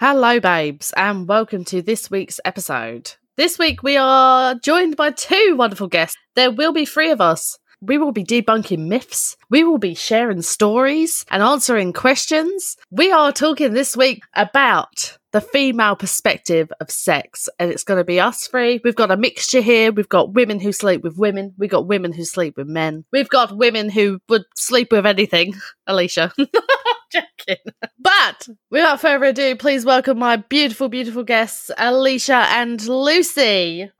Hello, 0.00 0.38
babes, 0.38 0.94
and 0.96 1.26
welcome 1.26 1.64
to 1.64 1.82
this 1.82 2.08
week's 2.08 2.38
episode. 2.44 3.14
This 3.36 3.58
week 3.58 3.82
we 3.82 3.96
are 3.96 4.54
joined 4.54 4.94
by 4.96 5.10
two 5.10 5.56
wonderful 5.58 5.88
guests. 5.88 6.16
There 6.36 6.52
will 6.52 6.72
be 6.72 6.84
three 6.84 7.10
of 7.10 7.20
us. 7.20 7.58
We 7.80 7.98
will 7.98 8.12
be 8.12 8.22
debunking 8.22 8.86
myths. 8.86 9.36
We 9.50 9.64
will 9.64 9.78
be 9.78 9.96
sharing 9.96 10.42
stories 10.42 11.24
and 11.32 11.42
answering 11.42 11.92
questions. 11.92 12.76
We 12.92 13.10
are 13.10 13.32
talking 13.32 13.72
this 13.72 13.96
week 13.96 14.22
about 14.34 15.18
the 15.32 15.40
female 15.40 15.96
perspective 15.96 16.70
of 16.80 16.92
sex, 16.92 17.48
and 17.58 17.72
it's 17.72 17.82
going 17.82 17.98
to 17.98 18.04
be 18.04 18.20
us 18.20 18.46
three. 18.46 18.80
We've 18.84 18.94
got 18.94 19.10
a 19.10 19.16
mixture 19.16 19.60
here. 19.60 19.90
We've 19.90 20.08
got 20.08 20.32
women 20.32 20.60
who 20.60 20.70
sleep 20.70 21.02
with 21.02 21.18
women. 21.18 21.54
We've 21.58 21.70
got 21.70 21.88
women 21.88 22.12
who 22.12 22.24
sleep 22.24 22.56
with 22.56 22.68
men. 22.68 23.04
We've 23.10 23.28
got 23.28 23.56
women 23.56 23.90
who 23.90 24.20
would 24.28 24.44
sleep 24.54 24.92
with 24.92 25.06
anything. 25.06 25.54
Alicia. 25.88 26.32
joking. 27.12 27.62
But 27.98 28.48
without 28.70 29.00
further 29.00 29.26
ado, 29.26 29.56
please 29.56 29.84
welcome 29.84 30.18
my 30.18 30.36
beautiful, 30.36 30.88
beautiful 30.88 31.24
guests, 31.24 31.70
Alicia 31.76 32.46
and 32.50 32.80
Lucy. 32.86 33.90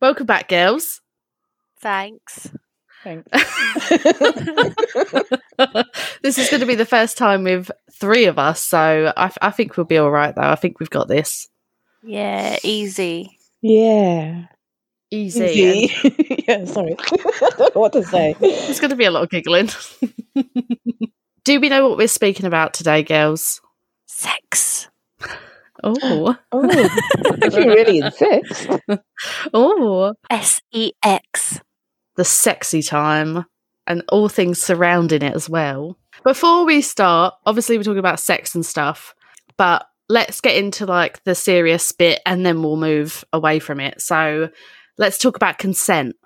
Welcome 0.00 0.26
back, 0.26 0.48
girls. 0.48 1.00
Thanks. 1.80 2.50
Thanks. 3.02 3.28
this 6.22 6.38
is 6.38 6.48
going 6.48 6.60
to 6.60 6.66
be 6.66 6.74
the 6.74 6.86
first 6.88 7.18
time 7.18 7.44
with 7.44 7.70
three 7.92 8.24
of 8.24 8.38
us, 8.38 8.62
so 8.62 9.12
I, 9.14 9.30
I 9.42 9.50
think 9.50 9.76
we'll 9.76 9.84
be 9.84 9.98
all 9.98 10.10
right, 10.10 10.34
though. 10.34 10.42
I 10.42 10.54
think 10.54 10.80
we've 10.80 10.88
got 10.88 11.08
this. 11.08 11.48
Yeah, 12.02 12.56
easy. 12.62 13.38
Yeah. 13.60 14.46
Easy. 15.10 15.44
Easy. 15.44 16.44
yeah, 16.48 16.64
sorry. 16.64 16.96
I 16.98 17.50
don't 17.56 17.74
know 17.74 17.80
what 17.80 17.92
to 17.92 18.02
say. 18.02 18.34
There's 18.40 18.80
going 18.80 18.90
to 18.90 18.96
be 18.96 19.04
a 19.04 19.10
lot 19.10 19.24
of 19.24 19.30
giggling. 19.30 19.68
Do 21.44 21.60
we 21.60 21.68
know 21.68 21.88
what 21.88 21.98
we're 21.98 22.08
speaking 22.08 22.46
about 22.46 22.74
today, 22.74 23.02
girls? 23.02 23.60
Sex. 24.06 24.88
Oh. 25.82 26.34
Oh, 26.50 26.68
if 27.42 27.52
you 27.54 27.64
really 27.66 27.98
insist. 27.98 28.70
Oh. 29.52 30.14
S 30.30 30.62
E 30.72 30.92
X. 31.04 31.60
the 32.16 32.24
sexy 32.24 32.80
time 32.80 33.44
and 33.86 34.02
all 34.08 34.30
things 34.30 34.62
surrounding 34.62 35.20
it 35.20 35.34
as 35.34 35.50
well. 35.50 35.98
Before 36.22 36.64
we 36.64 36.80
start, 36.80 37.34
obviously 37.44 37.76
we're 37.76 37.82
talking 37.82 37.98
about 37.98 38.20
sex 38.20 38.54
and 38.54 38.64
stuff, 38.64 39.14
but 39.58 39.84
let's 40.08 40.40
get 40.40 40.56
into 40.56 40.86
like 40.86 41.22
the 41.24 41.34
serious 41.34 41.92
bit 41.92 42.20
and 42.24 42.46
then 42.46 42.62
we'll 42.62 42.76
move 42.76 43.22
away 43.34 43.58
from 43.58 43.78
it. 43.78 44.00
So 44.00 44.48
let's 44.96 45.18
talk 45.18 45.36
about 45.36 45.58
consent. 45.58 46.16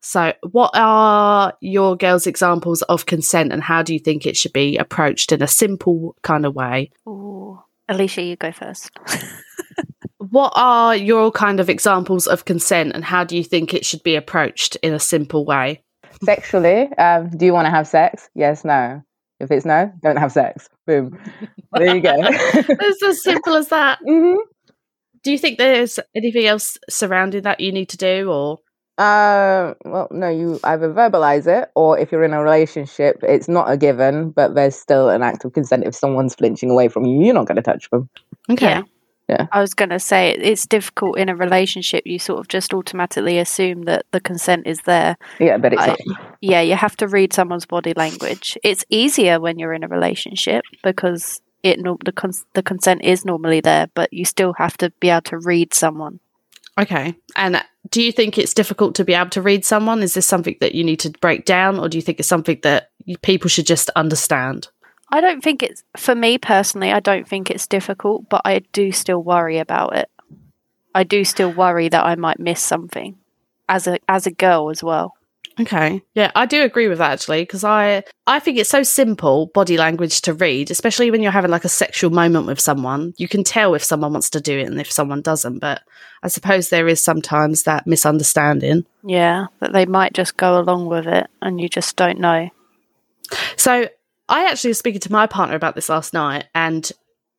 So, 0.00 0.32
what 0.50 0.70
are 0.74 1.54
your 1.60 1.96
girls' 1.96 2.26
examples 2.26 2.82
of 2.82 3.06
consent 3.06 3.52
and 3.52 3.62
how 3.62 3.82
do 3.82 3.92
you 3.92 3.98
think 3.98 4.26
it 4.26 4.36
should 4.36 4.52
be 4.52 4.76
approached 4.76 5.32
in 5.32 5.42
a 5.42 5.48
simple 5.48 6.14
kind 6.22 6.46
of 6.46 6.54
way? 6.54 6.90
Ooh. 7.08 7.60
Alicia, 7.88 8.22
you 8.22 8.36
go 8.36 8.52
first. 8.52 8.90
What 10.30 10.52
are 10.56 10.94
your 10.94 11.30
kind 11.30 11.58
of 11.58 11.70
examples 11.70 12.26
of 12.26 12.44
consent 12.44 12.92
and 12.94 13.04
how 13.04 13.24
do 13.24 13.36
you 13.36 13.44
think 13.44 13.72
it 13.72 13.86
should 13.86 14.02
be 14.02 14.14
approached 14.14 14.76
in 14.76 14.92
a 14.92 14.98
simple 15.00 15.44
way? 15.46 15.82
Sexually, 16.22 16.92
um, 16.98 17.30
do 17.30 17.46
you 17.46 17.52
want 17.52 17.66
to 17.66 17.70
have 17.70 17.86
sex? 17.86 18.28
Yes, 18.34 18.64
no. 18.64 19.02
If 19.40 19.50
it's 19.50 19.64
no, 19.64 19.90
don't 20.02 20.16
have 20.16 20.32
sex. 20.32 20.68
Boom. 20.86 21.18
There 21.72 21.94
you 21.94 22.02
go. 22.02 22.14
It's 22.20 23.02
as 23.02 23.22
simple 23.22 23.54
as 23.54 23.68
that. 23.68 24.00
hmm 24.04 24.34
Do 25.22 25.30
you 25.30 25.38
think 25.38 25.58
there's 25.58 25.98
anything 26.14 26.46
else 26.46 26.76
surrounding 26.90 27.42
that 27.42 27.60
you 27.60 27.72
need 27.72 27.88
to 27.90 27.96
do, 27.96 28.30
or 28.30 28.58
Uh, 28.98 29.74
well, 29.84 30.08
no, 30.10 30.28
you 30.28 30.58
either 30.64 30.92
verbalize 30.92 31.46
it, 31.46 31.70
or 31.76 31.98
if 31.98 32.10
you're 32.10 32.24
in 32.24 32.34
a 32.34 32.42
relationship, 32.42 33.20
it's 33.22 33.48
not 33.48 33.70
a 33.70 33.76
given, 33.76 34.30
but 34.30 34.56
there's 34.56 34.74
still 34.74 35.08
an 35.08 35.22
act 35.22 35.44
of 35.44 35.52
consent. 35.52 35.84
If 35.86 35.94
someone's 35.94 36.34
flinching 36.34 36.70
away 36.70 36.88
from 36.88 37.06
you, 37.06 37.24
you're 37.24 37.34
not 37.34 37.46
going 37.46 37.56
to 37.56 37.62
touch 37.62 37.88
them. 37.90 38.08
Yeah. 38.48 38.82
Yeah. 39.28 39.46
I 39.52 39.60
was 39.60 39.74
going 39.74 39.90
to 39.90 39.98
say 39.98 40.30
it's 40.30 40.66
difficult 40.66 41.18
in 41.18 41.28
a 41.28 41.36
relationship. 41.36 42.06
You 42.06 42.18
sort 42.18 42.40
of 42.40 42.48
just 42.48 42.72
automatically 42.72 43.38
assume 43.38 43.82
that 43.82 44.06
the 44.10 44.20
consent 44.20 44.66
is 44.66 44.80
there. 44.82 45.18
Yeah, 45.38 45.58
but 45.58 45.74
it's 45.74 45.82
I- 45.82 45.86
not. 45.88 45.98
Yeah, 46.40 46.62
you 46.62 46.74
have 46.76 46.96
to 46.96 47.06
read 47.06 47.32
someone's 47.34 47.66
body 47.66 47.92
language. 47.94 48.56
It's 48.64 48.84
easier 48.88 49.38
when 49.38 49.58
you're 49.58 49.74
in 49.74 49.84
a 49.84 49.88
relationship 49.88 50.64
because 50.82 51.42
it 51.62 51.78
the 52.04 52.12
cons- 52.12 52.46
the 52.54 52.62
consent 52.62 53.02
is 53.04 53.24
normally 53.24 53.60
there, 53.60 53.88
but 53.94 54.12
you 54.12 54.24
still 54.24 54.54
have 54.54 54.78
to 54.78 54.90
be 54.98 55.10
able 55.10 55.22
to 55.22 55.38
read 55.38 55.74
someone. 55.74 56.20
Okay? 56.78 57.14
And 57.36 57.62
do 57.90 58.02
you 58.02 58.12
think 58.12 58.38
it's 58.38 58.54
difficult 58.54 58.94
to 58.96 59.04
be 59.04 59.14
able 59.14 59.30
to 59.30 59.42
read 59.42 59.64
someone? 59.64 60.02
Is 60.02 60.14
this 60.14 60.26
something 60.26 60.56
that 60.60 60.74
you 60.74 60.84
need 60.84 61.00
to 61.00 61.10
break 61.10 61.44
down, 61.44 61.78
or 61.78 61.88
do 61.88 61.98
you 61.98 62.02
think 62.02 62.18
it's 62.18 62.28
something 62.28 62.58
that 62.62 62.90
people 63.22 63.48
should 63.48 63.66
just 63.66 63.90
understand? 63.96 64.68
I 65.10 65.20
don't 65.20 65.42
think 65.42 65.62
it's 65.62 65.82
for 65.96 66.14
me 66.14 66.38
personally. 66.38 66.92
I 66.92 67.00
don't 67.00 67.26
think 67.26 67.50
it's 67.50 67.66
difficult, 67.66 68.28
but 68.28 68.42
I 68.44 68.60
do 68.72 68.92
still 68.92 69.22
worry 69.22 69.58
about 69.58 69.96
it. 69.96 70.10
I 70.94 71.04
do 71.04 71.24
still 71.24 71.52
worry 71.52 71.88
that 71.88 72.04
I 72.04 72.14
might 72.14 72.38
miss 72.38 72.60
something 72.60 73.16
as 73.68 73.86
a 73.86 73.98
as 74.08 74.26
a 74.26 74.30
girl 74.30 74.70
as 74.70 74.82
well. 74.82 75.14
Okay, 75.60 76.02
yeah, 76.14 76.30
I 76.36 76.46
do 76.46 76.62
agree 76.62 76.86
with 76.86 76.98
that 76.98 77.12
actually 77.12 77.42
because 77.42 77.64
I 77.64 78.04
I 78.26 78.38
think 78.38 78.58
it's 78.58 78.70
so 78.70 78.84
simple 78.84 79.50
body 79.54 79.76
language 79.76 80.20
to 80.22 80.32
read, 80.32 80.70
especially 80.70 81.10
when 81.10 81.20
you're 81.20 81.32
having 81.32 81.50
like 81.50 81.64
a 81.64 81.68
sexual 81.68 82.10
moment 82.10 82.46
with 82.46 82.60
someone. 82.60 83.12
You 83.16 83.26
can 83.26 83.42
tell 83.42 83.74
if 83.74 83.82
someone 83.82 84.12
wants 84.12 84.30
to 84.30 84.40
do 84.40 84.58
it 84.58 84.68
and 84.68 84.80
if 84.80 84.92
someone 84.92 85.20
doesn't. 85.20 85.58
But 85.58 85.82
I 86.22 86.28
suppose 86.28 86.68
there 86.68 86.86
is 86.86 87.02
sometimes 87.02 87.64
that 87.64 87.86
misunderstanding. 87.86 88.86
Yeah, 89.04 89.46
that 89.60 89.72
they 89.72 89.86
might 89.86 90.12
just 90.12 90.36
go 90.36 90.60
along 90.60 90.86
with 90.86 91.06
it, 91.06 91.26
and 91.42 91.60
you 91.60 91.68
just 91.68 91.96
don't 91.96 92.20
know. 92.20 92.50
So 93.56 93.88
I 94.28 94.44
actually 94.44 94.70
was 94.70 94.78
speaking 94.78 95.00
to 95.00 95.12
my 95.12 95.26
partner 95.26 95.56
about 95.56 95.74
this 95.74 95.88
last 95.88 96.12
night, 96.12 96.46
and 96.54 96.90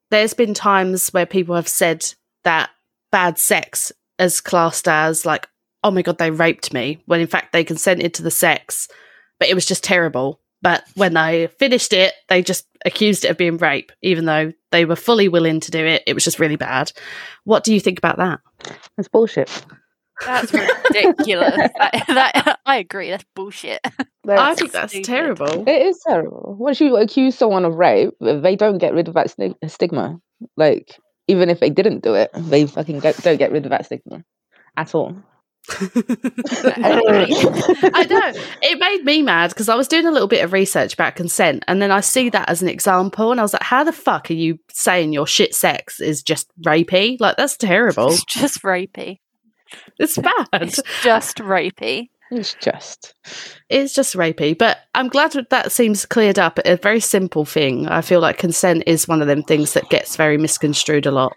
there's 0.10 0.34
been 0.34 0.54
times 0.54 1.10
where 1.12 1.26
people 1.26 1.56
have 1.56 1.68
said 1.68 2.14
that 2.44 2.70
bad 3.12 3.38
sex 3.38 3.92
is 4.18 4.42
classed 4.42 4.88
as 4.88 5.26
like, 5.26 5.48
oh 5.84 5.92
my 5.92 6.02
god, 6.02 6.18
they 6.18 6.32
raped 6.32 6.74
me, 6.74 7.02
when 7.06 7.22
in 7.22 7.28
fact 7.28 7.54
they 7.54 7.64
consented 7.64 8.14
to 8.16 8.24
the 8.24 8.32
sex, 8.32 8.88
but 9.40 9.50
it 9.50 9.56
was 9.56 9.66
just 9.66 9.84
terrible. 9.84 10.40
But 10.62 10.84
when 10.96 11.14
they 11.14 11.48
finished 11.58 11.94
it, 11.94 12.14
they 12.28 12.42
just 12.42 12.68
accused 12.86 13.24
it 13.24 13.30
of 13.32 13.38
being 13.38 13.56
rape, 13.58 13.94
even 14.02 14.26
though 14.26 14.52
they 14.72 14.84
were 14.84 14.98
fully 14.98 15.30
willing 15.30 15.62
to 15.62 15.72
do 15.72 15.86
it. 15.86 16.04
It 16.06 16.14
was 16.14 16.26
just 16.26 16.38
really 16.40 16.58
bad. 16.58 16.92
What 17.46 17.64
do 17.64 17.74
you 17.74 17.80
think 17.80 17.98
about 17.98 18.18
that? 18.18 18.42
It's 18.98 19.08
bullshit. 19.08 19.50
That's 20.26 20.52
ridiculous. 20.94 21.56
that, 21.56 22.04
that, 22.10 22.60
I 22.66 22.76
agree. 22.76 23.10
That's 23.10 23.24
bullshit. 23.38 23.80
I 23.86 24.04
That's- 24.26 24.60
think 24.60 24.74
that's 24.74 24.92
stupid. 24.92 25.06
terrible. 25.06 25.64
It 25.66 25.82
is 25.88 26.02
terrible. 26.06 26.58
Once 26.60 26.82
you 26.82 26.98
accuse 26.98 27.36
someone 27.38 27.64
of 27.64 27.76
rape, 27.76 28.10
they 28.20 28.58
don't 28.58 28.80
get 28.80 28.94
rid 28.94 29.08
of 29.08 29.14
that 29.14 29.30
sti- 29.32 29.56
stigma. 29.68 30.20
Like, 30.58 31.00
even 31.30 31.50
if 31.50 31.62
they 31.62 31.70
didn't 31.70 32.04
do 32.04 32.16
it, 32.16 32.32
they 32.36 32.68
fucking 32.68 33.00
go- 33.00 33.14
don't 33.22 33.38
get 33.38 33.54
rid 33.54 33.66
of 33.66 33.70
that 33.70 33.86
stigma 33.86 34.26
at 34.76 34.94
all. 34.94 35.16
I 36.74 38.06
know. 38.10 38.42
It 38.62 38.80
made 38.80 39.04
me 39.06 39.22
mad 39.22 39.50
because 39.50 39.70
I 39.70 39.76
was 39.76 39.88
doing 39.88 40.06
a 40.06 40.12
little 40.12 40.28
bit 40.28 40.44
of 40.44 40.54
research 40.54 40.94
about 40.94 41.16
consent 41.16 41.64
and 41.68 41.82
then 41.82 41.92
I 41.92 42.02
see 42.02 42.30
that 42.30 42.50
as 42.50 42.62
an 42.62 42.68
example 42.70 43.32
and 43.32 43.40
I 43.40 43.44
was 43.44 43.54
like, 43.54 43.64
how 43.64 43.84
the 43.84 43.92
fuck 43.92 44.30
are 44.30 44.34
you 44.36 44.60
saying 44.72 45.14
your 45.14 45.28
shit 45.28 45.54
sex 45.56 46.00
is 46.00 46.24
just 46.24 46.50
rapey? 46.66 47.18
Like, 47.20 47.38
that's 47.38 47.58
terrible. 47.58 48.10
It's 48.10 48.24
just 48.26 48.62
rapey. 48.64 49.20
It's 50.00 50.18
bad. 50.18 50.48
It's 50.54 50.82
just 51.04 51.38
rapey. 51.38 52.10
It's 52.32 52.56
just. 52.56 53.14
It's 53.70 53.94
just 53.94 54.16
rapey. 54.16 54.58
But 54.58 54.78
I'm 54.94 55.08
glad 55.10 55.32
that 55.34 55.50
that 55.50 55.72
seems 55.72 56.06
cleared 56.06 56.38
up. 56.40 56.60
A 56.66 56.76
very 56.78 57.00
simple 57.00 57.46
thing. 57.46 57.88
I 57.88 58.02
feel 58.02 58.20
like 58.20 58.38
consent 58.38 58.84
is 58.88 59.08
one 59.08 59.22
of 59.22 59.28
them 59.28 59.44
things 59.44 59.74
that 59.74 59.90
gets 59.90 60.16
very 60.16 60.38
misconstrued 60.38 61.06
a 61.06 61.12
lot. 61.12 61.34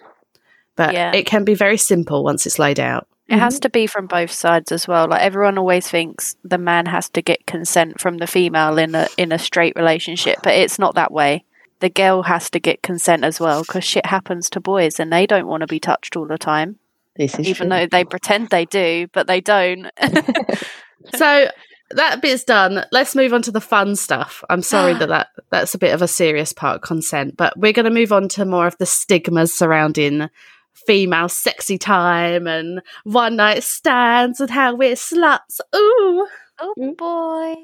But 0.76 0.94
Yeah. 0.94 1.12
it 1.14 1.26
can 1.26 1.44
be 1.44 1.54
very 1.54 1.76
simple 1.78 2.24
once 2.24 2.46
it's 2.46 2.58
laid 2.58 2.80
out. 2.80 3.06
It 3.32 3.38
has 3.38 3.54
mm-hmm. 3.54 3.60
to 3.60 3.70
be 3.70 3.86
from 3.86 4.06
both 4.08 4.30
sides 4.30 4.72
as 4.72 4.86
well. 4.86 5.08
Like 5.08 5.22
everyone 5.22 5.56
always 5.56 5.88
thinks 5.88 6.36
the 6.44 6.58
man 6.58 6.84
has 6.84 7.08
to 7.10 7.22
get 7.22 7.46
consent 7.46 7.98
from 7.98 8.18
the 8.18 8.26
female 8.26 8.76
in 8.76 8.94
a 8.94 9.08
in 9.16 9.32
a 9.32 9.38
straight 9.38 9.74
relationship, 9.74 10.40
but 10.42 10.52
it's 10.52 10.78
not 10.78 10.96
that 10.96 11.10
way. 11.10 11.46
The 11.80 11.88
girl 11.88 12.24
has 12.24 12.50
to 12.50 12.60
get 12.60 12.82
consent 12.82 13.24
as 13.24 13.40
well 13.40 13.62
because 13.62 13.84
shit 13.84 14.04
happens 14.04 14.50
to 14.50 14.60
boys 14.60 15.00
and 15.00 15.10
they 15.10 15.26
don't 15.26 15.46
want 15.46 15.62
to 15.62 15.66
be 15.66 15.80
touched 15.80 16.14
all 16.14 16.26
the 16.26 16.36
time, 16.36 16.78
This 17.16 17.38
is 17.38 17.48
even 17.48 17.70
true. 17.70 17.78
though 17.78 17.86
they 17.86 18.04
pretend 18.04 18.50
they 18.50 18.66
do, 18.66 19.08
but 19.14 19.26
they 19.26 19.40
don't. 19.40 19.90
so 21.14 21.48
that 21.92 22.20
bit's 22.20 22.44
done. 22.44 22.84
Let's 22.92 23.16
move 23.16 23.32
on 23.32 23.40
to 23.42 23.50
the 23.50 23.62
fun 23.62 23.96
stuff. 23.96 24.44
I'm 24.50 24.62
sorry 24.62 24.92
that, 24.92 25.08
that 25.08 25.28
that's 25.50 25.74
a 25.74 25.78
bit 25.78 25.94
of 25.94 26.02
a 26.02 26.08
serious 26.08 26.52
part, 26.52 26.82
consent, 26.82 27.38
but 27.38 27.58
we're 27.58 27.72
going 27.72 27.86
to 27.86 27.90
move 27.90 28.12
on 28.12 28.28
to 28.28 28.44
more 28.44 28.66
of 28.66 28.76
the 28.76 28.84
stigmas 28.84 29.54
surrounding 29.54 30.28
female 30.74 31.28
sexy 31.28 31.78
time 31.78 32.46
and 32.46 32.80
one 33.04 33.36
night 33.36 33.62
stands 33.62 34.40
and 34.40 34.50
how 34.50 34.74
we're 34.74 34.94
sluts. 34.94 35.60
Ooh. 35.74 36.26
oh 36.60 36.74
mm. 36.78 36.96
boy. 36.96 37.54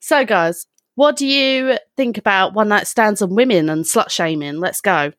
So, 0.00 0.24
guys, 0.24 0.66
what 0.94 1.16
do 1.16 1.26
you 1.26 1.78
think 1.96 2.18
about 2.18 2.54
one 2.54 2.68
night 2.68 2.86
stands 2.86 3.22
and 3.22 3.36
women 3.36 3.68
and 3.68 3.84
slut 3.84 4.10
shaming? 4.10 4.60
Let's 4.60 4.80
go. 4.80 5.12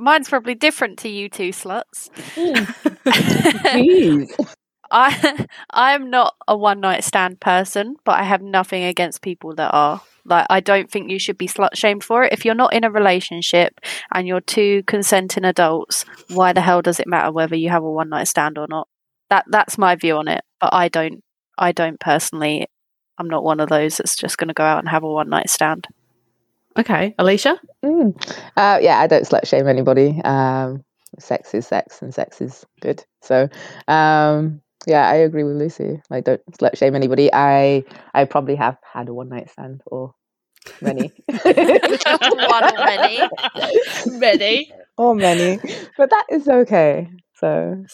Mine's 0.00 0.28
probably 0.28 0.54
different 0.54 0.98
to 1.00 1.08
you 1.08 1.28
two 1.28 1.50
sluts. 1.50 2.08
Jeez. 4.92 4.96
I 4.98 5.46
I'm 5.70 6.10
not 6.10 6.34
a 6.46 6.56
one 6.56 6.80
night 6.80 7.04
stand 7.04 7.40
person, 7.40 7.96
but 8.04 8.18
I 8.18 8.24
have 8.24 8.42
nothing 8.42 8.84
against 8.84 9.22
people 9.22 9.54
that 9.56 9.72
are. 9.72 10.02
Like 10.24 10.46
I 10.50 10.60
don't 10.60 10.90
think 10.90 11.10
you 11.10 11.18
should 11.18 11.38
be 11.38 11.48
slut 11.48 11.74
shamed 11.74 12.04
for 12.04 12.24
it. 12.24 12.32
If 12.32 12.44
you're 12.44 12.54
not 12.54 12.74
in 12.74 12.84
a 12.84 12.90
relationship 12.90 13.80
and 14.12 14.28
you're 14.28 14.42
two 14.42 14.82
consenting 14.86 15.44
adults, 15.44 16.04
why 16.28 16.52
the 16.52 16.60
hell 16.60 16.82
does 16.82 17.00
it 17.00 17.08
matter 17.08 17.32
whether 17.32 17.56
you 17.56 17.70
have 17.70 17.82
a 17.82 17.90
one 17.90 18.10
night 18.10 18.28
stand 18.28 18.58
or 18.58 18.66
not? 18.68 18.86
That 19.30 19.46
that's 19.48 19.78
my 19.78 19.96
view 19.96 20.16
on 20.16 20.28
it. 20.28 20.42
But 20.60 20.74
I 20.74 20.88
don't 20.88 21.24
I 21.56 21.72
don't 21.72 21.98
personally 21.98 22.66
I'm 23.18 23.28
not 23.28 23.44
one 23.44 23.60
of 23.60 23.68
those 23.68 23.96
that's 23.96 24.16
just 24.16 24.38
gonna 24.38 24.54
go 24.54 24.64
out 24.64 24.78
and 24.78 24.88
have 24.88 25.04
a 25.04 25.08
one 25.10 25.30
night 25.30 25.48
stand. 25.48 25.86
Okay, 26.78 27.14
Alicia. 27.18 27.58
Mm. 27.84 28.14
Uh, 28.56 28.78
yeah, 28.80 28.98
I 28.98 29.06
don't 29.06 29.26
slut 29.26 29.46
shame 29.46 29.66
anybody. 29.66 30.20
Um, 30.22 30.84
sex 31.18 31.52
is 31.54 31.66
sex, 31.66 32.00
and 32.02 32.14
sex 32.14 32.40
is 32.40 32.64
good. 32.80 33.04
So, 33.22 33.48
um, 33.88 34.62
yeah, 34.86 35.08
I 35.08 35.16
agree 35.16 35.44
with 35.44 35.56
Lucy. 35.56 36.00
Like, 36.10 36.24
don't 36.24 36.44
slut 36.52 36.76
shame 36.76 36.94
anybody. 36.94 37.30
I 37.32 37.84
I 38.14 38.24
probably 38.24 38.56
have 38.56 38.78
had 38.82 39.08
a 39.08 39.14
one 39.14 39.28
night 39.28 39.50
stand 39.50 39.82
or 39.86 40.14
many, 40.80 41.12
One 41.28 42.64
or 42.64 42.84
many. 42.84 43.20
Many. 44.06 44.72
or 44.96 45.14
many, 45.14 45.58
but 45.96 46.10
that 46.10 46.26
is 46.30 46.48
okay. 46.48 47.08
So, 47.34 47.84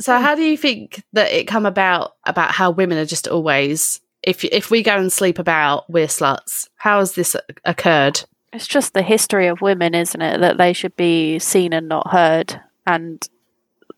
So, 0.00 0.18
how 0.20 0.34
do 0.34 0.42
you 0.42 0.56
think 0.56 1.02
that 1.12 1.32
it 1.32 1.46
come 1.46 1.66
about 1.66 2.12
about 2.26 2.52
how 2.52 2.70
women 2.70 2.98
are 2.98 3.04
just 3.04 3.28
always 3.28 4.00
if 4.22 4.44
if 4.44 4.70
we 4.70 4.82
go 4.82 4.96
and 4.96 5.12
sleep 5.12 5.38
about, 5.38 5.88
we're 5.90 6.06
sluts? 6.06 6.68
How 6.76 6.98
has 6.98 7.14
this 7.14 7.34
uh, 7.34 7.40
occurred? 7.64 8.22
It's 8.52 8.68
just 8.68 8.94
the 8.94 9.02
history 9.02 9.48
of 9.48 9.60
women, 9.60 9.94
isn't 9.94 10.22
it? 10.22 10.40
That 10.40 10.58
they 10.58 10.72
should 10.72 10.94
be 10.96 11.38
seen 11.40 11.72
and 11.72 11.88
not 11.88 12.10
heard, 12.10 12.60
and 12.86 13.28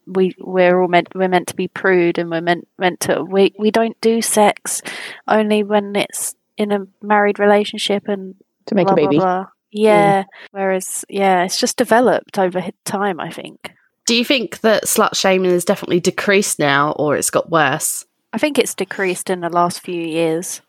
we 0.06 0.34
we're 0.38 0.80
all 0.80 0.88
meant 0.88 1.14
we're 1.14 1.28
meant 1.28 1.48
to 1.48 1.56
be 1.56 1.68
prude, 1.68 2.18
and 2.18 2.30
we're 2.30 2.40
meant 2.40 2.68
meant 2.78 3.00
to 3.00 3.22
we 3.22 3.54
we 3.58 3.70
don't 3.70 4.00
do 4.00 4.22
sex 4.22 4.82
only 5.26 5.62
when 5.62 5.96
it's 5.96 6.34
in 6.56 6.72
a 6.72 6.86
married 7.02 7.38
relationship 7.38 8.08
and 8.08 8.34
to 8.66 8.74
make 8.74 8.86
blah, 8.86 8.94
a 8.94 8.96
baby. 8.96 9.16
Blah, 9.16 9.24
blah. 9.24 9.46
Yeah. 9.70 10.24
Whereas, 10.52 11.04
yeah, 11.08 11.44
it's 11.44 11.60
just 11.60 11.76
developed 11.76 12.38
over 12.38 12.62
time. 12.84 13.20
I 13.20 13.30
think. 13.30 13.72
Do 14.06 14.14
you 14.14 14.24
think 14.24 14.60
that 14.60 14.84
slut 14.84 15.16
shaming 15.16 15.50
has 15.50 15.64
definitely 15.64 16.00
decreased 16.00 16.58
now, 16.58 16.92
or 16.92 17.16
it's 17.16 17.30
got 17.30 17.50
worse? 17.50 18.04
I 18.32 18.38
think 18.38 18.58
it's 18.58 18.74
decreased 18.74 19.30
in 19.30 19.40
the 19.40 19.48
last 19.48 19.80
few 19.80 20.00
years. 20.00 20.62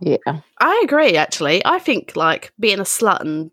Yeah, 0.00 0.40
I 0.58 0.82
agree. 0.84 1.16
Actually, 1.16 1.64
I 1.64 1.78
think 1.78 2.16
like 2.16 2.52
being 2.58 2.80
a 2.80 2.84
slut 2.84 3.20
and 3.20 3.50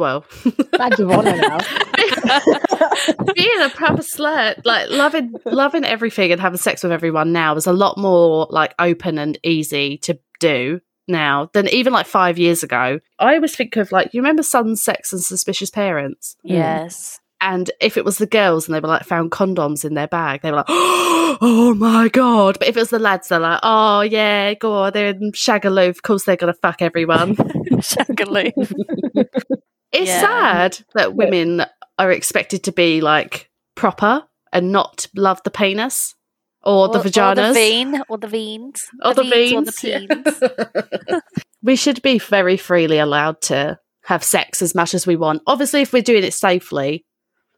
well, 0.00 0.24
badge 0.72 0.98
of 0.98 1.10
honor 1.10 1.36
now. 1.36 1.58
being 3.34 3.60
a 3.60 3.68
proper 3.70 4.02
slut, 4.02 4.64
like 4.64 4.88
loving 4.90 5.34
loving 5.44 5.84
everything 5.84 6.32
and 6.32 6.40
having 6.40 6.58
sex 6.58 6.82
with 6.82 6.92
everyone 6.92 7.32
now 7.32 7.54
is 7.54 7.66
a 7.66 7.72
lot 7.72 7.96
more 7.98 8.46
like 8.50 8.74
open 8.78 9.18
and 9.18 9.38
easy 9.44 9.98
to 9.98 10.18
do 10.40 10.80
now 11.06 11.50
than 11.52 11.68
even 11.68 11.92
like 11.92 12.06
five 12.06 12.38
years 12.38 12.62
ago. 12.62 12.98
I 13.18 13.34
always 13.36 13.54
think 13.54 13.76
of 13.76 13.92
like 13.92 14.12
you 14.12 14.20
remember 14.20 14.42
Sun 14.42 14.76
Sex 14.76 15.12
and 15.12 15.22
Suspicious 15.22 15.70
Parents, 15.70 16.36
Mm. 16.44 16.50
Yes. 16.52 17.20
and 17.40 17.70
if 17.80 17.96
it 17.96 18.04
was 18.04 18.18
the 18.18 18.26
girls 18.26 18.66
and 18.66 18.74
they 18.74 18.80
were 18.80 18.88
like 18.88 19.04
found 19.04 19.30
condoms 19.30 19.84
in 19.84 19.94
their 19.94 20.08
bag, 20.08 20.42
they 20.42 20.50
were 20.50 20.58
like, 20.58 20.66
oh 20.68 21.74
my 21.78 22.08
god. 22.08 22.58
But 22.58 22.68
if 22.68 22.76
it 22.76 22.80
was 22.80 22.90
the 22.90 22.98
lads, 22.98 23.28
they're 23.28 23.38
like, 23.38 23.60
oh 23.62 24.00
yeah, 24.02 24.54
go 24.54 24.72
on, 24.74 24.92
they're 24.92 25.08
in 25.08 25.32
Shagaloo. 25.32 25.88
Of 25.88 26.02
course, 26.02 26.24
they're 26.24 26.36
gonna 26.36 26.52
fuck 26.54 26.80
everyone. 26.82 27.34
Shagaloo. 27.36 28.52
It's 29.92 30.08
Yeah. 30.08 30.20
sad 30.20 30.78
that 30.94 31.14
women 31.14 31.64
are 31.98 32.10
expected 32.12 32.62
to 32.64 32.72
be 32.72 33.00
like 33.00 33.50
proper 33.74 34.24
and 34.52 34.72
not 34.72 35.06
love 35.14 35.40
the 35.44 35.50
penis 35.50 36.14
or, 36.62 36.88
the 36.88 36.98
vaginas 36.98 37.20
or 37.28 37.34
the 37.46 37.52
vein, 37.54 38.02
or 38.08 38.18
the 38.18 38.26
veins, 38.26 38.82
or 39.02 39.14
the 39.14 39.24
veins, 39.24 39.52
or 39.54 39.64
the 39.64 39.72
peens. 39.72 41.22
we 41.62 41.74
should 41.76 42.02
be 42.02 42.18
very 42.18 42.56
freely 42.56 42.98
allowed 42.98 43.40
to 43.42 43.78
have 44.04 44.22
sex 44.22 44.60
as 44.62 44.74
much 44.74 44.92
as 44.94 45.06
we 45.06 45.16
want. 45.16 45.42
Obviously, 45.46 45.80
if 45.82 45.92
we're 45.92 46.02
doing 46.02 46.24
it 46.24 46.34
safely 46.34 47.04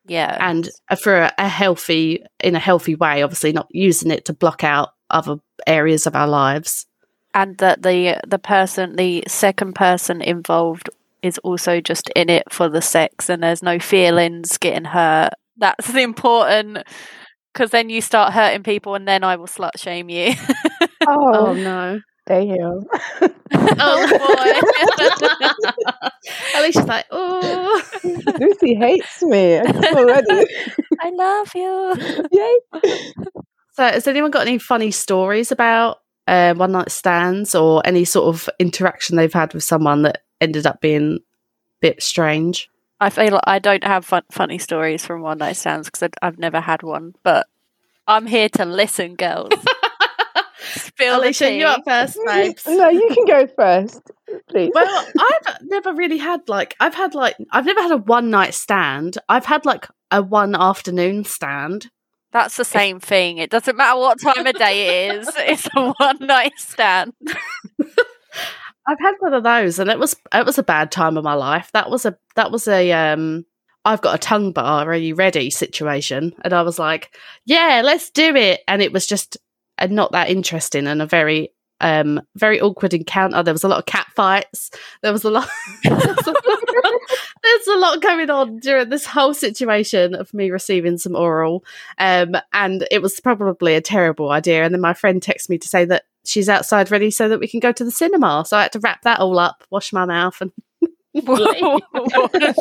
Yeah, 0.07 0.37
and 0.41 0.69
for 1.01 1.17
a, 1.23 1.33
a 1.39 1.49
healthy, 1.49 2.23
in 2.41 2.55
a 2.55 2.61
healthy 2.61 2.95
way, 2.95 3.23
obviously 3.23 3.53
not 3.53 3.67
using 3.71 4.11
it 4.11 4.25
to 4.27 4.33
block 4.33 4.63
out 4.65 4.91
other 5.11 5.37
areas 5.67 6.07
of 6.07 6.15
our 6.17 6.29
lives. 6.29 6.87
and 7.35 7.59
that 7.59 7.83
the 7.83 8.21
the 8.27 8.39
person, 8.39 8.97
the 8.97 9.25
second 9.29 9.75
person 9.75 10.21
involved, 10.23 10.91
is 11.23 11.39
also 11.39 11.81
just 11.81 12.09
in 12.17 12.29
it 12.31 12.45
for 12.53 12.69
the 12.69 12.83
sex, 12.83 13.29
and 13.29 13.43
there's 13.43 13.63
no 13.63 13.79
feelings 13.79 14.59
getting 14.59 14.85
hurt. 14.85 15.31
That's 15.57 15.89
the 15.93 16.01
important 16.03 16.79
because 17.53 17.71
then 17.71 17.91
you 17.91 18.01
start 18.01 18.33
hurting 18.33 18.63
people, 18.63 18.95
and 18.95 19.07
then 19.07 19.23
I 19.25 19.37
will 19.37 19.47
slut 19.47 19.73
shame 19.77 20.09
you. 20.09 20.35
Oh, 21.05 21.49
Oh, 21.49 21.53
no. 21.53 22.01
damn. 22.27 22.85
oh 23.53 24.63
boy! 25.19 25.99
Alicia's 26.57 26.87
like, 26.87 27.07
oh. 27.11 27.83
Lucy 28.39 28.75
hates 28.75 29.21
me 29.23 29.59
I 29.59 29.65
can 29.65 29.97
already. 29.99 30.47
I 31.01 31.11
love 31.11 31.51
you. 31.57 31.95
Yay. 32.31 32.59
So, 33.73 33.83
has 33.85 34.07
anyone 34.07 34.31
got 34.31 34.47
any 34.47 34.59
funny 34.59 34.91
stories 34.93 35.51
about 35.51 35.99
uh, 36.29 36.55
one 36.55 36.71
night 36.73 36.91
stands 36.93 37.55
or 37.55 37.83
any 37.85 38.05
sort 38.05 38.33
of 38.35 38.49
interaction 38.61 39.17
they've 39.17 39.33
had 39.33 39.55
with 39.55 39.65
someone 39.65 40.03
that 40.03 40.23
ended 40.43 40.67
up 40.67 40.81
being 40.81 41.15
a 41.15 41.19
bit 41.81 42.03
strange? 42.03 42.69
I 43.01 43.11
feel 43.11 43.33
like 43.33 43.43
I 43.45 43.59
don't 43.59 43.85
have 43.85 44.05
fun- 44.05 44.23
funny 44.31 44.59
stories 44.59 45.05
from 45.05 45.23
one 45.23 45.39
night 45.39 45.57
stands 45.57 45.89
because 45.89 46.09
I've 46.21 46.39
never 46.39 46.61
had 46.61 46.83
one, 46.83 47.15
but 47.23 47.47
I'm 48.07 48.27
here 48.27 48.49
to 48.51 48.65
listen, 48.65 49.17
girls. 49.17 49.53
Spill 50.75 51.19
Alicia, 51.19 51.53
you 51.53 51.67
up 51.67 51.83
first, 51.85 52.19
babes. 52.27 52.67
No, 52.67 52.89
you 52.89 53.09
can 53.13 53.27
go 53.27 53.47
first, 53.47 54.01
please. 54.49 54.71
Well, 54.75 55.07
I've 55.19 55.63
never 55.63 55.93
really 55.93 56.19
had 56.19 56.49
like 56.49 56.77
I've 56.81 56.95
had 56.95 57.15
like 57.15 57.37
I've 57.51 57.67
never 57.67 57.83
had 57.83 57.91
a 57.91 57.97
one 57.97 58.31
night 58.31 58.55
stand. 58.55 59.19
I've 59.29 59.47
had 59.47 59.67
like 59.67 59.89
a 60.11 60.23
one 60.23 60.55
afternoon 60.55 61.25
stand. 61.25 61.91
That's 62.31 62.57
the 62.57 62.65
same 62.65 63.01
thing. 63.01 63.39
It 63.39 63.51
doesn't 63.51 63.77
matter 63.77 63.99
what 63.99 64.21
time 64.21 64.47
of 64.47 64.55
day 64.55 65.09
it 65.09 65.17
is. 65.17 65.31
It's 65.37 65.69
a 65.77 65.93
one 65.93 66.19
night 66.21 66.55
stand. 66.57 67.13
I've 68.87 69.01
had 69.01 69.15
one 69.21 69.35
of 69.35 69.45
those, 69.45 69.79
and 69.79 69.91
it 69.91 69.99
was 69.99 70.17
it 70.33 70.45
was 70.45 70.59
a 70.59 70.63
bad 70.63 70.91
time 70.91 71.17
of 71.17 71.25
my 71.25 71.35
life. 71.35 71.71
That 71.73 71.91
was 71.91 72.05
a 72.05 72.17
that 72.37 72.51
was 72.51 72.69
a 72.69 72.93
um. 72.93 73.47
I've 73.85 74.01
got 74.01 74.15
a 74.15 74.19
tongue 74.19 74.53
bar. 74.53 74.89
Are 74.89 74.95
you 74.95 75.15
ready? 75.15 75.51
Situation, 75.51 76.35
and 76.43 76.53
I 76.53 76.63
was 76.63 76.79
like, 76.79 77.17
"Yeah, 77.45 77.83
let's 77.85 78.11
do 78.11 78.35
it." 78.35 78.61
And 78.67 78.83
it 78.83 78.93
was 78.93 79.07
just 79.07 79.37
uh, 79.79 79.87
not 79.87 80.13
that 80.13 80.31
interesting 80.31 80.87
and 80.87 81.03
a 81.03 81.07
very 81.07 81.51
um 81.81 82.21
very 82.37 82.61
awkward 82.61 82.95
encounter. 82.95 83.43
There 83.43 83.55
was 83.55 83.65
a 83.65 83.69
lot 83.69 83.79
of 83.79 83.87
cat 83.87 84.07
fights. 84.15 84.71
There 85.03 85.13
was 85.13 85.25
a 85.25 85.31
lot. 85.31 85.49
there's, 85.85 86.03
a, 86.03 86.35
there's 87.43 87.67
a 87.69 87.79
lot 87.79 88.01
going 88.01 88.31
on 88.31 88.59
during 88.59 88.89
this 88.89 89.07
whole 89.07 89.35
situation 89.35 90.15
of 90.15 90.33
me 90.35 90.51
receiving 90.51 90.99
some 90.99 91.15
oral, 91.15 91.65
um, 91.99 92.37
and 92.53 92.87
it 92.91 93.03
was 93.03 93.21
probably 93.21 93.75
a 93.75 93.81
terrible 93.81 94.31
idea. 94.31 94.65
And 94.65 94.75
then 94.75 94.81
my 94.81 94.95
friend 94.95 95.21
texted 95.21 95.51
me 95.51 95.59
to 95.59 95.69
say 95.69 95.85
that 95.85 96.05
she's 96.25 96.49
outside 96.49 96.91
ready 96.91 97.11
so 97.11 97.29
that 97.29 97.41
we 97.41 97.49
can 97.49 97.61
go 97.61 97.73
to 97.73 97.85
the 97.85 97.91
cinema. 97.91 98.45
So 98.47 98.57
I 98.57 98.63
had 98.63 98.73
to 98.73 98.81
wrap 98.81 99.03
that 99.03 99.21
all 99.21 99.39
up, 99.39 99.65
wash 99.71 99.93
my 99.93 100.05
mouth, 100.05 100.41
and 100.41 100.53
Wash 101.15 101.53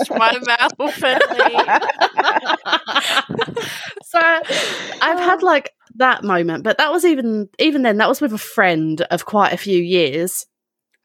my 0.10 0.38
mouth 0.44 1.04
and 1.04 1.24
so 4.04 4.20
I've 4.20 5.20
had 5.20 5.42
like 5.42 5.74
that 5.96 6.26
moment, 6.26 6.66
but 6.66 6.78
that 6.78 6.92
was 6.92 7.06
even 7.06 7.48
even 7.60 7.84
then 7.84 7.98
that 7.98 8.10
was 8.10 8.20
with 8.20 8.34
a 8.34 8.38
friend 8.38 9.02
of 9.04 9.26
quite 9.26 9.54
a 9.54 9.58
few 9.58 9.82
years, 9.82 10.46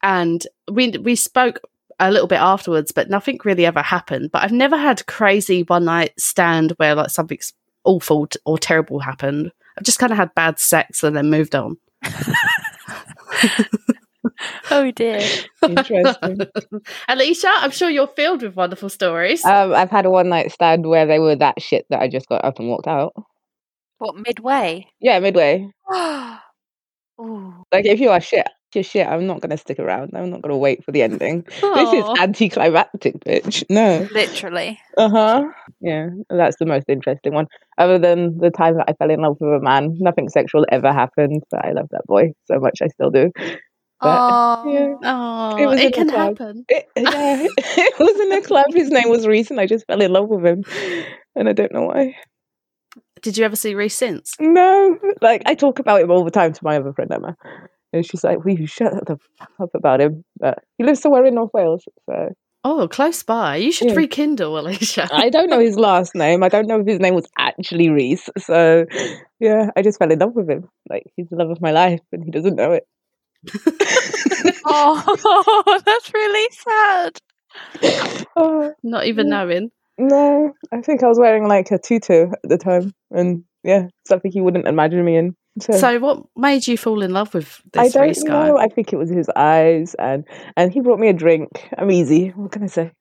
and 0.03 0.45
we 0.69 0.91
we 0.97 1.15
spoke 1.15 1.61
a 1.99 2.11
little 2.11 2.27
bit 2.27 2.39
afterwards, 2.39 2.91
but 2.91 3.09
nothing 3.09 3.39
really 3.45 3.65
ever 3.65 3.81
happened. 3.81 4.31
But 4.31 4.43
I've 4.43 4.51
never 4.51 4.77
had 4.77 5.07
crazy 5.07 5.63
one 5.63 5.85
night 5.85 6.19
stand 6.19 6.71
where 6.77 6.95
like 6.95 7.11
something's 7.11 7.53
awful 7.85 8.27
t- 8.27 8.39
or 8.45 8.57
terrible 8.57 8.99
happened. 8.99 9.51
I've 9.77 9.85
just 9.85 9.99
kind 9.99 10.11
of 10.11 10.17
had 10.17 10.35
bad 10.35 10.59
sex 10.59 11.03
and 11.03 11.15
then 11.15 11.29
moved 11.29 11.55
on. 11.55 11.77
Oh 14.69 14.91
dear. 14.91 15.21
Interesting. 15.63 16.37
Alicia, 17.07 17.47
I'm 17.49 17.71
sure 17.71 17.89
you're 17.89 18.07
filled 18.07 18.43
with 18.43 18.55
wonderful 18.55 18.89
stories. 18.89 19.43
um, 19.45 19.73
I've 19.73 19.89
had 19.89 20.05
a 20.05 20.09
one 20.09 20.29
night 20.29 20.51
stand 20.51 20.85
where 20.85 21.05
they 21.05 21.19
were 21.19 21.35
that 21.35 21.61
shit 21.61 21.85
that 21.89 22.01
I 22.01 22.07
just 22.07 22.27
got 22.27 22.43
up 22.45 22.59
and 22.59 22.67
walked 22.67 22.87
out. 22.87 23.13
What 23.99 24.15
midway? 24.15 24.85
Yeah, 24.99 25.19
midway. 25.19 25.71
Ooh. 27.19 27.63
Like 27.71 27.85
if 27.85 27.99
you 27.99 28.09
are 28.09 28.21
shit, 28.21 28.47
you're 28.75 28.83
shit. 28.83 29.07
I'm 29.07 29.27
not 29.27 29.41
gonna 29.41 29.57
stick 29.57 29.79
around. 29.79 30.11
I'm 30.15 30.29
not 30.29 30.41
gonna 30.41 30.57
wait 30.57 30.83
for 30.83 30.91
the 30.91 31.01
ending. 31.03 31.45
This 31.75 31.93
is 31.93 32.05
anticlimactic, 32.19 33.15
bitch. 33.19 33.63
No. 33.69 34.07
Literally. 34.13 34.79
Uh 34.97 35.09
huh. 35.09 35.43
Yeah, 35.79 36.07
that's 36.29 36.57
the 36.57 36.65
most 36.65 36.85
interesting 36.89 37.33
one. 37.33 37.47
Other 37.77 37.99
than 37.99 38.37
the 38.39 38.49
time 38.49 38.77
that 38.77 38.85
I 38.89 38.93
fell 38.93 39.11
in 39.11 39.21
love 39.21 39.37
with 39.39 39.53
a 39.61 39.63
man, 39.63 39.95
nothing 39.99 40.29
sexual 40.29 40.65
ever 40.71 40.91
happened. 40.91 41.43
But 41.51 41.65
I 41.65 41.71
love 41.71 41.87
that 41.91 42.05
boy 42.07 42.33
so 42.45 42.59
much. 42.59 42.79
I 42.81 42.87
still 42.87 43.11
do. 43.11 43.31
But, 44.01 44.21
Oh. 44.21 44.63
yeah. 44.71 44.93
Oh, 45.03 45.71
It 45.71 45.79
it 45.85 45.93
can 45.93 46.09
club. 46.09 46.37
happen. 46.37 46.65
It, 46.69 46.85
yeah, 46.97 47.45
it 47.47 47.93
was 47.99 48.19
in 48.19 48.31
a 48.31 48.41
club. 48.41 48.65
His 48.73 48.89
name 48.91 49.09
was 49.09 49.25
Reese, 49.27 49.49
and 49.51 49.59
I 49.59 49.65
just 49.65 49.85
fell 49.87 50.01
in 50.01 50.11
love 50.13 50.29
with 50.29 50.45
him, 50.45 50.63
and 51.35 51.49
I 51.49 51.53
don't 51.53 51.71
know 51.71 51.83
why. 51.85 52.15
Did 53.23 53.37
you 53.37 53.45
ever 53.45 53.55
see 53.55 53.73
Reese 53.73 53.95
since? 53.95 54.35
No, 54.39 54.97
like 55.21 55.41
I 55.47 55.55
talk 55.55 55.79
about 55.79 56.01
him 56.01 56.11
all 56.11 56.23
the 56.23 56.31
time 56.31 56.53
to 56.53 56.59
my 56.63 56.77
other 56.77 56.93
friend 56.93 57.11
Emma, 57.11 57.35
and 57.93 58.05
she's 58.05 58.23
like, 58.23 58.43
"Will 58.43 58.57
you 58.59 58.67
shut 58.67 58.93
the 59.05 59.17
fuck 59.39 59.49
up 59.61 59.69
about 59.73 60.01
him?" 60.01 60.23
But 60.39 60.59
he 60.77 60.83
lives 60.83 61.01
somewhere 61.01 61.25
in 61.25 61.35
North 61.35 61.51
Wales, 61.53 61.83
so 62.09 62.29
Oh, 62.63 62.87
close 62.87 63.23
by. 63.23 63.55
You 63.57 63.71
should 63.71 63.89
Yeah. 63.91 63.95
rekindle, 63.95 64.59
Alicia. 64.59 65.07
I 65.11 65.29
don't 65.29 65.49
know 65.49 65.59
his 65.59 65.77
last 65.87 66.15
name. 66.15 66.43
I 66.43 66.49
don't 66.49 66.67
know 66.67 66.79
if 66.81 66.87
his 66.87 66.99
name 66.99 67.13
was 67.15 67.27
actually 67.37 67.89
Reese. 67.89 68.29
So 68.39 68.85
yeah, 69.39 69.69
I 69.77 69.81
just 69.81 69.99
fell 69.99 70.11
in 70.11 70.19
love 70.19 70.33
with 70.35 70.49
him. 70.49 70.67
Like 70.89 71.03
he's 71.15 71.29
the 71.29 71.37
love 71.37 71.49
of 71.49 71.61
my 71.61 71.71
life, 71.71 72.01
and 72.11 72.23
he 72.23 72.31
doesn't 72.31 72.55
know 72.55 72.73
it. 72.73 72.83
Oh, 74.69 75.81
that's 75.85 76.13
really 76.13 76.49
sad. 76.51 77.17
Oh, 78.35 78.73
Not 78.83 79.05
even 79.05 79.29
knowing. 79.29 79.69
no, 79.97 80.51
I 80.73 80.81
think 80.81 81.03
I 81.03 81.07
was 81.07 81.17
wearing 81.19 81.47
like 81.47 81.71
a 81.71 81.77
tutu 81.79 82.31
at 82.31 82.39
the 82.43 82.57
time, 82.57 82.93
and 83.11 83.43
yeah, 83.63 83.87
something 84.05 84.31
he 84.31 84.41
wouldn't 84.41 84.67
imagine 84.67 85.05
me 85.05 85.15
in. 85.17 85.35
So, 85.61 85.73
So, 85.73 85.99
what 85.99 86.23
made 86.35 86.67
you 86.67 86.77
fall 86.77 87.01
in 87.01 87.11
love 87.13 87.33
with 87.33 87.61
this? 87.73 87.79
I 87.79 87.83
this 87.85 87.93
don't 87.93 88.03
Reese 88.07 88.23
guy? 88.23 88.47
know. 88.47 88.57
I 88.57 88.67
think 88.67 88.93
it 88.93 88.97
was 88.97 89.09
his 89.09 89.29
eyes, 89.35 89.95
and 89.95 90.23
and 90.55 90.71
he 90.71 90.81
brought 90.81 90.99
me 90.99 91.07
a 91.09 91.13
drink. 91.13 91.67
I'm 91.77 91.89
easy. 91.91 92.29
What 92.29 92.51
can 92.51 92.63
I 92.63 92.67
say? 92.67 92.91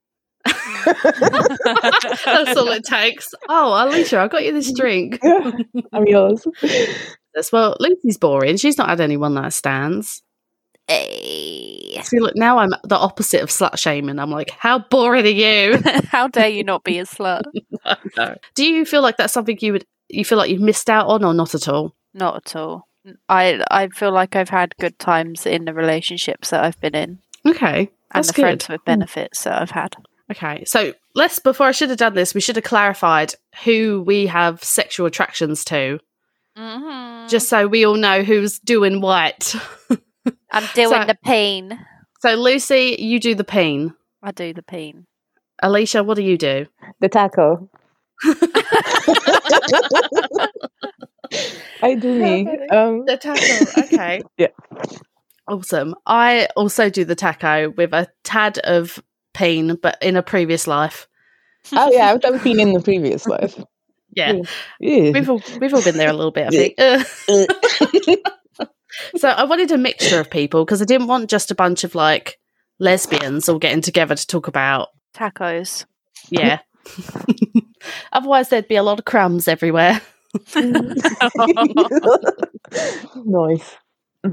That's 0.86 2.56
all 2.56 2.68
it 2.68 2.84
takes. 2.84 3.28
Oh, 3.48 3.84
Alicia, 3.84 4.20
I 4.20 4.28
got 4.28 4.44
you 4.44 4.52
this 4.52 4.72
drink. 4.72 5.18
Yeah, 5.24 5.50
I'm 5.92 6.06
yours. 6.06 6.46
Yes, 7.34 7.50
Well, 7.52 7.76
Lucy's 7.80 8.16
boring. 8.18 8.56
She's 8.56 8.78
not 8.78 8.88
had 8.88 9.00
any 9.00 9.16
one 9.16 9.34
night 9.34 9.52
stands. 9.52 10.22
Hey. 10.88 12.00
See, 12.04 12.20
look, 12.20 12.36
now 12.36 12.58
I'm 12.58 12.70
the 12.84 12.96
opposite 12.96 13.42
of 13.42 13.48
slut 13.50 13.76
shaming. 13.78 14.18
I'm 14.20 14.30
like, 14.30 14.50
how 14.50 14.78
boring 14.78 15.24
are 15.26 15.28
you? 15.28 15.78
How 16.08 16.28
dare 16.28 16.48
you 16.48 16.62
not 16.62 16.84
be 16.84 16.98
a 17.00 17.04
slut? 17.04 17.42
No. 18.16 18.36
Do 18.54 18.64
you 18.64 18.84
feel 18.84 19.02
like 19.02 19.16
that's 19.16 19.32
something 19.32 19.58
you 19.60 19.72
would 19.72 19.84
you 20.08 20.24
feel 20.24 20.38
like 20.38 20.48
you've 20.50 20.60
missed 20.60 20.88
out 20.88 21.08
on, 21.08 21.24
or 21.24 21.34
not 21.34 21.54
at 21.56 21.66
all? 21.68 21.94
Not 22.16 22.36
at 22.36 22.56
all. 22.56 22.88
I 23.28 23.62
I 23.70 23.86
feel 23.88 24.10
like 24.10 24.34
I've 24.34 24.48
had 24.48 24.76
good 24.78 24.98
times 24.98 25.46
in 25.46 25.66
the 25.66 25.74
relationships 25.74 26.50
that 26.50 26.64
I've 26.64 26.80
been 26.80 26.94
in 26.96 27.18
Okay, 27.46 27.90
and 28.12 28.24
the 28.24 28.32
good. 28.32 28.42
friends 28.42 28.68
with 28.68 28.84
benefits 28.84 29.44
that 29.44 29.60
I've 29.62 29.70
had. 29.70 29.94
Okay, 30.32 30.64
so 30.64 30.92
let's 31.14 31.38
before 31.38 31.68
I 31.68 31.72
should 31.72 31.90
have 31.90 31.98
done 31.98 32.14
this, 32.14 32.34
we 32.34 32.40
should 32.40 32.56
have 32.56 32.64
clarified 32.64 33.34
who 33.64 34.02
we 34.04 34.26
have 34.26 34.64
sexual 34.64 35.06
attractions 35.06 35.64
to, 35.66 36.00
Mm-hmm. 36.58 37.28
just 37.28 37.48
so 37.48 37.66
we 37.68 37.84
all 37.84 37.94
know 37.96 38.22
who's 38.22 38.58
doing 38.58 39.00
what. 39.02 39.54
I'm 40.50 40.64
doing 40.74 40.88
so- 40.88 41.04
the 41.04 41.18
pain. 41.22 41.78
so, 42.20 42.34
Lucy, 42.34 42.96
you 42.98 43.20
do 43.20 43.34
the 43.36 43.44
peen. 43.44 43.94
I 44.22 44.32
do 44.32 44.52
the 44.54 44.62
pain. 44.62 45.06
Alicia, 45.62 46.02
what 46.02 46.16
do 46.16 46.22
you 46.22 46.36
do? 46.38 46.66
The 47.00 47.08
taco. 47.08 47.68
I 51.82 51.94
do 51.94 52.18
me. 52.22 52.46
Um, 52.70 53.04
The 53.06 53.16
taco. 53.16 53.80
Okay. 53.86 54.22
Yeah. 54.38 54.48
Awesome. 55.48 55.94
I 56.06 56.48
also 56.56 56.90
do 56.90 57.04
the 57.04 57.14
taco 57.14 57.70
with 57.76 57.92
a 57.92 58.08
tad 58.24 58.58
of 58.58 59.02
peen, 59.32 59.76
but 59.80 59.96
in 60.02 60.16
a 60.16 60.22
previous 60.22 60.66
life. 60.66 61.06
oh 61.72 61.90
yeah, 61.92 62.06
I've 62.12 62.20
done 62.20 62.38
been 62.38 62.58
in 62.60 62.72
the 62.72 62.80
previous 62.80 63.26
life. 63.26 63.56
Yeah. 64.10 64.40
Yeah. 64.80 65.10
We've 65.12 65.30
all 65.30 65.42
we've 65.60 65.72
all 65.74 65.82
been 65.84 65.96
there 65.98 66.08
a 66.10 66.14
little 66.14 66.32
bit, 66.32 66.48
I 66.48 66.50
think. 66.50 68.18
So 69.18 69.28
I 69.28 69.44
wanted 69.44 69.70
a 69.72 69.76
mixture 69.78 70.18
of 70.20 70.30
people 70.30 70.64
because 70.64 70.80
I 70.80 70.86
didn't 70.86 71.06
want 71.08 71.28
just 71.28 71.50
a 71.50 71.54
bunch 71.54 71.84
of 71.84 71.94
like 71.94 72.38
lesbians 72.78 73.46
all 73.46 73.58
getting 73.58 73.82
together 73.82 74.14
to 74.14 74.26
talk 74.26 74.48
about 74.48 74.88
Tacos. 75.14 75.84
yeah. 76.30 76.60
Otherwise 78.12 78.48
there'd 78.48 78.68
be 78.68 78.76
a 78.76 78.82
lot 78.82 78.98
of 78.98 79.04
crumbs 79.04 79.48
everywhere. 79.48 80.00
nice. 83.24 83.76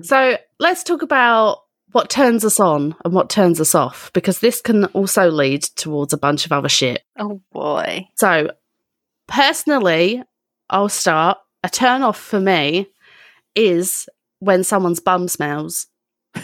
So 0.01 0.37
let's 0.59 0.83
talk 0.83 1.01
about 1.01 1.63
what 1.93 2.09
turns 2.09 2.43
us 2.43 2.59
on 2.59 2.95
and 3.05 3.13
what 3.13 3.29
turns 3.29 3.61
us 3.61 3.75
off, 3.75 4.11
because 4.13 4.39
this 4.39 4.61
can 4.61 4.85
also 4.85 5.29
lead 5.29 5.61
towards 5.61 6.11
a 6.11 6.17
bunch 6.17 6.45
of 6.45 6.51
other 6.51 6.69
shit. 6.69 7.03
Oh 7.17 7.41
boy. 7.51 8.09
So, 8.15 8.51
personally, 9.27 10.23
I'll 10.69 10.89
start. 10.89 11.37
A 11.63 11.69
turn 11.69 12.01
off 12.01 12.17
for 12.17 12.41
me 12.41 12.89
is 13.55 14.09
when 14.39 14.63
someone's 14.63 14.99
bum 14.99 15.27
smells. 15.27 15.87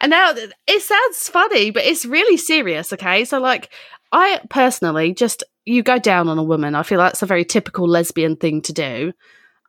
and 0.00 0.10
now 0.10 0.32
it 0.66 0.82
sounds 0.82 1.28
funny, 1.28 1.70
but 1.70 1.84
it's 1.84 2.04
really 2.04 2.36
serious, 2.36 2.92
okay? 2.92 3.24
So, 3.24 3.38
like, 3.38 3.70
I 4.10 4.40
personally 4.48 5.14
just, 5.14 5.44
you 5.64 5.82
go 5.82 5.98
down 5.98 6.28
on 6.28 6.38
a 6.38 6.42
woman. 6.42 6.74
I 6.74 6.82
feel 6.82 6.98
that's 6.98 7.22
a 7.22 7.26
very 7.26 7.44
typical 7.44 7.86
lesbian 7.88 8.36
thing 8.36 8.62
to 8.62 8.72
do. 8.72 9.12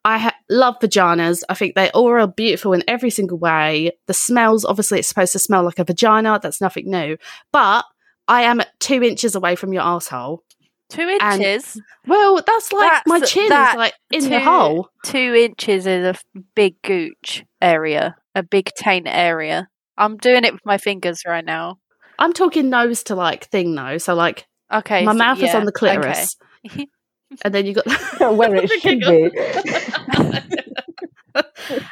I 0.03 0.17
ha- 0.17 0.35
love 0.49 0.79
vaginas. 0.81 1.43
I 1.47 1.53
think 1.53 1.75
they 1.75 1.91
all 1.91 2.09
are 2.09 2.25
beautiful 2.27 2.73
in 2.73 2.83
every 2.87 3.11
single 3.11 3.37
way. 3.37 3.91
The 4.07 4.13
smells, 4.13 4.65
obviously, 4.65 4.99
it's 4.99 5.07
supposed 5.07 5.31
to 5.33 5.39
smell 5.39 5.63
like 5.63 5.77
a 5.79 5.83
vagina. 5.83 6.39
That's 6.41 6.59
nothing 6.61 6.89
new. 6.89 7.17
But 7.53 7.85
I 8.27 8.43
am 8.43 8.61
two 8.79 9.03
inches 9.03 9.35
away 9.35 9.55
from 9.55 9.73
your 9.73 9.83
asshole. 9.83 10.43
Two 10.89 11.17
And- 11.21 11.41
inches. 11.41 11.79
Well, 12.07 12.41
that's 12.45 12.73
like 12.73 13.03
my 13.05 13.19
chin 13.19 13.49
that 13.49 13.73
is 13.73 13.77
like 13.77 13.93
in 14.11 14.29
the 14.29 14.39
hole. 14.39 14.89
Two 15.05 15.35
inches 15.35 15.85
is 15.85 16.03
a 16.03 16.41
big 16.55 16.81
gooch 16.83 17.43
area, 17.61 18.15
a 18.33 18.41
big 18.43 18.69
taint 18.75 19.07
area. 19.07 19.67
I'm 19.97 20.17
doing 20.17 20.43
it 20.45 20.53
with 20.53 20.65
my 20.65 20.77
fingers 20.79 21.21
right 21.27 21.45
now. 21.45 21.77
I'm 22.17 22.33
talking 22.33 22.69
nose 22.69 23.03
to 23.03 23.15
like 23.15 23.45
thing 23.45 23.75
though. 23.75 23.99
So 23.99 24.15
like 24.15 24.47
Okay. 24.71 25.03
my 25.03 25.11
so- 25.11 25.17
mouth 25.17 25.41
is 25.41 25.53
on 25.55 25.65
the 25.65 25.71
clitoris, 25.71 26.35
okay. 26.65 26.87
and 27.43 27.53
then 27.53 27.65
you 27.65 27.73
got 27.73 27.85
Where 28.35 28.55
it 28.55 28.69
should 28.81 28.99
be. 28.99 29.31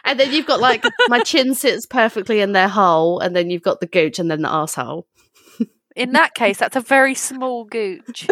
and 0.03 0.19
then 0.19 0.31
you've 0.31 0.45
got 0.45 0.59
like 0.59 0.83
my 1.07 1.19
chin 1.21 1.55
sits 1.55 1.86
perfectly 1.86 2.41
in 2.41 2.51
their 2.53 2.67
hole, 2.67 3.19
and 3.19 3.36
then 3.36 3.50
you've 3.50 3.63
got 3.63 3.79
the 3.79 3.88
gooch, 3.88 4.19
and 4.19 4.29
then 4.29 4.41
the 4.41 4.51
asshole. 4.51 5.07
In 5.95 6.13
that 6.13 6.33
case, 6.33 6.57
that's 6.57 6.75
a 6.77 6.81
very 6.81 7.15
small 7.15 7.65
gooch. 7.65 8.27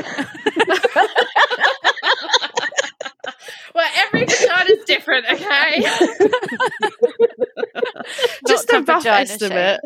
Well, 3.76 3.90
every 3.98 4.26
vagina 4.26 4.72
is 4.72 4.86
different, 4.86 5.26
okay? 5.32 5.82
Just 8.48 8.72
a 8.72 8.82
rough 8.82 9.04
vagina 9.04 9.22
estimate. 9.22 9.82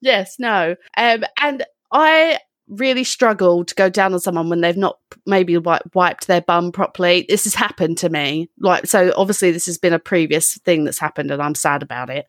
Yes, 0.00 0.36
no. 0.38 0.74
Um, 0.96 1.24
and 1.40 1.64
I 1.92 2.38
really 2.68 3.04
struggle 3.04 3.64
to 3.64 3.74
go 3.74 3.88
down 3.88 4.12
on 4.12 4.20
someone 4.20 4.48
when 4.48 4.60
they've 4.60 4.76
not 4.76 4.98
maybe 5.24 5.54
wi- 5.54 5.80
wiped 5.94 6.26
their 6.26 6.40
bum 6.40 6.72
properly. 6.72 7.24
This 7.28 7.44
has 7.44 7.54
happened 7.54 7.98
to 7.98 8.08
me. 8.08 8.50
Like, 8.58 8.86
so 8.86 9.12
obviously 9.16 9.52
this 9.52 9.66
has 9.66 9.78
been 9.78 9.92
a 9.92 9.98
previous 9.98 10.58
thing 10.58 10.84
that's 10.84 10.98
happened, 10.98 11.30
and 11.30 11.42
I'm 11.42 11.54
sad 11.54 11.82
about 11.82 12.10
it. 12.10 12.28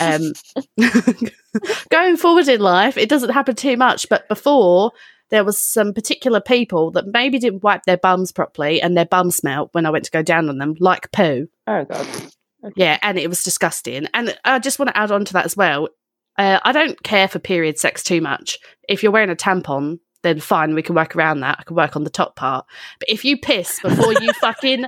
Um, 0.00 0.32
going 1.90 2.16
forward 2.16 2.48
in 2.48 2.60
life, 2.60 2.96
it 2.96 3.08
doesn't 3.08 3.30
happen 3.30 3.54
too 3.54 3.76
much, 3.76 4.08
but 4.08 4.28
before 4.28 4.92
there 5.30 5.44
was 5.44 5.58
some 5.58 5.92
particular 5.92 6.40
people 6.40 6.90
that 6.92 7.06
maybe 7.06 7.38
didn't 7.38 7.62
wipe 7.62 7.84
their 7.84 7.96
bums 7.96 8.32
properly, 8.32 8.80
and 8.80 8.96
their 8.96 9.06
bum 9.06 9.30
smelt 9.30 9.70
when 9.72 9.86
I 9.86 9.90
went 9.90 10.04
to 10.06 10.10
go 10.10 10.22
down 10.22 10.48
on 10.48 10.58
them, 10.58 10.76
like 10.78 11.12
poo. 11.12 11.48
Oh 11.66 11.84
god. 11.84 12.06
Yeah, 12.76 12.98
and 13.02 13.18
it 13.18 13.28
was 13.28 13.42
disgusting. 13.42 14.06
And 14.14 14.38
I 14.44 14.58
just 14.58 14.78
want 14.78 14.88
to 14.88 14.96
add 14.96 15.10
on 15.10 15.24
to 15.26 15.32
that 15.34 15.44
as 15.44 15.56
well. 15.56 15.88
Uh, 16.36 16.58
I 16.64 16.72
don't 16.72 17.00
care 17.02 17.28
for 17.28 17.38
period 17.38 17.78
sex 17.78 18.02
too 18.02 18.20
much. 18.20 18.58
If 18.88 19.02
you're 19.02 19.12
wearing 19.12 19.30
a 19.30 19.36
tampon, 19.36 20.00
then 20.22 20.40
fine, 20.40 20.74
we 20.74 20.82
can 20.82 20.94
work 20.94 21.14
around 21.14 21.40
that. 21.40 21.58
I 21.60 21.62
can 21.62 21.76
work 21.76 21.96
on 21.96 22.04
the 22.04 22.10
top 22.10 22.34
part. 22.34 22.66
But 22.98 23.08
if 23.08 23.24
you 23.24 23.38
piss 23.38 23.78
before 23.82 24.12
you 24.14 24.32
fucking 24.34 24.86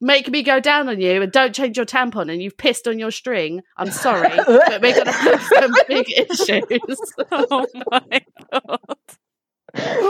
make 0.00 0.28
me 0.28 0.42
go 0.42 0.60
down 0.60 0.88
on 0.88 1.00
you 1.00 1.20
and 1.20 1.32
don't 1.32 1.54
change 1.54 1.76
your 1.76 1.86
tampon 1.86 2.30
and 2.32 2.40
you've 2.40 2.56
pissed 2.56 2.86
on 2.86 2.98
your 2.98 3.10
string, 3.10 3.62
I'm 3.76 3.90
sorry, 3.90 4.36
but 4.46 4.80
we're 4.80 4.94
going 4.94 5.06
to 5.06 5.12
have 5.12 5.42
some 5.42 5.74
big 5.88 6.10
issues. 6.10 7.00
oh 7.32 7.66
my 7.90 8.20
god. 8.52 8.80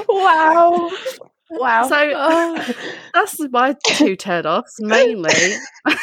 Wow. 0.09 0.91
Wow. 1.51 1.89
So 1.89 1.97
Oh, 2.15 2.75
that's 3.15 3.39
my 3.51 3.75
two 3.87 4.17
turn 4.17 4.47
offs 4.47 4.77
mainly. 4.81 5.31
so 5.31 5.95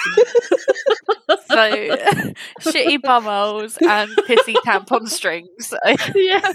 shitty 2.62 3.00
bumholes 3.02 3.78
and 3.82 4.10
pissy 4.28 4.56
tampon 4.66 5.08
strings 5.08 5.74
yeah. 6.16 6.52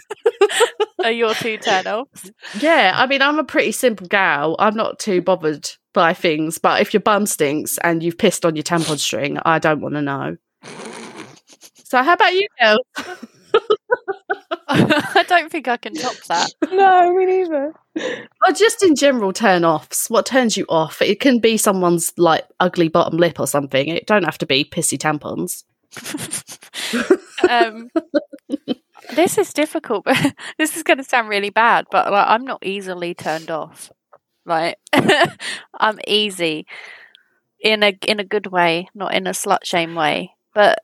are 1.04 1.10
your 1.12 1.34
two 1.34 1.56
turn 1.58 1.86
offs. 1.86 2.30
Yeah, 2.60 2.92
I 2.94 3.06
mean, 3.06 3.22
I'm 3.22 3.38
a 3.38 3.44
pretty 3.44 3.72
simple 3.72 4.06
gal. 4.08 4.56
I'm 4.58 4.74
not 4.74 4.98
too 4.98 5.22
bothered 5.22 5.68
by 5.92 6.12
things, 6.14 6.58
but 6.58 6.80
if 6.80 6.92
your 6.92 7.00
bum 7.00 7.26
stinks 7.26 7.78
and 7.78 8.02
you've 8.02 8.18
pissed 8.18 8.44
on 8.44 8.56
your 8.56 8.62
tampon 8.62 8.98
string, 8.98 9.38
I 9.44 9.58
don't 9.58 9.80
want 9.80 9.94
to 9.94 10.02
know. 10.02 10.36
So, 11.84 12.02
how 12.02 12.12
about 12.14 12.32
you, 12.34 12.46
girl? 12.60 12.78
I 15.16 15.24
don't 15.26 15.50
think 15.50 15.66
I 15.66 15.76
can 15.76 15.94
top 15.94 16.14
that. 16.28 16.52
no, 16.70 17.12
me 17.12 17.26
neither. 17.26 17.74
Or 17.96 18.52
just 18.54 18.84
in 18.84 18.94
general 18.94 19.32
turn 19.32 19.64
offs. 19.64 20.08
What 20.08 20.26
turns 20.26 20.56
you 20.56 20.64
off? 20.68 21.02
It 21.02 21.18
can 21.18 21.40
be 21.40 21.56
someone's 21.56 22.12
like 22.16 22.46
ugly 22.60 22.88
bottom 22.88 23.18
lip 23.18 23.40
or 23.40 23.48
something. 23.48 23.88
It 23.88 24.06
don't 24.06 24.22
have 24.22 24.38
to 24.38 24.46
be 24.46 24.64
pissy 24.64 24.96
tampons. 24.96 25.64
um, 27.50 27.90
this 29.16 29.38
is 29.38 29.52
difficult, 29.52 30.04
but 30.04 30.34
this 30.56 30.76
is 30.76 30.84
going 30.84 30.98
to 30.98 31.04
sound 31.04 31.28
really 31.28 31.50
bad. 31.50 31.86
But 31.90 32.12
like, 32.12 32.28
I'm 32.28 32.44
not 32.44 32.64
easily 32.64 33.12
turned 33.12 33.50
off. 33.50 33.90
Like 34.46 34.78
I'm 35.74 35.98
easy 36.06 36.66
in 37.60 37.82
a 37.82 37.98
in 38.06 38.20
a 38.20 38.24
good 38.24 38.46
way, 38.46 38.88
not 38.94 39.14
in 39.14 39.26
a 39.26 39.30
slut 39.30 39.64
shame 39.64 39.96
way. 39.96 40.34
But 40.54 40.82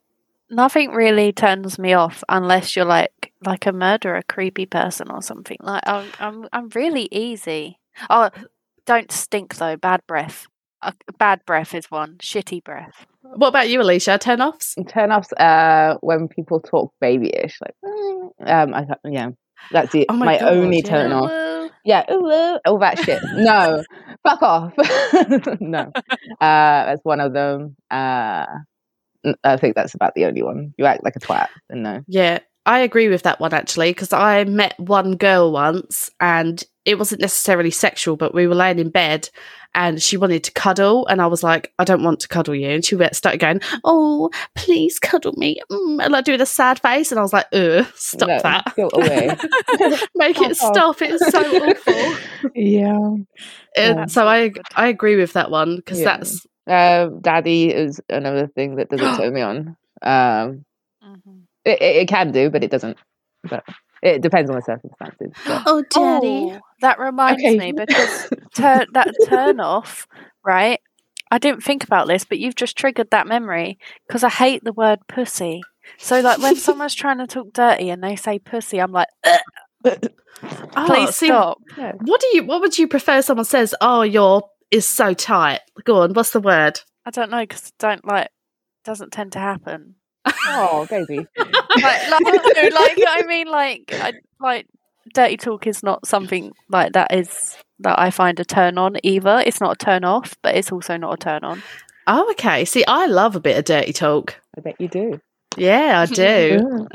nothing 0.50 0.90
really 0.92 1.32
turns 1.32 1.78
me 1.78 1.92
off 1.92 2.22
unless 2.28 2.76
you're 2.76 2.84
like 2.84 3.32
like 3.44 3.66
a 3.66 3.72
murderer, 3.72 4.22
creepy 4.28 4.66
person 4.66 5.10
or 5.10 5.22
something. 5.22 5.58
Like 5.60 5.82
I'm 5.86 6.10
I'm 6.20 6.48
I'm 6.52 6.68
really 6.74 7.08
easy. 7.10 7.78
Oh, 8.10 8.30
don't 8.86 9.10
stink 9.10 9.56
though. 9.56 9.76
Bad 9.76 10.02
breath. 10.06 10.46
Uh, 10.82 10.92
bad 11.18 11.40
breath 11.46 11.74
is 11.74 11.90
one. 11.90 12.16
Shitty 12.18 12.62
breath. 12.62 13.06
What 13.22 13.48
about 13.48 13.68
you, 13.68 13.80
Alicia? 13.80 14.18
Turn 14.18 14.40
offs? 14.40 14.76
Turn 14.88 15.10
offs 15.10 15.32
uh, 15.32 15.96
when 16.00 16.28
people 16.28 16.60
talk 16.60 16.92
babyish, 17.00 17.58
like 17.60 17.74
"Mm," 17.84 18.30
um, 18.46 18.74
I, 18.74 18.84
can't- 18.84 19.00
yeah, 19.04 19.28
that's 19.72 19.94
it. 19.94 20.06
Oh 20.08 20.14
my 20.14 20.26
my 20.26 20.38
God, 20.38 20.52
only 20.52 20.76
yeah. 20.78 20.82
turn 20.88 21.12
off. 21.12 21.70
Yeah, 21.84 22.04
ooh, 22.12 22.26
ooh, 22.26 22.58
all 22.66 22.78
that 22.78 22.98
shit. 22.98 23.20
No, 23.34 23.82
fuck 24.22 24.42
off. 24.42 24.72
no, 25.60 25.90
uh, 26.40 26.84
that's 26.86 27.04
one 27.04 27.20
of 27.20 27.32
them. 27.32 27.76
Uh, 27.90 28.46
n- 28.52 28.64
I 29.44 29.56
think 29.56 29.74
that's 29.74 29.94
about 29.94 30.14
the 30.14 30.24
only 30.24 30.42
one. 30.42 30.74
You 30.76 30.84
act 30.86 31.04
like 31.04 31.16
a 31.16 31.20
twat, 31.20 31.48
and 31.70 31.82
no. 31.82 32.02
Yeah, 32.06 32.40
I 32.64 32.80
agree 32.80 33.08
with 33.08 33.22
that 33.22 33.40
one 33.40 33.52
actually 33.54 33.90
because 33.90 34.12
I 34.12 34.44
met 34.44 34.78
one 34.78 35.16
girl 35.16 35.52
once 35.52 36.10
and 36.20 36.62
it 36.84 36.98
wasn't 36.98 37.20
necessarily 37.20 37.70
sexual, 37.72 38.16
but 38.16 38.32
we 38.34 38.46
were 38.46 38.54
laying 38.54 38.78
in 38.78 38.90
bed 38.90 39.28
and 39.74 40.00
she 40.02 40.16
wanted 40.16 40.42
to 40.44 40.52
cuddle, 40.52 41.06
and 41.08 41.20
I 41.20 41.26
was 41.26 41.42
like, 41.42 41.70
I 41.78 41.84
don't 41.84 42.02
want 42.02 42.20
to 42.20 42.28
cuddle 42.28 42.54
you, 42.54 42.68
and 42.70 42.82
she 42.82 42.94
went, 42.96 43.14
started 43.14 43.38
going, 43.40 43.60
Oh, 43.84 44.30
please 44.54 44.98
cuddle 44.98 45.34
me, 45.36 45.60
mm, 45.70 46.02
and 46.02 46.12
like 46.12 46.24
doing 46.24 46.40
a 46.40 46.46
sad 46.46 46.80
face, 46.80 47.12
and 47.12 47.18
I 47.18 47.22
was 47.22 47.32
like, 47.34 47.44
Ugh, 47.52 47.84
stop 47.94 48.28
No, 48.28 48.40
that, 48.40 48.72
Go 48.74 48.88
away. 48.94 49.28
make 50.14 50.40
it 50.40 50.56
stop, 50.56 51.02
it's 51.02 51.30
so 51.30 51.40
awful. 51.40 52.50
yeah. 52.54 53.16
And 53.76 53.98
That's 53.98 54.14
so 54.14 54.26
I. 54.26 54.52
I 54.74 54.86
agree 54.88 55.16
with 55.16 55.34
that 55.34 55.50
one 55.50 55.76
because 55.76 56.00
Yeah. 56.00 56.16
that's 56.16 56.46
Uh, 56.66 57.08
daddy 57.20 57.72
is 57.72 58.00
another 58.08 58.46
thing 58.48 58.76
that 58.76 58.88
doesn't 58.88 59.12
turn 59.16 59.32
me 59.34 59.40
on. 59.42 59.76
Um, 60.02 60.64
Mhm. 61.02 61.46
it, 61.64 61.80
it, 61.82 61.96
it 62.02 62.08
can 62.08 62.32
do, 62.32 62.50
but 62.50 62.62
it 62.64 62.70
doesn't. 62.70 62.96
But 63.48 63.64
it 64.02 64.22
depends 64.22 64.50
on 64.50 64.56
the 64.56 64.62
circumstances. 64.62 65.32
But 65.46 65.62
oh 65.66 65.82
Oh, 65.94 66.60
that 66.80 66.98
reminds 66.98 67.40
Okay. 67.40 67.56
me 67.56 67.72
because 67.72 68.26
tur- 68.54 68.86
that 68.92 69.10
turn 69.22 69.60
off, 69.60 70.06
right? 70.44 70.80
I 71.30 71.38
didn't 71.38 71.62
think 71.62 71.84
about 71.84 72.06
this, 72.06 72.24
but 72.24 72.38
you've 72.38 72.54
just 72.56 72.76
triggered 72.76 73.10
that 73.10 73.26
memory 73.26 73.78
because 74.06 74.22
I 74.24 74.28
hate 74.30 74.64
the 74.64 74.72
word 74.72 75.00
pussy. 75.08 75.62
So, 75.98 76.20
like, 76.20 76.38
when 76.40 76.54
someone's 76.56 76.94
trying 76.94 77.18
to 77.18 77.26
talk 77.26 77.52
dirty 77.52 77.90
and 77.90 78.02
they 78.02 78.16
say 78.16 78.38
pussy, 78.38 78.78
I'm 78.80 78.92
like, 78.92 79.08
"Ugh, 79.24 79.40
oh, 80.76 80.84
please 80.86 81.10
see, 81.10 81.26
stop. 81.26 81.58
yeah. 81.76 81.92
What 81.98 82.20
do 82.20 82.28
you? 82.34 82.44
What 82.44 82.60
would 82.60 82.78
you 82.78 82.88
prefer? 82.88 83.22
Someone 83.22 83.44
says, 83.44 83.74
"Oh, 83.80 84.02
your 84.02 84.42
is 84.70 84.86
so 84.86 85.14
tight." 85.14 85.60
Go 85.84 86.02
on. 86.02 86.14
What's 86.14 86.30
the 86.30 86.40
word? 86.40 86.80
I 87.04 87.10
don't 87.10 87.30
know 87.30 87.42
because 87.42 87.72
don't 87.78 88.04
like 88.04 88.30
doesn't 88.84 89.12
tend 89.12 89.32
to 89.32 89.38
happen. 89.38 89.96
Oh, 90.48 90.86
baby. 90.88 91.26
Like, 91.36 91.50
like, 91.76 92.10
no, 92.22 92.68
like 92.72 92.98
I 93.06 93.24
mean, 93.26 93.48
like, 93.48 93.92
I, 93.92 94.12
like 94.40 94.66
dirty 95.12 95.36
talk 95.36 95.66
is 95.66 95.82
not 95.82 96.06
something 96.06 96.52
like 96.68 96.92
that 96.92 97.12
is 97.12 97.56
that 97.80 97.98
I 97.98 98.10
find 98.10 98.38
a 98.40 98.44
turn 98.44 98.78
on 98.78 98.96
either. 99.02 99.42
It's 99.44 99.60
not 99.60 99.72
a 99.80 99.84
turn 99.84 100.04
off, 100.04 100.36
but 100.42 100.54
it's 100.54 100.72
also 100.72 100.96
not 100.96 101.14
a 101.14 101.16
turn 101.16 101.44
on. 101.44 101.62
Oh, 102.06 102.30
okay. 102.32 102.64
See, 102.64 102.84
I 102.86 103.06
love 103.06 103.34
a 103.36 103.40
bit 103.40 103.58
of 103.58 103.64
dirty 103.64 103.92
talk. 103.92 104.40
I 104.56 104.60
bet 104.60 104.80
you 104.80 104.88
do. 104.88 105.20
Yeah, 105.56 106.00
I 106.00 106.06
do. 106.06 106.86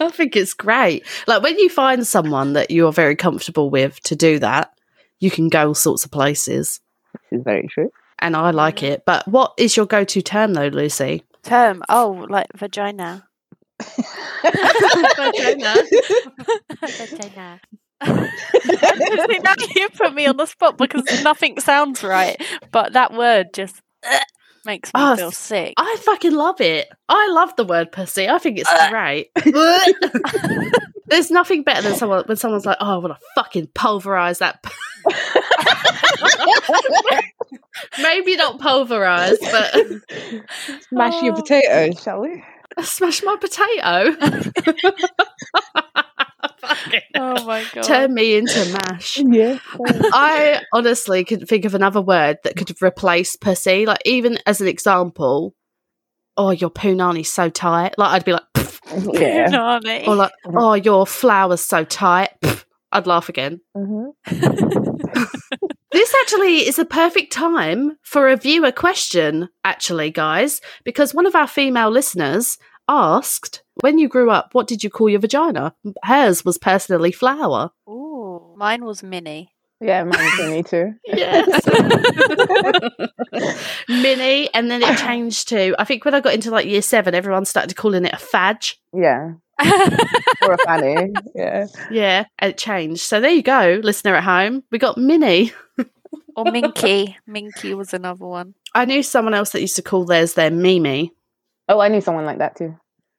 I 0.00 0.10
think 0.10 0.36
it's 0.36 0.54
great. 0.54 1.06
Like 1.26 1.42
when 1.42 1.58
you 1.58 1.68
find 1.68 2.06
someone 2.06 2.54
that 2.54 2.70
you're 2.70 2.92
very 2.92 3.16
comfortable 3.16 3.68
with 3.70 4.00
to 4.04 4.16
do 4.16 4.38
that, 4.38 4.72
you 5.20 5.30
can 5.30 5.48
go 5.48 5.68
all 5.68 5.74
sorts 5.74 6.04
of 6.04 6.10
places. 6.10 6.80
This 7.30 7.38
is 7.40 7.44
very 7.44 7.66
true. 7.68 7.90
And 8.18 8.34
I 8.36 8.50
like 8.50 8.82
it. 8.82 9.04
But 9.06 9.26
what 9.28 9.54
is 9.56 9.76
your 9.76 9.86
go 9.86 10.04
to 10.04 10.22
term 10.22 10.54
though, 10.54 10.68
Lucy? 10.68 11.22
Term, 11.44 11.82
oh, 11.88 12.26
like 12.28 12.46
vagina. 12.56 13.24
Vagina. 14.42 15.74
vagina. 16.80 17.60
See, 18.04 19.38
now 19.38 19.54
you 19.74 19.88
put 19.90 20.14
me 20.14 20.26
on 20.26 20.36
the 20.36 20.46
spot 20.46 20.76
because 20.78 21.04
nothing 21.22 21.60
sounds 21.60 22.02
right, 22.02 22.40
but 22.72 22.92
that 22.94 23.12
word 23.14 23.48
just 23.54 23.80
makes 24.64 24.88
me 24.88 25.00
Oh, 25.00 25.16
feel 25.16 25.30
sick. 25.30 25.74
I 25.76 25.96
fucking 26.00 26.32
love 26.34 26.60
it. 26.60 26.88
I 27.08 27.28
love 27.30 27.54
the 27.56 27.64
word 27.64 27.92
pussy. 27.92 28.28
I 28.28 28.38
think 28.38 28.58
it's 28.58 28.70
great. 28.90 29.30
There's 31.08 31.30
nothing 31.30 31.62
better 31.62 31.82
than 31.82 31.94
someone 31.96 32.24
when 32.26 32.36
someone's 32.36 32.66
like, 32.66 32.76
"Oh, 32.80 32.94
I 32.94 32.96
want 32.98 33.14
to 33.18 33.26
fucking 33.34 33.68
pulverize 33.74 34.38
that." 34.40 34.62
Maybe 38.02 38.36
not 38.36 38.58
pulverize, 38.60 39.38
but 39.40 39.74
Smash 40.88 41.22
your 41.22 41.32
Oh. 41.32 41.36
potatoes, 41.36 42.02
shall 42.02 42.20
we? 42.20 42.42
smash 42.82 43.22
my 43.22 43.36
potato. 43.36 44.16
Oh 47.14 47.44
my 47.44 47.64
god! 47.72 47.82
Turn 47.84 48.14
me 48.14 48.36
into 48.36 48.72
mash. 48.72 49.18
Yeah. 49.18 49.58
I 50.12 50.62
honestly 50.72 51.24
couldn't 51.24 51.46
think 51.46 51.64
of 51.64 51.74
another 51.74 52.00
word 52.02 52.38
that 52.44 52.56
could 52.56 52.70
replace 52.82 53.36
pussy. 53.36 53.86
Like 53.86 54.00
even 54.04 54.38
as 54.46 54.60
an 54.60 54.68
example, 54.68 55.54
oh 56.38 56.50
your 56.52 56.70
punani's 56.70 57.30
so 57.30 57.50
tight. 57.50 57.94
Like 57.98 58.12
I'd 58.12 58.24
be 58.24 58.32
like, 58.32 58.42
"Pff," 58.54 59.10
yeah. 59.20 59.46
Nani. 59.48 60.06
or 60.06 60.14
like, 60.16 60.32
oh 60.46 60.72
your 60.74 61.06
flower's 61.06 61.60
so 61.60 61.84
tight. 61.84 62.30
Pff, 62.40 62.64
I'd 62.92 63.06
laugh 63.06 63.28
again. 63.28 63.60
Mhm. 63.76 64.12
This 65.90 66.14
actually 66.22 66.68
is 66.68 66.78
a 66.78 66.84
perfect 66.84 67.32
time 67.32 67.96
for 68.02 68.28
a 68.28 68.36
viewer 68.36 68.70
question, 68.70 69.48
actually, 69.64 70.10
guys, 70.10 70.60
because 70.84 71.14
one 71.14 71.24
of 71.26 71.34
our 71.34 71.46
female 71.48 71.90
listeners 71.90 72.58
asked, 72.88 73.62
when 73.80 73.98
you 73.98 74.06
grew 74.06 74.30
up, 74.30 74.50
what 74.52 74.66
did 74.66 74.84
you 74.84 74.90
call 74.90 75.08
your 75.08 75.18
vagina? 75.20 75.74
Hers 76.04 76.44
was 76.44 76.58
personally 76.58 77.10
flower. 77.10 77.70
Ooh, 77.88 78.54
mine 78.56 78.84
was 78.84 79.02
mini. 79.02 79.50
Yeah, 79.80 80.04
mine's 80.04 80.34
for 80.34 80.48
me 80.48 80.62
too. 80.62 80.94
Yes. 81.06 81.66
Mini, 83.88 84.52
and 84.54 84.70
then 84.70 84.82
it 84.82 84.98
changed 84.98 85.48
to, 85.48 85.74
I 85.78 85.84
think 85.84 86.04
when 86.04 86.14
I 86.14 86.20
got 86.20 86.34
into 86.34 86.50
like 86.50 86.66
year 86.66 86.82
seven, 86.82 87.14
everyone 87.14 87.44
started 87.44 87.76
calling 87.76 88.04
it 88.04 88.14
a 88.14 88.18
fadge. 88.18 88.80
Yeah. 88.92 89.32
Or 90.46 90.52
a 90.54 90.58
fanny. 90.58 91.12
Yeah. 91.34 91.66
Yeah, 91.90 92.24
and 92.38 92.52
it 92.52 92.58
changed. 92.58 93.00
So 93.02 93.20
there 93.20 93.32
you 93.32 93.42
go, 93.42 93.80
listener 93.82 94.14
at 94.14 94.22
home. 94.24 94.62
We 94.70 94.78
got 94.78 94.96
Mini. 94.96 95.52
or 96.36 96.44
Minky. 96.44 97.16
Minky 97.26 97.74
was 97.74 97.92
another 97.92 98.24
one. 98.24 98.54
I 98.72 98.84
knew 98.84 99.02
someone 99.02 99.34
else 99.34 99.50
that 99.50 99.60
used 99.60 99.74
to 99.76 99.82
call 99.82 100.04
theirs 100.04 100.34
their 100.34 100.52
Mimi. 100.52 101.12
Oh, 101.68 101.80
I 101.80 101.88
knew 101.88 102.00
someone 102.00 102.24
like 102.24 102.38
that 102.38 102.54
too. 102.56 102.76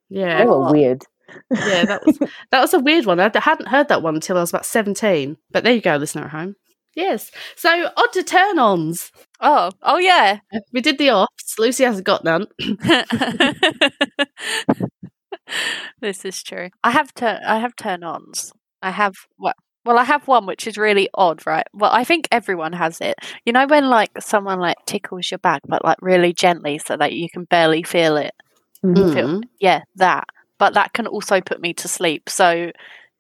Yeah. 0.09 0.39
They 0.39 0.45
were 0.45 0.71
weird. 0.71 1.03
Yeah, 1.51 1.85
that 1.85 2.05
was 2.05 2.17
that 2.51 2.61
was 2.61 2.73
a 2.73 2.79
weird 2.79 3.05
one. 3.05 3.19
I 3.19 3.31
hadn't 3.35 3.67
heard 3.67 3.89
that 3.89 4.01
one 4.01 4.15
until 4.15 4.37
I 4.37 4.41
was 4.41 4.49
about 4.49 4.65
seventeen. 4.65 5.37
But 5.51 5.63
there 5.63 5.73
you 5.73 5.81
go, 5.81 5.95
listener 5.95 6.25
at 6.25 6.31
home. 6.31 6.55
Yes. 6.95 7.31
So 7.55 7.89
odd 7.95 8.13
to 8.13 8.23
turn-ons. 8.23 9.11
Oh, 9.39 9.71
oh 9.83 9.99
yeah. 9.99 10.39
We 10.73 10.81
did 10.81 10.97
the 10.97 11.11
offs. 11.11 11.57
Lucy 11.57 11.83
hasn't 11.83 12.05
got 12.05 12.23
none. 12.23 12.47
this 16.01 16.25
is 16.25 16.43
true. 16.43 16.69
I 16.83 16.91
have 16.91 17.13
turn. 17.13 17.39
I 17.45 17.59
have 17.59 17.75
turn-ons. 17.75 18.51
I 18.81 18.91
have 18.91 19.15
what? 19.37 19.55
Well, 19.85 19.97
I 19.97 20.03
have 20.03 20.27
one 20.27 20.45
which 20.45 20.67
is 20.67 20.77
really 20.77 21.09
odd, 21.13 21.47
right? 21.47 21.65
Well, 21.73 21.91
I 21.91 22.03
think 22.03 22.27
everyone 22.31 22.73
has 22.73 22.99
it. 22.99 23.15
You 23.45 23.53
know 23.53 23.65
when 23.65 23.89
like 23.89 24.11
someone 24.19 24.59
like 24.59 24.77
tickles 24.85 25.31
your 25.31 25.37
back, 25.37 25.61
but 25.67 25.85
like 25.85 25.97
really 26.01 26.33
gently, 26.33 26.79
so 26.79 26.97
that 26.97 27.13
you 27.13 27.29
can 27.29 27.45
barely 27.45 27.83
feel 27.83 28.17
it. 28.17 28.33
Mm. 28.83 29.43
Yeah, 29.59 29.83
that. 29.95 30.25
But 30.59 30.75
that 30.75 30.93
can 30.93 31.07
also 31.07 31.41
put 31.41 31.61
me 31.61 31.73
to 31.75 31.87
sleep. 31.87 32.29
So 32.29 32.71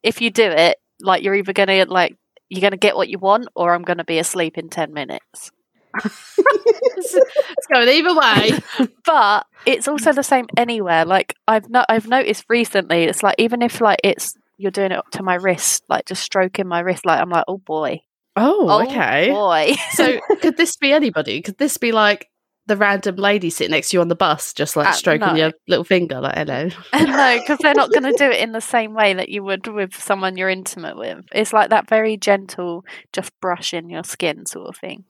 if 0.03 0.21
you 0.21 0.29
do 0.29 0.43
it, 0.43 0.77
like 1.01 1.23
you're 1.23 1.35
either 1.35 1.53
gonna 1.53 1.85
like 1.85 2.15
you're 2.49 2.61
gonna 2.61 2.77
get 2.77 2.95
what 2.95 3.09
you 3.09 3.17
want, 3.19 3.47
or 3.55 3.73
I'm 3.73 3.83
gonna 3.83 4.03
be 4.03 4.19
asleep 4.19 4.57
in 4.57 4.69
ten 4.69 4.93
minutes. 4.93 5.51
It's, 5.95 7.13
it's 7.15 7.67
going 7.71 7.87
either 7.87 8.15
way. 8.15 8.87
but 9.05 9.45
it's 9.65 9.87
also 9.87 10.13
the 10.13 10.23
same 10.23 10.45
anywhere. 10.57 11.05
Like 11.05 11.35
I've 11.47 11.69
no- 11.69 11.85
I've 11.89 12.07
noticed 12.07 12.45
recently, 12.49 13.03
it's 13.03 13.23
like 13.23 13.35
even 13.37 13.61
if 13.61 13.81
like 13.81 13.99
it's 14.03 14.35
you're 14.57 14.71
doing 14.71 14.91
it 14.91 14.97
up 14.97 15.09
to 15.11 15.23
my 15.23 15.35
wrist, 15.35 15.83
like 15.89 16.05
just 16.05 16.21
stroking 16.23 16.67
my 16.67 16.79
wrist, 16.81 17.05
like 17.05 17.19
I'm 17.21 17.29
like, 17.29 17.45
oh 17.47 17.57
boy, 17.57 18.01
Oh, 18.35 18.65
oh 18.69 18.81
okay. 18.83 19.29
boy. 19.29 19.75
So 19.91 20.19
could 20.41 20.57
this 20.57 20.75
be 20.75 20.91
anybody? 20.91 21.41
Could 21.41 21.57
this 21.57 21.77
be 21.77 21.91
like 21.91 22.27
the 22.69 22.77
random 22.77 23.17
lady 23.17 23.49
sitting 23.49 23.71
next 23.71 23.89
to 23.89 23.97
you 23.97 24.01
on 24.01 24.07
the 24.07 24.15
bus, 24.15 24.53
just 24.53 24.77
like 24.77 24.87
Uh, 24.87 24.91
stroking 24.93 25.27
no. 25.27 25.35
your 25.35 25.51
little 25.67 25.83
finger, 25.83 26.21
like 26.21 26.35
hello? 26.35 26.69
no, 26.93 27.37
because 27.39 27.57
they're 27.61 27.73
not 27.73 27.91
going 27.91 28.03
to 28.03 28.13
do 28.17 28.29
it 28.29 28.39
in 28.39 28.53
the 28.53 28.61
same 28.61 28.93
way 28.93 29.13
that 29.13 29.27
you 29.27 29.43
would 29.43 29.67
with 29.67 29.93
someone 29.95 30.37
you're 30.37 30.49
intimate 30.49 30.95
with. 30.95 31.25
It's 31.33 31.51
like 31.51 31.71
that 31.71 31.89
very 31.89 32.15
gentle, 32.15 32.85
just 33.11 33.37
brushing 33.41 33.89
your 33.89 34.03
skin 34.05 34.45
sort 34.45 34.69
of 34.69 34.77
thing. 34.77 35.03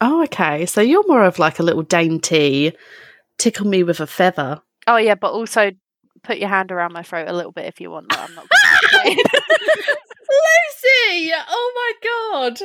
Oh, 0.00 0.24
okay. 0.24 0.66
So 0.66 0.80
you're 0.80 1.06
more 1.06 1.22
of 1.22 1.38
like 1.38 1.60
a 1.60 1.62
little 1.62 1.82
dainty, 1.82 2.72
tickle 3.38 3.66
me 3.66 3.84
with 3.84 4.00
a 4.00 4.06
feather. 4.06 4.60
Oh 4.88 4.96
yeah, 4.96 5.14
but 5.14 5.30
also 5.32 5.70
put 6.24 6.38
your 6.38 6.48
hand 6.48 6.72
around 6.72 6.92
my 6.92 7.02
throat 7.02 7.28
a 7.28 7.32
little 7.32 7.52
bit 7.52 7.66
if 7.66 7.80
you 7.80 7.90
want. 7.90 8.08
But 8.08 8.18
I'm 8.20 8.34
not. 8.34 8.46
Lucy! 10.32 11.32
Oh 11.48 11.72
my 11.76 11.92
god! 12.40 12.60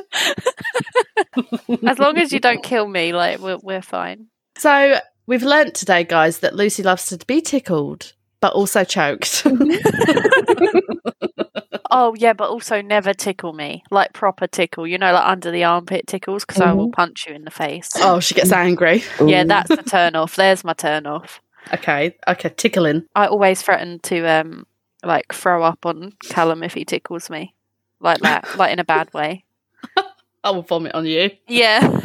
as 1.89 1.99
long 1.99 2.17
as 2.17 2.31
you 2.31 2.39
don't 2.39 2.63
kill 2.63 2.87
me, 2.87 3.13
like 3.13 3.39
we're 3.39 3.57
we're 3.61 3.81
fine. 3.81 4.27
So 4.57 4.99
we've 5.27 5.43
learnt 5.43 5.75
today, 5.75 6.03
guys, 6.03 6.39
that 6.39 6.55
Lucy 6.55 6.83
loves 6.83 7.05
to 7.07 7.17
be 7.25 7.41
tickled, 7.41 8.13
but 8.39 8.53
also 8.53 8.83
choked. 8.83 9.45
Oh 11.89 12.13
yeah, 12.17 12.33
but 12.33 12.49
also 12.49 12.81
never 12.81 13.13
tickle 13.13 13.53
me, 13.53 13.81
like 13.89 14.11
proper 14.11 14.45
tickle. 14.45 14.85
You 14.85 14.97
know, 14.97 15.13
like 15.13 15.25
under 15.25 15.51
the 15.51 15.63
armpit 15.63 16.05
tickles, 16.05 16.43
because 16.43 16.59
I 16.61 16.73
will 16.73 16.91
punch 16.91 17.25
you 17.27 17.33
in 17.33 17.45
the 17.45 17.49
face. 17.49 17.89
oh, 17.95 18.19
she 18.19 18.35
gets 18.35 18.51
angry. 18.51 19.03
Yeah, 19.25 19.45
that's 19.45 19.69
the 19.69 19.77
turn 19.77 20.13
off. 20.15 20.35
There's 20.35 20.65
my 20.65 20.73
turn 20.73 21.05
off. 21.07 21.41
Okay, 21.73 22.15
okay, 22.27 22.49
tickling. 22.49 23.05
I 23.15 23.27
always 23.27 23.61
threaten 23.61 23.99
to 23.99 24.25
um 24.27 24.67
like 25.01 25.33
throw 25.33 25.63
up 25.63 25.85
on 25.85 26.11
Callum 26.29 26.61
if 26.61 26.73
he 26.73 26.83
tickles 26.83 27.29
me, 27.29 27.55
like 28.01 28.19
that, 28.19 28.45
like 28.57 28.73
in 28.73 28.79
a 28.79 28.83
bad 28.85 29.13
way. 29.13 29.45
I 30.43 30.51
will 30.51 30.63
vomit 30.63 30.93
on 30.93 31.05
you. 31.05 31.31
Yeah. 31.47 31.99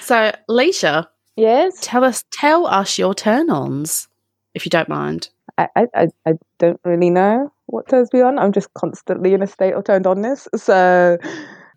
So, 0.00 0.32
Leisha, 0.48 1.06
Yes. 1.40 1.78
tell 1.80 2.04
us, 2.04 2.24
tell 2.32 2.66
us 2.66 2.98
your 2.98 3.14
turn-ons, 3.14 4.08
if 4.54 4.64
you 4.66 4.70
don't 4.70 4.88
mind. 4.88 5.28
I, 5.58 5.68
I, 5.76 5.86
I- 5.94 6.08
I 6.26 6.32
don't 6.58 6.80
really 6.84 7.10
know 7.10 7.52
what 7.66 7.88
turns 7.88 8.12
me 8.12 8.20
on. 8.20 8.38
I'm 8.38 8.52
just 8.52 8.72
constantly 8.74 9.32
in 9.34 9.42
a 9.42 9.46
state 9.46 9.74
of 9.74 9.84
turned 9.84 10.04
onness. 10.06 10.46
So 10.58 11.18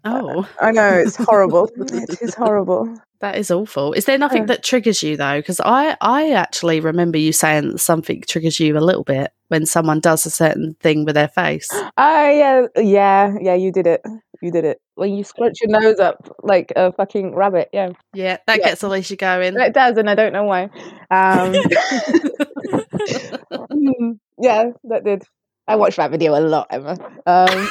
Oh, 0.06 0.48
I 0.60 0.72
know 0.72 0.90
it's 0.90 1.16
horrible. 1.16 1.70
it 1.78 2.22
is 2.22 2.36
horrible. 2.44 2.94
that 3.22 3.38
is 3.38 3.50
awful. 3.50 3.94
Is 3.94 4.04
there 4.06 4.18
nothing 4.18 4.44
Oh. 4.44 4.46
that 4.48 4.64
triggers 4.64 5.02
you 5.02 5.16
though? 5.16 5.40
Because 5.40 5.62
I, 5.62 5.96
I 6.02 6.32
actually 6.32 6.82
remember 6.82 7.18
you 7.18 7.32
saying 7.32 7.70
that 7.72 7.78
something 7.80 8.22
triggers 8.28 8.60
you 8.60 8.78
a 8.78 8.82
little 8.82 9.06
bit 9.06 9.32
when 9.48 9.66
someone 9.66 10.02
does 10.02 10.26
a 10.26 10.30
certain 10.30 10.76
thing 10.82 11.06
with 11.06 11.16
their 11.16 11.30
face. 11.30 11.70
Oh 11.98 12.30
yeah, 12.30 12.66
yeah, 12.76 13.34
yeah. 13.40 13.54
You 13.56 13.72
did 13.72 13.88
it. 13.88 14.02
You 14.44 14.52
did 14.52 14.66
it. 14.66 14.82
When 14.96 15.14
you 15.16 15.24
scrunch 15.24 15.56
your 15.62 15.72
nose 15.80 16.00
up 16.00 16.36
like 16.44 16.74
a 16.76 16.92
fucking 16.92 17.34
rabbit. 17.34 17.70
Yeah, 17.72 17.92
Yeah, 18.14 18.38
that 18.46 18.60
Yeah. 18.60 18.66
gets 18.72 18.84
Alicia 18.84 19.16
going. 19.16 19.58
it 19.58 19.74
does, 19.74 19.96
and 19.98 20.10
I 20.10 20.16
don't 20.16 20.34
know 20.34 20.44
why. 20.44 20.64
Um, 21.10 21.54
mm, 23.72 24.20
yeah, 24.38 24.72
that 24.84 25.06
did. 25.06 25.24
I 25.66 25.78
watched 25.78 25.96
that 25.96 26.12
video 26.12 26.38
a 26.38 26.42
lot, 26.42 26.68
Emma. 26.72 26.98
Um, 27.26 27.70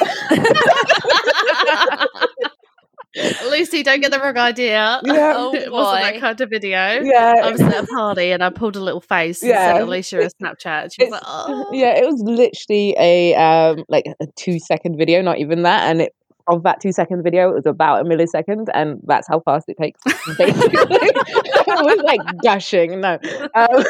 Lucy, 3.50 3.82
don't 3.82 4.00
get 4.00 4.11
the 4.11 4.18
wrong 4.18 4.38
idea. 4.38 4.98
Yeah. 5.04 5.35
Oh, 5.42 5.54
it 5.54 5.70
wasn't 5.70 5.72
why? 5.72 6.12
that 6.12 6.20
kind 6.20 6.40
of 6.40 6.48
video. 6.48 7.02
Yeah. 7.02 7.35
I 7.44 7.50
was 7.52 7.61
at 7.61 7.85
a 7.85 7.87
party 7.87 8.30
and 8.30 8.42
I 8.42 8.48
pulled 8.48 8.76
a 8.76 8.80
little 8.80 9.02
face 9.02 9.42
and 9.42 9.50
Yeah. 9.50 9.72
sent 9.74 9.82
Alicia 9.85 10.20
a 10.20 10.30
Snapchat. 10.30 10.82
And 10.85 10.92
she 10.92 11.04
was 11.04 11.08
It's- 11.08 11.12
like, 11.12 11.22
oh. 11.26 11.68
yeah. 11.74 11.98
It 11.98 12.06
was 12.06 12.22
literally 12.24 12.94
a 12.98 13.35
um 13.35 13.85
like 13.90 14.06
a 14.20 14.26
two 14.37 14.58
second 14.58 14.96
video, 14.96 15.20
not 15.20 15.37
even 15.38 15.62
that, 15.64 15.90
and 15.90 16.00
it. 16.02 16.14
Of 16.46 16.62
that 16.64 16.81
two 16.81 16.92
second 16.92 17.22
video, 17.22 17.50
it 17.50 17.55
was 17.55 17.66
about 17.66 18.05
a 18.05 18.09
millisecond, 18.09 18.66
and 18.74 19.00
that's 19.05 19.28
how 19.28 19.40
fast 19.40 19.68
it 19.68 19.76
takes. 19.81 20.00
Basically, 20.38 20.70
it 20.72 21.66
was 21.66 22.02
like 22.05 22.20
gushing. 22.42 23.00
No, 23.00 23.18
um, 23.55 23.85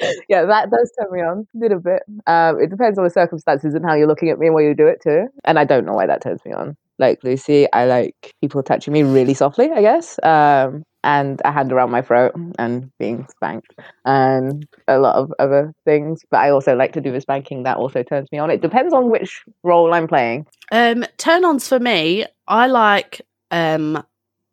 yeah, 0.28 0.44
that 0.44 0.70
does 0.70 0.92
turn 0.98 1.12
me 1.12 1.20
on 1.20 1.46
a 1.54 1.58
little 1.58 1.80
bit. 1.80 2.02
Um, 2.26 2.60
it 2.60 2.70
depends 2.70 2.98
on 2.98 3.04
the 3.04 3.10
circumstances 3.10 3.74
and 3.74 3.84
how 3.84 3.94
you're 3.94 4.08
looking 4.08 4.30
at 4.30 4.38
me 4.38 4.46
and 4.46 4.54
where 4.54 4.66
you 4.66 4.74
do 4.74 4.86
it 4.86 5.00
too. 5.02 5.28
And 5.44 5.58
I 5.58 5.64
don't 5.64 5.86
know 5.86 5.94
why 5.94 6.06
that 6.06 6.22
turns 6.22 6.44
me 6.44 6.52
on. 6.52 6.76
Like 6.98 7.22
Lucy, 7.24 7.70
I 7.72 7.86
like 7.86 8.34
people 8.40 8.62
touching 8.62 8.92
me 8.92 9.02
really 9.02 9.34
softly, 9.34 9.70
I 9.70 9.80
guess. 9.80 10.18
Um, 10.22 10.84
and 11.02 11.40
a 11.44 11.52
hand 11.52 11.72
around 11.72 11.90
my 11.90 12.02
throat 12.02 12.32
and 12.58 12.90
being 12.98 13.26
spanked 13.30 13.74
and 14.04 14.66
a 14.88 14.98
lot 14.98 15.16
of 15.16 15.32
other 15.38 15.72
things. 15.84 16.22
But 16.30 16.40
I 16.40 16.50
also 16.50 16.76
like 16.76 16.92
to 16.92 17.00
do 17.00 17.12
the 17.12 17.20
spanking. 17.20 17.62
That 17.62 17.76
also 17.76 18.02
turns 18.02 18.30
me 18.32 18.38
on. 18.38 18.50
It 18.50 18.60
depends 18.60 18.92
on 18.92 19.10
which 19.10 19.42
role 19.62 19.94
I'm 19.94 20.08
playing. 20.08 20.46
Um, 20.70 21.04
turn 21.16 21.44
ons 21.44 21.68
for 21.68 21.78
me, 21.78 22.26
I 22.46 22.66
like 22.66 23.22
um, 23.50 24.02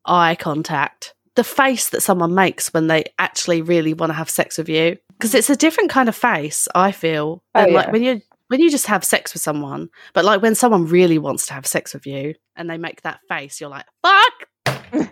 eye 0.05 0.35
contact. 0.35 1.13
The 1.35 1.43
face 1.43 1.89
that 1.89 2.01
someone 2.01 2.33
makes 2.33 2.73
when 2.73 2.87
they 2.87 3.05
actually 3.19 3.61
really 3.61 3.93
want 3.93 4.09
to 4.09 4.15
have 4.15 4.29
sex 4.29 4.57
with 4.57 4.69
you. 4.69 4.97
Because 5.09 5.35
it's 5.35 5.49
a 5.49 5.55
different 5.55 5.89
kind 5.89 6.09
of 6.09 6.15
face, 6.15 6.67
I 6.73 6.91
feel. 6.91 7.43
Oh, 7.53 7.63
than 7.63 7.73
like 7.73 7.91
when 7.91 8.03
you 8.03 8.21
when 8.47 8.59
you 8.59 8.69
just 8.69 8.87
have 8.87 9.03
sex 9.03 9.33
with 9.33 9.41
someone. 9.41 9.89
But 10.13 10.25
like 10.25 10.41
when 10.41 10.55
someone 10.55 10.85
really 10.85 11.17
wants 11.17 11.45
to 11.47 11.53
have 11.53 11.67
sex 11.67 11.93
with 11.93 12.07
you 12.07 12.35
and 12.55 12.69
they 12.69 12.77
make 12.77 13.01
that 13.01 13.19
face, 13.27 13.59
you're 13.59 13.69
like, 13.69 13.85
fuck 14.01 14.47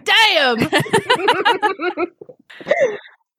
damn. 0.03 0.69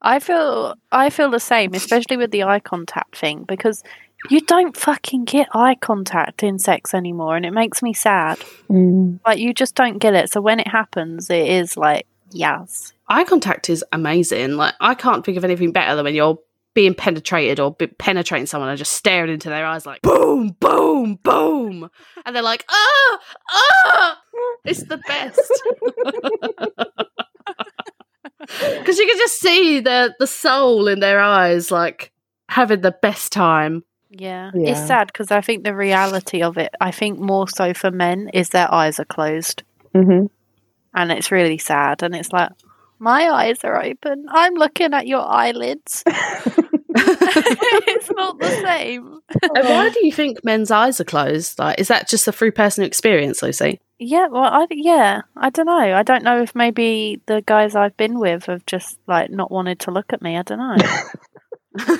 I 0.02 0.18
feel 0.20 0.74
I 0.92 1.10
feel 1.10 1.30
the 1.30 1.40
same, 1.40 1.74
especially 1.74 2.16
with 2.16 2.30
the 2.30 2.44
eye 2.44 2.60
contact 2.60 3.16
thing, 3.16 3.44
because 3.44 3.82
you 4.30 4.40
don't 4.40 4.76
fucking 4.76 5.24
get 5.24 5.48
eye 5.52 5.76
contact 5.80 6.42
in 6.42 6.58
sex 6.58 6.94
anymore, 6.94 7.36
and 7.36 7.46
it 7.46 7.52
makes 7.52 7.82
me 7.82 7.92
sad. 7.92 8.38
Like 9.26 9.38
you 9.38 9.52
just 9.52 9.74
don't 9.74 9.98
get 9.98 10.14
it. 10.14 10.30
So 10.30 10.40
when 10.40 10.60
it 10.60 10.68
happens, 10.68 11.30
it 11.30 11.48
is 11.48 11.76
like 11.76 12.06
yes. 12.30 12.92
eye 13.08 13.24
contact 13.24 13.70
is 13.70 13.84
amazing. 13.92 14.56
Like 14.56 14.74
I 14.80 14.94
can't 14.94 15.24
think 15.24 15.38
of 15.38 15.44
anything 15.44 15.72
better 15.72 15.96
than 15.96 16.04
when 16.04 16.14
you're 16.14 16.38
being 16.74 16.94
penetrated 16.94 17.58
or 17.58 17.72
be- 17.72 17.86
penetrating 17.86 18.46
someone 18.46 18.68
and 18.68 18.76
just 18.78 18.92
staring 18.92 19.32
into 19.32 19.48
their 19.48 19.64
eyes 19.64 19.86
like 19.86 20.02
boom, 20.02 20.54
boom, 20.60 21.18
boom, 21.22 21.90
and 22.24 22.36
they're 22.36 22.42
like 22.42 22.64
ah, 22.68 23.18
ah. 23.50 24.22
It's 24.64 24.82
the 24.84 24.98
best 24.98 25.52
because 28.40 28.98
you 28.98 29.06
can 29.06 29.18
just 29.18 29.40
see 29.40 29.80
the 29.80 30.14
the 30.18 30.26
soul 30.26 30.88
in 30.88 31.00
their 31.00 31.20
eyes, 31.20 31.70
like 31.70 32.12
having 32.48 32.80
the 32.80 32.96
best 33.02 33.32
time. 33.32 33.84
Yeah. 34.10 34.50
Yeah. 34.54 34.70
It's 34.70 34.86
sad 34.86 35.08
because 35.08 35.30
I 35.30 35.40
think 35.40 35.64
the 35.64 35.74
reality 35.74 36.42
of 36.42 36.58
it, 36.58 36.74
I 36.80 36.90
think 36.90 37.18
more 37.18 37.48
so 37.48 37.74
for 37.74 37.90
men, 37.90 38.30
is 38.32 38.50
their 38.50 38.72
eyes 38.72 38.98
are 39.00 39.04
closed. 39.04 39.62
hmm 39.94 40.26
And 40.94 41.12
it's 41.12 41.30
really 41.32 41.58
sad. 41.58 42.02
And 42.02 42.14
it's 42.14 42.32
like, 42.32 42.50
my 42.98 43.28
eyes 43.28 43.62
are 43.64 43.82
open. 43.82 44.26
I'm 44.30 44.54
looking 44.54 44.94
at 44.94 45.06
your 45.06 45.26
eyelids. 45.26 46.02
it's 46.98 48.10
not 48.16 48.38
the 48.38 48.48
same. 48.48 49.20
And 49.42 49.68
why 49.68 49.90
do 49.90 50.06
you 50.06 50.12
think 50.12 50.42
men's 50.44 50.70
eyes 50.70 50.98
are 50.98 51.04
closed? 51.04 51.58
Like, 51.58 51.78
is 51.78 51.88
that 51.88 52.08
just 52.08 52.26
a 52.26 52.32
through 52.32 52.52
personal 52.52 52.86
experience, 52.86 53.42
Lucy? 53.42 53.80
Yeah, 53.98 54.26
well, 54.28 54.44
I 54.44 54.66
yeah, 54.70 55.22
I 55.36 55.48
don't 55.50 55.66
know. 55.66 55.72
I 55.96 56.02
don't 56.02 56.22
know 56.22 56.42
if 56.42 56.54
maybe 56.54 57.20
the 57.26 57.42
guys 57.46 57.74
I've 57.74 57.96
been 57.96 58.18
with 58.18 58.44
have 58.46 58.66
just 58.66 58.98
like 59.06 59.30
not 59.30 59.50
wanted 59.50 59.80
to 59.80 59.90
look 59.90 60.12
at 60.12 60.20
me. 60.20 60.36
I 60.36 60.42
don't 60.42 60.58
know. 60.58 60.76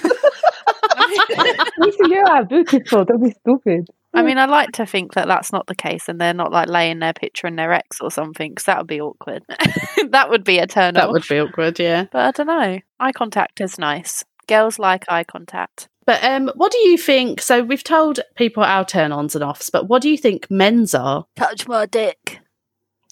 Lucy, 1.79 1.99
you 2.09 2.25
are 2.29 2.45
beautiful. 2.45 3.05
Don't 3.05 3.23
be 3.23 3.31
stupid. 3.31 3.89
I 4.15 4.23
mean, 4.23 4.39
I 4.39 4.47
like 4.47 4.73
to 4.73 4.87
think 4.87 5.13
that 5.15 5.27
that's 5.29 5.53
not 5.53 5.67
the 5.67 5.75
case, 5.75 6.09
and 6.09 6.19
they're 6.21 6.33
not 6.33 6.51
like 6.53 6.69
laying 6.69 7.01
their 7.01 7.13
picture 7.13 7.47
in 7.47 7.57
their 7.57 7.73
ex 7.73 8.01
or 8.01 8.11
something, 8.11 8.51
because 8.53 8.65
that 8.65 8.79
would 8.79 8.87
be 8.87 9.01
awkward. 9.01 9.43
that 10.11 10.31
would 10.31 10.43
be 10.45 10.59
a 10.59 10.67
turn 10.67 10.95
That 10.95 11.05
off. 11.09 11.13
would 11.13 11.29
be 11.29 11.39
awkward, 11.39 11.79
yeah. 11.79 12.07
But 12.11 12.21
I 12.27 12.31
don't 12.31 12.47
know. 12.47 12.81
Eye 12.99 13.13
contact 13.13 13.61
is 13.61 13.79
nice. 13.79 14.25
Girls 14.49 14.79
like 14.79 15.05
eye 15.09 15.25
contact. 15.25 15.89
But 16.07 16.23
um, 16.23 16.51
what 16.55 16.71
do 16.71 16.79
you 16.79 16.97
think? 16.97 17.41
So 17.43 17.63
we've 17.65 17.83
told 17.83 18.21
people 18.37 18.63
our 18.63 18.85
turn 18.85 19.11
ons 19.13 19.35
and 19.35 19.43
offs, 19.43 19.71
but 19.71 19.89
what 19.89 20.03
do 20.03 20.09
you 20.09 20.17
think 20.17 20.49
men's 20.51 20.95
are? 20.95 21.27
Touch 21.35 21.67
my 21.67 21.85
dick. 21.87 22.39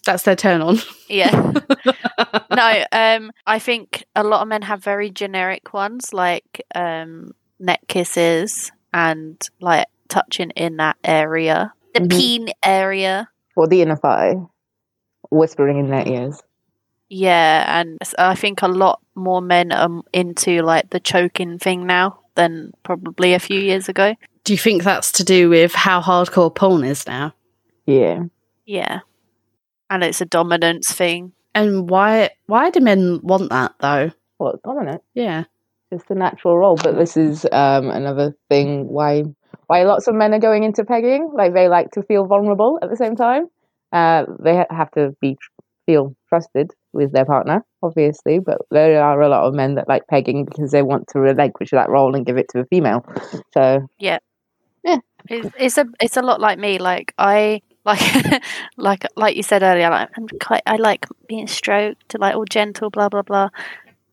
That's 0.07 0.23
their 0.23 0.37
turn 0.37 0.61
on. 0.63 0.79
Yeah. 1.09 1.31
no, 2.55 2.85
um, 2.93 3.33
I 3.47 3.59
think 3.59 4.05
a 4.15 4.23
lot 4.23 4.43
of 4.43 4.49
men 4.49 4.63
have 4.63 4.83
very 4.83 5.11
generic 5.11 5.73
ones 5.73 6.13
like 6.13 6.63
um, 6.75 7.33
neck 7.59 7.81
kisses 7.89 8.71
and 8.93 9.37
like 9.61 9.87
touching 10.09 10.51
in 10.51 10.77
that 10.77 10.97
area, 11.03 11.73
the 11.95 12.01
Mhm. 12.01 12.11
peen 12.11 12.49
area. 12.63 13.29
Or 13.57 13.67
the 13.67 13.83
inner 13.83 13.97
thigh, 13.97 14.37
whispering 15.31 15.79
in 15.79 15.91
their 15.91 16.07
ears. 16.07 16.41
Yeah, 17.09 17.81
and 17.81 17.99
I 18.19 18.35
think 18.35 18.63
a 18.63 18.69
lot 18.69 19.01
more 19.15 19.41
men 19.41 19.73
are 19.73 20.03
into 20.13 20.63
like 20.63 20.91
the 20.91 21.01
choking 21.01 21.59
thing 21.59 21.87
now 21.87 22.21
than 22.35 22.73
probably 22.83 23.35
a 23.35 23.39
few 23.39 23.61
years 23.61 23.89
ago. 23.89 24.15
Do 24.45 24.53
you 24.53 24.59
think 24.59 24.83
that's 24.83 25.13
to 25.13 25.25
do 25.25 25.49
with 25.49 25.73
how 25.73 26.01
hardcore 26.01 26.55
porn 26.55 26.85
is 26.85 27.07
now? 27.07 27.35
Yeah. 27.87 28.25
Yeah. 28.67 29.01
And 29.91 30.03
it's 30.03 30.21
a 30.21 30.27
dominance 30.27 30.93
thing. 30.93 31.33
And 31.55 31.89
why 31.89 32.31
why 32.47 32.71
do 32.71 32.81
men 32.81 33.21
want 33.23 33.51
that 33.51 33.75
though? 33.81 34.11
Well, 34.39 34.61
dominant. 34.65 35.03
Yeah. 35.15 35.45
It's 35.91 36.05
the 36.05 36.15
natural 36.15 36.59
role, 36.59 36.77
but 36.77 36.97
this 36.97 37.17
is 37.17 37.47
um, 37.53 37.89
another 37.91 38.35
thing 38.49 38.89
why 38.89 39.25
why 39.67 39.85
lots 39.85 40.09
of 40.09 40.15
men 40.15 40.35
are 40.35 40.41
going 40.41 40.65
into 40.65 40.85
pegging. 40.85 41.31
Like 41.33 41.55
they 41.55 41.69
like 41.69 41.93
to 41.93 42.03
feel 42.03 42.27
vulnerable 42.27 42.79
at 42.83 42.91
the 42.91 42.97
same 42.97 43.17
time. 43.17 43.47
Uh, 43.93 44.25
they 44.41 44.65
have 44.71 44.91
to 44.93 45.15
be 45.21 45.37
feel 45.87 46.17
trusted 46.29 46.73
with 46.95 47.13
their 47.13 47.27
partner, 47.27 47.63
obviously. 47.83 48.39
But 48.41 48.59
there 48.71 49.03
are 49.03 49.21
a 49.21 49.29
lot 49.29 49.45
of 49.45 49.55
men 49.55 49.75
that 49.77 49.89
like 49.89 50.07
pegging 50.09 50.45
because 50.45 50.71
they 50.73 50.83
want 50.83 51.09
to 51.09 51.21
relinquish 51.21 51.71
that 51.71 51.91
role 51.91 52.15
and 52.15 52.27
give 52.27 52.39
it 52.39 52.49
to 52.51 52.61
a 52.61 52.67
female. 52.67 53.05
So 53.55 53.87
yeah, 53.99 54.19
yeah, 54.85 54.99
It's, 55.29 55.51
it's 55.59 55.79
a 55.79 55.87
it's 56.01 56.17
a 56.17 56.23
lot 56.23 56.41
like 56.41 56.59
me. 56.59 56.79
Like 56.79 57.15
I 57.19 57.63
like 57.85 58.01
like 58.77 59.05
like 59.17 59.37
you 59.37 59.43
said 59.43 59.63
earlier. 59.63 59.91
Like 59.91 60.11
I'm 60.17 60.29
quite 60.41 60.63
I 60.67 60.77
like 60.77 61.07
being 61.29 61.47
stroked, 61.47 62.19
like 62.19 62.35
all 62.35 62.45
gentle, 62.45 62.91
blah 62.91 63.09
blah 63.09 63.23
blah, 63.23 63.49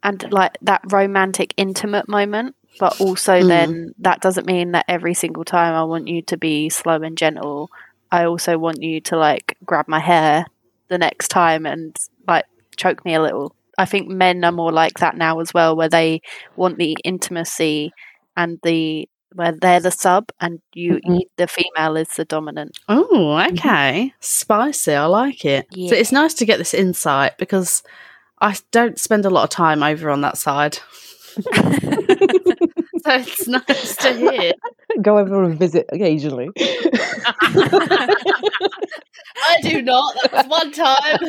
and 0.04 0.26
like 0.32 0.58
that 0.62 0.82
romantic, 0.92 1.54
intimate 1.58 2.08
moment. 2.08 2.56
but 2.80 2.96
also 3.00 3.44
Mm. 3.44 3.48
then 3.48 3.94
that 4.00 4.22
doesn't 4.22 4.48
mean 4.48 4.72
that 4.72 4.86
every 4.88 5.14
single 5.14 5.44
time 5.46 5.74
I 5.76 5.84
want 5.84 6.08
you 6.08 6.22
to 6.24 6.38
be 6.38 6.70
slow 6.70 7.02
and 7.02 7.18
gentle. 7.18 7.70
I 8.12 8.26
also 8.26 8.58
want 8.58 8.82
you 8.82 9.02
to 9.02 9.18
like 9.18 9.58
grab 9.66 9.88
my 9.88 10.00
hair 10.00 10.46
the 10.90 10.98
next 10.98 11.30
time 11.30 11.66
and 11.66 11.96
like 12.28 12.46
choke 12.78 13.04
me 13.06 13.14
a 13.16 13.22
little. 13.22 13.56
I 13.78 13.86
think 13.86 14.08
men 14.10 14.44
are 14.44 14.52
more 14.52 14.72
like 14.72 15.00
that 15.00 15.16
now 15.18 15.40
as 15.40 15.54
well, 15.54 15.76
where 15.76 15.90
they 15.90 16.22
want 16.56 16.78
the 16.78 16.96
intimacy 17.04 17.92
and 18.38 18.60
the 18.64 19.08
where 19.34 19.54
they're 19.54 19.80
the 19.80 19.92
sub 19.92 20.30
and 20.42 20.60
you, 20.74 21.00
Mhm. 21.08 21.22
the 21.38 21.48
female 21.48 21.96
is 21.96 22.10
the 22.10 22.26
dominant. 22.26 22.78
Oh, 22.90 23.38
okay. 23.52 24.14
Spicy. 24.20 24.94
I 24.94 25.06
like 25.06 25.46
it. 25.46 25.68
So 25.74 25.96
it's 25.96 26.12
nice 26.12 26.34
to 26.36 26.46
get 26.46 26.58
this 26.58 26.74
insight 26.74 27.38
because 27.38 27.82
I 28.42 28.58
don't 28.72 29.00
spend 29.00 29.24
a 29.26 29.30
lot 29.30 29.46
of 29.46 29.50
time 29.50 29.84
over 29.84 30.10
on 30.10 30.20
that 30.22 30.38
side. 30.38 30.80
so 33.04 33.16
it's 33.16 33.48
nice 33.48 33.96
to 33.98 34.14
hear. 34.14 34.54
Go 35.02 35.18
over 35.18 35.44
and 35.44 35.58
visit 35.58 35.88
occasionally. 35.92 36.50
I 36.60 38.14
do 39.64 39.82
not. 39.82 40.14
That 40.22 40.34
was 40.34 40.46
one 40.48 40.72
time. 40.72 41.20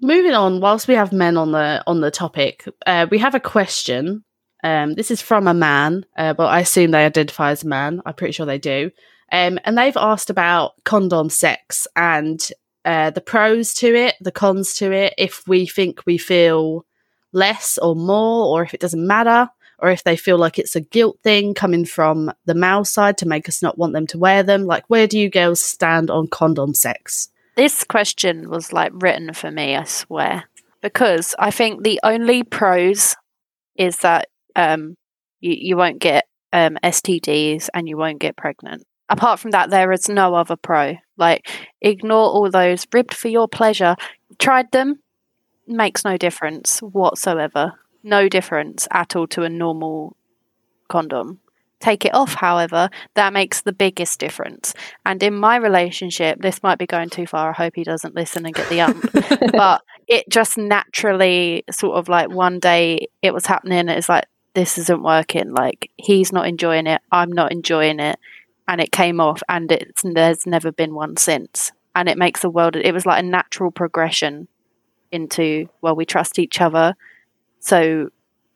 Moving 0.00 0.32
on, 0.32 0.60
whilst 0.60 0.88
we 0.88 0.94
have 0.94 1.12
men 1.12 1.36
on 1.36 1.52
the 1.52 1.84
on 1.86 2.00
the 2.00 2.10
topic, 2.10 2.66
uh, 2.86 3.06
we 3.10 3.18
have 3.18 3.34
a 3.34 3.40
question. 3.40 4.24
Um, 4.64 4.94
this 4.94 5.10
is 5.10 5.20
from 5.20 5.46
a 5.48 5.54
man, 5.54 6.06
uh, 6.16 6.34
but 6.34 6.46
I 6.46 6.60
assume 6.60 6.92
they 6.92 7.04
identify 7.04 7.50
as 7.50 7.64
a 7.64 7.68
man. 7.68 8.00
I'm 8.06 8.14
pretty 8.14 8.32
sure 8.32 8.46
they 8.46 8.58
do. 8.58 8.92
Um, 9.32 9.58
and 9.64 9.76
they've 9.76 9.96
asked 9.96 10.30
about 10.30 10.74
condom 10.84 11.30
sex 11.30 11.88
and 11.96 12.40
uh, 12.84 13.10
the 13.10 13.20
pros 13.20 13.74
to 13.74 13.94
it, 13.94 14.14
the 14.20 14.32
cons 14.32 14.74
to 14.74 14.92
it, 14.92 15.14
if 15.18 15.42
we 15.46 15.66
think 15.66 16.04
we 16.06 16.18
feel 16.18 16.84
less 17.32 17.78
or 17.78 17.94
more, 17.94 18.46
or 18.46 18.62
if 18.62 18.74
it 18.74 18.80
doesn't 18.80 19.06
matter, 19.06 19.48
or 19.78 19.90
if 19.90 20.04
they 20.04 20.16
feel 20.16 20.38
like 20.38 20.58
it's 20.58 20.76
a 20.76 20.80
guilt 20.80 21.18
thing 21.22 21.54
coming 21.54 21.84
from 21.84 22.30
the 22.44 22.54
male 22.54 22.84
side 22.84 23.18
to 23.18 23.26
make 23.26 23.48
us 23.48 23.62
not 23.62 23.76
want 23.76 23.92
them 23.92 24.06
to 24.06 24.18
wear 24.18 24.42
them. 24.42 24.64
Like, 24.64 24.84
where 24.88 25.08
do 25.08 25.18
you 25.18 25.28
girls 25.28 25.60
stand 25.60 26.08
on 26.08 26.28
condom 26.28 26.72
sex? 26.72 27.28
This 27.56 27.84
question 27.84 28.48
was 28.48 28.72
like 28.72 28.92
written 28.94 29.34
for 29.34 29.50
me, 29.50 29.76
I 29.76 29.84
swear. 29.84 30.44
Because 30.80 31.34
I 31.38 31.50
think 31.50 31.82
the 31.82 32.00
only 32.02 32.44
pros 32.44 33.16
is 33.76 33.98
that 33.98 34.28
um 34.56 34.96
you, 35.40 35.54
you 35.58 35.76
won't 35.76 35.98
get 35.98 36.26
um 36.52 36.78
STDs 36.82 37.68
and 37.74 37.88
you 37.88 37.96
won't 37.96 38.20
get 38.20 38.36
pregnant. 38.36 38.84
Apart 39.08 39.40
from 39.40 39.50
that 39.50 39.70
there 39.70 39.92
is 39.92 40.08
no 40.08 40.34
other 40.34 40.56
pro. 40.56 40.96
Like 41.16 41.48
ignore 41.80 42.26
all 42.26 42.50
those 42.50 42.86
ribbed 42.92 43.14
for 43.14 43.28
your 43.28 43.48
pleasure. 43.48 43.96
Tried 44.38 44.72
them, 44.72 45.01
makes 45.72 46.04
no 46.04 46.16
difference 46.16 46.80
whatsoever. 46.80 47.74
No 48.02 48.28
difference 48.28 48.88
at 48.90 49.14
all 49.14 49.26
to 49.28 49.42
a 49.42 49.48
normal 49.48 50.16
condom. 50.88 51.40
Take 51.80 52.04
it 52.04 52.14
off, 52.14 52.34
however, 52.34 52.90
that 53.14 53.32
makes 53.32 53.62
the 53.62 53.72
biggest 53.72 54.20
difference. 54.20 54.72
And 55.04 55.20
in 55.20 55.34
my 55.34 55.56
relationship, 55.56 56.40
this 56.40 56.62
might 56.62 56.78
be 56.78 56.86
going 56.86 57.10
too 57.10 57.26
far. 57.26 57.50
I 57.50 57.54
hope 57.54 57.72
he 57.74 57.82
doesn't 57.82 58.14
listen 58.14 58.46
and 58.46 58.54
get 58.54 58.68
the 58.68 58.82
ump. 58.82 59.10
but 59.52 59.82
it 60.06 60.28
just 60.28 60.56
naturally, 60.56 61.64
sort 61.72 61.96
of 61.96 62.08
like 62.08 62.30
one 62.30 62.60
day 62.60 63.08
it 63.20 63.34
was 63.34 63.46
happening. 63.46 63.88
It's 63.88 64.08
like, 64.08 64.26
this 64.54 64.78
isn't 64.78 65.02
working. 65.02 65.54
Like, 65.54 65.90
he's 65.96 66.32
not 66.32 66.46
enjoying 66.46 66.86
it. 66.86 67.00
I'm 67.10 67.32
not 67.32 67.50
enjoying 67.50 67.98
it. 67.98 68.18
And 68.68 68.80
it 68.80 68.92
came 68.92 69.20
off, 69.20 69.42
and 69.48 69.72
it's, 69.72 70.02
there's 70.04 70.46
never 70.46 70.70
been 70.70 70.94
one 70.94 71.16
since. 71.16 71.72
And 71.96 72.08
it 72.08 72.16
makes 72.16 72.44
a 72.44 72.50
world, 72.50 72.76
it 72.76 72.92
was 72.92 73.06
like 73.06 73.24
a 73.24 73.26
natural 73.26 73.72
progression 73.72 74.46
into, 75.12 75.68
well, 75.80 75.94
we 75.94 76.04
trust 76.04 76.38
each 76.38 76.60
other. 76.60 76.96
So 77.60 78.10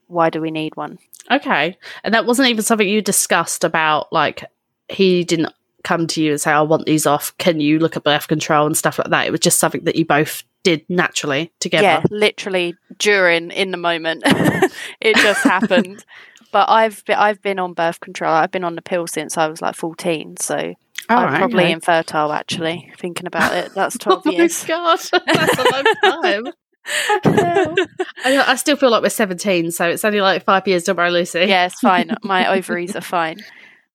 why 0.08 0.30
do 0.30 0.40
we 0.40 0.50
need 0.50 0.76
one? 0.76 0.98
Okay. 1.30 1.76
And 2.02 2.14
that 2.14 2.26
wasn't 2.26 2.48
even 2.48 2.64
something 2.64 2.88
you 2.88 3.02
discussed 3.02 3.62
about, 3.62 4.12
like, 4.12 4.44
he 4.88 5.24
didn't 5.24 5.52
come 5.84 6.06
to 6.08 6.22
you 6.22 6.32
and 6.32 6.40
say, 6.40 6.50
I 6.50 6.62
want 6.62 6.86
these 6.86 7.06
off. 7.06 7.36
Can 7.38 7.60
you 7.60 7.78
look 7.78 7.96
at 7.96 8.04
birth 8.04 8.28
control 8.28 8.66
and 8.66 8.76
stuff 8.76 8.98
like 8.98 9.10
that? 9.10 9.26
It 9.26 9.30
was 9.30 9.40
just 9.40 9.60
something 9.60 9.84
that 9.84 9.96
you 9.96 10.04
both 10.04 10.42
did 10.62 10.84
naturally 10.88 11.52
together. 11.60 11.84
Yeah, 11.84 12.02
literally 12.10 12.74
during 12.98 13.52
in 13.52 13.70
the 13.70 13.76
moment, 13.76 14.22
it 15.00 15.16
just 15.16 15.44
happened. 15.44 16.04
But 16.52 16.70
I've 16.70 17.02
I've 17.08 17.42
been 17.42 17.58
on 17.58 17.74
birth 17.74 18.00
control. 18.00 18.32
I've 18.32 18.52
been 18.52 18.64
on 18.64 18.76
the 18.76 18.80
pill 18.80 19.06
since 19.08 19.36
I 19.36 19.46
was 19.48 19.60
like 19.60 19.74
fourteen, 19.74 20.36
so 20.38 20.74
All 21.08 21.18
I'm 21.18 21.24
right, 21.26 21.38
probably 21.38 21.64
okay. 21.64 21.72
infertile. 21.72 22.32
Actually, 22.32 22.92
thinking 22.98 23.26
about 23.26 23.54
it, 23.54 23.72
that's 23.74 23.96
twelve 24.00 24.22
Oh 24.26 24.30
years. 24.30 24.62
my 24.62 24.68
god, 24.68 24.98
that's 25.26 25.58
a 25.58 25.64
long 25.72 26.22
time. 26.22 26.52
I, 27.24 28.44
I 28.48 28.54
still 28.56 28.76
feel 28.76 28.90
like 28.90 29.02
we're 29.02 29.08
17, 29.08 29.72
so 29.72 29.88
it's 29.88 30.04
only 30.04 30.20
like 30.20 30.44
five 30.44 30.68
years, 30.68 30.84
don't 30.84 30.96
worry, 30.96 31.10
Lucy. 31.10 31.40
yeah, 31.40 31.66
it's 31.66 31.80
fine. 31.80 32.14
My 32.22 32.56
ovaries 32.56 32.94
are 32.94 33.00
fine. 33.00 33.38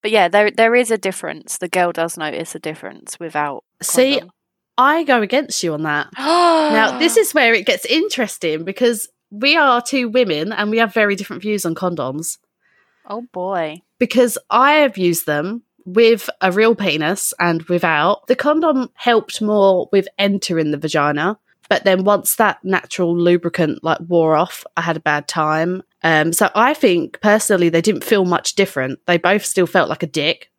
But 0.01 0.11
yeah, 0.11 0.27
there 0.27 0.51
there 0.51 0.75
is 0.75 0.91
a 0.91 0.97
difference. 0.97 1.57
The 1.57 1.69
girl 1.69 1.91
does 1.91 2.17
notice 2.17 2.55
a 2.55 2.59
difference 2.59 3.19
without. 3.19 3.63
See, 3.81 4.15
condom. 4.15 4.31
I 4.77 5.03
go 5.03 5.21
against 5.21 5.63
you 5.63 5.73
on 5.73 5.83
that. 5.83 6.07
Now, 6.17 6.97
this 6.97 7.17
is 7.23 7.33
where 7.33 7.53
it 7.53 7.65
gets 7.65 7.85
interesting 7.85 8.63
because 8.65 9.07
we 9.29 9.55
are 9.55 9.81
two 9.81 10.09
women 10.09 10.51
and 10.51 10.69
we 10.71 10.79
have 10.79 10.93
very 10.93 11.15
different 11.15 11.43
views 11.43 11.65
on 11.65 11.75
condoms. 11.75 12.39
oh 13.07 13.23
boy. 13.31 13.81
Because 13.99 14.37
I 14.49 14.73
have 14.73 14.97
used 14.97 15.27
them 15.27 15.61
with 15.85 16.29
a 16.41 16.51
real 16.51 16.75
penis 16.75 17.33
and 17.39 17.61
without. 17.63 18.27
The 18.27 18.35
condom 18.35 18.89
helped 18.93 19.41
more 19.41 19.89
with 19.91 20.07
entering 20.17 20.71
the 20.71 20.77
vagina, 20.77 21.37
but 21.69 21.85
then 21.85 22.03
once 22.03 22.35
that 22.35 22.63
natural 22.65 23.17
lubricant 23.17 23.83
like 23.83 23.99
wore 24.07 24.35
off, 24.35 24.65
I 24.75 24.81
had 24.81 24.97
a 24.97 25.01
bad 25.01 25.29
time. 25.29 25.83
Um, 26.03 26.33
so 26.33 26.49
I 26.53 26.73
think 26.73 27.21
personally 27.21 27.69
they 27.69 27.81
didn't 27.81 28.03
feel 28.03 28.25
much 28.25 28.55
different. 28.55 28.99
They 29.05 29.17
both 29.17 29.45
still 29.45 29.67
felt 29.67 29.87
like 29.87 30.03
a 30.03 30.07
dick. 30.07 30.51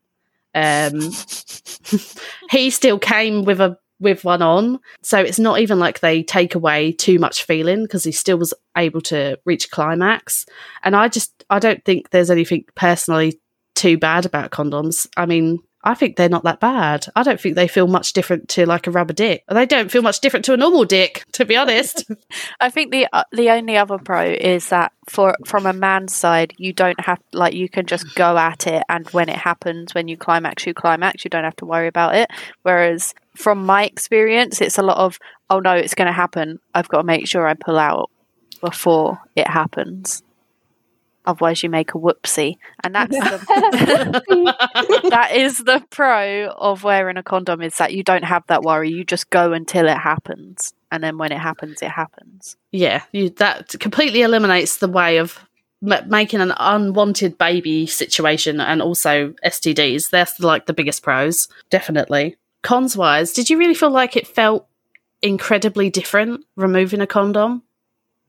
Um, 0.54 1.00
he 2.50 2.70
still 2.70 2.98
came 2.98 3.44
with 3.44 3.60
a 3.60 3.78
with 4.00 4.24
one 4.24 4.40
on, 4.42 4.80
so 5.02 5.18
it's 5.18 5.38
not 5.38 5.60
even 5.60 5.78
like 5.78 6.00
they 6.00 6.22
take 6.22 6.54
away 6.54 6.92
too 6.92 7.18
much 7.18 7.44
feeling 7.44 7.82
because 7.82 8.04
he 8.04 8.10
still 8.10 8.38
was 8.38 8.54
able 8.76 9.02
to 9.02 9.38
reach 9.44 9.70
climax. 9.70 10.46
And 10.82 10.96
I 10.96 11.08
just 11.08 11.44
I 11.50 11.58
don't 11.58 11.84
think 11.84 12.08
there's 12.08 12.30
anything 12.30 12.64
personally 12.74 13.38
too 13.74 13.98
bad 13.98 14.26
about 14.26 14.50
condoms. 14.50 15.06
I 15.16 15.26
mean, 15.26 15.60
I 15.84 15.94
think 15.94 16.16
they're 16.16 16.28
not 16.28 16.44
that 16.44 16.60
bad. 16.60 17.06
I 17.16 17.24
don't 17.24 17.40
think 17.40 17.56
they 17.56 17.66
feel 17.66 17.88
much 17.88 18.12
different 18.12 18.48
to 18.50 18.66
like 18.66 18.86
a 18.86 18.92
rubber 18.92 19.12
dick. 19.12 19.42
They 19.48 19.66
don't 19.66 19.90
feel 19.90 20.02
much 20.02 20.20
different 20.20 20.44
to 20.44 20.52
a 20.52 20.56
normal 20.56 20.84
dick, 20.84 21.24
to 21.32 21.44
be 21.44 21.56
honest. 21.56 22.04
I 22.60 22.70
think 22.70 22.92
the 22.92 23.08
uh, 23.12 23.24
the 23.32 23.50
only 23.50 23.76
other 23.76 23.98
pro 23.98 24.30
is 24.30 24.68
that 24.68 24.92
for 25.08 25.34
from 25.44 25.66
a 25.66 25.72
man's 25.72 26.14
side, 26.14 26.54
you 26.56 26.72
don't 26.72 27.00
have 27.00 27.18
like 27.32 27.54
you 27.54 27.68
can 27.68 27.86
just 27.86 28.14
go 28.14 28.38
at 28.38 28.66
it, 28.68 28.84
and 28.88 29.08
when 29.10 29.28
it 29.28 29.38
happens, 29.38 29.92
when 29.92 30.06
you 30.06 30.16
climax, 30.16 30.66
you 30.66 30.74
climax. 30.74 31.24
You 31.24 31.30
don't 31.30 31.44
have 31.44 31.56
to 31.56 31.66
worry 31.66 31.88
about 31.88 32.14
it. 32.14 32.30
Whereas 32.62 33.12
from 33.34 33.66
my 33.66 33.84
experience, 33.84 34.60
it's 34.60 34.78
a 34.78 34.82
lot 34.82 34.98
of 34.98 35.18
oh 35.50 35.58
no, 35.58 35.72
it's 35.72 35.94
going 35.94 36.06
to 36.06 36.12
happen. 36.12 36.60
I've 36.74 36.88
got 36.88 36.98
to 36.98 37.04
make 37.04 37.26
sure 37.26 37.48
I 37.48 37.54
pull 37.54 37.78
out 37.78 38.08
before 38.60 39.18
it 39.34 39.48
happens. 39.48 40.22
Otherwise, 41.24 41.62
you 41.62 41.70
make 41.70 41.94
a 41.94 41.98
whoopsie, 41.98 42.56
and 42.82 42.94
that's 42.94 43.16
the, 43.16 44.56
that 45.10 45.30
is 45.34 45.58
the 45.58 45.84
pro 45.90 46.48
of 46.48 46.82
wearing 46.82 47.16
a 47.16 47.22
condom 47.22 47.62
is 47.62 47.76
that 47.76 47.94
you 47.94 48.02
don't 48.02 48.24
have 48.24 48.44
that 48.48 48.62
worry. 48.62 48.90
You 48.90 49.04
just 49.04 49.30
go 49.30 49.52
until 49.52 49.88
it 49.88 49.96
happens, 49.98 50.72
and 50.90 51.02
then 51.02 51.18
when 51.18 51.30
it 51.30 51.38
happens, 51.38 51.80
it 51.82 51.90
happens. 51.90 52.56
yeah, 52.72 53.02
you, 53.12 53.30
that 53.30 53.74
completely 53.78 54.22
eliminates 54.22 54.78
the 54.78 54.88
way 54.88 55.18
of 55.18 55.38
m- 55.86 56.08
making 56.08 56.40
an 56.40 56.52
unwanted 56.58 57.38
baby 57.38 57.86
situation 57.86 58.60
and 58.60 58.82
also 58.82 59.32
STDs. 59.44 60.10
That's 60.10 60.40
like 60.40 60.66
the 60.66 60.74
biggest 60.74 61.02
pros, 61.02 61.48
definitely. 61.70 62.36
Cons 62.62 62.96
wise, 62.96 63.32
did 63.32 63.48
you 63.48 63.58
really 63.58 63.74
feel 63.74 63.90
like 63.90 64.16
it 64.16 64.26
felt 64.26 64.66
incredibly 65.22 65.88
different 65.88 66.44
removing 66.56 67.00
a 67.00 67.06
condom? 67.06 67.62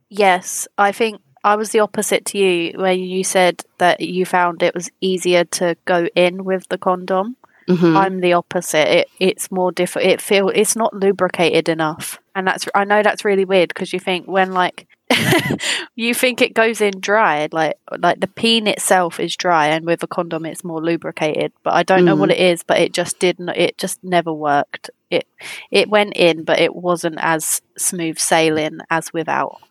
Yes, 0.10 0.68
I 0.78 0.92
think 0.92 1.22
I 1.44 1.56
was 1.56 1.72
the 1.72 1.80
opposite 1.80 2.26
to 2.28 2.38
you, 2.38 2.74
where 2.78 2.94
you 2.94 3.24
said 3.24 3.64
that 3.78 4.02
you 4.02 4.26
found 4.26 4.64
it 4.64 4.74
was 4.74 4.90
easier 5.02 5.44
to 5.46 5.76
go 5.86 6.08
in 6.16 6.46
with 6.46 6.68
the 6.70 6.78
condom. 6.78 7.36
Mm-hmm. 7.68 7.98
I'm 7.98 8.20
the 8.20 8.34
opposite. 8.34 8.88
It 9.00 9.08
it's 9.20 9.52
more 9.52 9.72
difficult. 9.72 10.12
It 10.12 10.22
feel 10.22 10.50
it's 10.50 10.76
not 10.76 10.94
lubricated 10.94 11.70
enough, 11.70 12.20
and 12.36 12.48
that's 12.48 12.68
I 12.76 12.84
know 12.84 13.04
that's 13.04 13.26
really 13.26 13.46
weird 13.46 13.70
because 13.70 13.94
you 13.94 14.00
think 14.00 14.28
when 14.28 14.52
like 14.52 14.88
you 15.96 16.14
think 16.14 16.42
it 16.42 16.54
goes 16.54 16.82
in 16.82 17.00
dry, 17.00 17.48
like 17.52 17.78
like 17.98 18.20
the 18.20 18.28
peen 18.28 18.68
itself 18.68 19.20
is 19.20 19.36
dry, 19.36 19.68
and 19.68 19.86
with 19.86 20.04
a 20.04 20.08
condom 20.08 20.46
it's 20.46 20.64
more 20.64 20.82
lubricated. 20.82 21.54
But 21.64 21.74
I 21.74 21.84
don't 21.84 22.06
know 22.06 22.16
what 22.16 22.32
it 22.32 22.40
is, 22.40 22.64
but 22.64 22.80
it 22.80 22.94
just 22.94 23.20
didn't. 23.20 23.50
It 23.50 23.78
just 23.78 24.04
never 24.04 24.34
worked. 24.34 24.90
It 25.10 25.28
it 25.72 25.90
went 25.90 26.14
in, 26.16 26.44
but 26.44 26.60
it 26.60 26.76
wasn't 26.76 27.18
as 27.20 27.62
smooth 27.78 28.18
sailing 28.18 28.80
as 28.90 29.14
without. 29.14 29.62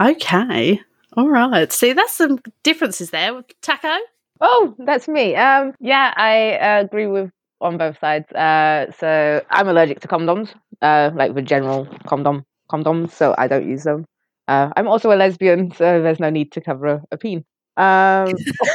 Okay. 0.00 0.80
All 1.16 1.28
right. 1.28 1.72
See, 1.72 1.92
that's 1.92 2.12
some 2.12 2.38
differences 2.62 3.10
there. 3.10 3.42
Taco? 3.62 3.96
Oh, 4.40 4.74
that's 4.78 5.08
me. 5.08 5.34
Um, 5.34 5.74
yeah, 5.80 6.12
I 6.16 6.56
uh, 6.56 6.84
agree 6.84 7.06
with 7.06 7.30
on 7.60 7.76
both 7.76 7.98
sides. 7.98 8.30
Uh, 8.32 8.90
so 8.92 9.42
I'm 9.50 9.68
allergic 9.68 10.00
to 10.00 10.08
condoms, 10.08 10.54
uh, 10.82 11.10
like 11.14 11.34
the 11.34 11.42
general 11.42 11.86
condom 12.06 12.44
condoms, 12.70 13.10
so 13.10 13.34
I 13.36 13.48
don't 13.48 13.68
use 13.68 13.84
them. 13.84 14.04
Uh, 14.46 14.70
I'm 14.76 14.86
also 14.86 15.12
a 15.12 15.16
lesbian, 15.16 15.72
so 15.72 16.00
there's 16.02 16.20
no 16.20 16.30
need 16.30 16.52
to 16.52 16.60
cover 16.60 16.86
a, 16.86 17.02
a 17.10 17.18
peen. 17.18 17.44
Um, 17.76 18.34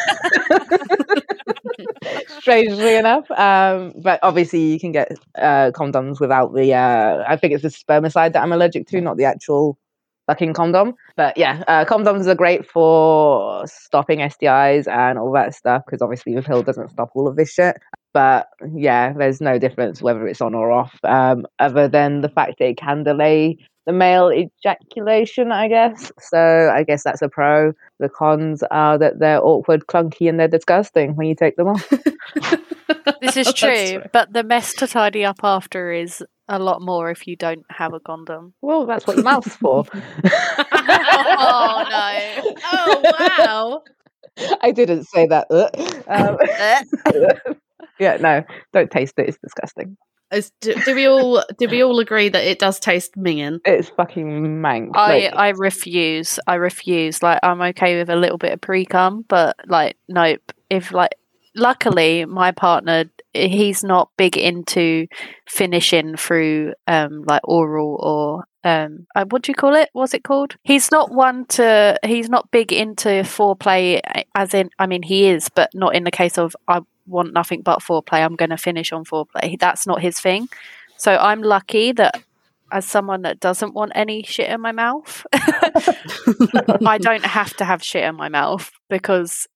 strangely 2.39 2.95
enough, 2.95 3.29
um, 3.31 3.93
but 4.01 4.19
obviously 4.23 4.59
you 4.59 4.79
can 4.79 4.91
get 4.91 5.11
uh, 5.37 5.71
condoms 5.71 6.19
without 6.19 6.53
the. 6.53 6.73
Uh, 6.73 7.23
I 7.27 7.37
think 7.37 7.53
it's 7.53 7.63
the 7.63 7.69
spermicide 7.69 8.33
that 8.33 8.43
I'm 8.43 8.51
allergic 8.51 8.87
to, 8.87 9.01
not 9.01 9.17
the 9.17 9.25
actual 9.25 9.77
fucking 10.27 10.53
condom. 10.53 10.93
But 11.15 11.37
yeah, 11.37 11.63
uh, 11.67 11.85
condoms 11.85 12.27
are 12.27 12.35
great 12.35 12.69
for 12.69 13.65
stopping 13.67 14.19
STIs 14.19 14.87
and 14.87 15.17
all 15.19 15.31
that 15.33 15.53
stuff 15.53 15.83
because 15.85 16.01
obviously 16.01 16.35
the 16.35 16.41
pill 16.41 16.63
doesn't 16.63 16.89
stop 16.89 17.11
all 17.15 17.27
of 17.27 17.35
this 17.35 17.51
shit. 17.51 17.77
But 18.13 18.47
yeah, 18.75 19.13
there's 19.13 19.41
no 19.41 19.57
difference 19.57 20.01
whether 20.01 20.27
it's 20.27 20.41
on 20.41 20.53
or 20.53 20.71
off, 20.71 20.93
um, 21.03 21.45
other 21.59 21.87
than 21.87 22.21
the 22.21 22.29
fact 22.29 22.59
that 22.59 22.69
it 22.69 22.77
can 22.77 23.03
delay 23.03 23.57
the 23.85 23.91
male 23.91 24.31
ejaculation, 24.31 25.51
I 25.51 25.67
guess. 25.67 26.11
So 26.19 26.71
I 26.73 26.83
guess 26.83 27.03
that's 27.03 27.21
a 27.21 27.27
pro. 27.27 27.73
The 27.99 28.09
cons 28.09 28.63
are 28.71 28.97
that 28.97 29.19
they're 29.19 29.43
awkward, 29.43 29.87
clunky, 29.87 30.29
and 30.29 30.39
they're 30.39 30.47
disgusting 30.47 31.15
when 31.15 31.27
you 31.27 31.35
take 31.35 31.55
them 31.55 31.67
off. 31.67 31.91
This 33.21 33.37
is 33.37 33.53
true, 33.53 33.99
true. 33.99 34.03
but 34.11 34.33
the 34.33 34.43
mess 34.43 34.73
to 34.75 34.87
tidy 34.87 35.23
up 35.23 35.39
after 35.43 35.91
is 35.91 36.23
a 36.53 36.63
lot 36.63 36.81
more 36.81 37.09
if 37.11 37.27
you 37.27 37.35
don't 37.35 37.65
have 37.69 37.93
a 37.93 37.99
condom. 37.99 38.53
well, 38.61 38.85
that's 38.85 39.05
what 39.07 39.15
your 39.17 39.23
mouth's 39.23 39.55
for. 39.55 39.85
oh 39.93 41.85
no. 41.89 42.51
oh 42.71 43.01
wow! 44.37 44.57
I 44.61 44.71
didn't 44.71 45.05
say 45.05 45.27
that. 45.27 45.47
Um, 46.07 46.37
yeah, 47.99 48.17
no, 48.17 48.43
don't 48.71 48.91
taste 48.91 49.15
it. 49.17 49.29
It's 49.29 49.37
disgusting. 49.37 49.97
Is, 50.31 50.51
do, 50.61 50.73
do 50.73 50.95
we 50.95 51.05
all 51.07 51.43
do 51.59 51.67
we 51.69 51.83
all 51.83 51.99
agree 51.99 52.27
that 52.29 52.43
it 52.43 52.57
does 52.57 52.79
taste 52.79 53.15
minging? 53.15 53.59
It's 53.65 53.89
fucking 53.89 54.61
mank. 54.61 54.91
I 54.95 55.19
like- 55.19 55.35
I 55.35 55.49
refuse. 55.49 56.39
I 56.47 56.55
refuse. 56.55 57.21
Like 57.21 57.39
I'm 57.43 57.61
okay 57.61 57.97
with 57.99 58.09
a 58.09 58.15
little 58.15 58.39
bit 58.39 58.53
of 58.53 58.61
pre 58.61 58.85
cum, 58.85 59.25
but 59.27 59.55
like 59.67 59.95
nope. 60.09 60.51
If 60.71 60.91
like 60.91 61.13
luckily 61.55 62.25
my 62.25 62.51
partner 62.51 63.05
he's 63.33 63.83
not 63.83 64.09
big 64.17 64.37
into 64.37 65.07
finishing 65.47 66.15
through 66.15 66.73
um 66.87 67.23
like 67.25 67.41
oral 67.43 67.97
or 68.01 68.43
um 68.63 69.05
uh, 69.15 69.25
what 69.29 69.41
do 69.41 69.51
you 69.51 69.55
call 69.55 69.75
it? 69.75 69.89
What's 69.93 70.13
it 70.13 70.23
called? 70.23 70.55
He's 70.63 70.91
not 70.91 71.11
one 71.11 71.45
to 71.47 71.97
he's 72.05 72.29
not 72.29 72.51
big 72.51 72.71
into 72.71 73.09
foreplay 73.23 74.01
as 74.35 74.53
in 74.53 74.69
i 74.79 74.85
mean 74.85 75.03
he 75.03 75.27
is 75.27 75.49
but 75.49 75.69
not 75.73 75.95
in 75.95 76.03
the 76.03 76.11
case 76.11 76.37
of 76.37 76.55
i 76.67 76.81
want 77.05 77.33
nothing 77.33 77.61
but 77.61 77.79
foreplay 77.79 78.23
i'm 78.23 78.35
going 78.35 78.51
to 78.51 78.57
finish 78.57 78.91
on 78.91 79.03
foreplay. 79.03 79.59
That's 79.59 79.85
not 79.85 80.01
his 80.01 80.19
thing. 80.19 80.47
So 80.97 81.17
i'm 81.17 81.41
lucky 81.41 81.91
that 81.93 82.23
as 82.71 82.85
someone 82.85 83.21
that 83.21 83.39
doesn't 83.39 83.73
want 83.73 83.91
any 83.93 84.23
shit 84.23 84.49
in 84.49 84.59
my 84.59 84.71
mouth 84.71 85.25
i 85.33 86.97
don't 86.99 87.25
have 87.25 87.55
to 87.55 87.65
have 87.65 87.83
shit 87.83 88.03
in 88.03 88.15
my 88.15 88.29
mouth 88.29 88.71
because 88.89 89.47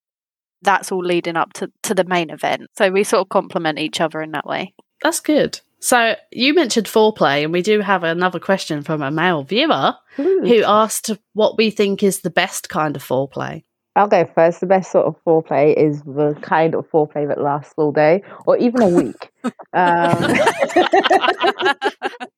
that's 0.61 0.91
all 0.91 1.03
leading 1.03 1.35
up 1.35 1.53
to, 1.53 1.71
to 1.83 1.93
the 1.93 2.03
main 2.03 2.29
event. 2.29 2.69
So 2.77 2.89
we 2.89 3.03
sort 3.03 3.21
of 3.21 3.29
complement 3.29 3.79
each 3.79 4.01
other 4.01 4.21
in 4.21 4.31
that 4.31 4.45
way. 4.45 4.73
That's 5.01 5.19
good. 5.19 5.59
So 5.79 6.15
you 6.31 6.53
mentioned 6.53 6.87
foreplay, 6.87 7.43
and 7.43 7.53
we 7.53 7.61
do 7.61 7.81
have 7.81 8.03
another 8.03 8.39
question 8.39 8.81
from 8.81 9.01
a 9.01 9.11
male 9.11 9.43
viewer 9.43 9.95
Ooh. 10.19 10.41
who 10.43 10.63
asked 10.63 11.11
what 11.33 11.57
we 11.57 11.69
think 11.69 12.01
is 12.01 12.21
the 12.21 12.31
best 12.31 12.69
kind 12.69 12.95
of 12.95 13.03
foreplay. 13.03 13.63
I'll 13.97 14.07
go 14.07 14.25
first. 14.35 14.59
The 14.61 14.67
best 14.67 14.91
sort 14.91 15.07
of 15.07 15.15
foreplay 15.25 15.73
is 15.75 16.01
the 16.03 16.37
kind 16.41 16.75
of 16.75 16.89
foreplay 16.89 17.27
that 17.27 17.41
lasts 17.41 17.73
all 17.77 17.91
day 17.91 18.21
or 18.45 18.57
even 18.57 18.81
a 18.81 18.87
week. 18.87 19.31
Um, 19.73 20.33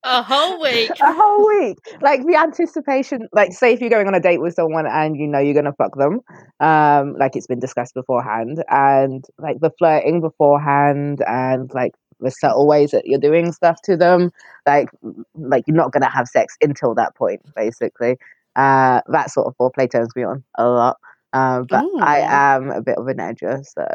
A 0.04 0.24
whole 0.24 0.62
week. 0.62 0.90
a 1.02 1.14
whole 1.14 1.48
week. 1.48 1.78
Like 2.02 2.26
the 2.26 2.36
anticipation, 2.36 3.28
like 3.34 3.52
say 3.52 3.74
if 3.74 3.82
you're 3.82 3.90
going 3.90 4.08
on 4.08 4.16
a 4.16 4.20
date 4.20 4.40
with 4.42 4.56
someone 4.56 4.88
and 4.88 5.16
you 5.18 5.28
know 5.28 5.40
you're 5.40 5.54
gonna 5.54 5.74
fuck 5.74 5.96
them, 5.98 6.22
um, 6.60 7.16
like 7.20 7.36
it's 7.36 7.48
been 7.48 7.60
discussed 7.60 7.94
beforehand, 7.94 8.64
and 8.70 9.26
like 9.38 9.60
the 9.60 9.70
flirting 9.78 10.22
beforehand 10.22 11.22
and 11.28 11.72
like 11.74 11.94
the 12.22 12.32
subtle 12.32 12.66
ways 12.66 12.92
that 12.92 13.06
you're 13.06 13.20
doing 13.20 13.52
stuff 13.52 13.82
to 13.84 13.96
them, 13.98 14.32
like 14.66 14.90
like 15.36 15.64
you're 15.68 15.78
not 15.78 15.92
gonna 15.92 16.10
have 16.10 16.28
sex 16.28 16.56
until 16.62 16.96
that 16.96 17.16
point, 17.16 17.42
basically. 17.56 18.18
Uh, 18.56 19.02
that 19.10 19.30
sort 19.30 19.48
of 19.48 19.56
foreplay 19.58 19.90
turns 19.92 20.16
me 20.16 20.24
on 20.24 20.44
a 20.58 20.68
lot. 20.68 20.98
Um, 21.34 21.66
but 21.70 21.84
Ooh. 21.84 22.00
I 22.02 22.20
am 22.20 22.70
a 22.72 22.82
bit 22.82 22.98
of 22.98 23.08
an 23.08 23.18
edger, 23.18 23.62
so 23.64 23.86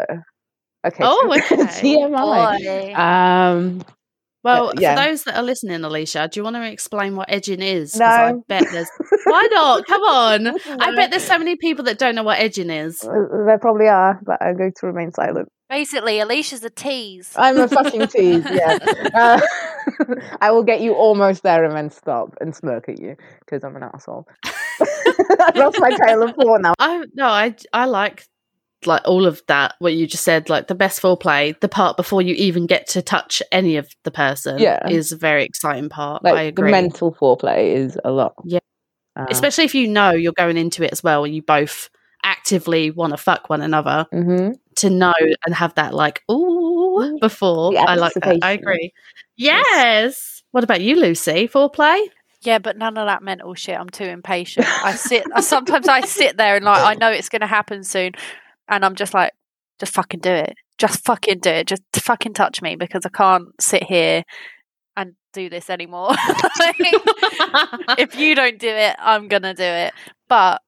okay. 0.87 1.03
Oh, 1.05 1.33
okay. 1.37 1.57
TMI. 1.57 2.59
Boy. 2.59 2.95
Um, 2.95 3.85
Well, 4.45 4.73
yeah. 4.79 4.95
for 4.95 5.09
those 5.09 5.25
that 5.25 5.37
are 5.37 5.43
listening, 5.43 5.83
Alicia, 5.85 6.29
do 6.29 6.39
you 6.39 6.45
want 6.45 6.57
to 6.57 6.71
explain 6.71 7.17
what 7.17 7.31
edging 7.31 7.63
is? 7.63 7.97
No. 7.97 8.05
I 8.05 8.35
bet 8.47 8.65
there's. 8.71 8.91
Why 9.25 9.49
not? 9.51 9.87
Come 9.87 10.03
on. 10.03 10.47
I 10.81 10.95
bet 10.95 11.11
there's 11.11 11.25
so 11.25 11.39
many 11.39 11.57
people 11.57 11.85
that 11.87 11.99
don't 11.99 12.15
know 12.15 12.23
what 12.25 12.39
edging 12.39 12.69
is. 12.69 13.01
There 13.01 13.59
probably 13.61 13.89
are, 13.89 14.21
but 14.23 14.43
I'm 14.43 14.57
going 14.57 14.75
to 14.81 14.87
remain 14.87 15.13
silent. 15.13 15.49
Basically, 15.75 16.21
Alicia's 16.21 16.63
a 16.63 16.71
tease. 16.71 17.33
I'm 17.37 17.59
a 17.59 17.67
fucking 17.67 18.07
tease, 18.15 18.45
yeah. 18.49 18.79
Uh, 19.13 19.41
I 20.41 20.53
will 20.53 20.63
get 20.63 20.81
you 20.81 20.95
almost 20.95 21.43
there 21.43 21.65
and 21.65 21.75
then 21.77 21.91
stop 21.91 22.33
and 22.41 22.55
smirk 22.55 22.89
at 22.89 23.01
you 23.01 23.17
because 23.41 23.65
I'm 23.65 23.75
an 23.75 23.83
asshole. 23.83 24.29
I 24.81 25.53
lost 25.57 25.81
my 25.81 25.91
trail 25.97 26.23
of 26.23 26.37
thought 26.37 26.61
now. 26.61 26.75
I 26.79 27.05
no, 27.15 27.27
I 27.27 27.57
I 27.73 27.87
like 27.87 28.25
like 28.87 29.03
all 29.05 29.27
of 29.27 29.43
that. 29.49 29.75
What 29.81 29.95
you 29.95 30.07
just 30.07 30.23
said, 30.23 30.49
like 30.49 30.69
the 30.69 30.77
best 30.77 31.03
foreplay, 31.03 31.59
the 31.59 31.69
part 31.69 31.97
before 31.97 32.23
you 32.23 32.35
even 32.35 32.67
get 32.67 32.87
to 32.91 33.03
touch 33.03 33.43
any 33.51 33.77
of 33.77 33.89
the 34.05 34.13
person, 34.13 34.61
Yeah. 34.61 34.89
is 34.89 35.11
a 35.11 35.17
very 35.17 35.43
exciting 35.43 35.89
part. 35.89 36.23
Like 36.23 36.35
I 36.35 36.43
the 36.45 36.49
agree, 36.51 36.71
mental 36.71 37.13
foreplay 37.13 37.75
is 37.75 37.99
a 38.05 38.13
lot. 38.13 38.35
Yeah. 38.45 38.61
Uh, 39.17 39.27
especially 39.29 39.65
if 39.65 39.75
you 39.75 39.89
know 39.89 40.11
you're 40.13 40.33
going 40.35 40.57
into 40.57 40.85
it 40.85 40.93
as 40.93 41.03
well, 41.03 41.25
and 41.25 41.35
you 41.35 41.43
both 41.43 41.91
actively 42.23 42.91
want 42.91 43.11
to 43.13 43.17
fuck 43.19 43.51
one 43.51 43.61
another. 43.61 44.07
mhm. 44.13 44.55
To 44.77 44.91
know 44.91 45.15
and 45.47 45.55
have 45.55 45.75
that 45.75 45.95
like 45.95 46.23
oh 46.29 47.19
before, 47.21 47.77
I 47.79 47.95
like 47.95 48.15
that. 48.15 48.39
I 48.43 48.53
agree. 48.53 48.93
Yes. 49.37 50.43
What 50.51 50.65
about 50.65 50.81
you, 50.81 50.97
Lucy? 50.97 51.49
Foreplay? 51.49 52.07
Yeah, 52.43 52.59
but 52.59 52.77
none 52.77 52.99
of 52.99 53.07
that 53.07 53.23
mental 53.23 53.55
shit. 53.55 53.79
I'm 53.79 53.89
too 53.89 54.05
impatient. 54.05 54.67
I 54.85 54.95
sit. 54.95 55.25
Sometimes 55.41 55.89
I 55.89 56.03
sit 56.03 56.37
there 56.37 56.57
and 56.57 56.65
like 56.65 56.83
I 56.83 56.95
know 56.95 57.11
it's 57.11 57.29
going 57.29 57.41
to 57.41 57.47
happen 57.47 57.83
soon, 57.83 58.13
and 58.69 58.85
I'm 58.85 58.95
just 58.95 59.15
like, 59.15 59.33
just 59.81 59.95
fucking 59.95 60.21
do 60.21 60.31
it. 60.31 60.55
Just 60.79 61.05
fucking 61.05 61.39
do 61.41 61.51
it. 61.51 61.69
Just 61.69 61.83
fucking 61.97 62.35
touch 62.35 62.61
me 62.61 62.77
because 62.77 63.07
I 63.07 63.09
can't 63.09 63.49
sit 63.61 63.85
here 63.85 64.25
and 64.97 65.15
do 65.33 65.49
this 65.49 65.71
anymore. 65.71 66.15
Like, 66.61 66.77
if 67.99 68.17
you 68.17 68.35
don't 68.35 68.59
do 68.59 68.69
it, 68.69 68.95
I'm 68.99 69.29
gonna 69.29 69.55
do 69.55 69.65
it. 69.65 69.93
But 70.29 70.63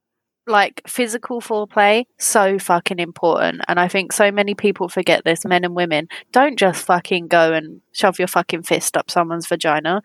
like 0.46 0.82
physical 0.86 1.40
foreplay, 1.40 2.04
so 2.18 2.58
fucking 2.58 2.98
important. 2.98 3.62
And 3.68 3.80
I 3.80 3.88
think 3.88 4.12
so 4.12 4.30
many 4.30 4.54
people 4.54 4.88
forget 4.88 5.24
this, 5.24 5.44
men 5.44 5.64
and 5.64 5.74
women. 5.74 6.08
Don't 6.32 6.58
just 6.58 6.84
fucking 6.84 7.28
go 7.28 7.52
and 7.52 7.80
shove 7.92 8.18
your 8.18 8.28
fucking 8.28 8.62
fist 8.62 8.96
up 8.96 9.10
someone's 9.10 9.46
vagina 9.46 10.02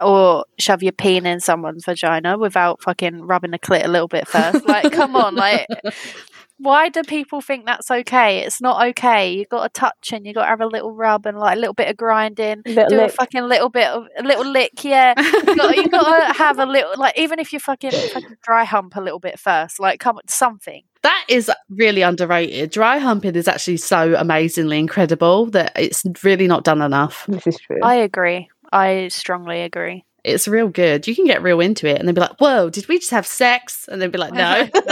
or 0.00 0.44
shove 0.58 0.82
your 0.82 0.92
peen 0.92 1.24
in 1.26 1.40
someone's 1.40 1.84
vagina 1.84 2.36
without 2.36 2.82
fucking 2.82 3.22
rubbing 3.22 3.52
the 3.52 3.58
clit 3.58 3.84
a 3.84 3.88
little 3.88 4.08
bit 4.08 4.28
first. 4.28 4.66
Like, 4.66 4.92
come 4.92 5.16
on, 5.16 5.34
like 5.34 5.66
why 6.58 6.88
do 6.88 7.02
people 7.02 7.40
think 7.40 7.66
that's 7.66 7.90
okay? 7.90 8.38
It's 8.38 8.60
not 8.60 8.86
okay. 8.88 9.34
You 9.34 9.44
got 9.46 9.62
to 9.64 9.80
touch 9.80 10.12
and 10.12 10.26
you 10.26 10.32
got 10.32 10.42
to 10.42 10.48
have 10.48 10.60
a 10.60 10.66
little 10.66 10.92
rub 10.92 11.26
and 11.26 11.38
like 11.38 11.56
a 11.56 11.60
little 11.60 11.74
bit 11.74 11.88
of 11.88 11.96
grinding. 11.96 12.62
Little 12.64 12.88
do 12.88 13.00
a 13.00 13.08
fucking 13.08 13.42
little 13.42 13.68
bit 13.68 13.88
of 13.88 14.06
a 14.16 14.22
little 14.22 14.46
lick, 14.46 14.84
yeah. 14.84 15.14
You 15.44 15.56
got, 15.56 15.76
you 15.76 15.88
got 15.88 16.32
to 16.32 16.38
have 16.38 16.58
a 16.58 16.66
little 16.66 16.92
like 16.96 17.18
even 17.18 17.38
if 17.38 17.52
you 17.52 17.58
fucking 17.58 17.90
fucking 17.90 18.36
dry 18.42 18.64
hump 18.64 18.96
a 18.96 19.00
little 19.00 19.18
bit 19.18 19.38
first, 19.38 19.80
like 19.80 20.00
come 20.00 20.16
on, 20.16 20.28
something. 20.28 20.82
That 21.02 21.24
is 21.28 21.50
really 21.68 22.02
underrated. 22.02 22.70
Dry 22.70 22.98
humping 22.98 23.34
is 23.34 23.46
actually 23.46 23.76
so 23.76 24.14
amazingly 24.14 24.78
incredible 24.78 25.46
that 25.46 25.72
it's 25.76 26.04
really 26.22 26.46
not 26.46 26.64
done 26.64 26.80
enough. 26.80 27.26
This 27.28 27.46
is 27.46 27.58
true. 27.58 27.80
I 27.82 27.96
agree. 27.96 28.48
I 28.72 29.08
strongly 29.08 29.62
agree. 29.62 30.04
It's 30.24 30.48
real 30.48 30.68
good. 30.68 31.06
You 31.06 31.14
can 31.14 31.26
get 31.26 31.42
real 31.42 31.60
into 31.60 31.86
it 31.86 31.98
and 31.98 32.08
then 32.08 32.14
be 32.14 32.20
like, 32.22 32.40
whoa, 32.40 32.70
did 32.70 32.88
we 32.88 32.98
just 32.98 33.10
have 33.10 33.26
sex? 33.26 33.86
And 33.92 34.00
then 34.00 34.10
be 34.10 34.16
like, 34.18 34.32
no. 34.32 34.66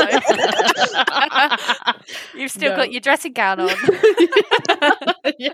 You've 2.35 2.51
still 2.51 2.71
No. 2.73 2.77
got 2.77 2.93
your 2.93 3.01
dressing 3.01 3.33
gown 3.33 3.61
on. 3.61 3.69
yeah. 5.39 5.53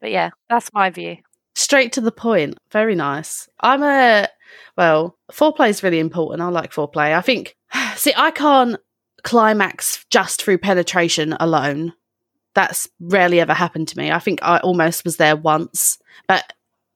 But 0.00 0.10
yeah, 0.10 0.30
that's 0.48 0.72
my 0.72 0.90
view. 0.90 1.16
Straight 1.56 1.92
to 1.94 2.00
the 2.00 2.12
point. 2.12 2.58
Very 2.70 2.94
nice. 2.94 3.48
I'm 3.60 3.82
a, 3.82 4.28
well, 4.76 5.16
foreplay 5.32 5.70
is 5.70 5.82
really 5.82 5.98
important. 5.98 6.42
I 6.42 6.48
like 6.48 6.72
foreplay. 6.72 7.16
I 7.16 7.20
think, 7.22 7.56
see, 7.96 8.12
I 8.16 8.30
can't 8.30 8.76
climax 9.22 10.04
just 10.10 10.42
through 10.42 10.58
penetration 10.58 11.34
alone. 11.40 11.94
That's 12.54 12.88
rarely 13.00 13.40
ever 13.40 13.54
happened 13.54 13.88
to 13.88 13.98
me. 13.98 14.12
I 14.12 14.18
think 14.20 14.40
I 14.42 14.58
almost 14.58 15.04
was 15.04 15.16
there 15.16 15.36
once, 15.36 15.98
but 16.28 16.52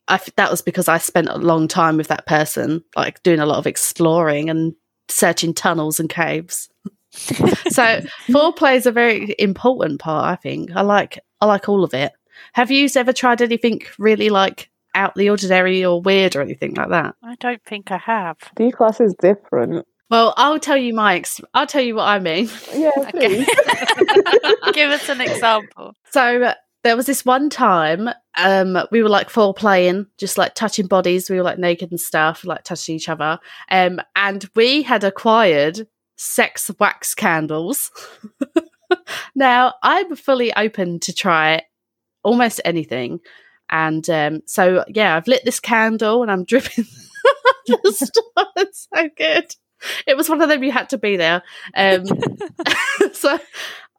I 0.09 0.15
f- 0.15 0.35
that 0.37 0.51
was 0.51 0.63
because 0.63 0.89
I 0.89 0.99
spent 0.99 1.29
a 1.29 1.39
long 1.39 1.69
time 1.69 1.97
with 1.97 2.09
that 2.09 2.27
person, 2.27 2.83
like 2.97 3.23
doing 3.23 3.41
a 3.41 3.47
lot 3.47 3.59
of 3.59 3.67
exploring 3.67 4.51
and 4.51 4.75
searching 5.09 5.55
tunnels 5.55 6.01
and 6.01 6.09
caves. 6.09 6.69
so 7.13 8.01
foreplay 8.29 8.77
is 8.77 8.87
a 8.87 8.93
very 8.93 9.35
important 9.39 10.01
part. 10.01 10.25
I 10.27 10.37
think 10.37 10.71
I 10.75 10.83
like 10.83 11.19
I 11.41 11.47
like 11.47 11.69
all 11.69 11.85
of 11.85 11.95
it. 11.95 12.13
Have 12.55 12.71
you 12.71 12.89
ever 12.97 13.13
tried 13.13 13.43
anything 13.43 13.81
really 13.99 14.29
like 14.31 14.71
out 14.95 15.15
the 15.15 15.31
ordinary 15.31 15.85
or 15.85 16.01
weird 16.01 16.37
or 16.37 16.43
anything 16.43 16.75
like 16.75 16.89
that? 16.91 17.15
I 17.23 17.37
don't 17.41 17.63
think 17.65 17.91
I 17.91 17.99
have. 17.99 18.37
D 18.57 18.71
class 18.71 19.01
is 19.01 19.15
different. 19.21 19.87
Well, 20.11 20.33
I'll 20.39 20.59
tell 20.59 20.77
you 20.77 20.95
my. 20.95 21.17
Ex- 21.17 21.41
I'll 21.53 21.67
tell 21.67 21.83
you 21.83 21.95
what 21.97 22.09
I 22.09 22.19
mean. 22.19 22.49
Yeah, 22.75 22.91
Okay. 22.99 23.45
please. 23.45 23.49
Give 24.73 24.91
us 24.91 25.09
an 25.09 25.21
example. 25.21 25.93
So 26.11 26.43
uh, 26.45 26.55
there 26.89 26.97
was 26.97 27.07
this 27.07 27.25
one 27.25 27.51
time 27.51 28.09
um 28.39 28.79
we 28.91 29.03
were 29.03 29.11
like 29.11 29.29
playing, 29.29 30.07
just 30.17 30.39
like 30.39 30.55
touching 30.55 30.87
bodies. 30.87 31.29
We 31.29 31.37
were 31.37 31.43
like 31.43 31.59
naked 31.59 31.91
and 31.91 32.01
stuff, 32.01 32.45
like 32.45 32.65
touching 32.65 32.97
each 32.97 33.11
other. 33.11 33.39
Um, 33.71 34.01
and 34.17 34.49
we 34.57 34.83
had 34.83 35.05
acquired 35.05 35.87
sex 36.17 36.71
wax 36.81 37.15
candles. 37.15 37.91
now 39.35 39.75
I'm 39.83 40.17
fully 40.17 40.55
open 40.55 40.99
to 41.01 41.13
try 41.13 41.63
almost 42.23 42.61
anything. 42.65 43.21
And 43.69 44.09
um, 44.09 44.41
so 44.47 44.83
yeah, 44.89 45.15
I've 45.15 45.29
lit 45.29 45.45
this 45.45 45.61
candle 45.61 46.23
and 46.23 46.31
I'm 46.31 46.45
dripping. 46.45 46.87
It's 48.57 48.89
so 48.93 49.09
good. 49.15 49.55
It 50.07 50.17
was 50.17 50.31
one 50.31 50.41
of 50.41 50.49
them 50.49 50.65
you 50.65 50.73
had 50.73 50.89
to 50.89 50.99
be 50.99 51.19
there. 51.19 51.43
Um, 51.77 52.07
so 53.13 53.39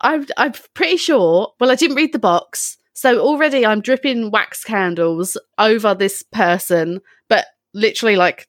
I'm 0.02 0.26
I'm 0.38 0.54
pretty 0.74 0.98
sure. 0.98 1.54
Well, 1.60 1.70
I 1.70 1.76
didn't 1.76 1.96
read 1.96 2.12
the 2.12 2.20
box, 2.20 2.79
so 3.00 3.22
already 3.22 3.66
I'm 3.66 3.80
dripping 3.80 4.30
wax 4.30 4.66
candles 4.66 5.38
over 5.58 5.95
this 5.95 6.22
person, 6.22 7.00
but 7.30 7.45
literally 7.74 8.18
like 8.18 8.45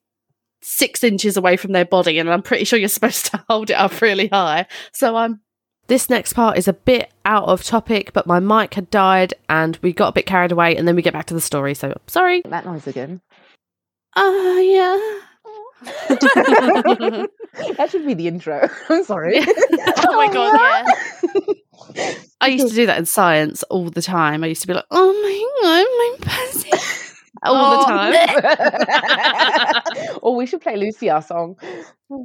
six 0.61 1.05
inches 1.05 1.37
away 1.37 1.57
from 1.57 1.71
their 1.71 1.85
body, 1.85 2.19
and 2.19 2.29
I'm 2.29 2.43
pretty 2.43 2.65
sure 2.65 2.77
you're 2.77 2.89
supposed 2.99 3.27
to 3.27 3.45
hold 3.49 3.71
it 3.71 3.75
up 3.75 4.01
really 4.01 4.27
high. 4.27 4.67
So 4.93 5.15
I'm. 5.15 5.41
This 5.87 6.11
next 6.11 6.33
part 6.33 6.59
is 6.59 6.67
a 6.67 6.73
bit 6.73 7.13
out 7.25 7.45
of 7.45 7.63
topic, 7.63 8.13
but 8.13 8.27
my 8.27 8.41
mic 8.41 8.75
had 8.75 8.91
died 8.91 9.35
and 9.49 9.79
we 9.83 9.93
got 9.93 10.09
a 10.09 10.13
bit 10.13 10.27
carried 10.27 10.51
away 10.51 10.77
and 10.77 10.87
then 10.87 10.97
we 10.97 11.03
get 11.03 11.13
back 11.13 11.27
to 11.27 11.35
the 11.35 11.41
story. 11.41 11.75
So 11.75 11.97
sorry. 12.09 12.43
that 12.45 12.65
noise 12.65 12.89
again. 12.89 13.21
Oh 14.17 14.59
yeah. 14.59 15.30
that 17.77 17.89
should 17.91 18.07
be 18.07 18.15
the 18.15 18.27
intro. 18.29 18.69
I'm 18.89 19.05
sorry. 19.05 19.41
Oh 20.03 20.17
my 20.17 20.33
god, 20.33 20.85
yeah. 21.95 22.15
I 22.41 22.49
used 22.49 22.69
to 22.69 22.75
do 22.75 22.87
that 22.87 22.99
in 22.99 23.07
science 23.07 23.63
all 23.65 23.89
the 23.91 24.03
time. 24.03 24.43
I 24.45 24.49
used 24.49 24.63
to 24.63 24.67
be 24.67 24.75
like, 24.75 24.85
"Oh 24.91 25.13
my 25.13 25.45
god, 25.63 25.87
my 26.01 26.17
pussy," 26.37 26.71
all 27.43 27.79
the 27.79 27.85
Oh. 27.85 27.87
time. 29.73 30.19
or 30.23 30.35
we 30.37 30.47
should 30.47 30.61
play 30.61 30.77
Lucy 30.77 31.09
our 31.11 31.23
song. 31.23 31.57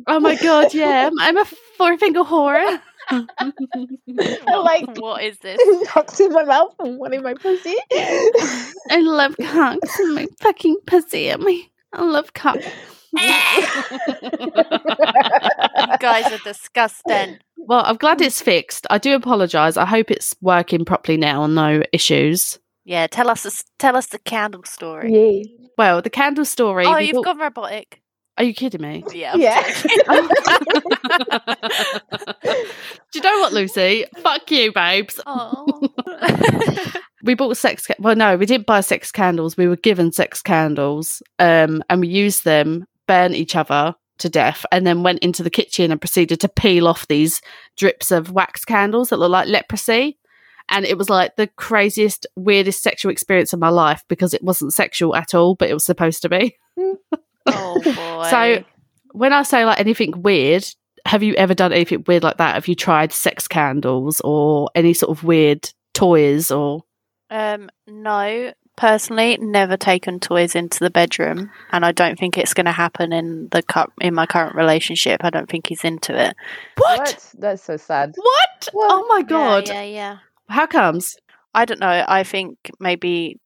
Oh 0.08 0.20
my 0.20 0.36
god, 0.36 0.74
yeah, 0.74 1.10
I'm- 1.20 1.38
a 1.38 1.45
four 1.78 1.97
finger 1.97 2.22
whore. 2.24 2.80
Like 3.12 4.97
What 4.97 5.24
is 5.24 5.38
this? 5.39 5.60
cocks 5.88 6.20
in 6.20 6.32
my 6.34 6.43
mouth 6.43 6.74
and 6.80 6.97
one 6.97 7.14
in 7.14 7.22
my 7.24 7.34
pussy. 7.36 7.76
I 7.93 8.99
love 9.01 9.36
cocks 9.41 9.99
and 9.99 10.16
my 10.16 10.28
fucking 10.41 10.78
pussy 10.88 11.30
and 11.30 11.43
my 11.43 11.62
I 11.93 12.03
love 12.03 12.34
cock. 12.34 12.58
You 13.14 13.20
guys 15.99 16.32
are 16.32 16.39
disgusting. 16.43 17.38
Well, 17.58 17.84
I'm 17.86 17.97
glad 17.97 18.22
it's 18.22 18.41
fixed. 18.41 18.86
I 18.89 18.97
do 18.97 19.16
apologise. 19.16 19.78
I 19.78 19.86
hope 19.86 20.12
it's 20.12 20.36
working 20.41 20.86
properly 20.86 21.18
now 21.18 21.43
and 21.43 21.56
no 21.56 21.82
issues. 21.91 22.60
Yeah, 22.84 23.08
tell 23.08 23.30
us 23.30 23.43
the, 23.43 23.64
tell 23.80 23.95
us 23.97 24.08
the 24.08 24.20
candle 24.20 24.64
story. 24.64 25.12
yeah. 25.12 25.43
Well, 25.78 26.01
the 26.01 26.10
candle 26.10 26.45
story. 26.45 26.86
Oh, 26.86 26.97
you've 26.97 27.16
bought- 27.16 27.26
gone 27.26 27.39
robotic. 27.39 28.01
Are 28.38 28.43
you 28.43 28.53
kidding 28.53 28.82
me? 28.82 29.01
Yeah. 29.14 29.32
I'm 29.34 29.39
Yeah. 29.39 29.64
do 32.43 32.51
you 33.16 33.22
know 33.22 33.39
what, 33.39 33.53
Lucy? 33.53 34.03
Fuck 34.18 34.51
you, 34.51 34.74
babes. 34.74 35.22
oh. 35.26 35.66
we 37.24 37.34
bought 37.34 37.56
sex. 37.56 37.88
Ca- 37.88 37.95
well, 37.97 38.16
no, 38.16 38.36
we 38.36 38.45
didn't 38.45 38.68
buy 38.68 38.82
sex 38.82 39.10
candles. 39.12 39.56
We 39.56 39.70
were 39.70 39.78
given 39.78 40.12
sex 40.12 40.41
candles, 40.41 41.24
um, 41.39 41.82
and 41.89 42.01
we 42.01 42.10
used 42.10 42.43
them, 42.43 42.84
burnt 43.08 43.36
each 43.36 43.56
other 43.56 43.95
to 44.20 44.30
death, 44.30 44.66
and 44.72 44.88
then 44.88 45.03
went 45.03 45.20
into 45.20 45.43
the 45.43 45.49
kitchen 45.49 45.91
and 45.91 45.99
proceeded 45.99 46.39
to 46.39 46.47
peel 46.47 46.88
off 46.88 47.08
these 47.08 47.41
drips 47.76 48.12
of 48.12 48.32
wax 48.32 48.64
candles 48.64 49.10
that 49.10 49.18
look 49.18 49.32
like 49.32 49.47
leprosy. 49.47 50.18
And 50.70 50.86
it 50.86 50.97
was 50.97 51.10
like 51.10 51.36
the 51.36 51.47
craziest, 51.47 52.26
weirdest 52.36 52.82
sexual 52.82 53.12
experience 53.12 53.53
of 53.53 53.60
my 53.60 53.70
life 53.70 54.03
because 54.08 54.34
it 54.34 54.43
wasn't 54.43 54.74
sexual 54.74 55.16
at 55.16 55.36
all, 55.36 55.56
but 55.56 55.70
it 55.70 55.74
was 55.74 55.86
supposed 55.86 56.22
to 56.24 56.30
be. 56.30 56.58
oh 57.45 57.82
boy. 57.84 58.30
So 58.30 58.64
when 59.12 59.32
I 59.32 59.43
say 59.43 59.66
like 59.66 59.80
anything 59.80 60.24
weird, 60.24 60.66
have 61.06 61.22
you 61.22 61.36
ever 61.36 61.53
done 61.53 61.72
anything 61.72 62.03
weird 62.08 62.24
like 62.24 62.38
that? 62.38 62.56
Have 62.56 62.68
you 62.68 62.76
tried 62.76 63.14
sex 63.14 63.47
candles 63.47 64.22
or 64.22 64.70
any 64.74 64.93
sort 64.93 65.16
of 65.16 65.24
weird 65.24 65.70
toys 65.93 66.49
or 66.49 66.84
Um, 67.30 67.70
no, 67.86 68.53
personally, 68.76 69.38
never 69.39 69.78
taken 69.78 70.19
toys 70.19 70.55
into 70.55 70.80
the 70.80 70.89
bedroom, 70.89 71.51
and 71.71 71.86
I 71.86 71.91
don't 71.91 72.17
think 72.17 72.38
it's 72.38 72.53
going 72.53 72.65
to 72.65 72.71
happen 72.71 73.13
in 73.13 73.49
the 73.51 73.63
cu- 73.63 73.91
in 74.01 74.13
my 74.13 74.26
current 74.26 74.55
relationship. 74.55 75.23
I 75.23 75.30
don't 75.30 75.49
think 75.49 75.67
he's 75.67 75.84
into 75.84 76.17
it. 76.17 76.36
what? 76.78 77.34
That's 77.38 77.63
so 77.63 77.78
sad. 77.78 78.13
What? 78.15 78.69
What? 78.71 78.91
Oh 78.91 79.05
my 79.07 79.21
god! 79.21 79.67
Yeah, 79.67 79.82
yeah, 79.82 79.84
yeah. 79.84 80.17
How 80.49 80.67
comes? 80.67 81.15
I 81.53 81.65
don't 81.65 81.80
know. 81.80 82.05
I 82.07 82.23
think 82.23 82.57
maybe 82.80 83.39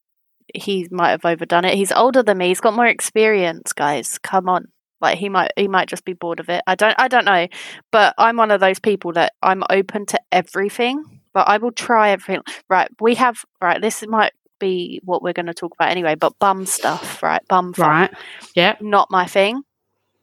he 0.53 0.87
might 0.91 1.11
have 1.11 1.25
overdone 1.25 1.65
it. 1.65 1.75
He's 1.75 1.91
older 1.91 2.23
than 2.23 2.37
me. 2.37 2.47
He's 2.47 2.59
got 2.59 2.73
more 2.73 2.87
experience, 2.87 3.73
guys. 3.73 4.17
Come 4.17 4.49
on. 4.49 4.65
Like 5.01 5.17
he 5.17 5.29
might 5.29 5.51
he 5.55 5.67
might 5.67 5.87
just 5.87 6.05
be 6.05 6.13
bored 6.13 6.39
of 6.39 6.49
it. 6.49 6.61
I 6.67 6.75
don't 6.75 6.95
I 6.97 7.07
don't 7.07 7.25
know. 7.25 7.47
But 7.91 8.13
I'm 8.17 8.35
one 8.35 8.51
of 8.51 8.59
those 8.59 8.79
people 8.79 9.13
that 9.13 9.33
I'm 9.41 9.63
open 9.69 10.05
to 10.07 10.19
everything, 10.31 11.21
but 11.33 11.47
I 11.47 11.57
will 11.57 11.71
try 11.71 12.09
everything. 12.09 12.41
Right, 12.69 12.89
we 12.99 13.15
have 13.15 13.45
right, 13.61 13.81
this 13.81 14.05
might 14.07 14.33
be 14.59 15.01
what 15.03 15.21
we're 15.23 15.33
going 15.33 15.45
to 15.47 15.53
talk 15.53 15.73
about 15.73 15.89
anyway, 15.89 16.15
but 16.15 16.37
bum 16.39 16.65
stuff, 16.65 17.23
right? 17.23 17.41
Bum 17.47 17.73
fun. 17.73 17.87
Right. 17.89 18.11
Yeah. 18.55 18.75
Not 18.81 19.09
my 19.09 19.25
thing. 19.25 19.63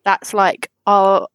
That's 0.05 0.33
like 0.35 0.71
our 0.87 1.27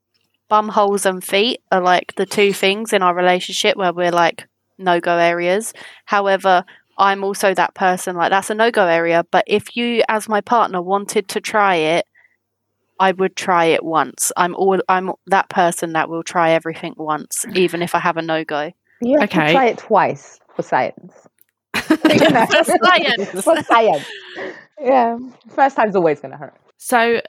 bum 0.49 0.69
holes 0.69 1.05
and 1.05 1.23
feet 1.23 1.61
are 1.71 1.81
like 1.81 2.15
the 2.15 2.25
two 2.25 2.53
things 2.53 2.93
in 2.93 3.01
our 3.01 3.15
relationship 3.15 3.77
where 3.77 3.93
we're 3.93 4.11
like 4.11 4.47
no 4.77 4.99
go 4.99 5.17
areas. 5.17 5.73
However, 6.05 6.63
I'm 6.97 7.23
also 7.23 7.53
that 7.53 7.73
person 7.73 8.15
like 8.15 8.29
that's 8.31 8.49
a 8.49 8.55
no 8.55 8.71
go 8.71 8.85
area. 8.87 9.25
But 9.31 9.45
if 9.47 9.75
you, 9.75 10.03
as 10.07 10.29
my 10.29 10.41
partner, 10.41 10.81
wanted 10.81 11.27
to 11.29 11.41
try 11.41 11.75
it, 11.75 12.05
I 12.99 13.11
would 13.13 13.35
try 13.35 13.65
it 13.65 13.83
once. 13.83 14.31
I'm 14.37 14.55
all 14.55 14.79
I'm 14.87 15.11
that 15.27 15.49
person 15.49 15.93
that 15.93 16.09
will 16.09 16.23
try 16.23 16.51
everything 16.51 16.93
once, 16.97 17.45
even 17.55 17.81
if 17.81 17.95
I 17.95 17.99
have 17.99 18.17
a 18.17 18.21
no 18.21 18.43
go. 18.43 18.71
You 19.01 19.19
have 19.19 19.29
Okay. 19.29 19.47
to 19.47 19.51
try 19.53 19.65
it 19.67 19.77
twice 19.79 20.39
for 20.55 20.61
science. 20.61 21.27
For 22.63 22.63
science. 22.63 23.29
for 23.43 23.63
science. 23.63 24.05
Yeah. 24.79 25.17
First 25.49 25.75
time's 25.75 25.95
always 25.95 26.19
going 26.19 26.31
to 26.31 26.37
hurt. 26.37 26.55
So, 26.77 27.21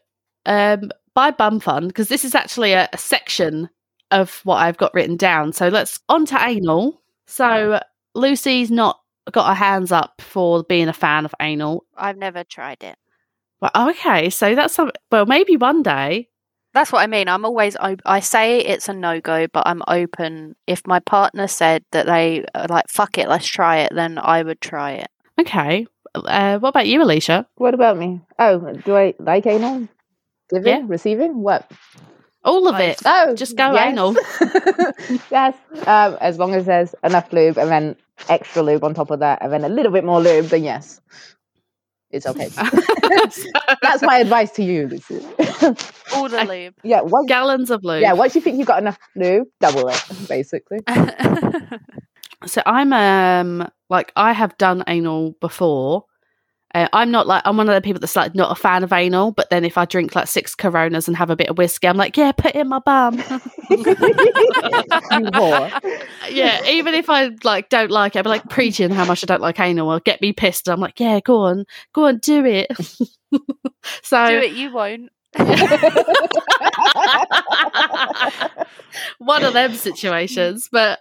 um, 0.46 0.90
by 1.14 1.30
bum 1.30 1.60
fun, 1.60 1.88
because 1.88 2.08
this 2.08 2.24
is 2.24 2.34
actually 2.34 2.72
a, 2.72 2.88
a 2.92 2.98
section 2.98 3.68
of 4.10 4.40
what 4.44 4.56
I've 4.56 4.76
got 4.76 4.94
written 4.94 5.16
down. 5.16 5.52
So 5.52 5.68
let's 5.68 5.98
on 6.08 6.26
to 6.26 6.38
anal. 6.40 7.00
So 7.26 7.80
Lucy's 8.14 8.70
not 8.70 9.00
got 9.30 9.48
her 9.48 9.54
hands 9.54 9.92
up 9.92 10.20
for 10.20 10.64
being 10.64 10.88
a 10.88 10.92
fan 10.92 11.24
of 11.24 11.34
anal. 11.40 11.84
I've 11.96 12.18
never 12.18 12.44
tried 12.44 12.82
it. 12.82 12.96
Well, 13.60 13.90
okay, 13.90 14.28
so 14.30 14.54
that's 14.54 14.74
some. 14.74 14.90
Well, 15.10 15.26
maybe 15.26 15.56
one 15.56 15.82
day. 15.82 16.28
That's 16.74 16.90
what 16.90 17.02
I 17.02 17.06
mean. 17.06 17.28
I'm 17.28 17.44
always 17.44 17.76
op- 17.76 18.00
I 18.06 18.20
say 18.20 18.60
it's 18.60 18.88
a 18.88 18.94
no 18.94 19.20
go, 19.20 19.46
but 19.46 19.64
I'm 19.66 19.82
open. 19.86 20.56
If 20.66 20.86
my 20.86 21.00
partner 21.00 21.46
said 21.46 21.84
that 21.92 22.06
they 22.06 22.44
are 22.54 22.66
like 22.66 22.88
fuck 22.88 23.18
it, 23.18 23.28
let's 23.28 23.46
try 23.46 23.78
it, 23.78 23.92
then 23.94 24.18
I 24.18 24.42
would 24.42 24.60
try 24.60 24.92
it. 24.92 25.08
Okay. 25.38 25.86
Uh, 26.14 26.58
what 26.58 26.70
about 26.70 26.86
you, 26.86 27.02
Alicia? 27.02 27.46
What 27.56 27.74
about 27.74 27.96
me? 27.96 28.20
Oh, 28.38 28.72
do 28.84 28.96
I 28.96 29.14
like 29.18 29.46
anal? 29.46 29.88
Giving? 30.50 30.66
Yeah. 30.66 30.82
Receiving? 30.86 31.42
What? 31.42 31.70
All 32.44 32.66
of 32.68 32.78
it. 32.80 33.00
Oh, 33.04 33.34
Just 33.34 33.56
go 33.56 33.72
yes. 33.72 33.92
anal. 33.92 34.14
yes, 35.30 35.56
um, 35.86 36.18
as 36.20 36.38
long 36.38 36.54
as 36.54 36.66
there's 36.66 36.94
enough 37.04 37.32
lube 37.32 37.56
and 37.56 37.70
then 37.70 37.96
extra 38.28 38.62
lube 38.62 38.82
on 38.84 38.94
top 38.94 39.10
of 39.10 39.20
that, 39.20 39.38
and 39.42 39.52
then 39.52 39.64
a 39.64 39.68
little 39.68 39.92
bit 39.92 40.04
more 40.04 40.20
lube, 40.20 40.46
then 40.46 40.64
yes, 40.64 41.00
it's 42.12 42.26
okay. 42.26 42.48
That's 43.82 44.02
my 44.02 44.18
advice 44.18 44.50
to 44.52 44.62
you, 44.62 44.86
Lucy. 44.88 45.16
All 46.14 46.28
the 46.28 46.44
lube. 46.48 46.74
yeah, 46.82 47.00
once, 47.00 47.26
Gallons 47.28 47.70
of 47.70 47.82
lube. 47.84 48.02
yeah. 48.02 48.12
Once 48.12 48.34
you 48.34 48.40
think 48.40 48.58
you've 48.58 48.66
got 48.66 48.80
enough 48.80 48.98
lube, 49.16 49.48
double 49.60 49.88
it, 49.88 50.02
basically. 50.28 50.78
So 52.46 52.60
I'm 52.66 52.92
um 52.92 53.68
like 53.88 54.12
I 54.16 54.32
have 54.32 54.56
done 54.58 54.84
anal 54.86 55.36
before. 55.40 56.04
Uh, 56.74 56.88
I'm 56.92 57.10
not 57.10 57.26
like 57.26 57.42
I'm 57.44 57.56
one 57.56 57.68
of 57.68 57.74
the 57.74 57.82
people 57.82 58.00
that's 58.00 58.16
like 58.16 58.34
not 58.34 58.50
a 58.50 58.54
fan 58.54 58.82
of 58.82 58.92
anal, 58.92 59.32
but 59.32 59.50
then 59.50 59.64
if 59.64 59.76
I 59.76 59.84
drink 59.84 60.14
like 60.14 60.26
six 60.26 60.54
Coronas 60.54 61.06
and 61.06 61.16
have 61.16 61.28
a 61.28 61.36
bit 61.36 61.48
of 61.48 61.58
whiskey, 61.58 61.86
I'm 61.86 61.98
like, 61.98 62.16
yeah, 62.16 62.32
put 62.32 62.54
it 62.54 62.56
in 62.56 62.68
my 62.68 62.78
bum. 62.78 63.16
yeah, 66.30 66.64
even 66.66 66.94
if 66.94 67.10
I 67.10 67.30
like 67.44 67.68
don't 67.68 67.90
like 67.90 68.16
it, 68.16 68.20
I'll 68.20 68.24
be 68.24 68.30
like 68.30 68.48
preaching 68.48 68.90
how 68.90 69.04
much 69.04 69.22
I 69.22 69.26
don't 69.26 69.42
like 69.42 69.60
anal 69.60 69.86
will 69.88 70.00
get 70.00 70.22
me 70.22 70.32
pissed. 70.32 70.68
I'm 70.68 70.80
like, 70.80 70.98
yeah, 70.98 71.20
go 71.20 71.40
on, 71.40 71.66
go 71.92 72.06
on, 72.06 72.18
do 72.18 72.44
it. 72.46 72.68
so 74.02 74.26
Do 74.28 74.38
it, 74.38 74.52
you 74.52 74.72
won't. 74.72 75.10
one 79.18 79.44
of 79.44 79.52
them 79.52 79.74
situations. 79.74 80.68
But 80.70 81.00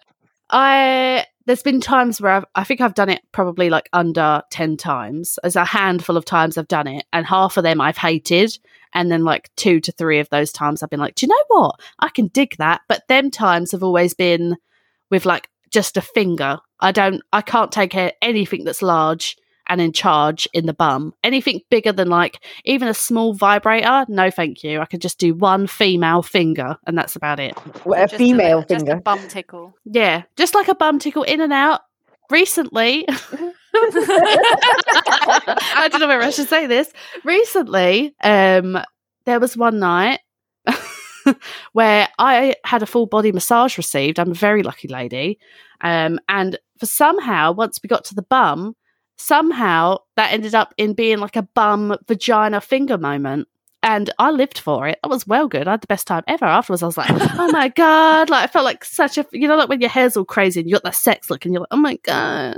I 0.49 1.25
there's 1.45 1.63
been 1.63 1.81
times 1.81 2.21
where 2.21 2.31
I've, 2.31 2.45
I 2.55 2.63
think 2.63 2.81
I've 2.81 2.93
done 2.93 3.09
it 3.09 3.21
probably 3.31 3.69
like 3.69 3.89
under 3.93 4.41
10 4.51 4.77
times. 4.77 5.39
There's 5.41 5.55
a 5.55 5.65
handful 5.65 6.17
of 6.17 6.25
times 6.25 6.57
I've 6.57 6.67
done 6.67 6.87
it, 6.87 7.05
and 7.11 7.25
half 7.25 7.57
of 7.57 7.63
them 7.63 7.81
I've 7.81 7.97
hated. 7.97 8.57
And 8.93 9.11
then, 9.11 9.23
like, 9.23 9.49
two 9.55 9.79
to 9.79 9.91
three 9.93 10.19
of 10.19 10.29
those 10.29 10.51
times 10.51 10.83
I've 10.83 10.89
been 10.89 10.99
like, 10.99 11.15
do 11.15 11.25
you 11.25 11.29
know 11.29 11.43
what? 11.47 11.79
I 11.99 12.09
can 12.09 12.27
dig 12.27 12.57
that. 12.57 12.81
But 12.89 13.07
them 13.07 13.31
times 13.31 13.71
have 13.71 13.83
always 13.83 14.13
been 14.13 14.57
with 15.09 15.25
like 15.25 15.47
just 15.71 15.97
a 15.97 16.01
finger. 16.01 16.59
I 16.79 16.91
don't, 16.91 17.21
I 17.31 17.41
can't 17.41 17.71
take 17.71 17.95
anything 18.21 18.63
that's 18.65 18.81
large 18.81 19.37
and 19.71 19.79
in 19.79 19.93
charge 19.93 20.49
in 20.51 20.65
the 20.65 20.73
bum. 20.73 21.13
Anything 21.23 21.61
bigger 21.69 21.93
than 21.93 22.09
like 22.09 22.43
even 22.65 22.89
a 22.89 22.93
small 22.93 23.33
vibrator, 23.33 24.05
no 24.09 24.29
thank 24.29 24.65
you. 24.65 24.81
I 24.81 24.85
could 24.85 25.01
just 25.01 25.17
do 25.17 25.33
one 25.33 25.65
female 25.65 26.21
finger 26.21 26.77
and 26.85 26.97
that's 26.97 27.15
about 27.15 27.39
it. 27.39 27.57
Well, 27.85 28.03
a 28.03 28.07
Just 28.07 28.17
female 28.17 28.59
a, 28.59 28.65
Just 28.65 28.85
finger. 28.85 28.99
a 28.99 29.01
bum 29.01 29.25
tickle. 29.29 29.73
Yeah, 29.85 30.23
just 30.35 30.53
like 30.53 30.67
a 30.67 30.75
bum 30.75 30.99
tickle 30.99 31.23
in 31.23 31.39
and 31.39 31.53
out. 31.53 31.81
Recently, 32.29 33.05
I 33.07 33.53
don't 35.89 36.01
know 36.01 36.07
where 36.07 36.21
I 36.21 36.31
should 36.31 36.49
say 36.49 36.67
this. 36.67 36.91
Recently, 37.23 38.13
um, 38.23 38.77
there 39.25 39.39
was 39.39 39.55
one 39.55 39.79
night 39.79 40.19
where 41.71 42.09
I 42.19 42.55
had 42.65 42.83
a 42.83 42.85
full 42.85 43.05
body 43.05 43.31
massage 43.31 43.77
received. 43.77 44.19
I'm 44.19 44.31
a 44.31 44.35
very 44.35 44.63
lucky 44.63 44.89
lady. 44.89 45.39
Um, 45.79 46.19
and 46.27 46.59
for 46.77 46.85
somehow, 46.85 47.53
once 47.53 47.79
we 47.81 47.87
got 47.87 48.03
to 48.05 48.15
the 48.15 48.21
bum, 48.23 48.75
somehow 49.21 49.97
that 50.15 50.33
ended 50.33 50.55
up 50.55 50.73
in 50.77 50.93
being 50.93 51.19
like 51.19 51.35
a 51.35 51.43
bum 51.43 51.95
vagina 52.07 52.61
finger 52.61 52.97
moment. 52.97 53.47
And 53.83 54.11
I 54.19 54.29
lived 54.29 54.59
for 54.59 54.87
it. 54.87 54.99
It 55.03 55.09
was 55.09 55.25
well 55.25 55.47
good. 55.47 55.67
I 55.67 55.71
had 55.71 55.81
the 55.81 55.87
best 55.87 56.05
time 56.05 56.23
ever. 56.27 56.45
Afterwards, 56.45 56.83
I 56.83 56.85
was 56.85 56.97
like, 56.97 57.09
oh 57.09 57.51
my 57.51 57.67
God. 57.75 58.29
Like, 58.29 58.43
I 58.43 58.47
felt 58.47 58.65
like 58.65 58.85
such 58.85 59.17
a, 59.17 59.25
you 59.31 59.47
know, 59.47 59.55
like 59.55 59.69
when 59.69 59.81
your 59.81 59.89
hair's 59.89 60.15
all 60.15 60.25
crazy 60.25 60.59
and 60.59 60.69
you 60.69 60.75
got 60.75 60.83
that 60.83 60.95
sex 60.95 61.29
look 61.29 61.45
and 61.45 61.53
you're 61.53 61.61
like, 61.61 61.69
oh 61.71 61.77
my 61.77 61.95
God. 62.03 62.57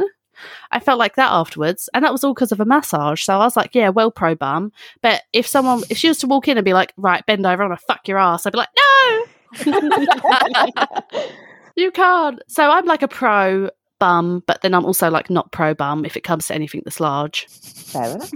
I 0.72 0.80
felt 0.80 1.00
like 1.00 1.16
that 1.16 1.32
afterwards. 1.32 1.90
And 1.94 2.04
that 2.04 2.12
was 2.12 2.24
all 2.24 2.34
because 2.34 2.52
of 2.52 2.60
a 2.60 2.66
massage. 2.66 3.24
So 3.24 3.36
I 3.36 3.46
was 3.46 3.56
like, 3.56 3.74
yeah, 3.74 3.90
well, 3.90 4.12
pro 4.12 4.36
bum. 4.36 4.72
But 5.02 5.22
if 5.32 5.48
someone, 5.48 5.84
if 5.90 5.98
she 5.98 6.10
was 6.10 6.18
to 6.20 6.28
walk 6.28 6.48
in 6.50 6.58
and 6.58 6.66
be 6.66 6.74
like, 6.74 6.94
right, 6.98 7.26
bend 7.26 7.46
over, 7.46 7.64
I'm 7.64 7.70
going 7.70 7.78
to 7.78 7.86
fuck 7.86 8.08
your 8.08 8.18
ass, 8.18 8.46
I'd 8.46 8.52
be 8.52 8.58
like, 8.58 8.70
no, 8.76 9.26
you 11.76 11.92
can't. 11.92 12.42
So 12.48 12.70
I'm 12.70 12.86
like 12.86 13.02
a 13.02 13.08
pro 13.08 13.70
bum, 14.04 14.44
but 14.48 14.62
then 14.62 14.74
I'm 14.74 14.86
also 14.86 15.10
like 15.10 15.30
not 15.30 15.54
pro 15.54 15.74
bum 15.74 16.04
if 16.04 16.18
it 16.18 16.26
comes 16.26 16.48
to 16.48 16.54
anything 16.54 16.82
that's 16.84 17.00
large. 17.00 17.48
Fair 17.48 18.12
enough. 18.16 18.32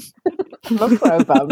Love 0.72 0.98
pro 1.00 1.24
bum. 1.26 1.50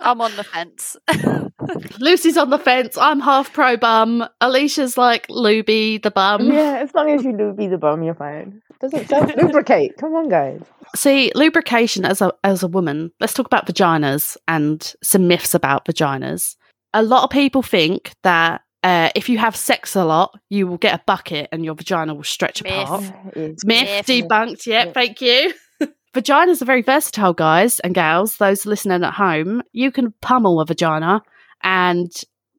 I'm 0.00 0.20
on 0.20 0.36
the 0.36 0.44
fence. 0.44 0.96
Lucy's 2.00 2.36
on 2.36 2.50
the 2.50 2.58
fence. 2.58 2.98
I'm 2.98 3.20
half 3.20 3.52
pro 3.54 3.76
bum. 3.78 4.28
Alicia's 4.42 4.98
like 4.98 5.26
Luby 5.28 6.02
the 6.02 6.10
bum. 6.10 6.52
yeah, 6.52 6.80
as 6.82 6.92
long 6.94 7.10
as 7.10 7.24
you 7.24 7.34
do 7.34 7.54
be 7.54 7.68
the 7.68 7.78
bum, 7.78 8.02
you're 8.02 8.14
fine. 8.14 8.60
Doesn't 8.80 9.08
self 9.08 9.34
lubricate. 9.36 9.96
Come 9.96 10.14
on, 10.14 10.28
guys. 10.28 10.60
See, 10.94 11.32
lubrication 11.34 12.04
as 12.04 12.20
a 12.20 12.32
as 12.44 12.62
a 12.62 12.68
woman. 12.68 13.12
Let's 13.20 13.32
talk 13.32 13.46
about 13.46 13.66
vaginas 13.66 14.36
and 14.46 14.92
some 15.02 15.26
myths 15.26 15.54
about 15.54 15.86
vaginas. 15.86 16.56
A 16.92 17.02
lot 17.02 17.24
of 17.24 17.30
people 17.30 17.62
think 17.62 18.12
that 18.24 18.60
uh, 18.82 19.10
if 19.14 19.28
you 19.28 19.38
have 19.38 19.54
sex 19.56 19.94
a 19.96 20.04
lot, 20.04 20.38
you 20.50 20.66
will 20.66 20.78
get 20.78 20.98
a 20.98 21.02
bucket 21.06 21.48
and 21.52 21.64
your 21.64 21.74
vagina 21.74 22.14
will 22.14 22.22
stretch 22.24 22.62
Myth. 22.62 22.72
apart. 22.72 23.02
Myth 23.36 23.58
Myth. 23.64 24.06
debunked. 24.06 24.66
Yeah, 24.66 24.84
Yeah. 24.86 24.92
thank 24.92 25.20
you. 25.20 25.52
Vaginas 26.14 26.60
are 26.60 26.66
very 26.66 26.82
versatile, 26.82 27.32
guys 27.32 27.80
and 27.80 27.94
gals. 27.94 28.36
Those 28.36 28.66
listening 28.66 29.02
at 29.02 29.14
home, 29.14 29.62
you 29.72 29.90
can 29.90 30.12
pummel 30.20 30.60
a 30.60 30.66
vagina, 30.66 31.22
and 31.62 32.10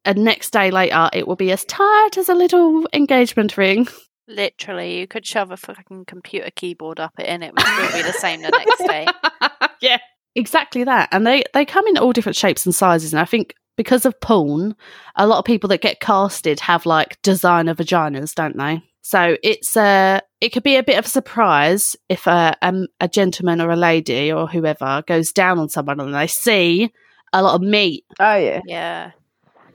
a 0.06 0.14
next 0.16 0.52
day 0.52 0.72
later, 0.72 1.10
it 1.14 1.28
will 1.28 1.36
be 1.36 1.52
as 1.52 1.64
tight 1.66 2.18
as 2.18 2.30
a 2.30 2.34
little 2.36 2.88
engagement 2.94 3.56
ring. 3.58 3.88
Literally, 4.28 5.00
you 5.00 5.06
could 5.08 5.26
shove 5.26 5.52
a 5.52 5.58
fucking 5.58 6.06
computer 6.06 6.50
keyboard 6.56 7.00
up 7.00 7.12
it 7.20 7.26
and 7.28 7.44
it 7.44 7.54
would 7.54 7.62
still 7.66 7.92
be 7.92 8.02
the 8.02 8.14
same 8.14 8.42
the 8.42 8.50
next 8.50 8.88
day. 8.88 9.06
yeah, 9.82 9.98
exactly 10.34 10.84
that. 10.86 11.10
And 11.12 11.28
they 11.28 11.44
they 11.54 11.66
come 11.66 11.86
in 11.88 11.98
all 11.98 12.14
different 12.14 12.36
shapes 12.38 12.66
and 12.66 12.74
sizes. 12.74 13.14
And 13.14 13.20
I 13.20 13.26
think 13.26 13.54
because 13.76 14.06
of 14.06 14.20
porn, 14.20 14.76
a 15.16 15.28
lot 15.28 15.40
of 15.40 15.46
people 15.46 15.68
that 15.70 15.82
get 15.82 16.00
casted 16.00 16.60
have 16.62 16.86
like 16.86 17.22
designer 17.22 17.76
vaginas, 17.76 18.34
don't 18.34 18.58
they? 18.58 18.84
So 19.02 19.38
it's 19.44 19.76
uh 19.76 20.22
it 20.40 20.50
could 20.50 20.64
be 20.64 20.78
a 20.78 20.84
bit 20.84 20.98
of 20.98 21.06
a 21.06 21.10
surprise 21.10 21.96
if 22.10 22.26
a 22.26 22.56
um, 22.62 22.88
a 23.00 23.08
gentleman 23.08 23.62
or 23.62 23.70
a 23.70 23.76
lady 23.76 24.32
or 24.32 24.48
whoever 24.48 25.04
goes 25.06 25.32
down 25.32 25.60
on 25.60 25.70
someone 25.70 26.00
and 26.00 26.14
they 26.14 26.28
see 26.28 26.92
a 27.34 27.44
lot 27.44 27.56
of 27.56 27.62
meat. 27.62 28.06
Oh 28.20 28.36
yeah. 28.36 28.62
Yeah. 28.66 29.12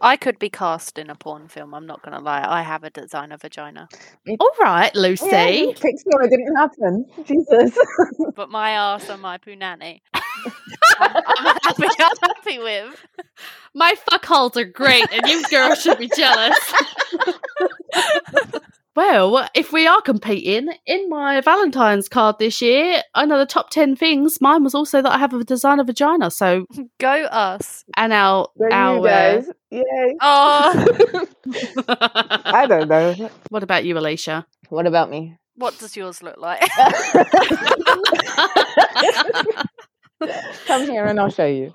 I 0.01 0.17
could 0.17 0.39
be 0.39 0.51
cast 0.51 0.99
in 0.99 1.11
a 1.11 1.15
porn 1.17 1.49
film, 1.49 1.75
I'm 1.75 1.87
not 1.87 2.03
going 2.03 2.17
to 2.17 2.23
lie. 2.23 2.45
I 2.47 2.63
have 2.63 2.85
a 2.85 2.91
designer 2.91 3.37
vagina. 3.39 3.89
Mm. 4.29 4.37
All 4.41 4.53
right, 4.61 4.95
Lucy. 4.95 5.27
Yeah, 5.27 5.73
Pixar, 5.75 6.25
it 6.25 6.31
didn't 6.31 6.57
happen. 6.57 7.07
Jesus. 7.27 7.79
But 8.37 8.51
my 8.51 8.71
ass 8.71 9.09
and 9.09 9.23
my 9.23 9.39
punani. 9.39 10.01
I'm, 11.01 11.11
I'm 11.39 11.57
happy, 11.65 11.87
I'm 12.01 12.17
happy 12.23 12.59
with. 12.59 13.07
My 13.75 13.95
fuck 14.11 14.25
holes 14.27 14.57
are 14.57 14.65
great, 14.65 15.07
and 15.13 15.27
you 15.29 15.45
girls 15.49 15.83
should 15.83 15.99
be 15.99 16.09
jealous. 16.17 16.59
well, 18.97 19.49
if 19.55 19.73
we 19.73 19.87
are 19.87 20.01
competing 20.03 20.69
in 20.87 21.09
my 21.09 21.41
Valentine's 21.41 22.09
card 22.09 22.37
this 22.39 22.63
year, 22.63 23.03
I 23.15 23.27
know 23.27 23.39
the 23.39 23.47
top 23.47 23.71
ten 23.71 23.97
things. 23.97 24.41
Mine 24.41 24.65
was 24.65 24.75
also 24.75 25.03
that 25.03 25.13
I 25.13 25.19
have 25.19 25.35
a 25.35 25.45
designer 25.45 25.85
vagina. 25.85 26.31
So, 26.31 26.67
Go 27.01 27.11
us. 27.27 27.85
and 27.97 28.13
our 28.13 28.49
There 28.57 28.73
our. 28.73 28.97
you 28.99 29.03
guys. 29.05 29.51
Yay. 29.71 30.16
Oh, 30.21 31.27
I 31.89 32.66
don't 32.66 32.89
know. 32.89 33.31
what 33.51 33.62
about 33.62 33.85
you, 33.85 33.99
Alicia? 33.99 34.47
What 34.71 34.87
about 34.87 35.11
me? 35.11 35.37
what 35.59 35.79
does 35.79 35.97
yours 35.97 36.23
look 36.23 36.39
like? 36.39 36.61
Come 40.66 40.83
here 40.83 41.05
and 41.05 41.21
I'll 41.21 41.31
show 41.31 41.47
you. 41.47 41.73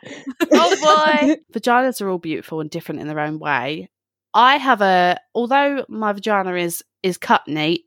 oh 0.52 0.76
boy. 1.22 1.36
Vaginas 1.54 2.02
are 2.02 2.10
all 2.10 2.18
beautiful 2.18 2.62
and 2.62 2.70
different 2.70 3.02
in 3.02 3.08
their 3.08 3.20
own 3.20 3.40
way. 3.40 3.90
I 4.34 4.58
have 4.58 4.82
a, 4.82 5.20
although 5.36 5.86
my 5.88 6.12
vagina 6.14 6.56
is 6.56 6.84
is 7.04 7.18
cut 7.18 7.48
neat. 7.48 7.86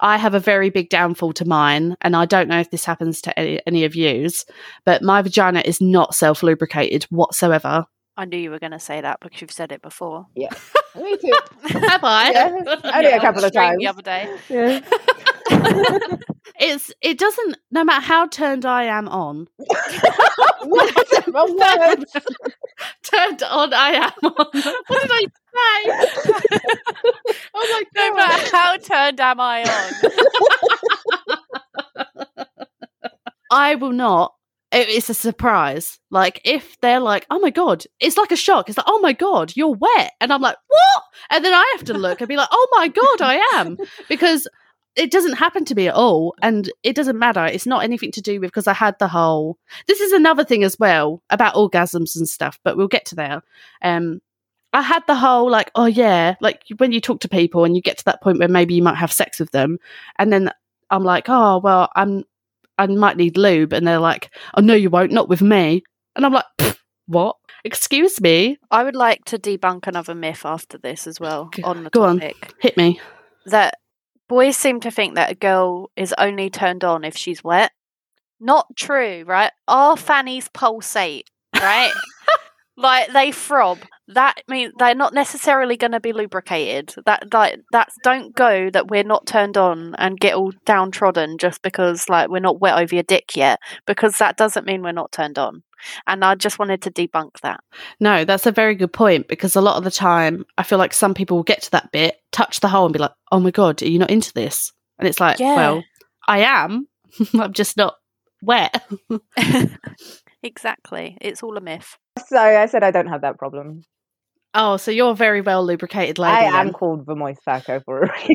I 0.00 0.16
have 0.16 0.34
a 0.34 0.40
very 0.40 0.70
big 0.70 0.88
downfall 0.88 1.32
to 1.34 1.44
mine, 1.44 1.96
and 2.00 2.16
I 2.16 2.24
don't 2.24 2.48
know 2.48 2.58
if 2.58 2.70
this 2.70 2.84
happens 2.84 3.20
to 3.22 3.38
any, 3.38 3.60
any 3.66 3.84
of 3.84 3.94
yous, 3.94 4.44
but 4.84 5.02
my 5.02 5.22
vagina 5.22 5.62
is 5.64 5.80
not 5.80 6.14
self 6.14 6.42
lubricated 6.42 7.04
whatsoever. 7.04 7.86
I 8.16 8.24
knew 8.26 8.36
you 8.36 8.50
were 8.50 8.58
going 8.60 8.72
to 8.72 8.78
say 8.80 9.00
that 9.00 9.18
because 9.20 9.40
you've 9.40 9.50
said 9.50 9.72
it 9.72 9.82
before. 9.82 10.26
Yeah, 10.36 10.50
me 10.96 11.16
too. 11.16 11.32
Have 11.68 12.04
I? 12.04 12.30
Yeah, 12.30 12.62
I 12.84 13.02
did 13.02 13.12
a 13.12 13.16
on 13.16 13.20
couple 13.20 13.40
the 13.40 13.48
of 13.48 13.52
times. 13.52 13.78
The 13.78 13.86
other 13.88 14.02
day. 14.02 14.28
Yeah. 14.48 14.80
It's 16.60 16.92
it 17.02 17.18
doesn't 17.18 17.56
no 17.72 17.82
matter 17.82 18.00
how 18.04 18.28
turned 18.28 18.64
I 18.64 18.84
am 18.84 19.08
on. 19.08 19.48
what? 20.62 21.26
Wrong 21.34 21.58
word. 21.58 22.04
turned 23.02 23.42
on 23.42 23.74
I 23.74 23.90
am 23.90 24.12
on. 24.22 24.32
What 24.86 25.02
did 25.02 25.10
I 25.10 25.26
say? 25.52 25.90
oh 27.54 27.66
my 27.72 27.82
god! 27.92 28.08
No 28.10 28.14
matter 28.14 28.56
how 28.56 28.76
turned 28.76 29.20
am 29.20 29.40
I 29.40 29.64
on? 29.64 31.36
I 33.50 33.74
will 33.74 33.92
not. 33.92 34.34
It- 34.74 34.88
It's 34.88 35.10
a 35.10 35.14
surprise. 35.14 35.98
Like 36.10 36.40
if 36.44 36.78
they're 36.80 37.00
like, 37.00 37.26
"Oh 37.30 37.38
my 37.40 37.50
god," 37.50 37.84
it's 38.00 38.16
like 38.16 38.32
a 38.32 38.36
shock. 38.36 38.68
It's 38.68 38.78
like, 38.78 38.86
"Oh 38.88 39.00
my 39.00 39.12
god, 39.12 39.52
you're 39.56 39.74
wet," 39.74 40.12
and 40.20 40.32
I'm 40.32 40.42
like, 40.42 40.56
"What?" 40.68 41.02
And 41.30 41.44
then 41.44 41.54
I 41.54 41.74
have 41.76 41.84
to 41.86 41.94
look 41.94 42.20
and 42.20 42.28
be 42.28 42.36
like, 42.36 42.48
"Oh 42.50 42.68
my 42.76 42.88
god, 42.88 43.22
I 43.22 43.36
am," 43.54 43.78
because 44.08 44.46
it 44.96 45.10
doesn't 45.10 45.32
happen 45.34 45.64
to 45.64 45.74
me 45.74 45.88
at 45.88 45.94
all, 45.94 46.34
and 46.42 46.70
it 46.84 46.94
doesn't 46.94 47.18
matter. 47.18 47.44
It's 47.46 47.66
not 47.66 47.82
anything 47.82 48.12
to 48.12 48.20
do 48.22 48.40
with 48.40 48.48
because 48.50 48.68
I 48.68 48.74
had 48.74 48.96
the 49.00 49.08
whole. 49.08 49.58
This 49.88 50.00
is 50.00 50.12
another 50.12 50.44
thing 50.44 50.62
as 50.64 50.76
well 50.78 51.22
about 51.30 51.54
orgasms 51.54 52.14
and 52.16 52.28
stuff, 52.28 52.60
but 52.64 52.76
we'll 52.76 52.86
get 52.88 53.04
to 53.06 53.14
that. 53.16 53.42
Um, 53.82 54.20
I 54.72 54.82
had 54.82 55.02
the 55.06 55.14
whole 55.14 55.50
like, 55.50 55.70
oh 55.74 55.86
yeah, 55.86 56.34
like 56.40 56.62
when 56.78 56.92
you 56.92 57.00
talk 57.00 57.20
to 57.20 57.28
people 57.28 57.64
and 57.64 57.74
you 57.76 57.82
get 57.82 57.98
to 57.98 58.04
that 58.06 58.22
point 58.22 58.38
where 58.38 58.48
maybe 58.48 58.74
you 58.74 58.82
might 58.82 58.96
have 58.96 59.12
sex 59.12 59.38
with 59.40 59.50
them, 59.50 59.78
and 60.18 60.32
then 60.32 60.50
I'm 60.90 61.02
like, 61.04 61.24
oh 61.28 61.58
well, 61.58 61.90
I'm 61.96 62.24
I 62.78 62.86
might 62.86 63.16
need 63.16 63.36
lube, 63.36 63.72
and 63.72 63.86
they're 63.86 63.98
like, 63.98 64.30
oh 64.56 64.60
no, 64.60 64.74
you 64.74 64.90
won't, 64.90 65.12
not 65.12 65.28
with 65.28 65.42
me, 65.42 65.82
and 66.16 66.26
I'm 66.26 66.32
like, 66.32 66.78
what? 67.06 67.36
Excuse 67.64 68.20
me, 68.20 68.58
I 68.70 68.84
would 68.84 68.96
like 68.96 69.24
to 69.26 69.38
debunk 69.38 69.86
another 69.86 70.14
myth 70.14 70.44
after 70.44 70.76
this 70.78 71.06
as 71.06 71.18
well 71.18 71.50
on 71.62 71.84
the 71.84 71.90
go 71.90 72.04
on. 72.04 72.20
hit 72.60 72.76
me. 72.76 73.00
That 73.46 73.74
boys 74.28 74.56
seem 74.56 74.80
to 74.80 74.90
think 74.90 75.14
that 75.14 75.30
a 75.30 75.34
girl 75.34 75.90
is 75.96 76.14
only 76.18 76.50
turned 76.50 76.84
on 76.84 77.04
if 77.04 77.16
she's 77.16 77.42
wet. 77.42 77.72
Not 78.40 78.66
true, 78.76 79.24
right? 79.26 79.52
Our 79.68 79.96
fannies 79.96 80.48
pulsate, 80.52 81.30
right? 81.54 81.92
like 82.76 83.12
they 83.12 83.32
throb. 83.32 83.78
That 84.08 84.42
means 84.48 84.72
they're 84.78 84.94
not 84.94 85.14
necessarily 85.14 85.76
going 85.76 85.92
to 85.92 86.00
be 86.00 86.12
lubricated. 86.12 86.94
That 87.06 87.32
like 87.32 87.60
that's 87.72 87.94
don't 88.02 88.34
go 88.34 88.70
that 88.70 88.88
we're 88.88 89.04
not 89.04 89.26
turned 89.26 89.56
on 89.56 89.94
and 89.96 90.18
get 90.20 90.34
all 90.34 90.52
downtrodden 90.66 91.38
just 91.38 91.62
because 91.62 92.08
like 92.08 92.28
we're 92.28 92.40
not 92.40 92.60
wet 92.60 92.78
over 92.78 92.94
your 92.94 93.04
dick 93.04 93.36
yet. 93.36 93.60
Because 93.86 94.18
that 94.18 94.36
doesn't 94.36 94.66
mean 94.66 94.82
we're 94.82 94.92
not 94.92 95.12
turned 95.12 95.38
on. 95.38 95.62
And 96.06 96.24
I 96.24 96.34
just 96.34 96.58
wanted 96.58 96.82
to 96.82 96.90
debunk 96.90 97.40
that. 97.42 97.60
No, 98.00 98.24
that's 98.24 98.46
a 98.46 98.52
very 98.52 98.74
good 98.74 98.92
point 98.92 99.28
because 99.28 99.54
a 99.54 99.60
lot 99.60 99.76
of 99.76 99.84
the 99.84 99.90
time 99.90 100.44
I 100.58 100.62
feel 100.62 100.78
like 100.78 100.94
some 100.94 101.14
people 101.14 101.36
will 101.36 101.44
get 101.44 101.62
to 101.62 101.70
that 101.72 101.92
bit, 101.92 102.16
touch 102.32 102.60
the 102.60 102.68
hole, 102.68 102.86
and 102.86 102.92
be 102.92 102.98
like, 102.98 103.12
oh 103.30 103.40
my 103.40 103.50
God, 103.50 103.82
are 103.82 103.88
you 103.88 103.98
not 103.98 104.10
into 104.10 104.32
this? 104.32 104.72
And 104.98 105.08
it's 105.08 105.20
like, 105.20 105.38
Yeah. 105.38 105.56
well, 105.56 105.84
I 106.26 106.40
am. 106.40 106.88
I'm 107.38 107.52
just 107.52 107.76
not 107.76 107.96
wet. 108.42 108.82
exactly. 110.42 111.18
It's 111.20 111.42
all 111.42 111.56
a 111.56 111.60
myth. 111.60 111.98
Sorry, 112.26 112.56
I 112.56 112.66
said 112.66 112.82
I 112.84 112.90
don't 112.90 113.08
have 113.08 113.22
that 113.22 113.38
problem. 113.38 113.82
Oh, 114.54 114.76
so 114.76 114.90
you're 114.92 115.10
a 115.10 115.16
very 115.16 115.40
well 115.40 115.64
lubricated 115.64 116.18
lady. 116.18 116.36
I 116.36 116.60
am 116.60 116.66
then. 116.66 116.72
called 116.74 117.06
the 117.06 117.16
moist 117.16 117.40
Paco 117.44 117.80
for 117.84 118.02
a 118.04 118.12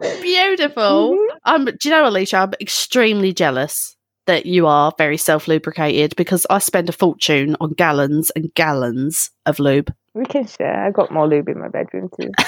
reason. 0.00 0.22
Beautiful. 0.22 1.16
Mhm. 1.16 1.26
Um, 1.44 1.64
do 1.64 1.76
you 1.84 1.90
know, 1.90 2.06
Alicia, 2.06 2.36
I'm 2.38 2.52
extremely 2.60 3.32
jealous 3.32 3.96
that 4.26 4.46
you 4.46 4.66
are 4.66 4.92
very 4.96 5.16
self 5.16 5.48
lubricated 5.48 6.14
because 6.16 6.46
I 6.50 6.58
spend 6.58 6.88
a 6.88 6.92
fortune 6.92 7.56
on 7.60 7.72
gallons 7.72 8.30
and 8.30 8.52
gallons 8.54 9.30
of 9.46 9.58
lube. 9.58 9.92
We 10.14 10.24
can 10.24 10.46
share. 10.46 10.84
I've 10.84 10.94
got 10.94 11.10
more 11.12 11.26
lube 11.28 11.48
in 11.48 11.58
my 11.58 11.68
bedroom 11.68 12.08
too. 12.20 12.30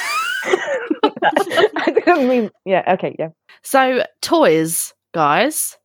I 1.03 1.93
didn't 1.93 2.29
mean. 2.29 2.51
Yeah. 2.65 2.85
Okay. 2.95 3.17
Yeah. 3.19 3.29
So, 3.63 4.05
toys, 4.23 4.95
guys. 5.13 5.77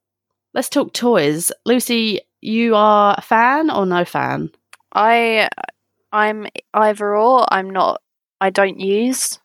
Let's 0.54 0.70
talk 0.70 0.93
toys. 0.93 1.52
Lucy, 1.66 2.22
you 2.41 2.76
are 2.76 3.16
a 3.18 3.22
fan 3.22 3.70
or 3.70 3.86
no 3.86 4.04
fan? 4.04 4.52
I 4.93 5.49
I'm 6.12 6.47
either 6.74 7.16
or. 7.16 7.45
I'm 7.52 7.70
not. 7.70 8.02
I 8.41 8.49
don't 8.49 8.80
use. 8.80 9.39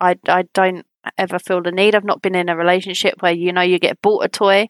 I 0.00 0.16
I 0.28 0.44
don't 0.54 0.86
ever 1.18 1.38
feel 1.38 1.62
the 1.62 1.72
need. 1.72 1.94
I've 1.94 2.04
not 2.04 2.22
been 2.22 2.34
in 2.34 2.48
a 2.48 2.56
relationship 2.56 3.14
where 3.20 3.32
you 3.32 3.52
know 3.52 3.62
you 3.62 3.78
get 3.78 4.02
bought 4.02 4.24
a 4.24 4.28
toy. 4.28 4.68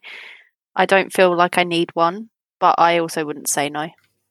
I 0.75 0.85
don't 0.85 1.13
feel 1.13 1.35
like 1.35 1.57
I 1.57 1.63
need 1.63 1.91
one, 1.93 2.29
but 2.59 2.75
I 2.77 2.99
also 2.99 3.25
wouldn't 3.25 3.49
say 3.49 3.69
no. 3.69 3.89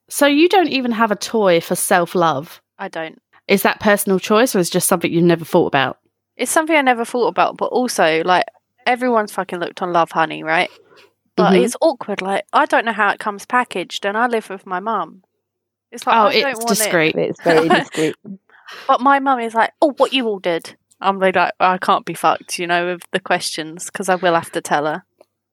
So, 0.09 0.27
you 0.27 0.49
don't 0.49 0.69
even 0.69 0.91
have 0.93 1.13
a 1.13 1.17
toy 1.17 1.61
for 1.61 1.77
self 1.77 2.15
love. 2.15 2.61
I 2.79 2.89
don't. 2.89 3.21
Is 3.47 3.63
that 3.63 3.81
personal 3.81 4.19
choice 4.19 4.57
or 4.57 4.59
is 4.59 4.69
it 4.69 4.73
just 4.73 4.89
something 4.89 5.13
you've 5.13 5.23
never 5.23 5.45
thought 5.45 5.67
about? 5.67 5.99
It's 6.37 6.51
something 6.51 6.75
I 6.75 6.83
never 6.83 7.05
thought 7.05 7.29
about, 7.29 7.57
but 7.57 7.67
also 7.67 8.23
like 8.25 8.45
everyone's 8.87 9.33
fucking 9.33 9.61
looked 9.61 9.83
on 9.83 9.93
Lovehoney, 9.93 10.43
right? 10.43 10.71
But 11.37 11.53
Mhm. 11.53 11.65
it's 11.65 11.77
awkward. 11.81 12.21
Like 12.23 12.45
I 12.53 12.67
don't 12.67 12.85
know 12.85 12.93
how 12.93 13.11
it 13.11 13.19
comes 13.21 13.47
packaged, 13.47 14.05
and 14.05 14.17
I 14.17 14.27
live 14.27 14.51
with 14.51 14.67
my 14.67 14.81
mum. 14.81 15.23
It's 15.93 16.07
like 16.07 16.17
Oh, 16.17 16.27
I 16.27 16.41
don't 16.41 16.51
it's 16.51 16.59
want 16.65 16.69
discreet. 16.79 17.17
it. 17.17 17.31
It's 17.31 17.41
very 17.43 17.69
discreet. 17.69 18.17
But 18.87 19.01
my 19.01 19.19
mum 19.21 19.39
is 19.41 19.55
like, 19.55 19.73
"Oh, 19.81 19.93
what 19.99 20.13
you 20.13 20.27
ordered?" 20.27 20.75
I'm 21.01 21.19
really 21.19 21.33
like, 21.33 21.53
I 21.61 21.79
can't 21.79 22.05
be 22.05 22.15
fucked, 22.15 22.59
you 22.59 22.67
know, 22.67 22.87
with 22.87 23.03
the 23.13 23.21
questions 23.21 23.87
because 23.87 24.09
I 24.09 24.17
will 24.17 24.35
have 24.35 24.51
to 24.53 24.61
tell 24.61 24.85
her. 24.87 25.05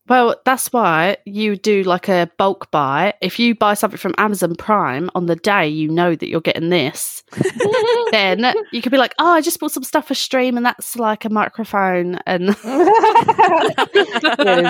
Well, 0.10 0.36
that's 0.46 0.72
why 0.72 1.18
you 1.26 1.58
do 1.58 1.84
like 1.84 2.08
a 2.08 2.30
bulk 2.38 2.72
buy. 2.72 3.14
If 3.22 3.40
you 3.40 3.56
buy 3.56 3.74
something 3.74 3.98
from 3.98 4.14
Amazon 4.18 4.56
Prime 4.56 5.10
on 5.16 5.26
the 5.26 5.36
day 5.36 5.68
you 5.68 5.90
know 5.90 6.16
that 6.16 6.30
you're 6.30 6.40
getting 6.42 6.70
this, 6.70 7.24
then 8.12 8.46
you 8.72 8.82
could 8.82 8.92
be 8.92 8.98
like, 8.98 9.14
"Oh, 9.20 9.28
I 9.28 9.42
just 9.42 9.60
bought 9.60 9.72
some 9.72 9.84
stuff 9.84 10.08
for 10.08 10.16
stream, 10.16 10.56
and 10.56 10.66
that's 10.66 10.96
like 10.96 11.26
a 11.26 11.30
microphone." 11.30 12.16
And 12.26 12.50
There's 12.64 12.88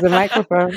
a 0.04 0.10
microphone. 0.10 0.76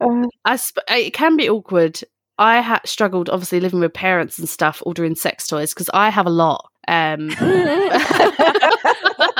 Uh, 0.00 0.26
I 0.44 0.56
sp- 0.56 0.86
it 0.88 1.12
can 1.12 1.36
be 1.36 1.48
awkward. 1.48 2.00
I 2.38 2.60
ha- 2.62 2.80
struggled, 2.84 3.28
obviously, 3.30 3.60
living 3.60 3.80
with 3.80 3.92
parents 3.92 4.38
and 4.38 4.48
stuff, 4.48 4.82
ordering 4.86 5.14
sex 5.14 5.46
toys 5.46 5.74
because 5.74 5.90
I 5.92 6.10
have 6.10 6.26
a 6.26 6.30
lot. 6.30 6.68
Um, 6.88 7.30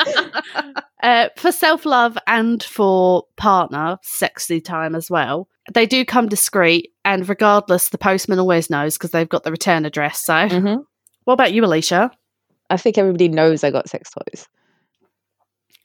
uh, 1.02 1.28
for 1.36 1.52
self 1.52 1.84
love 1.86 2.16
and 2.26 2.62
for 2.62 3.24
partner 3.36 3.98
sexy 4.02 4.60
time 4.60 4.94
as 4.94 5.10
well. 5.10 5.48
They 5.72 5.86
do 5.86 6.04
come 6.04 6.28
discreet, 6.28 6.92
and 7.04 7.28
regardless, 7.28 7.90
the 7.90 7.98
postman 7.98 8.38
always 8.38 8.68
knows 8.68 8.98
because 8.98 9.10
they've 9.10 9.28
got 9.28 9.44
the 9.44 9.52
return 9.52 9.84
address. 9.84 10.24
So, 10.24 10.34
mhm. 10.34 10.84
what 11.24 11.34
about 11.34 11.52
you, 11.52 11.64
Alicia? 11.64 12.10
I 12.68 12.76
think 12.76 12.98
everybody 12.98 13.28
knows 13.28 13.62
I 13.62 13.70
got 13.70 13.88
sex 13.88 14.10
toys. 14.10 14.48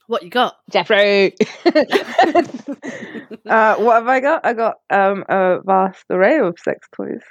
What 0.07 0.23
you 0.23 0.29
got? 0.29 0.55
Jeffrey. 0.71 1.35
uh, 3.45 3.75
what 3.75 3.95
have 3.95 4.07
I 4.07 4.21
got? 4.21 4.45
I 4.45 4.53
got 4.53 4.77
um, 4.89 5.25
a 5.27 5.59
vast 5.65 6.05
array 6.09 6.39
of 6.39 6.57
sex 6.57 6.87
toys. 6.95 7.21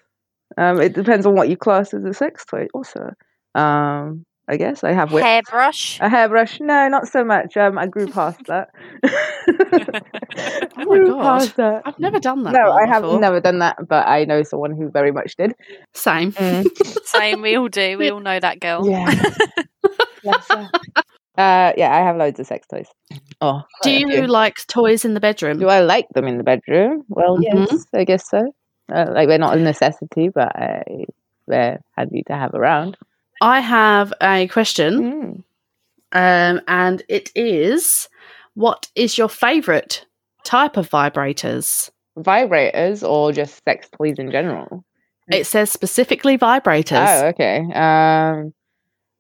Um, 0.59 0.81
it 0.81 0.93
depends 0.93 1.25
on 1.27 1.35
what 1.35 1.49
you 1.49 1.57
class 1.57 1.95
as 1.95 2.05
a 2.05 2.13
sex 2.13 2.45
toy. 2.45 2.67
Also, 2.75 3.13
um, 3.55 4.27
I 4.49 4.57
guess 4.57 4.85
I 4.85 4.93
have 4.93 5.13
whip. 5.13 5.25
Hairbrush. 5.25 5.99
a 6.01 6.09
hairbrush. 6.09 6.61
No, 6.61 6.87
not 6.89 7.09
so 7.09 7.25
much. 7.25 7.57
Um, 7.57 7.79
I 7.79 7.87
grew 7.87 8.07
past 8.07 8.39
that. 8.47 8.69
Oh 10.77 10.85
my 10.85 10.99
God. 11.09 11.23
past 11.23 11.57
that. 11.57 11.83
I've 11.85 11.99
never 11.99 12.21
done 12.21 12.45
that. 12.45 12.53
No, 12.53 12.71
one 12.71 12.85
I 12.85 12.87
have 12.89 13.03
before. 13.03 13.21
never 13.21 13.41
done 13.41 13.59
that, 13.61 13.77
but 13.89 14.07
I 14.07 14.25
know 14.25 14.43
someone 14.43 14.73
who 14.77 14.91
very 14.91 15.11
much 15.13 15.37
did. 15.37 15.55
Same. 15.95 16.33
Same, 17.05 17.43
we 17.43 17.57
all 17.57 17.69
do. 17.69 17.99
We 17.99 18.11
all 18.11 18.21
know 18.21 18.39
that 18.39 18.61
girl. 18.61 18.89
Yeah. 18.89 19.13
Bless. 20.23 20.51
Uh, 20.51 21.73
yeah, 21.77 21.95
I 21.95 21.99
have 21.99 22.17
loads 22.17 22.41
of 22.41 22.47
sex 22.47 22.67
toys. 22.67 22.87
Oh, 23.41 23.63
Do 23.83 23.91
you 23.91 24.09
few. 24.09 24.27
like 24.27 24.67
toys 24.69 25.05
in 25.05 25.15
the 25.15 25.21
bedroom? 25.21 25.59
Do 25.59 25.69
I 25.69 25.81
like 25.81 26.07
them 26.15 26.27
in 26.27 26.39
the 26.39 26.45
bedroom? 26.45 27.03
Well, 27.09 27.37
Mhm. 27.39 27.67
yes, 27.71 27.85
I 27.95 28.05
guess 28.05 28.29
so. 28.31 28.55
Uh, 28.93 29.07
like 29.11 29.29
they're 29.29 29.39
not 29.39 29.57
a 29.57 29.61
necessity, 29.61 30.29
but 30.29 30.55
I, 30.57 30.83
they're 31.47 31.81
handy 31.97 32.23
to 32.29 32.33
have 32.35 32.55
around. 32.55 32.97
I 33.41 33.61
have 33.61 34.13
a 34.23 34.49
question, 34.49 35.45
Mm. 36.13 36.57
um, 36.57 36.61
and 36.69 37.03
it 37.09 37.31
is: 37.35 38.09
What 38.55 38.89
is 38.95 39.19
your 39.19 39.29
favourite 39.29 40.05
type 40.45 40.77
of 40.77 40.89
vibrators? 40.89 41.91
Vibrators 42.19 43.07
or 43.07 43.33
just 43.33 43.63
sex 43.65 43.89
toys 43.99 44.19
in 44.19 44.31
general? 44.31 44.85
It 45.29 45.47
says 45.47 45.71
specifically 45.71 46.39
vibrators. 46.39 47.23
Oh, 47.23 47.27
okay. 47.29 47.59
Um, 47.75 48.55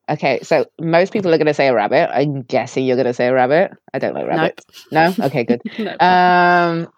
okay, 0.08 0.38
so 0.42 0.64
most 0.80 1.12
people 1.12 1.34
are 1.34 1.36
going 1.38 1.46
to 1.46 1.52
say 1.54 1.66
a 1.66 1.74
rabbit. 1.74 2.08
I'm 2.16 2.42
guessing 2.42 2.86
you're 2.86 2.96
going 2.96 3.06
to 3.06 3.12
say 3.12 3.26
a 3.26 3.34
rabbit. 3.34 3.72
I 3.92 3.98
don't 3.98 4.14
like 4.14 4.26
rabbits. 4.28 4.64
No? 4.92 5.12
Okay, 5.20 5.44
good. 5.44 5.60
No. 5.78 5.90
Um, 5.98 6.88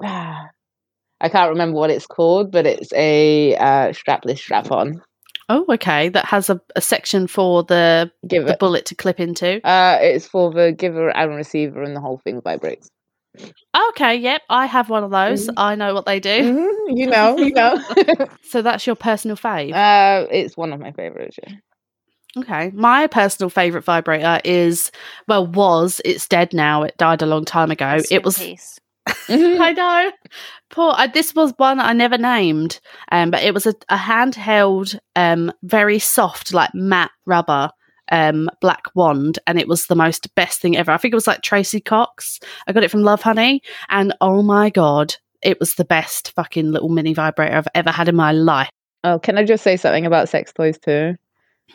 I 1.22 1.28
can't 1.28 1.50
remember 1.50 1.78
what 1.78 1.90
it's 1.90 2.06
called, 2.06 2.50
but 2.52 2.66
it's 2.66 2.92
a 2.94 3.56
uh, 3.56 3.88
strapless 3.92 4.38
strap 4.38 4.70
on. 4.70 5.02
Oh, 5.50 5.66
okay. 5.74 6.08
That 6.08 6.24
has 6.24 6.48
a, 6.48 6.60
a 6.76 6.80
section 6.80 7.26
for 7.26 7.62
the 7.62 8.10
Give 8.26 8.46
the 8.46 8.56
bullet 8.58 8.86
to 8.86 8.94
clip 8.94 9.20
into. 9.20 9.64
Uh, 9.66 9.98
it's 10.00 10.26
for 10.26 10.50
the 10.52 10.72
giver 10.72 11.10
and 11.16 11.34
receiver, 11.34 11.82
and 11.82 11.94
the 11.94 12.00
whole 12.00 12.18
thing 12.24 12.40
vibrates. 12.40 12.88
Okay, 13.90 14.16
yep. 14.16 14.42
I 14.48 14.66
have 14.66 14.90
one 14.90 15.04
of 15.04 15.10
those. 15.10 15.46
Mhm. 15.48 15.54
I 15.56 15.74
know 15.76 15.94
what 15.94 16.04
they 16.06 16.18
do. 16.18 16.30
Mhm, 16.54 16.96
You 16.98 17.06
know, 17.06 17.36
you 17.38 17.50
know. 17.54 17.76
So 18.42 18.62
that's 18.62 18.86
your 18.86 18.96
personal 18.96 19.36
fave. 19.36 19.72
uh, 19.74 20.26
it's 20.30 20.56
one 20.56 20.72
of 20.72 20.80
my 20.80 20.92
favorites. 20.92 21.36
Yeah. 21.46 21.54
Okay. 22.36 22.70
My 22.74 23.06
personal 23.06 23.50
favourite 23.50 23.84
vibrator 23.84 24.40
is, 24.44 24.90
well, 25.28 25.46
was, 25.46 26.00
it's 26.04 26.26
dead 26.28 26.52
now. 26.52 26.82
It 26.84 26.96
died 26.96 27.22
a 27.22 27.26
long 27.26 27.44
time 27.44 27.70
ago. 27.70 27.86
Rest 27.86 28.12
it 28.12 28.24
was, 28.24 28.38
peace. 28.38 28.78
I 29.28 29.72
know. 29.72 30.12
Poor, 30.70 30.94
I, 30.96 31.06
this 31.06 31.34
was 31.34 31.52
one 31.56 31.80
I 31.80 31.92
never 31.92 32.18
named, 32.18 32.80
um, 33.10 33.30
but 33.30 33.42
it 33.42 33.54
was 33.54 33.66
a, 33.66 33.74
a 33.88 33.96
handheld, 33.96 34.98
um, 35.16 35.52
very 35.62 35.98
soft, 35.98 36.52
like 36.52 36.70
matte 36.74 37.10
rubber, 37.26 37.70
um, 38.12 38.48
black 38.60 38.84
wand, 38.94 39.38
and 39.46 39.58
it 39.58 39.68
was 39.68 39.86
the 39.86 39.96
most 39.96 40.32
best 40.34 40.60
thing 40.60 40.76
ever. 40.76 40.90
I 40.90 40.96
think 40.96 41.12
it 41.12 41.16
was 41.16 41.26
like 41.26 41.42
Tracey 41.42 41.80
Cox. 41.80 42.38
I 42.66 42.72
got 42.72 42.84
it 42.84 42.90
from 42.90 43.02
Lovehoney, 43.02 43.60
and 43.88 44.14
oh 44.20 44.42
my 44.42 44.70
god, 44.70 45.14
it 45.42 45.58
was 45.58 45.74
the 45.74 45.84
best 45.84 46.32
fucking 46.32 46.70
little 46.70 46.88
mini 46.88 47.14
vibrator 47.14 47.56
I've 47.56 47.68
ever 47.74 47.90
had 47.90 48.08
in 48.08 48.16
my 48.16 48.32
life. 48.32 48.70
Oh, 49.02 49.18
can 49.18 49.38
I 49.38 49.44
just 49.44 49.64
say 49.64 49.76
something 49.76 50.06
about 50.06 50.28
sex 50.28 50.52
toys 50.52 50.78
too? 50.78 51.16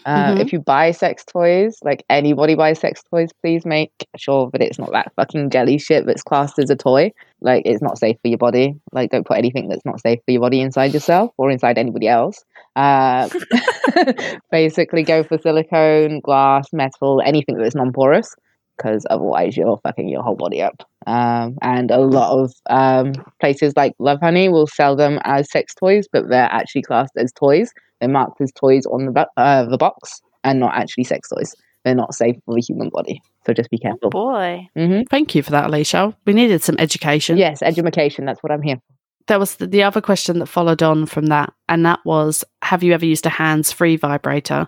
Uh, 0.06 0.34
Mhm. 0.34 0.40
If 0.42 0.54
you 0.54 0.60
buy 0.60 0.92
sex 0.92 1.24
toys, 1.26 1.78
like 1.84 2.06
anybody 2.10 2.56
buys 2.56 2.80
sex 2.80 3.02
toys, 3.10 3.30
please 3.42 3.66
make 3.66 3.92
sure 4.18 4.50
that 4.52 4.62
it's 4.62 4.78
not 4.78 4.92
that 4.92 5.12
fucking 5.16 5.50
jelly 5.50 5.78
shit 5.78 6.06
that's 6.06 6.22
classed 6.24 6.60
as 6.60 6.70
a 6.70 6.76
toy. 6.76 7.12
Like, 7.42 7.64
it's 7.66 7.82
not 7.82 7.98
safe 7.98 8.18
for 8.22 8.28
your 8.28 8.38
body. 8.38 8.76
Like, 8.92 9.12
don't 9.12 9.26
put 9.26 9.38
anything 9.38 9.68
that's 9.68 9.86
not 9.86 10.00
safe 10.02 10.20
for 10.26 10.32
your 10.32 10.42
body 10.42 10.62
inside 10.62 10.94
yourself 10.94 11.32
or 11.38 11.52
inside 11.52 11.78
anybody 11.78 12.08
else. 12.08 12.44
Uh, 12.76 13.30
basically, 14.52 15.04
go 15.04 15.24
for 15.24 15.38
silicone, 15.38 16.20
glass, 16.22 16.72
metal, 16.74 17.22
anything 17.26 17.58
that's 17.58 17.76
non 17.76 17.92
porous, 17.94 18.36
because 18.78 19.06
otherwise 19.10 19.56
you're 19.58 19.78
fucking 19.78 20.08
your 20.10 20.24
whole 20.24 20.36
body 20.36 20.62
up. 20.62 20.84
Um, 21.08 21.58
and 21.62 21.92
a 21.92 22.00
lot 22.00 22.38
of 22.38 22.54
um, 22.70 23.14
places 23.40 23.74
like 23.76 23.94
Lovehoney 24.00 24.52
will 24.52 24.68
sell 24.68 24.96
them 24.96 25.20
as 25.24 25.50
sex 25.52 25.74
toys, 25.76 26.08
but 26.12 26.30
they're 26.30 26.50
actually 26.52 26.82
classed 26.82 27.14
as 27.18 27.32
toys. 27.34 27.72
They're 28.00 28.10
marked 28.10 28.42
as 28.42 28.52
toys 28.52 28.86
on 28.88 29.06
the 29.06 29.12
bo- 29.12 29.26
uh, 29.38 29.66
the 29.66 29.78
box 29.78 30.20
and 30.44 30.60
not 30.60 30.76
actually 30.76 31.04
sex 31.06 31.30
toys. 31.30 31.54
They're 31.84 31.96
not 31.96 32.16
safe 32.16 32.36
for 32.46 32.56
the 32.56 32.62
human 32.62 32.90
body, 32.90 33.22
so 33.46 33.54
just 33.54 33.70
be 33.70 33.78
careful. 33.78 34.10
Boy. 34.10 34.68
hmm 34.76 35.02
Thank 35.10 35.36
you 35.36 35.44
for 35.44 35.52
that, 35.52 35.68
Alicia. 35.68 36.18
We 36.26 36.34
needed 36.34 36.64
some 36.64 36.76
education. 36.80 37.38
Yes, 37.38 37.62
education. 37.62 38.26
That's 38.26 38.42
what 38.42 38.52
I'm 38.52 38.64
here. 38.64 38.78
there 39.28 39.38
was 39.40 39.58
the, 39.58 39.68
the 39.68 39.84
other 39.84 40.02
question 40.02 40.40
that 40.40 40.48
followed 40.48 40.82
on 40.82 41.06
from 41.06 41.28
that, 41.28 41.54
and 41.70 41.86
that 41.86 42.00
was, 42.04 42.44
have 42.64 42.82
you 42.82 42.94
ever 42.94 43.06
used 43.06 43.26
a 43.28 43.30
hands-free 43.30 43.98
vibrator? 43.98 44.68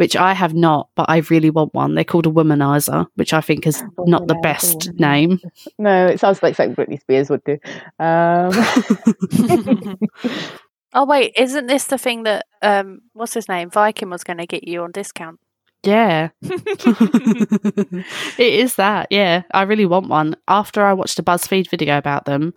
Which 0.00 0.16
I 0.16 0.32
have 0.32 0.54
not, 0.54 0.88
but 0.94 1.10
I 1.10 1.18
really 1.28 1.50
want 1.50 1.74
one. 1.74 1.94
They're 1.94 2.04
called 2.04 2.26
a 2.26 2.30
womanizer, 2.30 3.06
which 3.16 3.34
I 3.34 3.42
think 3.42 3.66
is 3.66 3.84
not 4.06 4.28
the 4.28 4.34
best 4.36 4.94
name. 4.94 5.38
No, 5.78 6.06
it 6.06 6.18
sounds 6.18 6.42
like 6.42 6.56
something 6.56 6.74
Britney 6.74 6.98
Spears 6.98 7.28
would 7.28 7.44
do. 7.44 7.58
Um, 7.98 8.50
oh 10.94 11.04
wait, 11.04 11.34
isn't 11.36 11.66
this 11.66 11.84
the 11.84 11.98
thing 11.98 12.22
that 12.22 12.46
um 12.62 13.02
what's 13.12 13.34
his 13.34 13.46
name? 13.46 13.68
Viking 13.68 14.08
was 14.08 14.24
gonna 14.24 14.46
get 14.46 14.66
you 14.66 14.82
on 14.82 14.90
discount. 14.90 15.38
Yeah. 15.82 16.30
it 16.40 18.04
is 18.38 18.76
that. 18.76 19.08
Yeah. 19.10 19.42
I 19.52 19.62
really 19.62 19.84
want 19.84 20.08
one. 20.08 20.34
After 20.48 20.82
I 20.82 20.94
watched 20.94 21.18
a 21.18 21.22
BuzzFeed 21.22 21.68
video 21.68 21.98
about 21.98 22.24
them, 22.24 22.54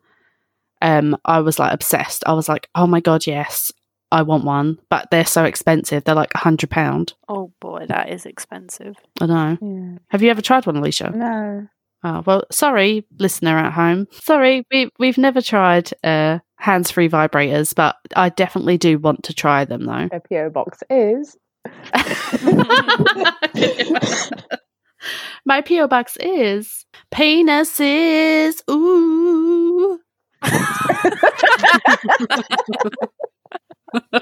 um, 0.82 1.18
I 1.26 1.42
was 1.42 1.60
like 1.60 1.74
obsessed. 1.74 2.24
I 2.26 2.32
was 2.32 2.48
like, 2.48 2.70
oh 2.74 2.88
my 2.88 3.02
God, 3.02 3.28
yes, 3.28 3.74
I 4.14 4.22
want 4.22 4.46
one. 4.46 4.80
But 4.90 5.10
they're 5.12 5.26
so 5.26 5.44
expensive. 5.44 6.04
They're 6.04 6.16
like 6.16 6.34
a 6.36 6.40
hundred 6.40 6.70
pound. 6.70 7.14
Oh 7.28 7.52
boy, 7.60 7.86
that 7.88 8.10
is 8.10 8.26
expensive. 8.26 8.96
I 9.20 9.26
know. 9.26 9.58
yeah. 9.60 9.98
Have 10.10 10.22
you 10.22 10.30
ever 10.30 10.42
tried 10.42 10.66
one, 10.66 10.78
Alicia? 10.78 11.12
No. 11.14 11.68
Oh, 12.06 12.22
well, 12.26 12.44
sorry, 12.52 13.06
listener 13.18 13.58
at 13.58 13.74
home. 13.74 14.08
Sorry, 14.12 14.66
we, 14.72 14.90
we've 15.00 15.18
never 15.18 15.42
tried 15.42 15.90
uh, 16.04 16.40
hands 16.58 16.92
free 16.92 17.08
vibrators, 17.08 17.74
but 17.74 17.96
I 18.16 18.30
definitely 18.30 18.78
do 18.78 19.00
want 19.00 19.24
to 19.24 19.34
try 19.34 19.66
them 19.66 19.86
though. 19.86 20.10
A 20.12 20.20
PO 20.20 20.50
box 20.50 20.84
is. 20.90 21.38
My 25.46 25.62
PO 25.62 25.88
box 25.88 26.18
is 26.20 26.86
penises. 27.12 28.62
Ooh. 28.70 30.00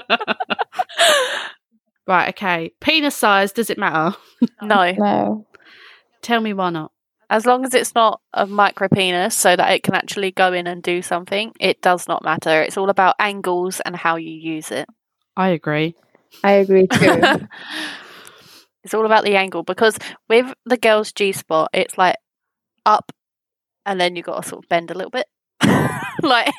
right, 2.06 2.28
okay. 2.30 2.72
Penis 2.80 3.16
size, 3.16 3.52
does 3.52 3.70
it 3.70 3.78
matter? 3.78 4.16
No. 4.60 4.90
No. 4.92 5.46
Tell 6.20 6.40
me 6.40 6.52
why 6.52 6.70
not. 6.70 6.90
As 7.30 7.46
long 7.46 7.64
as 7.64 7.74
it's 7.74 7.94
not 7.94 8.20
a 8.34 8.44
micro 8.46 8.88
penis 8.88 9.36
so 9.36 9.54
that 9.54 9.72
it 9.72 9.82
can 9.84 9.94
actually 9.94 10.32
go 10.32 10.52
in 10.52 10.66
and 10.66 10.82
do 10.82 11.00
something, 11.00 11.52
it 11.60 11.80
does 11.80 12.08
not 12.08 12.24
matter. 12.24 12.60
It's 12.60 12.76
all 12.76 12.90
about 12.90 13.14
angles 13.20 13.80
and 13.80 13.94
how 13.94 14.16
you 14.16 14.32
use 14.32 14.70
it. 14.72 14.88
I 15.36 15.48
agree. 15.50 15.94
I 16.42 16.52
agree 16.52 16.88
too. 16.88 17.20
it's 18.84 18.94
all 18.94 19.06
about 19.06 19.24
the 19.24 19.36
angle 19.36 19.62
because 19.62 19.96
with 20.28 20.52
the 20.66 20.76
girl's 20.76 21.12
G 21.12 21.32
spot, 21.32 21.70
it's 21.72 21.96
like 21.96 22.16
up 22.84 23.12
and 23.86 24.00
then 24.00 24.16
you 24.16 24.22
got 24.22 24.42
to 24.42 24.48
sort 24.48 24.64
of 24.64 24.68
bend 24.68 24.90
a 24.90 24.94
little 24.94 25.10
bit. 25.10 25.26
like 26.22 26.52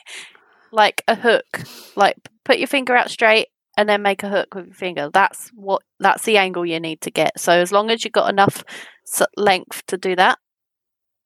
like 0.74 1.04
a 1.08 1.16
hook. 1.16 1.62
Like 1.96 2.18
put 2.44 2.58
your 2.58 2.68
finger 2.68 2.96
out 2.96 3.10
straight 3.10 3.48
and 3.78 3.88
then 3.88 4.02
make 4.02 4.24
a 4.24 4.30
hook 4.30 4.56
with 4.56 4.66
your 4.66 4.76
finger. 4.76 5.10
That's 5.14 5.50
what 5.56 5.84
that's 6.00 6.24
the 6.24 6.38
angle 6.38 6.66
you 6.66 6.80
need 6.80 7.02
to 7.02 7.12
get. 7.12 7.40
So 7.40 7.54
as 7.54 7.72
long 7.72 7.90
as 7.90 8.04
you've 8.04 8.14
got 8.14 8.30
enough 8.30 8.64
length 9.38 9.86
to 9.88 9.98
do 9.98 10.16
that, 10.16 10.40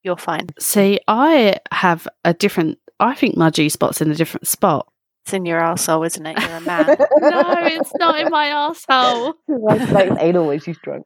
you're 0.03 0.17
fine. 0.17 0.49
See, 0.59 0.99
I 1.07 1.57
have 1.71 2.07
a 2.23 2.33
different. 2.33 2.77
I 2.99 3.15
think 3.15 3.37
my 3.37 3.49
G 3.49 3.69
spot's 3.69 4.01
in 4.01 4.11
a 4.11 4.15
different 4.15 4.47
spot. 4.47 4.87
It's 5.25 5.33
in 5.33 5.45
your 5.45 5.59
arsehole, 5.59 6.05
isn't 6.05 6.25
it? 6.25 6.39
You're 6.39 6.57
a 6.57 6.61
man. 6.61 6.85
no, 6.87 7.55
it's 7.65 7.93
not 7.95 8.19
in 8.19 8.29
my 8.29 8.47
asshole. 8.47 9.33
like, 9.47 9.89
like 9.91 10.11
anal 10.19 10.47
when 10.47 10.59
she's 10.59 10.77
drunk. 10.81 11.05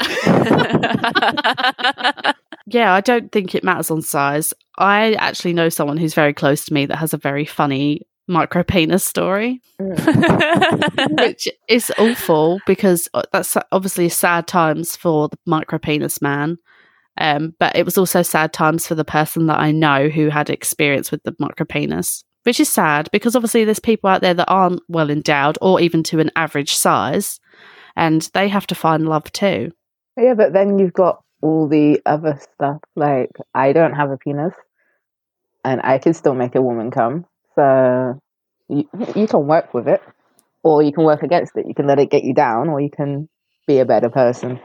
Yeah, 2.72 2.94
I 2.94 3.00
don't 3.00 3.32
think 3.32 3.54
it 3.54 3.64
matters 3.64 3.90
on 3.90 4.00
size. 4.00 4.54
I 4.78 5.14
actually 5.14 5.54
know 5.54 5.68
someone 5.68 5.96
who's 5.96 6.14
very 6.14 6.32
close 6.32 6.64
to 6.66 6.74
me 6.74 6.86
that 6.86 6.96
has 6.96 7.12
a 7.12 7.18
very 7.18 7.44
funny 7.44 8.02
micro 8.28 8.62
penis 8.62 9.02
story, 9.02 9.60
which 9.78 11.48
is 11.68 11.92
awful 11.98 12.60
because 12.66 13.08
uh, 13.12 13.22
that's 13.32 13.56
obviously 13.72 14.08
sad 14.08 14.46
times 14.46 14.94
for 14.94 15.28
the 15.28 15.38
micro 15.46 15.78
penis 15.78 16.22
man. 16.22 16.58
Um, 17.18 17.54
but 17.58 17.74
it 17.74 17.84
was 17.84 17.98
also 17.98 18.22
sad 18.22 18.52
times 18.52 18.86
for 18.86 18.94
the 18.94 19.04
person 19.04 19.46
that 19.46 19.58
I 19.58 19.72
know 19.72 20.08
who 20.08 20.28
had 20.28 20.48
experience 20.48 21.10
with 21.10 21.24
the 21.24 21.34
micro 21.40 21.66
penis, 21.66 22.24
which 22.44 22.60
is 22.60 22.68
sad 22.68 23.08
because 23.10 23.34
obviously 23.34 23.64
there's 23.64 23.80
people 23.80 24.08
out 24.08 24.20
there 24.20 24.34
that 24.34 24.48
aren't 24.48 24.80
well 24.88 25.10
endowed 25.10 25.58
or 25.60 25.80
even 25.80 26.04
to 26.04 26.20
an 26.20 26.30
average 26.36 26.74
size, 26.74 27.40
and 27.96 28.28
they 28.34 28.48
have 28.48 28.66
to 28.68 28.74
find 28.74 29.08
love 29.08 29.30
too. 29.32 29.72
Yeah, 30.16 30.34
but 30.34 30.52
then 30.52 30.78
you've 30.78 30.92
got 30.92 31.22
all 31.42 31.68
the 31.68 32.00
other 32.04 32.38
stuff. 32.54 32.78
Like, 32.96 33.30
I 33.54 33.72
don't 33.72 33.94
have 33.94 34.10
a 34.10 34.18
penis, 34.18 34.54
and 35.64 35.80
I 35.82 35.98
can 35.98 36.14
still 36.14 36.34
make 36.34 36.54
a 36.54 36.62
woman 36.62 36.90
come. 36.90 37.26
So 37.54 38.20
you, 38.68 38.88
you 39.16 39.26
can 39.26 39.46
work 39.46 39.72
with 39.74 39.88
it, 39.88 40.02
or 40.62 40.82
you 40.82 40.92
can 40.92 41.04
work 41.04 41.22
against 41.22 41.56
it. 41.56 41.66
You 41.66 41.74
can 41.74 41.86
let 41.86 41.98
it 41.98 42.10
get 42.10 42.24
you 42.24 42.34
down, 42.34 42.68
or 42.68 42.80
you 42.80 42.90
can 42.90 43.28
be 43.66 43.78
a 43.78 43.84
better 43.84 44.10
person. 44.10 44.60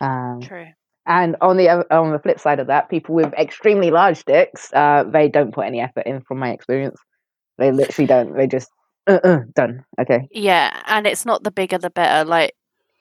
Um, 0.00 0.40
True. 0.40 0.66
and 1.06 1.36
on 1.40 1.56
the 1.56 1.68
on 1.94 2.12
the 2.12 2.18
flip 2.18 2.40
side 2.40 2.60
of 2.60 2.68
that, 2.68 2.88
people 2.88 3.14
with 3.14 3.32
extremely 3.34 3.90
large 3.90 4.24
dicks, 4.24 4.72
uh, 4.72 5.04
they 5.04 5.28
don't 5.28 5.52
put 5.54 5.66
any 5.66 5.80
effort 5.80 6.06
in, 6.06 6.22
from 6.22 6.38
my 6.38 6.50
experience. 6.50 6.98
They 7.58 7.70
literally 7.70 8.06
don't. 8.06 8.36
They 8.36 8.46
just 8.46 8.70
uh, 9.10 9.28
uh, 9.28 9.40
done. 9.54 9.84
Okay. 10.00 10.28
Yeah, 10.30 10.82
and 10.86 11.06
it's 11.06 11.26
not 11.26 11.42
the 11.42 11.50
bigger 11.50 11.78
the 11.78 11.90
better. 11.90 12.28
Like 12.28 12.54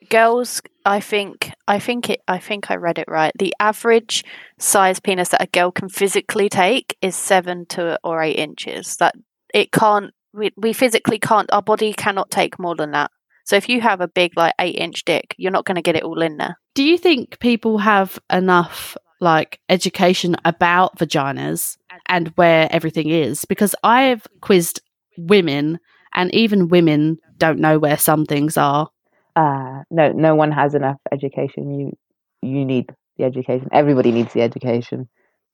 girls, 0.10 0.62
I 0.86 1.00
think, 1.00 1.52
I 1.68 1.80
think 1.80 2.10
it, 2.10 2.22
I 2.28 2.40
think 2.40 2.72
I 2.72 2.76
read 2.76 3.00
it 3.00 3.08
right. 3.08 3.32
The 3.38 3.54
average 3.60 4.24
size 4.58 5.00
penis 5.00 5.30
that 5.30 5.44
a 5.44 5.48
girl 5.48 5.72
can 5.72 5.90
physically 5.90 6.50
take 6.50 6.98
is 7.02 7.16
seven 7.16 7.66
to 7.68 8.00
or 8.04 8.22
eight 8.22 8.38
inches. 8.38 8.98
That 8.98 9.16
it 9.54 9.72
can't. 9.72 10.14
We 10.34 10.52
we 10.58 10.74
physically 10.74 11.20
can't. 11.20 11.52
Our 11.52 11.62
body 11.62 11.94
cannot 11.94 12.32
take 12.32 12.60
more 12.60 12.76
than 12.76 12.92
that. 12.92 13.12
So 13.46 13.56
if 13.56 13.68
you 13.68 13.82
have 13.82 14.00
a 14.00 14.08
big 14.08 14.38
like 14.38 14.54
eight 14.60 14.76
inch 14.76 15.06
dick, 15.06 15.36
you're 15.38 15.52
not 15.52 15.66
going 15.66 15.76
to 15.76 15.82
get 15.82 15.96
it 15.96 16.04
all 16.04 16.22
in 16.22 16.38
there. 16.38 16.60
Do 16.76 16.84
you 16.84 16.98
think 16.98 17.40
people 17.40 17.80
have 17.80 18.20
enough 18.32 18.96
like 19.20 19.60
education 19.70 20.36
about 20.46 20.98
vaginas 20.98 21.78
and 22.06 22.28
where 22.30 22.68
everything 22.72 23.10
is? 23.10 23.46
Because 23.46 23.76
I've 23.84 24.28
quizzed 24.42 24.82
women 25.18 25.80
and 26.14 26.34
even 26.34 26.68
women 26.70 27.18
don't 27.38 27.60
know 27.60 27.80
where 27.80 27.98
some 27.98 28.26
things 28.26 28.58
are. 28.58 28.90
uh, 29.36 29.84
no, 29.92 30.12
no 30.12 30.36
one 30.36 30.52
has 30.52 30.74
enough 30.76 30.98
education. 31.12 31.80
You 31.80 31.98
you 32.42 32.66
need 32.66 32.90
the 33.18 33.26
education. 33.26 33.68
Everybody 33.72 34.12
needs 34.12 34.34
the 34.34 34.42
education. 34.42 35.08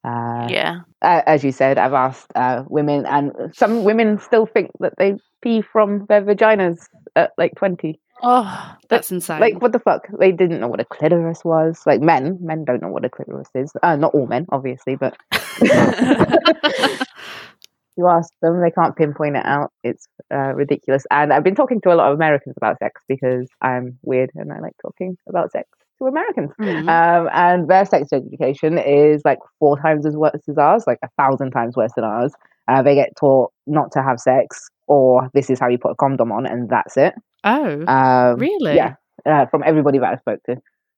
Uh, 0.03 0.47
yeah. 0.49 0.81
a- 1.01 1.27
as 1.27 1.43
you 1.43 1.51
said, 1.51 1.77
I've 1.79 1.93
asked 1.93 2.27
uh, 2.35 2.63
women, 2.67 3.05
and 3.07 3.31
some 3.55 3.83
women 3.83 4.19
still 4.19 4.45
think 4.45 4.69
that 4.79 4.93
they 4.97 5.15
pee 5.41 5.61
from 5.61 6.05
their 6.07 6.21
vaginas 6.21 6.85
at 7.15 7.31
like 7.37 7.53
twenty. 7.55 7.99
Oh, 8.23 8.75
That's 8.87 9.11
insane. 9.11 9.41
Like, 9.41 9.61
what 9.61 9.73
the 9.73 9.79
fuck? 9.79 10.07
They 10.19 10.31
didn't 10.31 10.61
know 10.61 10.69
what 10.69 10.79
a 10.79 10.85
clitoris 10.85 11.43
was. 11.43 11.81
Like, 11.85 11.99
men, 12.01 12.37
men 12.39 12.63
don't 12.63 12.81
know 12.81 12.87
what 12.87 13.03
a 13.03 13.09
clitoris 13.09 13.49
is. 13.53 13.73
Uh, 13.83 13.97
not 13.97 14.13
all 14.13 14.25
men, 14.25 14.45
obviously, 14.51 14.95
but 14.95 15.17
you 17.97 18.07
ask 18.07 18.29
them, 18.41 18.61
they 18.61 18.71
can't 18.71 18.95
pinpoint 18.95 19.37
it 19.37 19.45
out. 19.45 19.71
It's 19.83 20.07
uh, 20.33 20.53
ridiculous. 20.53 21.05
And 21.11 21.31
I've 21.33 21.43
been 21.43 21.55
talking 21.55 21.79
to 21.81 21.93
a 21.93 21.95
lot 21.95 22.11
of 22.11 22.15
Americans 22.15 22.55
about 22.57 22.77
sex 22.79 23.01
because 23.07 23.47
I'm 23.61 23.97
weird 24.03 24.31
and 24.35 24.51
I 24.51 24.59
like 24.59 24.73
talking 24.81 25.17
about 25.29 25.51
sex 25.51 25.67
to 25.99 26.05
Americans. 26.07 26.51
Mhm. 26.59 26.89
Um, 26.89 27.29
and 27.33 27.69
their 27.69 27.85
sex 27.85 28.11
education 28.11 28.77
is 28.77 29.21
like 29.23 29.39
four 29.59 29.79
times 29.79 30.05
as 30.05 30.15
worse 30.17 30.41
as 30.49 30.57
ours, 30.57 30.83
like 30.87 30.99
a 31.03 31.09
thousand 31.17 31.51
times 31.51 31.75
worse 31.77 31.91
than 31.95 32.03
ours. 32.03 32.33
Uh, 32.67 32.81
they 32.81 32.95
get 32.95 33.15
taught 33.15 33.51
not 33.67 33.91
to 33.93 34.01
have 34.01 34.19
sex, 34.19 34.69
or 34.87 35.29
this 35.33 35.49
is 35.49 35.59
how 35.59 35.67
you 35.69 35.77
put 35.77 35.91
a 35.91 35.95
condom 35.95 36.31
on, 36.31 36.45
and 36.45 36.67
that's 36.69 36.97
it. 36.97 37.13
oh, 37.43 37.85
Um, 37.87 38.39
really? 38.39 38.75
Yeah, 38.75 38.95
uh, 39.25 39.45
from 39.45 39.61
everybody 39.65 39.99
that 39.99 40.13
I 40.13 40.17
spoke 40.17 40.39
to. 40.49 40.57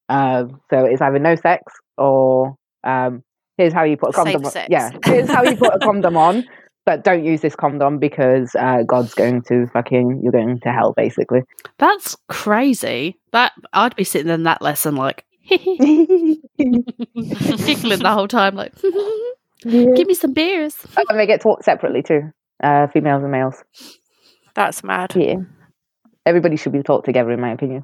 Um, 0.09 0.61
so 0.69 0.85
it's 0.85 1.01
either 1.01 1.19
no 1.19 1.35
sex 1.35 1.61
or 1.97 2.55
um, 2.85 3.21
here's 3.57 3.73
how 3.73 3.83
you 3.83 3.97
put 3.97 4.09
a 4.09 4.13
Safe 4.13 4.23
condom 4.23 4.45
on. 4.45 4.51
sex. 4.51 4.67
Yeah, 4.71 4.91
here's 5.05 5.29
how 5.29 5.43
you 5.43 5.57
put 5.57 5.75
a 5.75 5.79
condom 5.79 6.15
on, 6.15 6.45
but 6.88 7.03
don't 7.03 7.25
use 7.25 7.41
this 7.41 7.53
condom 7.53 7.99
because 7.99 8.55
uh, 8.57 8.83
God's 8.88 9.13
going 9.13 9.41
to 9.49 9.67
fucking, 9.67 10.21
you're 10.23 10.31
going 10.31 10.57
to 10.61 10.69
hell, 10.71 10.93
basically. 10.95 11.41
That's 11.79 12.15
crazy. 12.29 13.19
That 13.33 13.51
I'd 13.73 13.97
be 13.97 14.05
sitting 14.05 14.31
in 14.31 14.43
that 14.43 14.61
lesson 14.61 14.95
like 14.95 15.25
giggling 15.49 16.39
the 16.57 18.05
whole 18.05 18.29
time, 18.29 18.55
like 18.55 18.73
give 19.63 20.07
me 20.07 20.13
some 20.13 20.31
beers. 20.31 20.77
And 21.09 21.19
they 21.19 21.27
get 21.27 21.41
taught 21.41 21.65
separately 21.65 22.03
too, 22.03 22.31
uh, 22.63 22.88
females 22.88 23.21
and 23.21 23.33
males. 23.33 23.61
that's 24.55 24.81
mad. 24.81 25.13
Yeah. 25.13 25.35
Everybody 26.25 26.55
should 26.55 26.71
be 26.71 26.83
taught 26.83 27.03
together, 27.03 27.31
in 27.31 27.41
my 27.41 27.51
opinion. 27.51 27.83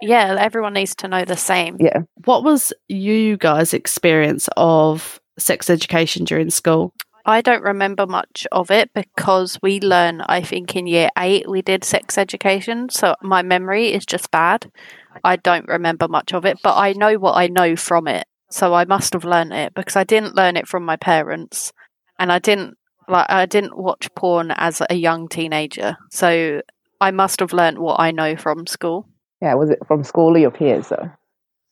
Yeah, 0.00 0.36
everyone 0.40 0.72
needs 0.72 0.94
to 0.96 1.08
know 1.08 1.26
the 1.26 1.36
same. 1.36 1.76
Yeah. 1.78 1.98
What 2.24 2.44
was 2.44 2.72
you 2.88 3.36
guys' 3.36 3.74
experience 3.74 4.48
of 4.56 5.20
sex 5.38 5.68
education 5.68 6.24
during 6.24 6.48
school? 6.48 6.94
I 7.26 7.40
don't 7.40 7.62
remember 7.62 8.06
much 8.06 8.46
of 8.50 8.70
it 8.70 8.90
because 8.94 9.58
we 9.62 9.80
learn, 9.80 10.22
I 10.22 10.42
think 10.42 10.74
in 10.74 10.86
year 10.86 11.10
eight, 11.18 11.48
we 11.48 11.62
did 11.62 11.84
sex 11.84 12.16
education. 12.16 12.88
So 12.88 13.14
my 13.22 13.42
memory 13.42 13.92
is 13.92 14.06
just 14.06 14.30
bad. 14.30 14.70
I 15.24 15.36
don't 15.36 15.68
remember 15.68 16.08
much 16.08 16.32
of 16.32 16.44
it, 16.44 16.58
but 16.62 16.76
I 16.76 16.92
know 16.92 17.14
what 17.14 17.36
I 17.36 17.48
know 17.48 17.76
from 17.76 18.08
it. 18.08 18.26
So 18.50 18.74
I 18.74 18.84
must 18.84 19.12
have 19.12 19.24
learned 19.24 19.52
it 19.52 19.74
because 19.74 19.96
I 19.96 20.04
didn't 20.04 20.34
learn 20.34 20.56
it 20.56 20.66
from 20.66 20.84
my 20.84 20.96
parents 20.96 21.72
and 22.18 22.32
I 22.32 22.38
didn't 22.38 22.76
like 23.08 23.26
I 23.28 23.46
didn't 23.46 23.76
watch 23.76 24.08
porn 24.14 24.52
as 24.52 24.80
a 24.88 24.94
young 24.94 25.28
teenager, 25.28 25.96
so 26.10 26.62
I 27.00 27.10
must 27.10 27.40
have 27.40 27.52
learnt 27.52 27.80
what 27.80 27.98
I 27.98 28.12
know 28.12 28.36
from 28.36 28.66
school. 28.66 29.08
Yeah, 29.42 29.54
was 29.54 29.70
it 29.70 29.80
from 29.86 30.04
school 30.04 30.36
or 30.36 30.38
your 30.38 30.50
peers 30.50 30.88
though? 30.88 31.10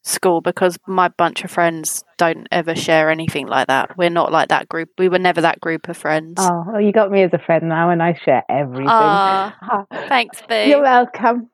School 0.05 0.40
because 0.40 0.78
my 0.86 1.09
bunch 1.09 1.44
of 1.44 1.51
friends 1.51 2.03
don't 2.16 2.46
ever 2.51 2.74
share 2.74 3.11
anything 3.11 3.46
like 3.46 3.66
that. 3.66 3.99
We're 3.99 4.11
not 4.11 4.32
like 4.32 4.49
that 4.49 4.68
group. 4.68 4.88
We 4.96 5.09
were 5.09 5.18
never 5.18 5.40
that 5.40 5.61
group 5.61 5.88
of 5.88 5.96
friends. 5.96 6.36
Oh, 6.38 6.64
well, 6.66 6.80
you 6.80 6.92
got 6.92 7.11
me 7.11 7.22
as 7.22 7.32
a 7.34 7.38
friend 7.38 7.68
now, 7.68 7.90
and 7.90 8.03
I 8.03 8.14
share 8.14 8.42
everything. 8.49 8.86
Thanks, 10.09 10.40
Boo. 10.49 10.55
You're 10.55 10.82
welcome. 10.82 11.51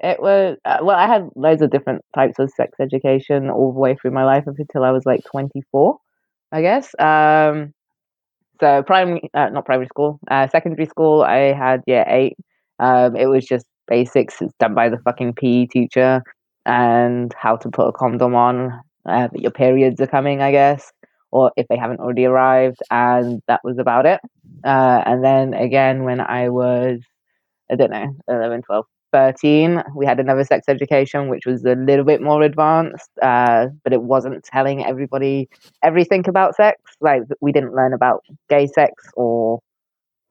It 0.00 0.20
was 0.20 0.58
uh, 0.64 0.78
well, 0.82 0.96
I 0.96 1.06
had 1.06 1.30
loads 1.34 1.62
of 1.62 1.70
different 1.70 2.04
types 2.14 2.38
of 2.38 2.50
sex 2.50 2.72
education 2.78 3.48
all 3.48 3.72
the 3.72 3.80
way 3.80 3.94
through 3.94 4.10
my 4.10 4.24
life 4.24 4.46
up 4.46 4.58
until 4.58 4.84
I 4.84 4.90
was 4.90 5.06
like 5.06 5.24
24, 5.24 5.96
I 6.52 6.60
guess. 6.60 6.94
Um, 6.98 7.72
so 8.60 8.82
primary, 8.82 9.30
uh, 9.32 9.48
not 9.48 9.64
primary 9.64 9.86
school, 9.86 10.20
uh, 10.30 10.48
secondary 10.48 10.86
school, 10.86 11.22
I 11.22 11.54
had 11.54 11.82
year 11.86 12.04
eight. 12.06 12.36
Um, 12.78 13.16
it 13.16 13.26
was 13.26 13.46
just 13.46 13.66
basics. 13.88 14.42
It's 14.42 14.54
done 14.58 14.74
by 14.74 14.88
the 14.88 14.98
fucking 14.98 15.34
PE 15.34 15.66
teacher 15.66 16.22
and 16.66 17.32
how 17.36 17.56
to 17.56 17.70
put 17.70 17.88
a 17.88 17.92
condom 17.92 18.34
on. 18.34 18.80
Uh, 19.06 19.28
that 19.30 19.42
your 19.42 19.50
periods 19.50 20.00
are 20.00 20.06
coming, 20.06 20.40
I 20.40 20.50
guess, 20.50 20.90
or 21.30 21.52
if 21.56 21.66
they 21.68 21.76
haven't 21.76 22.00
already 22.00 22.24
arrived, 22.24 22.78
and 22.90 23.42
that 23.48 23.60
was 23.62 23.76
about 23.78 24.06
it. 24.06 24.18
Uh, 24.64 25.02
and 25.04 25.22
then 25.22 25.52
again, 25.52 26.04
when 26.04 26.20
I 26.20 26.48
was, 26.48 27.00
I 27.70 27.74
don't 27.74 27.90
know, 27.90 28.16
11, 28.28 28.62
12, 28.62 28.86
13, 29.12 29.82
we 29.94 30.06
had 30.06 30.18
another 30.20 30.42
sex 30.44 30.68
education, 30.68 31.28
which 31.28 31.44
was 31.44 31.64
a 31.64 31.74
little 31.74 32.04
bit 32.04 32.22
more 32.22 32.42
advanced, 32.42 33.10
uh, 33.22 33.66
but 33.84 33.92
it 33.92 34.02
wasn't 34.02 34.42
telling 34.42 34.84
everybody 34.84 35.48
everything 35.82 36.26
about 36.28 36.56
sex. 36.56 36.80
Like, 37.00 37.22
we 37.40 37.52
didn't 37.52 37.74
learn 37.74 37.92
about 37.92 38.24
gay 38.48 38.66
sex 38.66 38.92
or 39.16 39.60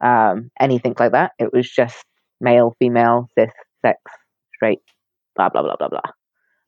um, 0.01 0.49
anything 0.59 0.95
like 0.99 1.11
that. 1.11 1.31
It 1.39 1.53
was 1.53 1.69
just 1.69 2.03
male, 2.41 2.75
female, 2.79 3.29
cis, 3.37 3.51
sex, 3.85 3.99
straight, 4.55 4.79
blah, 5.35 5.49
blah, 5.49 5.61
blah, 5.61 5.75
blah, 5.77 5.89
blah. 5.89 6.01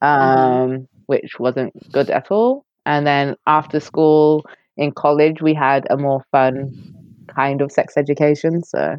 Um, 0.01 0.87
which 1.07 1.39
wasn't 1.39 1.73
good 1.91 2.09
at 2.09 2.31
all. 2.31 2.65
And 2.85 3.05
then 3.05 3.35
after 3.47 3.79
school 3.79 4.45
in 4.77 4.91
college, 4.91 5.41
we 5.41 5.53
had 5.53 5.87
a 5.89 5.97
more 5.97 6.23
fun 6.31 6.71
kind 7.27 7.61
of 7.61 7.71
sex 7.71 7.97
education. 7.97 8.63
So, 8.63 8.97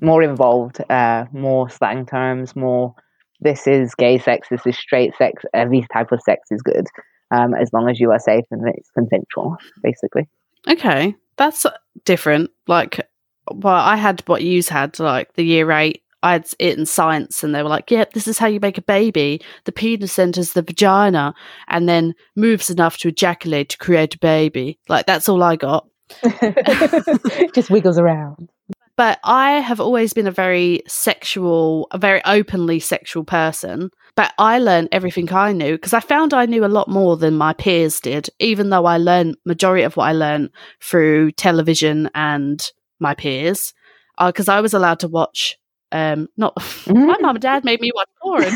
more 0.00 0.22
involved, 0.22 0.82
uh, 0.90 1.24
more 1.32 1.70
slang 1.70 2.04
terms, 2.04 2.54
more 2.54 2.94
this 3.40 3.66
is 3.66 3.94
gay 3.94 4.18
sex, 4.18 4.48
this 4.50 4.66
is 4.66 4.76
straight 4.76 5.14
sex, 5.16 5.42
every 5.54 5.86
type 5.92 6.12
of 6.12 6.20
sex 6.22 6.48
is 6.50 6.62
good, 6.62 6.86
um, 7.30 7.54
as 7.54 7.72
long 7.72 7.88
as 7.88 8.00
you 8.00 8.10
are 8.10 8.18
safe 8.18 8.44
and 8.50 8.66
it's 8.68 8.90
consensual, 8.90 9.56
basically. 9.82 10.26
Okay, 10.68 11.14
that's 11.36 11.66
different. 12.04 12.50
Like, 12.66 13.08
well, 13.50 13.74
I 13.74 13.96
had 13.96 14.22
what 14.26 14.42
you 14.42 14.62
had, 14.68 14.98
like 14.98 15.34
the 15.34 15.44
year 15.44 15.70
eight. 15.72 16.02
I 16.26 16.32
had 16.32 16.46
it 16.58 16.76
in 16.76 16.86
science, 16.86 17.44
and 17.44 17.54
they 17.54 17.62
were 17.62 17.68
like, 17.68 17.88
"Yep, 17.90 18.12
this 18.12 18.26
is 18.26 18.38
how 18.38 18.48
you 18.48 18.58
make 18.58 18.78
a 18.78 18.82
baby. 18.82 19.40
The 19.64 19.72
penis 19.72 20.18
enters 20.18 20.52
the 20.52 20.62
vagina 20.62 21.34
and 21.68 21.88
then 21.88 22.14
moves 22.34 22.68
enough 22.68 22.98
to 22.98 23.08
ejaculate 23.08 23.68
to 23.70 23.78
create 23.78 24.16
a 24.16 24.18
baby." 24.18 24.78
Like 24.88 25.06
that's 25.06 25.28
all 25.28 25.42
I 25.42 25.54
got. 25.54 25.86
Just 27.54 27.70
wiggles 27.70 27.96
around. 27.96 28.48
But 28.96 29.20
I 29.22 29.60
have 29.60 29.78
always 29.78 30.14
been 30.14 30.26
a 30.26 30.32
very 30.32 30.82
sexual, 30.88 31.86
a 31.92 31.98
very 31.98 32.22
openly 32.24 32.80
sexual 32.80 33.22
person. 33.22 33.90
But 34.16 34.32
I 34.38 34.58
learned 34.58 34.88
everything 34.90 35.32
I 35.32 35.52
knew 35.52 35.72
because 35.72 35.92
I 35.92 36.00
found 36.00 36.34
I 36.34 36.46
knew 36.46 36.64
a 36.64 36.76
lot 36.78 36.88
more 36.88 37.16
than 37.16 37.36
my 37.36 37.52
peers 37.52 38.00
did, 38.00 38.30
even 38.40 38.70
though 38.70 38.86
I 38.86 38.96
learned 38.96 39.36
majority 39.44 39.84
of 39.84 39.96
what 39.96 40.08
I 40.08 40.12
learned 40.12 40.50
through 40.80 41.32
television 41.32 42.10
and 42.14 42.68
my 42.98 43.14
peers. 43.14 43.74
Uh, 44.18 44.32
because 44.32 44.48
I 44.48 44.60
was 44.60 44.74
allowed 44.74 45.00
to 45.00 45.08
watch 45.08 45.58
um 45.92 46.28
not 46.36 46.54
my 46.86 47.16
mum 47.20 47.36
and 47.36 47.40
dad 47.40 47.64
made 47.64 47.80
me 47.80 47.90
watch 47.94 48.08
porn. 48.22 48.52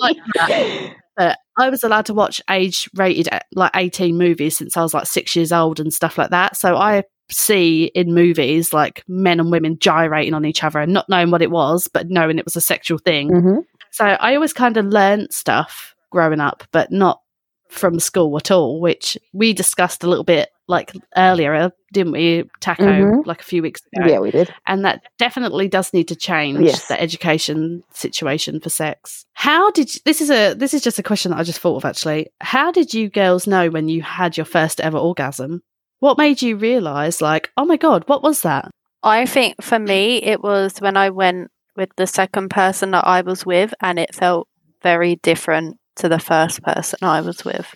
Like 0.00 0.16
but 1.16 1.38
i 1.58 1.68
was 1.68 1.82
allowed 1.82 2.06
to 2.06 2.14
watch 2.14 2.40
age 2.50 2.88
rated 2.94 3.28
like 3.54 3.72
18 3.74 4.16
movies 4.16 4.56
since 4.56 4.76
i 4.76 4.82
was 4.82 4.94
like 4.94 5.06
six 5.06 5.34
years 5.34 5.52
old 5.52 5.80
and 5.80 5.92
stuff 5.92 6.16
like 6.18 6.30
that. 6.30 6.56
So 6.56 6.76
i 6.76 7.02
see 7.30 7.90
in 7.94 8.14
movies 8.14 8.72
like 8.72 9.04
men 9.06 9.38
and 9.38 9.50
women 9.50 9.76
gyrating 9.78 10.32
on 10.32 10.44
each 10.46 10.64
other 10.64 10.78
and 10.78 10.92
not 10.94 11.08
knowing 11.08 11.30
what 11.30 11.42
it 11.42 11.50
was 11.50 11.86
but 11.92 12.08
knowing 12.08 12.38
it 12.38 12.44
was 12.44 12.56
a 12.56 12.60
sexual 12.60 12.98
thing. 12.98 13.30
Mhm. 13.30 13.64
so 13.90 14.04
i 14.06 14.34
always 14.34 14.52
kind 14.54 14.76
of 14.78 14.86
learned 14.86 15.32
stuff 15.32 15.94
growing 16.10 16.40
up 16.40 16.64
but 16.72 16.90
not 16.90 17.20
from 17.68 18.00
school 18.00 18.34
at 18.38 18.50
all 18.50 18.80
which 18.80 19.18
we 19.34 19.52
discussed 19.52 20.02
a 20.02 20.08
little 20.08 20.24
bit 20.24 20.48
like 20.68 20.92
earlier 21.16 21.72
didn't 21.92 22.12
we 22.12 22.44
taco 22.60 22.84
Mhm. 22.84 23.26
like 23.26 23.40
a 23.40 23.44
few 23.44 23.62
weeks 23.62 23.80
ago 23.96 24.06
Yeah, 24.06 24.18
we 24.20 24.30
did. 24.30 24.52
and 24.66 24.84
that 24.84 25.02
definitely 25.18 25.66
does 25.68 25.92
need 25.94 26.08
to 26.08 26.14
change 26.16 26.60
Yes. 26.60 26.86
the 26.88 27.00
education 27.00 27.82
situation 27.92 28.60
for 28.60 28.68
sex. 28.68 29.24
How 29.32 29.70
did 29.70 29.94
you, 29.94 30.00
this 30.04 30.20
is 30.20 30.30
a 30.30 30.54
this 30.54 30.74
is 30.74 30.82
just 30.82 30.98
a 30.98 31.02
question 31.02 31.30
that 31.30 31.38
I 31.38 31.42
just 31.44 31.60
thought 31.60 31.76
of 31.76 31.84
actually. 31.84 32.28
How 32.40 32.70
did 32.70 32.92
you 32.94 33.08
girls 33.08 33.46
know 33.46 33.68
when 33.70 33.88
you 33.88 34.02
had 34.02 34.36
your 34.36 34.44
first 34.46 34.80
ever 34.80 34.98
orgasm? 34.98 35.62
What 36.00 36.18
made 36.18 36.42
you 36.42 36.56
realize 36.56 37.20
like, 37.22 37.50
oh 37.56 37.64
my 37.64 37.76
god, 37.76 38.04
what 38.06 38.22
was 38.22 38.42
that? 38.42 38.70
I 39.02 39.26
think 39.26 39.62
for 39.62 39.78
me, 39.78 40.22
it 40.22 40.42
was 40.42 40.78
when 40.80 40.96
I 40.96 41.10
went 41.10 41.50
with 41.76 41.88
the 41.96 42.06
second 42.06 42.50
person 42.50 42.90
that 42.90 43.06
I 43.06 43.22
was 43.22 43.46
with, 43.46 43.72
and 43.80 43.98
it 43.98 44.14
felt 44.14 44.48
very 44.82 45.16
different 45.22 45.76
to 45.96 46.08
the 46.08 46.18
first 46.18 46.62
person 46.62 46.98
I 47.02 47.20
was 47.22 47.44
with. 47.44 47.74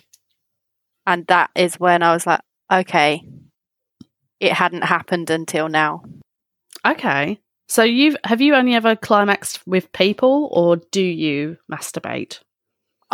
And 1.07 1.25
that 1.27 1.49
is 1.55 1.79
when 1.79 2.03
I 2.03 2.13
was 2.13 2.25
like, 2.27 2.41
okay, 2.71 3.23
it 4.39 4.53
hadn't 4.53 4.83
happened 4.83 5.29
until 5.29 5.69
now. 5.69 6.03
Okay. 6.85 7.39
So 7.69 7.83
you've 7.83 8.17
have 8.25 8.41
you 8.41 8.55
only 8.55 8.75
ever 8.75 8.95
climaxed 8.95 9.65
with 9.65 9.91
people 9.93 10.49
or 10.51 10.77
do 10.77 11.01
you 11.01 11.57
masturbate? 11.71 12.39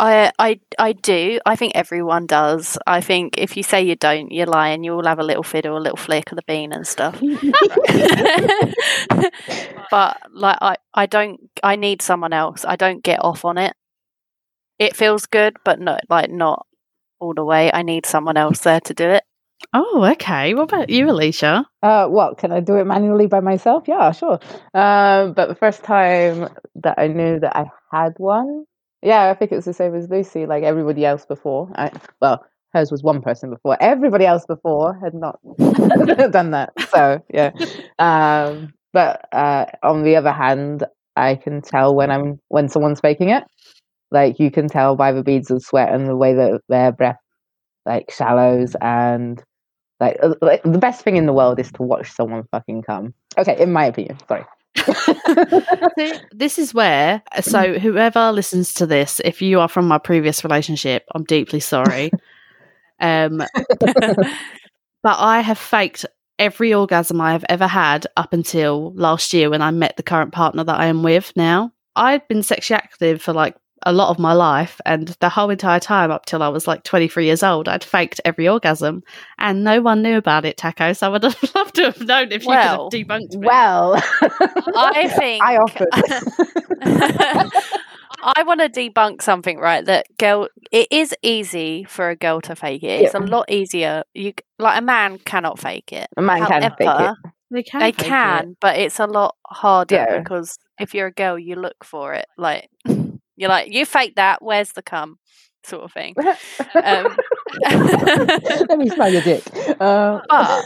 I, 0.00 0.32
I, 0.38 0.60
I 0.78 0.92
do. 0.94 1.40
I 1.44 1.56
think 1.56 1.72
everyone 1.74 2.24
does. 2.24 2.78
I 2.86 3.02
think 3.02 3.36
if 3.36 3.54
you 3.54 3.62
say 3.62 3.82
you 3.82 3.96
don't, 3.96 4.32
you're 4.32 4.46
lying. 4.46 4.82
You 4.82 4.94
all 4.94 5.04
have 5.04 5.18
a 5.18 5.22
little 5.22 5.42
fiddle, 5.42 5.76
a 5.76 5.78
little 5.78 5.98
flick 5.98 6.32
of 6.32 6.36
the 6.36 6.42
bean 6.46 6.72
and 6.72 6.86
stuff. 6.86 7.20
but 9.90 10.16
like 10.32 10.56
I, 10.62 10.76
I 10.94 11.04
don't 11.04 11.50
I 11.62 11.76
need 11.76 12.00
someone 12.00 12.32
else. 12.32 12.64
I 12.64 12.76
don't 12.76 13.04
get 13.04 13.22
off 13.22 13.44
on 13.44 13.58
it. 13.58 13.74
It 14.78 14.96
feels 14.96 15.26
good, 15.26 15.58
but 15.64 15.78
no 15.78 15.98
like 16.08 16.30
not 16.30 16.66
all 17.20 17.34
the 17.34 17.44
way. 17.44 17.70
I 17.72 17.82
need 17.82 18.06
someone 18.06 18.38
else 18.38 18.60
there 18.60 18.80
to 18.80 18.94
do 18.94 19.10
it. 19.10 19.24
Oh, 19.72 20.04
okay. 20.12 20.54
What 20.54 20.64
about 20.64 20.90
you, 20.90 21.08
Alicia? 21.10 21.66
Uh, 21.82 22.06
what 22.08 22.38
can 22.38 22.52
I 22.52 22.60
do 22.60 22.76
it 22.76 22.84
manually 22.84 23.26
by 23.26 23.40
myself? 23.40 23.84
Yeah, 23.86 24.10
sure. 24.12 24.38
Um, 24.74 25.32
but 25.32 25.48
the 25.48 25.56
first 25.58 25.84
time 25.84 26.48
that 26.76 26.98
I 26.98 27.06
knew 27.08 27.38
that 27.40 27.56
I 27.56 27.70
had 27.92 28.14
one, 28.18 28.64
yeah, 29.02 29.30
I 29.30 29.34
think 29.34 29.52
it 29.52 29.56
was 29.56 29.64
the 29.64 29.72
same 29.72 29.94
as 29.94 30.08
Lucy. 30.08 30.46
Like 30.46 30.64
everybody 30.64 31.04
else 31.04 31.24
before, 31.24 31.70
I, 31.74 31.90
well, 32.20 32.44
hers 32.72 32.90
was 32.90 33.02
one 33.02 33.22
person 33.22 33.50
before. 33.50 33.76
Everybody 33.80 34.26
else 34.26 34.44
before 34.46 34.98
had 35.02 35.14
not 35.14 35.38
done 36.32 36.50
that. 36.50 36.72
So 36.90 37.22
yeah. 37.32 37.50
Um, 37.98 38.72
but 38.92 39.26
uh, 39.32 39.66
on 39.82 40.02
the 40.02 40.16
other 40.16 40.32
hand, 40.32 40.84
I 41.16 41.36
can 41.36 41.62
tell 41.62 41.94
when 41.94 42.10
I'm 42.10 42.40
when 42.48 42.68
someone's 42.68 43.00
faking 43.00 43.30
it. 43.30 43.44
Like 44.10 44.40
you 44.40 44.50
can 44.50 44.68
tell 44.68 44.96
by 44.96 45.12
the 45.12 45.22
beads 45.22 45.50
of 45.50 45.62
sweat 45.62 45.92
and 45.92 46.08
the 46.08 46.16
way 46.16 46.34
that 46.34 46.60
their 46.68 46.90
breath 46.92 47.18
like 47.86 48.10
shallows 48.10 48.74
and 48.80 49.42
like, 50.00 50.18
uh, 50.22 50.34
like 50.40 50.62
the 50.62 50.78
best 50.78 51.02
thing 51.02 51.16
in 51.16 51.26
the 51.26 51.32
world 51.32 51.58
is 51.60 51.70
to 51.72 51.82
watch 51.82 52.10
someone 52.10 52.44
fucking 52.50 52.82
come. 52.82 53.14
Okay, 53.38 53.60
in 53.60 53.72
my 53.72 53.84
opinion. 53.84 54.18
Sorry. 54.26 54.44
This 56.32 56.58
is 56.58 56.72
where 56.72 57.22
so 57.40 57.78
whoever 57.78 58.32
listens 58.32 58.72
to 58.74 58.86
this 58.86 59.20
if 59.24 59.42
you 59.42 59.60
are 59.60 59.68
from 59.68 59.86
my 59.86 59.98
previous 59.98 60.44
relationship 60.44 61.04
i'm 61.14 61.24
deeply 61.24 61.60
sorry 61.60 62.10
um 63.00 63.38
but 63.80 65.16
i 65.18 65.40
have 65.40 65.58
faked 65.58 66.06
every 66.38 66.72
orgasm 66.72 67.20
i 67.20 67.32
have 67.32 67.44
ever 67.48 67.66
had 67.66 68.06
up 68.16 68.32
until 68.32 68.92
last 68.94 69.34
year 69.34 69.50
when 69.50 69.60
i 69.60 69.70
met 69.70 69.96
the 69.96 70.02
current 70.02 70.32
partner 70.32 70.64
that 70.64 70.78
i 70.78 70.86
am 70.86 71.02
with 71.02 71.32
now 71.36 71.70
i'd 71.96 72.26
been 72.28 72.42
sexually 72.42 72.80
active 72.82 73.20
for 73.20 73.32
like 73.32 73.56
a 73.86 73.92
lot 73.92 74.10
of 74.10 74.18
my 74.18 74.32
life 74.32 74.80
and 74.84 75.08
the 75.20 75.28
whole 75.28 75.48
entire 75.50 75.80
time 75.80 76.10
up 76.10 76.26
till 76.26 76.42
i 76.42 76.48
was 76.48 76.66
like 76.66 76.82
23 76.84 77.24
years 77.24 77.42
old 77.42 77.68
i'd 77.68 77.82
faked 77.84 78.20
every 78.24 78.46
orgasm 78.48 79.02
and 79.38 79.64
no 79.64 79.80
one 79.80 80.02
knew 80.02 80.16
about 80.16 80.44
it 80.44 80.56
taco 80.56 80.92
so 80.92 81.06
i 81.06 81.10
would 81.10 81.22
have 81.22 81.50
loved 81.54 81.74
to 81.74 81.84
have 81.84 82.00
known 82.00 82.30
if 82.32 82.44
Well, 82.44 82.90
you 82.92 83.00
could 83.00 83.06
have 83.08 83.20
debunked 83.20 83.36
me 83.38 83.46
Well, 83.46 83.94
I 84.76 85.08
think 85.08 85.42
I 85.44 85.56
offered. 85.56 85.88
I 88.22 88.42
want 88.42 88.60
to 88.60 88.68
debunk 88.68 89.22
something, 89.22 89.58
right? 89.58 89.82
That 89.84 90.06
girl, 90.18 90.48
it 90.70 90.88
is 90.90 91.14
easy 91.22 91.84
for 91.84 92.10
a 92.10 92.16
girl 92.16 92.42
to 92.42 92.54
fake 92.54 92.82
it. 92.82 93.00
It's 93.02 93.14
a 93.14 93.18
lot 93.18 93.50
easier. 93.50 94.02
You 94.12 94.34
like 94.58 94.78
a 94.78 94.82
man 94.84 95.18
cannot 95.18 95.58
fake 95.58 95.90
it. 95.92 96.06
a 96.18 96.22
man 96.22 96.44
can 96.46 96.62
fake 96.62 96.76
it. 96.80 97.16
They 97.50 97.62
can 97.62 97.80
They 97.80 97.92
fake 97.92 98.10
it. 98.12 98.56
but 98.60 98.78
it's 98.78 99.00
a 99.00 99.06
lot 99.06 99.36
harder 99.46 99.94
Yeah. 99.94 100.18
because 100.18 100.58
if 100.78 100.94
you're 100.94 101.06
a 101.06 101.12
girl, 101.12 101.38
you 101.38 101.56
look 101.56 101.82
for 101.82 102.12
it. 102.12 102.26
Like 102.36 102.68
you're 103.40 103.48
like, 103.48 103.72
you 103.72 103.86
fake 103.86 104.16
that. 104.16 104.42
Where's 104.42 104.72
the 104.72 104.82
cum? 104.82 105.18
Sort 105.64 105.84
of 105.84 105.92
thing. 105.92 106.14
Um, 106.18 107.16
Let 107.62 108.78
me 108.78 108.90
smell 108.90 109.10
your 109.10 109.22
dick. 109.22 109.42
Uh, 109.80 110.20
but 110.28 110.64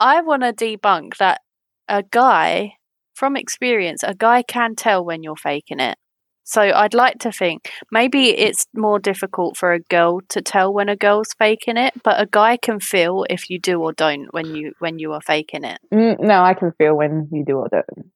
I 0.00 0.20
want 0.20 0.42
to 0.42 0.52
debunk 0.52 1.18
that 1.18 1.40
a 1.88 2.02
guy, 2.02 2.72
from 3.14 3.36
experience, 3.36 4.02
a 4.02 4.14
guy 4.14 4.42
can 4.42 4.74
tell 4.74 5.04
when 5.04 5.22
you're 5.22 5.36
faking 5.36 5.78
it. 5.78 5.96
So 6.42 6.60
I'd 6.60 6.94
like 6.94 7.20
to 7.20 7.30
think 7.30 7.70
maybe 7.92 8.30
it's 8.30 8.66
more 8.74 8.98
difficult 8.98 9.56
for 9.56 9.72
a 9.72 9.80
girl 9.80 10.20
to 10.30 10.42
tell 10.42 10.74
when 10.74 10.88
a 10.88 10.96
girl's 10.96 11.32
faking 11.38 11.76
it, 11.76 11.94
but 12.02 12.20
a 12.20 12.26
guy 12.26 12.56
can 12.56 12.80
feel 12.80 13.24
if 13.30 13.48
you 13.48 13.60
do 13.60 13.80
or 13.80 13.92
don't 13.92 14.26
when 14.34 14.54
you 14.54 14.72
when 14.80 14.98
you 14.98 15.12
are 15.12 15.22
faking 15.22 15.62
it. 15.64 15.78
Mm, 15.92 16.20
no, 16.20 16.42
I 16.42 16.54
can 16.54 16.72
feel 16.72 16.96
when 16.96 17.28
you 17.32 17.44
do 17.44 17.58
or 17.58 17.68
don't. 17.68 18.10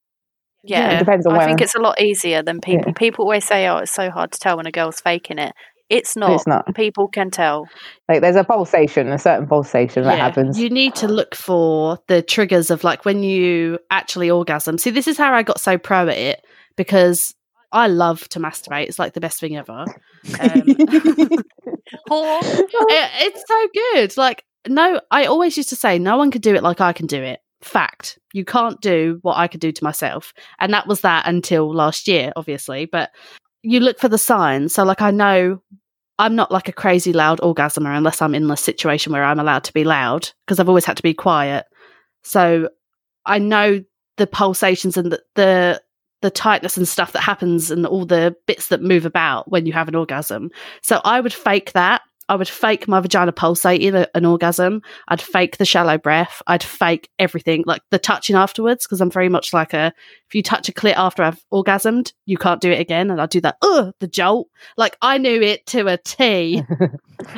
Yeah, 0.65 0.97
It 0.97 0.99
depends 0.99 1.25
on 1.27 1.35
I 1.35 1.39
where. 1.39 1.47
think 1.47 1.61
it's 1.61 1.75
a 1.75 1.81
lot 1.81 2.01
easier 2.01 2.43
than 2.43 2.61
people. 2.61 2.89
Yeah. 2.89 2.93
People 2.95 3.25
always 3.25 3.45
say, 3.45 3.67
"Oh, 3.69 3.79
it's 3.79 3.93
so 3.93 4.11
hard 4.11 4.33
to 4.33 4.39
tell 4.39 4.57
when 4.57 4.67
a 4.67 4.73
girl's 4.73 5.01
faking 5.01 5.39
it." 5.39 5.53
It's 5.89 6.17
not. 6.17 6.33
It's 6.33 6.47
not. 6.47 6.75
People 6.75 7.09
can 7.09 7.31
tell. 7.31 7.67
Like 8.09 8.21
there's 8.21 8.37
a 8.37 8.45
pulsation, 8.45 9.09
a 9.09 9.19
certain 9.19 9.47
pulsation 9.47 10.03
that 10.05 10.19
happens. 10.19 10.61
You 10.61 10.69
need 10.69 10.95
to 10.97 11.09
look 11.09 11.35
for 11.35 11.99
the 12.09 12.21
triggers 12.21 12.71
of 12.71 12.85
like 12.85 13.05
when 13.07 13.23
you 13.23 13.79
actually 13.91 14.31
orgasm. 14.31 14.77
See, 14.77 14.91
this 14.91 15.07
is 15.09 15.17
how 15.17 15.33
I 15.33 15.43
got 15.43 15.61
so 15.61 15.79
pro 15.79 16.09
at 16.09 16.19
it 16.19 16.45
because 16.77 17.35
I 17.73 17.87
love 17.87 18.29
to 18.31 18.41
masturbate. 18.41 18.87
It's 18.89 18.99
like 18.99 19.15
the 19.15 19.21
best 19.21 19.41
thing 19.41 19.57
ever. 19.57 19.73
Um, 19.73 19.87
it, 22.11 23.11
it's 23.21 23.45
so 23.47 23.69
good. 23.93 24.17
Like, 24.17 24.45
no, 24.67 25.01
I 25.11 25.25
always 25.27 25.57
used 25.57 25.69
to 25.71 25.77
say, 25.77 25.99
no 25.99 26.19
one 26.19 26.31
could 26.31 26.43
do 26.43 26.55
it 26.55 26.63
like 26.63 26.81
I 26.81 26.93
can 26.93 27.07
do 27.07 27.23
it. 27.23 27.41
Fact. 27.61 28.19
You 28.33 28.45
can't 28.45 28.81
do 28.81 29.19
what 29.23 29.37
I 29.37 29.49
could 29.49 29.61
do 29.61 29.73
to 29.73 29.85
myself. 29.85 30.33
And 30.61 30.73
that 30.73 30.87
was 30.87 31.01
that 31.01 31.27
until 31.27 31.75
last 31.75 32.07
year, 32.07 32.33
obviously. 32.37 32.87
But 32.87 33.11
you 33.63 33.81
look 33.81 33.99
for 33.99 34.09
the 34.09 34.19
signs. 34.19 34.75
So, 34.75 34.85
like, 34.85 35.03
I 35.03 35.11
know 35.11 35.61
I'm 36.19 36.37
not 36.37 36.53
like 36.53 36.69
a 36.69 36.73
crazy 36.73 37.13
loud 37.13 37.41
orgasmer 37.41 37.97
unless 37.97 38.23
I'm 38.23 38.35
in 38.35 38.51
a 38.51 38.57
situation 38.57 39.13
where 39.13 39.25
I'm 39.25 39.41
allowed 39.41 39.65
to 39.65 39.73
be 39.73 39.85
loud 39.85 40.31
because 40.47 40.61
I've 40.61 40.69
always 40.69 40.85
had 40.85 40.97
to 40.99 41.03
be 41.03 41.15
quiet. 41.15 41.67
So, 42.23 42.69
I 43.27 43.39
know 43.39 43.83
the 44.17 44.27
pulsations 44.27 44.97
and 44.97 45.13
the, 45.13 45.23
the 45.35 45.83
the 46.21 46.31
tightness 46.31 46.77
and 46.77 46.89
stuff 46.89 47.13
that 47.13 47.23
happens 47.23 47.71
and 47.71 47.87
all 47.87 48.05
the 48.05 48.35
bits 48.47 48.69
that 48.69 48.83
move 48.83 49.07
about 49.07 49.51
when 49.51 49.67
you 49.67 49.73
have 49.73 49.89
an 49.89 49.95
orgasm. 49.95 50.51
So 50.83 51.01
I 51.05 51.21
would 51.21 51.33
fake 51.33 51.73
that. 51.73 52.03
I 52.29 52.37
would 52.37 52.49
fake 52.49 52.87
my 52.87 53.01
vagina 53.01 53.33
pulsating 53.33 53.95
a- 53.95 54.09
an 54.15 54.25
orgasm. 54.25 54.83
I'd 55.09 55.21
fake 55.23 55.57
the 55.57 55.65
shallow 55.65 55.97
breath. 55.99 56.43
I'd 56.47 56.63
fake 56.63 57.09
everything, 57.19 57.65
like 57.67 57.83
the 57.91 57.99
touching 57.99 58.37
afterwards, 58.37 58.87
because 58.87 59.01
I'm 59.01 59.11
very 59.11 59.29
much 59.29 59.53
like 59.53 59.73
a 59.73 59.93
if 60.27 60.35
you 60.35 60.43
touch 60.43 60.69
a 60.69 60.73
clit 60.73 60.95
after 60.97 61.23
I've 61.23 61.43
orgasmed, 61.53 62.13
you 62.27 62.37
can't 62.37 62.61
do 62.61 62.71
it 62.71 62.81
again. 62.81 63.11
And 63.11 63.21
I'd 63.21 63.31
do 63.31 63.41
that, 63.41 63.57
ugh, 63.63 63.95
the 64.01 64.07
jolt. 64.07 64.49
Like 64.77 64.97
I 65.01 65.17
knew 65.19 65.41
it 65.41 65.65
to 65.69 65.87
a 65.87 65.97
T. 65.97 66.63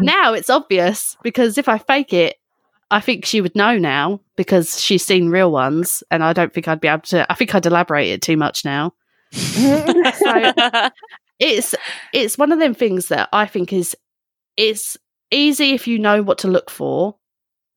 now 0.00 0.32
it's 0.32 0.50
obvious 0.50 1.16
because 1.22 1.58
if 1.58 1.68
I 1.68 1.78
fake 1.78 2.12
it, 2.12 2.36
I 2.90 3.00
think 3.00 3.24
she 3.24 3.40
would 3.40 3.56
know 3.56 3.78
now 3.78 4.20
because 4.36 4.80
she's 4.80 5.04
seen 5.04 5.28
real 5.28 5.50
ones, 5.50 6.02
and 6.10 6.22
I 6.22 6.32
don't 6.32 6.54
think 6.54 6.68
I'd 6.68 6.80
be 6.80 6.88
able 6.88 7.02
to. 7.02 7.30
I 7.30 7.34
think 7.34 7.54
I'd 7.54 7.66
elaborate 7.66 8.08
it 8.10 8.22
too 8.22 8.36
much 8.36 8.64
now. 8.64 8.92
So 9.32 10.90
it's 11.38 11.74
it's 12.14 12.38
one 12.38 12.50
of 12.52 12.58
them 12.58 12.72
things 12.74 13.08
that 13.08 13.28
I 13.32 13.44
think 13.46 13.72
is 13.72 13.94
it's 14.56 14.96
easy 15.30 15.72
if 15.72 15.86
you 15.86 15.98
know 15.98 16.22
what 16.22 16.38
to 16.38 16.48
look 16.48 16.70
for, 16.70 17.16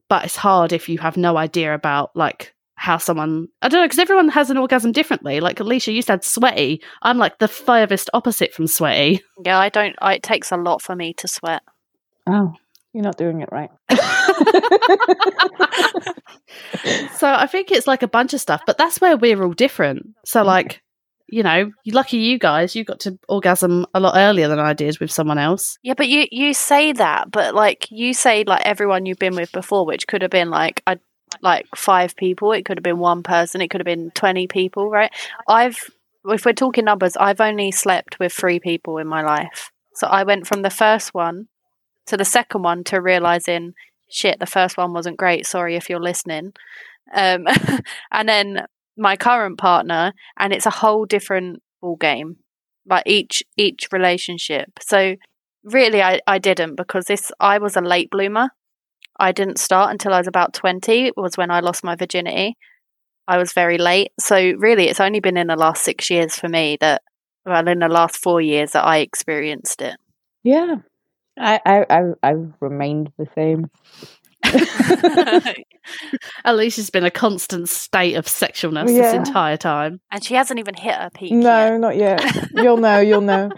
but 0.08 0.26
it's 0.26 0.36
hard 0.36 0.74
if 0.74 0.90
you 0.90 0.98
have 1.00 1.18
no 1.18 1.38
idea 1.38 1.74
about 1.74 2.16
like 2.16 2.54
how 2.76 2.98
someone 2.98 3.48
I 3.62 3.68
don't 3.68 3.82
know 3.82 3.86
because 3.86 4.00
everyone 4.00 4.30
has 4.30 4.50
an 4.50 4.58
orgasm 4.58 4.92
differently. 4.92 5.40
Like 5.40 5.60
Alicia, 5.60 5.92
you 5.92 6.02
said 6.02 6.24
sweaty. 6.24 6.82
I'm 7.02 7.18
like 7.18 7.40
the 7.40 7.48
furthest 7.48 8.10
opposite 8.14 8.54
from 8.54 8.68
sweaty. 8.68 9.22
yeah, 9.44 9.60
I 9.60 9.70
don't. 9.70 9.96
I, 10.02 10.16
it 10.16 10.24
takes 10.24 10.52
a 10.52 10.58
lot 10.58 10.82
for 10.82 10.96
me 10.96 11.14
to 11.16 11.28
sweat. 11.28 11.62
oh, 12.28 12.54
you're 12.94 13.04
not 13.04 13.18
doing 13.18 13.42
it 13.42 13.50
right. 13.52 13.70
So 17.16 17.28
I 17.28 17.48
think 17.48 17.70
it's 17.72 17.86
like 17.86 18.02
a 18.02 18.08
bunch 18.08 18.34
of 18.34 18.40
stuff, 18.42 18.62
but 18.66 18.78
that's 18.78 19.02
where 19.02 19.18
we're 19.18 19.44
all 19.44 19.52
different. 19.54 20.08
So 20.26 20.42
like, 20.42 20.82
you 21.32 21.44
know, 21.44 21.72
lucky 21.88 22.18
you 22.18 22.40
guys, 22.40 22.76
you 22.76 22.84
got 22.84 23.00
to 23.02 23.18
orgasm 23.28 23.86
a 23.94 24.00
lot 24.00 24.16
earlier 24.16 24.48
than 24.48 24.60
I 24.60 24.74
did 24.74 25.00
with 25.00 25.12
someone 25.12 25.38
else. 25.38 25.78
Yeah, 25.84 25.94
but 25.96 26.08
you 26.08 26.28
you 26.32 26.54
say 26.54 26.92
that, 26.94 27.32
but 27.32 27.56
like 27.56 27.88
you 27.92 28.14
say 28.14 28.44
like 28.46 28.66
everyone 28.66 29.06
you've 29.06 29.20
been 29.20 29.36
with 29.36 29.52
before, 29.52 29.86
which 29.86 30.08
could 30.08 30.22
have 30.22 30.32
been 30.32 30.50
like 30.50 30.82
a 30.88 30.98
like 31.42 31.68
five 31.76 32.16
people, 32.16 32.52
it 32.52 32.66
could 32.66 32.78
have 32.78 32.84
been 32.84 33.00
one 33.00 33.24
person, 33.24 33.62
it 33.62 33.70
could 33.70 33.82
have 33.82 33.86
been 33.86 34.12
twenty 34.12 34.48
people, 34.48 34.90
right? 34.90 35.12
I've 35.48 35.78
if 36.26 36.46
we're 36.46 36.54
talking 36.54 36.86
numbers, 36.86 37.16
I've 37.18 37.42
only 37.42 37.72
slept 37.72 38.20
with 38.20 38.34
three 38.34 38.60
people 38.60 38.98
in 38.98 39.08
my 39.08 39.22
life. 39.22 39.72
So 39.96 40.08
I 40.08 40.24
went 40.24 40.48
from 40.48 40.62
the 40.62 40.70
first 40.70 41.14
one 41.14 41.48
to 42.08 42.18
the 42.18 42.26
second 42.26 42.64
one 42.64 42.84
to 42.86 43.02
realizing 43.02 43.74
shit, 44.10 44.40
the 44.40 44.46
first 44.46 44.78
one 44.78 44.94
wasn't 44.94 45.18
great. 45.18 45.46
Sorry 45.46 45.76
if 45.76 45.90
you're 45.90 46.02
listening. 46.02 46.54
Um, 47.14 47.48
and 48.12 48.28
then 48.28 48.66
my 49.00 49.16
current 49.16 49.58
partner, 49.58 50.14
and 50.38 50.54
it's 50.54 50.68
a 50.68 50.72
whole 50.82 51.06
different 51.06 51.62
ball 51.82 51.96
game. 51.96 52.38
Like 52.86 53.04
each 53.06 53.44
each 53.58 53.88
relationship. 53.92 54.70
So 54.82 55.16
really, 55.64 56.02
I 56.02 56.22
I 56.28 56.40
didn't 56.40 56.76
because 56.76 57.06
this 57.06 57.32
I 57.40 57.58
was 57.60 57.76
a 57.76 57.82
late 57.82 58.10
bloomer. 58.12 58.50
I 59.20 59.32
didn't 59.32 59.60
start 59.60 59.92
until 59.92 60.14
I 60.14 60.18
was 60.20 60.28
about 60.28 60.54
twenty. 60.54 61.12
Was 61.16 61.38
when 61.38 61.52
I 61.52 61.60
lost 61.60 61.84
my 61.84 61.96
virginity. 61.96 62.58
I 63.28 63.38
was 63.38 63.54
very 63.54 63.78
late. 63.78 64.12
So 64.20 64.36
really, 64.58 64.90
it's 64.90 65.00
only 65.00 65.20
been 65.20 65.38
in 65.38 65.48
the 65.48 65.56
last 65.56 65.84
six 65.84 66.10
years 66.10 66.36
for 66.36 66.50
me 66.50 66.78
that, 66.82 67.04
well, 67.46 67.68
in 67.68 67.78
the 67.78 67.88
last 67.88 68.18
four 68.18 68.42
years 68.42 68.72
that 68.72 68.84
I 68.84 69.00
experienced 69.00 69.84
it. 69.84 69.98
Yeah, 70.44 70.78
I, 71.38 71.60
I, 71.64 71.86
I, 71.90 72.02
I've 72.24 72.54
remained 72.60 73.12
the 73.20 73.28
same. 73.36 73.70
Alicia's 76.46 76.90
been 76.90 77.04
a 77.04 77.12
constant 77.12 77.70
state 77.70 78.16
of 78.16 78.26
sexualness 78.26 78.88
this 78.88 79.14
entire 79.14 79.58
time. 79.58 80.00
and 80.12 80.24
she 80.24 80.34
hasn't 80.36 80.60
even 80.60 80.76
hit 80.76 80.96
her 80.96 81.10
peak. 81.14 81.32
No, 81.34 81.78
not 81.78 81.96
yet. 81.98 82.22
You'll 82.56 82.78
know. 82.78 83.00
You'll 83.00 83.22
know. 83.22 83.50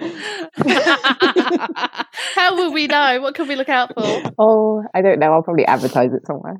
How 2.36 2.56
will 2.56 2.72
we 2.74 2.88
know? 2.88 3.22
What 3.22 3.36
can 3.36 3.48
we 3.48 3.56
look 3.56 3.70
out 3.70 3.94
for? 3.94 4.32
Oh, 4.38 4.84
I 4.94 5.02
don't 5.02 5.20
know. 5.20 5.34
I'll 5.34 5.44
probably 5.44 5.66
advertise 5.66 6.14
it 6.14 6.26
somewhere. 6.26 6.56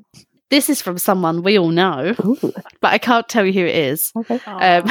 This 0.50 0.68
is 0.68 0.82
from 0.82 0.98
someone 0.98 1.42
we 1.42 1.58
all 1.58 1.70
know, 1.70 2.14
Ooh, 2.24 2.52
but 2.80 2.92
I 2.92 2.98
can't 2.98 3.26
tell 3.28 3.46
you 3.46 3.52
who 3.54 3.66
it 3.66 3.74
is. 3.74 4.12
okay. 4.16 4.38
Um, 4.46 4.90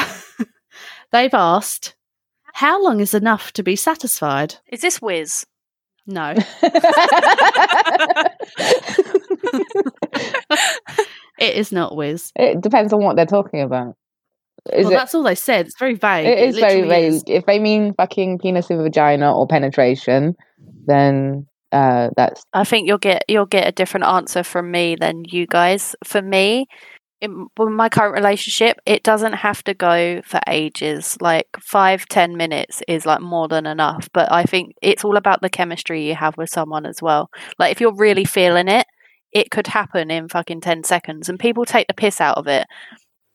they've 1.11 1.33
asked, 1.33 1.95
"How 2.53 2.81
long 2.83 2.99
is 2.99 3.13
enough 3.13 3.51
to 3.53 3.61
be 3.63 3.75
satisfied?" 3.75 4.55
Is 4.71 4.81
this 4.81 4.99
Wiz? 5.01 5.45
No, 6.07 6.31
it 11.39 11.55
is 11.55 11.71
not 11.71 11.95
Wiz. 11.95 12.31
it 12.35 12.61
depends 12.61 12.91
on 12.91 13.03
what 13.03 13.15
they're 13.15 13.25
talking 13.25 13.61
about. 13.61 13.95
Is 14.73 14.85
well, 14.85 14.93
it? 14.93 14.95
that's 14.95 15.15
all 15.15 15.23
they 15.23 15.35
said. 15.35 15.67
It's 15.67 15.79
very 15.79 15.95
vague. 15.95 16.27
It 16.27 16.39
is 16.39 16.57
very 16.57 16.87
vague. 16.87 17.13
is. 17.13 17.23
If 17.27 17.45
they 17.45 17.59
mean 17.59 17.93
fucking 17.93 18.39
penis 18.39 18.69
in 18.69 18.81
vagina 18.81 19.35
or 19.35 19.47
penetration, 19.47 20.35
then 20.85 21.47
uh, 21.71 22.09
that's 22.15 22.43
I 22.53 22.63
think 22.63 22.87
you'll 22.87 22.97
get 22.97 23.23
you'll 23.27 23.45
get 23.45 23.67
a 23.67 23.71
different 23.71 24.05
answer 24.05 24.43
from 24.43 24.69
me 24.69 24.95
than 24.95 25.23
you 25.25 25.47
guys. 25.47 25.95
For 26.03 26.21
me, 26.21 26.67
in 27.21 27.47
my 27.57 27.87
current 27.89 28.13
relationship, 28.13 28.79
it 28.85 29.03
doesn't 29.03 29.33
have 29.33 29.63
to 29.65 29.73
go 29.73 30.21
for 30.25 30.39
ages. 30.47 31.17
Like 31.21 31.47
five, 31.59 32.05
ten 32.07 32.35
minutes 32.35 32.81
is 32.87 33.05
like 33.05 33.21
more 33.21 33.47
than 33.47 33.65
enough. 33.65 34.09
But 34.13 34.31
I 34.31 34.43
think 34.43 34.73
it's 34.81 35.05
all 35.05 35.17
about 35.17 35.41
the 35.41 35.49
chemistry 35.49 36.07
you 36.07 36.15
have 36.15 36.37
with 36.37 36.49
someone 36.49 36.85
as 36.85 37.01
well. 37.01 37.29
Like 37.59 37.71
if 37.71 37.79
you're 37.79 37.95
really 37.95 38.25
feeling 38.25 38.67
it, 38.67 38.87
it 39.31 39.51
could 39.51 39.67
happen 39.67 40.11
in 40.11 40.29
fucking 40.29 40.61
ten 40.61 40.83
seconds, 40.83 41.29
and 41.29 41.39
people 41.39 41.65
take 41.65 41.87
the 41.87 41.93
piss 41.93 42.19
out 42.19 42.37
of 42.37 42.47
it. 42.47 42.67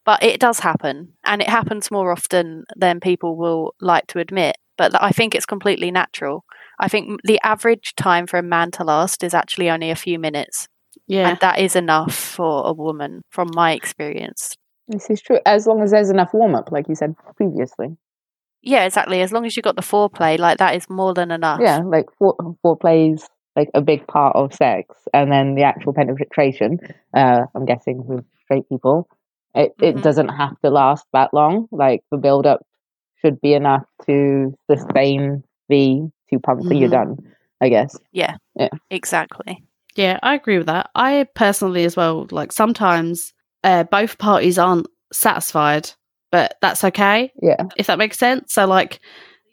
But 0.05 0.22
it 0.22 0.41
does 0.41 0.61
happen, 0.61 1.14
and 1.24 1.41
it 1.41 1.49
happens 1.49 1.91
more 1.91 2.12
often 2.12 2.64
than 2.76 3.01
people 3.01 3.37
will 3.37 3.74
like 3.80 4.07
to 4.09 4.18
admit. 4.18 4.57
But 4.76 5.01
I 5.03 5.11
think 5.11 5.34
it's 5.34 5.47
completely 5.47 5.91
natural. 5.91 6.45
I 6.78 6.89
think 6.89 7.20
the 7.24 7.41
average 7.43 7.95
time 7.97 8.26
for 8.26 8.39
a 8.39 8.43
man 8.43 8.70
to 8.72 8.84
last 8.84 9.24
is 9.24 9.32
actually 9.32 9.70
only 9.70 9.91
a 9.91 9.97
few 9.97 10.18
minutes. 10.18 10.68
Yeah, 11.09 11.29
And 11.31 11.39
that 11.41 11.59
is 11.59 11.77
enough 11.77 12.15
for 12.15 12.67
a 12.67 12.73
woman, 12.73 13.23
from 13.31 13.49
my 13.55 13.73
experience. 13.73 14.57
this 14.89 15.09
is 15.11 15.21
true. 15.21 15.39
As 15.47 15.67
long 15.67 15.81
as 15.83 15.91
there's 15.91 16.11
enough 16.11 16.33
warm 16.35 16.55
up, 16.55 16.71
like 16.73 16.89
you 16.89 16.95
said 16.95 17.15
previously. 17.37 17.97
Yeah, 18.63 18.85
exactly. 18.85 19.21
As 19.21 19.33
long 19.33 19.45
as 19.47 19.57
you 19.57 19.63
got 19.63 19.77
the 19.77 19.83
foreplay, 19.83 20.39
like 20.39 20.59
that 20.59 20.75
is 20.75 20.89
more 20.91 21.15
than 21.15 21.31
enough. 21.31 21.61
Yeah, 21.61 21.79
like 21.85 22.07
fore, 22.19 22.37
foreplay 22.65 23.15
is 23.15 23.27
like 23.55 23.71
a 23.75 23.81
big 23.81 24.07
part 24.09 24.35
of 24.37 24.53
sex, 24.53 24.95
and 25.15 25.31
then 25.31 25.55
the 25.55 25.63
actual 25.63 25.93
penetration. 25.95 26.79
Uh, 27.15 27.47
I'm 27.55 27.65
guessing 27.65 28.05
with 28.07 28.25
straight 28.45 28.69
people, 28.69 29.09
it 29.55 29.75
it 29.81 29.97
Mhm. 29.97 30.03
doesn't 30.03 30.29
have 30.29 30.61
to 30.63 30.71
last 30.71 31.07
that 31.13 31.33
long. 31.33 31.69
Like 31.71 32.03
the 32.11 32.19
build 32.19 32.47
up 32.47 32.61
should 33.23 33.41
be 33.41 33.55
enough 33.55 33.85
to 34.07 34.53
sustain 34.71 35.43
the 35.69 36.11
two 36.31 36.39
pumps 36.41 36.67
and 36.67 36.79
you're 36.79 36.91
done. 36.91 37.17
I 37.61 37.69
guess. 37.71 37.97
Yeah. 38.13 38.37
Yeah. 38.57 38.69
Exactly. 38.91 39.63
Yeah, 39.97 40.18
I 40.22 40.34
agree 40.34 40.59
with 40.59 40.66
that. 40.66 40.90
I 40.94 41.26
personally, 41.34 41.84
as 41.84 41.97
well, 41.97 42.26
like 42.30 42.53
sometimes 42.53 43.32
uh, 43.64 43.84
both 43.84 44.18
parties 44.18 44.59
aren't 44.59 44.86
satisfied, 45.12 45.90
but 46.30 46.57
that's 46.61 46.84
okay. 46.84 47.32
Yeah. 47.42 47.64
if 47.76 47.86
that 47.86 47.99
makes 47.99 48.18
sense. 48.18 48.53
So, 48.53 48.66
like, 48.66 49.01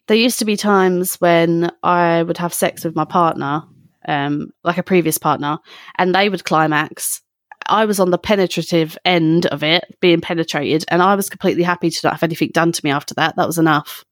there 0.08 0.18
used 0.18 0.40
to 0.40 0.46
be 0.46 0.58
times 0.58 1.16
when 1.16 1.72
I 1.82 2.24
would 2.24 2.38
have 2.38 2.54
sex 2.54 2.84
with 2.84 2.96
my 2.96 3.06
partner, 3.06 3.64
um, 4.08 4.52
like 4.64 4.78
a 4.78 4.84
previous 4.84 5.18
partner, 5.18 5.60
and 5.98 6.14
they 6.14 6.30
would 6.30 6.44
climax, 6.44 7.22
I 7.68 7.86
was 7.86 8.00
on 8.00 8.12
the 8.12 8.18
penetrative 8.18 8.98
end 9.06 9.46
of 9.46 9.64
it, 9.64 9.86
being 10.02 10.22
penetrated, 10.22 10.84
and 10.90 11.02
I 11.02 11.16
was 11.16 11.30
completely 11.30 11.64
happy 11.64 11.90
to 11.90 12.00
not 12.04 12.14
have 12.14 12.24
anything 12.24 12.50
done 12.54 12.72
to 12.74 12.82
me 12.84 12.92
after 12.92 13.14
that. 13.16 13.36
That 13.38 13.48
was 13.48 13.58
enough 13.58 14.04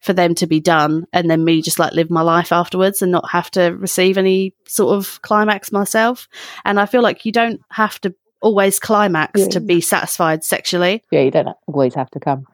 for 0.00 0.12
them 0.12 0.34
to 0.36 0.46
be 0.46 0.60
done, 0.60 1.06
and 1.12 1.30
then 1.30 1.44
me 1.44 1.60
just 1.62 1.78
like 1.78 1.92
live 1.92 2.10
my 2.10 2.22
life 2.22 2.52
afterwards 2.52 3.02
and 3.02 3.12
not 3.12 3.28
have 3.30 3.50
to 3.52 3.68
receive 3.76 4.16
any 4.18 4.54
sort 4.66 4.96
of 4.96 5.20
climax 5.22 5.70
myself. 5.72 6.26
And 6.64 6.80
I 6.80 6.86
feel 6.86 7.02
like 7.02 7.24
you 7.26 7.32
don't 7.32 7.60
have 7.70 8.00
to 8.02 8.14
always 8.40 8.78
climax 8.78 9.38
Yeah. 9.40 9.48
to 9.48 9.60
be 9.60 9.80
satisfied 9.82 10.42
sexually. 10.44 11.02
Yeah, 11.10 11.20
you 11.20 11.30
don't 11.30 11.48
always 11.66 11.94
have 11.94 12.10
to 12.12 12.20
come. 12.20 12.46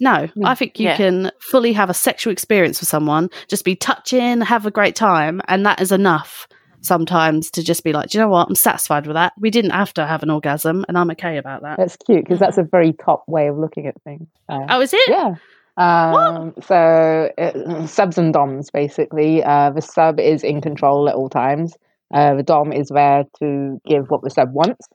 No, 0.00 0.28
Yeah. 0.34 0.48
I 0.48 0.56
think 0.56 0.80
you 0.80 0.86
Yeah. 0.86 0.96
can 0.96 1.30
fully 1.40 1.72
have 1.74 1.88
a 1.88 1.94
sexual 1.94 2.32
experience 2.32 2.80
with 2.80 2.88
someone, 2.88 3.30
just 3.46 3.64
be 3.64 3.76
touching, 3.76 4.40
have 4.40 4.66
a 4.66 4.72
great 4.72 4.96
time, 4.96 5.40
and 5.46 5.64
that 5.66 5.80
is 5.80 5.92
enough 5.92 6.48
sometimes 6.80 7.50
to 7.52 7.62
just 7.62 7.84
be 7.84 7.92
like, 7.92 8.10
do 8.10 8.18
you 8.18 8.24
know 8.24 8.28
what? 8.28 8.48
I'm 8.48 8.56
satisfied 8.56 9.06
with 9.06 9.14
that. 9.14 9.32
We 9.38 9.50
didn't 9.50 9.70
have 9.70 9.94
to 9.94 10.04
have 10.06 10.22
an 10.24 10.30
orgasm, 10.30 10.84
and 10.88 10.98
I'm 10.98 11.10
okay 11.12 11.38
about 11.38 11.62
that. 11.62 11.78
That's 11.78 11.96
cute 11.96 12.24
because 12.24 12.40
that's 12.40 12.58
a 12.58 12.64
very 12.64 12.92
top 12.92 13.22
way 13.28 13.46
of 13.46 13.56
looking 13.56 13.86
at 13.86 13.94
things. 14.02 14.26
Uh, 14.48 14.66
Oh, 14.68 14.80
is 14.80 14.92
it? 14.92 15.08
Yeah. 15.08 15.36
Um, 15.76 16.54
so 16.62 17.30
uh, 17.38 17.86
subs 17.86 18.18
and 18.18 18.32
doms 18.32 18.70
basically. 18.70 19.42
Uh, 19.42 19.70
the 19.70 19.82
sub 19.82 20.20
is 20.20 20.42
in 20.44 20.60
control 20.60 21.08
at 21.08 21.14
all 21.14 21.28
times. 21.28 21.74
Uh, 22.12 22.34
the 22.34 22.42
dom 22.42 22.72
is 22.72 22.88
there 22.88 23.24
to 23.40 23.80
give 23.86 24.06
what 24.08 24.22
the 24.22 24.30
sub 24.30 24.52
wants. 24.52 24.86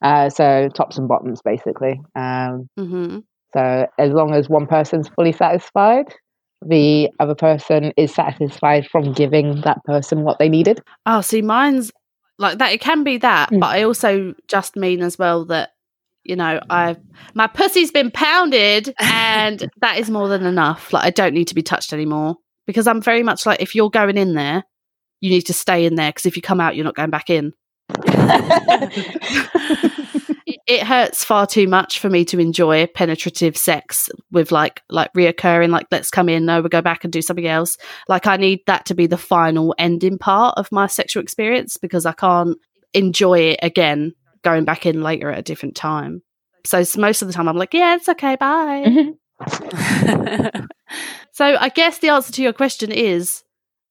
Uh, 0.00 0.28
so 0.30 0.68
tops 0.74 0.96
and 0.98 1.08
bottoms 1.08 1.40
basically. 1.42 2.00
Um, 2.14 2.68
hmm 2.78 3.18
so 3.54 3.86
as 3.98 4.12
long 4.12 4.34
as 4.34 4.48
one 4.50 4.66
person's 4.66 5.08
fully 5.08 5.32
satisfied, 5.32 6.14
the 6.60 7.08
other 7.18 7.34
person 7.34 7.92
is 7.96 8.14
satisfied 8.14 8.86
from 8.86 9.12
giving 9.14 9.62
that 9.62 9.82
person 9.84 10.22
what 10.22 10.38
they 10.38 10.50
needed. 10.50 10.82
Oh, 11.06 11.22
see, 11.22 11.40
mine's 11.40 11.90
like 12.38 12.58
that. 12.58 12.72
It 12.72 12.80
can 12.82 13.04
be 13.04 13.16
that, 13.18 13.50
Mm. 13.50 13.60
but 13.60 13.68
I 13.68 13.84
also 13.84 14.34
just 14.48 14.76
mean 14.76 15.00
as 15.00 15.18
well 15.18 15.46
that 15.46 15.70
you 16.28 16.36
know 16.36 16.60
mm. 16.60 16.66
I 16.70 16.96
my 17.34 17.46
pussy's 17.46 17.90
been 17.90 18.10
pounded, 18.10 18.94
and 19.00 19.70
that 19.80 19.98
is 19.98 20.10
more 20.10 20.28
than 20.28 20.44
enough. 20.44 20.92
Like 20.92 21.04
I 21.04 21.10
don't 21.10 21.34
need 21.34 21.48
to 21.48 21.54
be 21.54 21.62
touched 21.62 21.92
anymore 21.92 22.36
because 22.66 22.86
I'm 22.86 23.02
very 23.02 23.22
much 23.22 23.46
like 23.46 23.60
if 23.60 23.74
you're 23.74 23.90
going 23.90 24.16
in 24.16 24.34
there, 24.34 24.62
you 25.20 25.30
need 25.30 25.46
to 25.46 25.54
stay 25.54 25.84
in 25.84 25.94
there 25.96 26.10
because 26.10 26.26
if 26.26 26.36
you 26.36 26.42
come 26.42 26.60
out, 26.60 26.76
you're 26.76 26.84
not 26.84 26.94
going 26.94 27.10
back 27.10 27.30
in. 27.30 27.52
it, 30.46 30.60
it 30.66 30.82
hurts 30.82 31.24
far 31.24 31.46
too 31.46 31.66
much 31.66 31.98
for 31.98 32.10
me 32.10 32.24
to 32.26 32.38
enjoy 32.38 32.86
penetrative 32.86 33.56
sex 33.56 34.10
with 34.30 34.52
like 34.52 34.82
like 34.90 35.10
reoccurring 35.14 35.70
like 35.70 35.86
let's 35.90 36.10
come 36.10 36.28
in 36.28 36.44
no 36.44 36.60
we'll 36.60 36.68
go 36.68 36.82
back 36.82 37.02
and 37.02 37.12
do 37.14 37.22
something 37.22 37.46
else 37.46 37.78
like 38.06 38.26
i 38.26 38.36
need 38.36 38.60
that 38.66 38.84
to 38.84 38.94
be 38.94 39.06
the 39.06 39.16
final 39.16 39.74
ending 39.78 40.18
part 40.18 40.52
of 40.58 40.70
my 40.70 40.86
sexual 40.86 41.22
experience 41.22 41.78
because 41.78 42.04
i 42.04 42.12
can't 42.12 42.58
enjoy 42.92 43.38
it 43.38 43.58
again 43.62 44.12
going 44.42 44.64
back 44.64 44.86
in 44.86 45.02
later 45.02 45.30
at 45.30 45.38
a 45.38 45.42
different 45.42 45.74
time 45.74 46.22
so 46.64 46.82
most 46.96 47.22
of 47.22 47.28
the 47.28 47.34
time 47.34 47.48
i'm 47.48 47.56
like 47.56 47.74
yeah 47.74 47.94
it's 47.94 48.08
okay 48.08 48.36
bye 48.36 48.84
mm-hmm. 48.86 50.64
so 51.32 51.56
i 51.60 51.68
guess 51.68 51.98
the 51.98 52.08
answer 52.08 52.32
to 52.32 52.42
your 52.42 52.52
question 52.52 52.90
is 52.90 53.42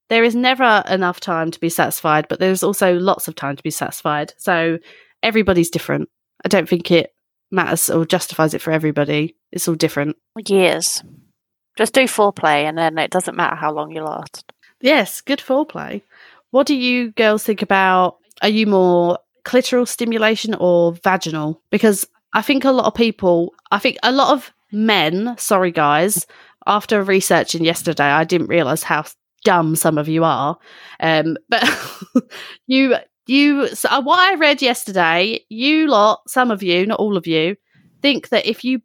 there 0.10 0.24
is 0.24 0.36
never 0.36 0.84
enough 0.88 1.20
time 1.20 1.52
to 1.52 1.60
be 1.60 1.70
satisfied 1.70 2.28
but 2.28 2.39
there's 2.39 2.64
also 2.64 2.93
lots 2.95 3.28
of 3.28 3.36
time 3.36 3.56
to 3.56 3.64
be 3.64 3.72
satisfied 3.72 4.34
so 4.38 4.78
everybody's 5.24 5.70
different 5.70 6.10
I 6.45 6.50
don't 6.50 6.70
think 6.70 6.91
it 6.91 7.14
matters 7.52 7.89
or 7.89 8.06
justifies 8.06 8.54
it 8.54 8.62
for 8.62 8.72
everybody. 8.72 9.36
It's 9.52 9.68
all 9.68 9.76
different. 9.76 10.18
Years. 10.48 11.04
Just 11.78 11.93
do 11.93 12.02
foreplay, 12.02 12.64
and 12.64 12.78
then 12.78 12.98
it 12.98 13.12
doesn't 13.12 13.36
matter 13.36 13.56
how 13.56 13.72
long 13.72 13.91
you 13.91 14.04
last. 14.04 14.52
Yes, 14.82 15.22
good 15.22 15.39
foreplay. 15.39 16.02
What 16.52 16.68
do 16.68 16.76
you 16.76 17.12
girls 17.12 17.43
think 17.43 17.62
about? 17.62 18.18
Are 18.41 18.50
you 18.50 18.68
more 18.68 19.20
clitoral 19.48 19.88
stimulation 19.88 20.54
or 20.56 20.93
vaginal? 20.93 21.62
Because 21.72 22.06
I 22.34 22.41
think 22.41 22.66
a 22.66 22.72
lot 22.72 22.86
of 22.86 22.93
people, 22.93 23.54
I 23.72 23.80
think 23.80 23.98
a 24.04 24.12
lot 24.12 24.34
of 24.34 24.54
men, 24.72 25.36
sorry 25.38 25.72
guys, 25.72 26.28
after 26.66 27.02
researching 27.02 27.64
yesterday, 27.64 28.04
I 28.04 28.26
didn't 28.26 28.48
realize 28.48 28.84
how 28.84 29.06
dumb 29.43 29.76
some 29.76 29.98
of 29.98 30.08
you 30.08 30.24
are. 30.24 30.58
Um, 31.00 31.38
but 31.50 31.64
you, 32.68 32.95
you, 33.26 33.68
so 33.70 33.89
uh, 33.89 34.02
what 34.02 34.20
I 34.20 34.36
read 34.36 34.62
yesterday, 34.62 35.39
you 35.50 35.88
lot, 35.88 36.22
some 36.28 36.52
of 36.52 36.62
you, 36.62 36.86
not 36.86 37.00
all 37.00 37.18
of 37.18 37.26
you, 37.26 37.56
think 38.02 38.30
that 38.30 38.45
if 38.45 38.64
you 38.64 38.82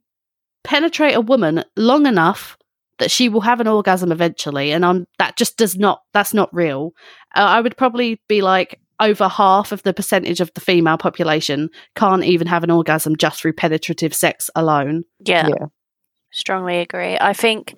penetrate 0.65 1.17
a 1.17 1.21
woman 1.21 1.65
long 1.77 2.07
enough 2.07 2.57
that 2.99 3.11
she 3.11 3.29
will 3.29 3.41
have 3.41 3.61
an 3.61 3.67
orgasm 3.67 4.13
eventually 4.13 4.71
and 4.71 4.85
um 4.85 5.07
that 5.19 5.37
just 5.37 5.57
does 5.57 5.77
not 5.77 6.03
that's 6.13 6.33
not 6.33 6.55
real 6.55 6.93
uh, 7.35 7.41
i 7.41 7.61
would 7.61 7.77
probably 7.77 8.21
be 8.29 8.43
like 8.43 8.79
over 9.03 9.29
half 9.29 9.73
of 9.73 9.83
the 9.83 9.93
percentage 9.93 10.41
of 10.41 10.51
the 10.55 10.61
female 10.61 10.97
population 10.97 11.69
can't 11.97 12.25
even 12.25 12.47
have 12.47 12.63
an 12.65 12.71
orgasm 12.71 13.17
just 13.17 13.41
through 13.41 13.53
penetrative 13.53 14.15
sex 14.15 14.49
alone 14.55 15.05
Yeah, 15.21 15.49
Yeah. 15.49 15.67
strongly 16.31 16.79
agree. 16.79 17.19
I 17.21 17.33
think 17.33 17.75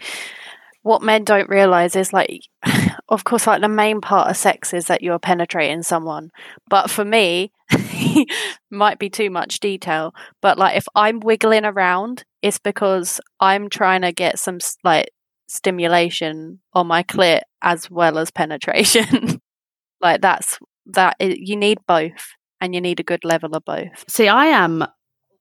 what 0.83 1.03
men 1.03 1.25
don't 1.25 1.49
realize 1.49 1.97
is 1.97 2.12
like, 2.12 2.43
of 3.09 3.25
course, 3.25 3.47
like 3.47 3.62
the 3.62 3.68
main 3.68 4.01
part 4.03 4.29
of 4.31 4.37
sex 4.37 4.75
is 4.75 4.87
that 4.89 5.03
you're 5.03 5.18
penetrating 5.18 5.83
someone. 5.83 6.31
But 6.68 6.91
for 6.91 7.05
me, 7.07 7.53
might 8.70 8.99
be 8.99 9.09
too 9.09 9.31
much 9.31 9.61
detail. 9.61 10.14
But 10.43 10.59
like, 10.59 10.77
if 10.77 10.87
I'm 10.95 11.20
wiggling 11.20 11.64
around, 11.64 12.25
it's 12.43 12.59
because 12.59 13.18
I'm 13.41 13.70
trying 13.70 14.03
to 14.03 14.12
get 14.12 14.39
some 14.39 14.59
like 14.85 15.09
stimulation 15.49 16.61
on 16.75 16.87
my 16.87 17.03
clit 17.03 17.41
as 17.62 17.91
well 17.91 18.18
as 18.18 18.31
penetration. 18.31 19.41
like 20.03 20.20
that's 20.20 20.59
that. 20.87 21.16
i 21.20 21.37
you 21.39 21.57
need 21.57 21.78
both, 21.87 22.35
and 22.61 22.74
you 22.74 22.80
need 22.80 23.01
a 23.01 23.05
good 23.05 23.24
level 23.24 23.55
of 23.55 23.64
both. 23.64 24.05
see 24.09 24.28
i 24.28 24.47
am 24.47 24.85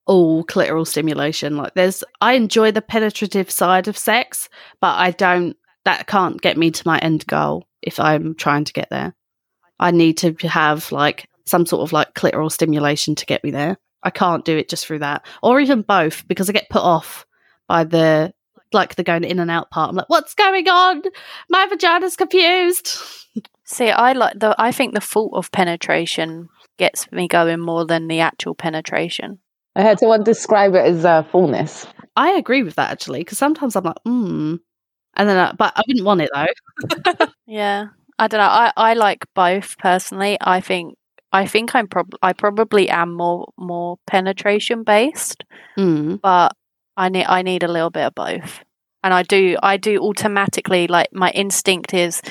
all 0.06 0.44
clitoral 0.44 0.86
stimulation 0.86 1.56
like 1.56 1.74
there's 1.76 2.04
i 2.20 2.34
enjoy 2.34 2.72
the 2.72 2.82
penetrative 2.82 3.50
side 3.50 3.88
of 3.88 3.98
sex 3.98 4.50
but 4.82 4.98
i 4.98 5.12
don't 5.12 5.56
that 5.86 6.08
can't 6.08 6.42
get 6.42 6.58
me 6.58 6.70
to 6.70 6.86
my 6.86 6.98
end 7.00 7.26
goal 7.28 7.66
if 7.82 8.00
i'm 8.02 8.36
trying 8.36 8.66
to 8.66 8.74
get 8.74 8.90
there 8.90 9.16
i 9.80 9.92
need 9.92 10.18
to 10.18 10.34
have 10.46 10.92
like 10.92 11.30
some 11.46 11.66
sort 11.66 11.82
of 11.82 11.94
like 11.94 12.14
clitoral 12.16 12.52
stimulation 12.52 13.16
to 13.16 13.26
get 13.26 13.44
me 13.46 13.52
there 13.52 13.78
i 14.04 14.10
can't 14.10 14.44
do 14.44 14.58
it 14.58 14.68
just 14.68 14.86
through 14.86 15.00
that 15.00 15.26
or 15.42 15.62
even 15.62 15.82
both 15.82 16.28
because 16.28 16.50
i 16.50 16.54
get 16.54 16.70
put 16.70 16.82
off 16.82 17.26
by 17.70 17.86
the 17.86 18.34
like 18.74 18.96
the 18.96 19.04
going 19.04 19.24
in 19.24 19.40
and 19.40 19.52
out 19.52 19.70
part 19.72 19.90
i'm 19.90 19.96
like 19.96 20.10
what's 20.10 20.34
going 20.34 20.68
on 20.68 21.02
my 21.50 21.66
vagina's 21.68 22.16
confused 22.16 23.00
See, 23.66 23.90
I 23.90 24.12
like 24.12 24.38
the. 24.38 24.54
I 24.60 24.74
think 24.74 24.94
the 24.94 25.00
thought 25.00 25.32
of 25.34 25.52
penetration 25.52 26.50
gets 26.78 27.10
me 27.14 27.30
going 27.30 27.62
more 27.62 27.86
than 27.86 28.10
the 28.10 28.20
actual 28.20 28.54
penetration. 28.54 29.40
I 29.76 29.82
heard 29.84 30.00
someone 30.00 30.24
describe 30.24 30.76
it 30.76 30.86
as 30.86 31.06
uh, 31.06 31.24
fullness. 31.24 31.88
i 32.16 32.32
agree 32.32 32.62
with 32.62 32.76
that 32.76 32.92
actually 32.92 33.22
because 33.22 33.38
sometimes 33.38 33.76
i'm 33.76 33.86
like 33.86 33.96
hmm 34.06 34.56
and 35.16 35.30
then 35.30 35.38
I, 35.38 35.52
but 35.54 35.74
i 35.76 35.82
wouldn't 35.88 36.06
want 36.06 36.22
it 36.22 36.30
though 36.34 37.28
Yeah, 37.46 37.88
I 38.20 38.28
don't 38.28 38.40
know. 38.40 38.46
I, 38.46 38.72
I 38.78 38.94
like 38.94 39.26
both 39.36 39.78
personally. 39.78 40.38
I 40.42 40.62
think 40.62 40.96
I 41.32 41.46
think 41.48 41.76
I'm 41.76 41.88
prob 41.88 42.14
I 42.22 42.34
probably 42.34 42.90
am 42.90 43.14
more 43.14 43.52
more 43.58 43.98
penetration 44.08 44.84
based, 44.84 45.44
mm. 45.78 46.22
but 46.22 46.56
I 46.98 47.10
need 47.10 47.26
I 47.26 47.42
need 47.42 47.64
a 47.64 47.68
little 47.72 47.90
bit 47.90 48.06
of 48.06 48.16
both. 48.16 48.60
And 49.04 49.14
I 49.14 49.24
do 49.24 49.58
I 49.62 49.78
do 49.78 50.00
automatically 50.00 50.88
like 50.88 51.10
my 51.14 51.30
instinct 51.32 51.94
is 51.94 52.22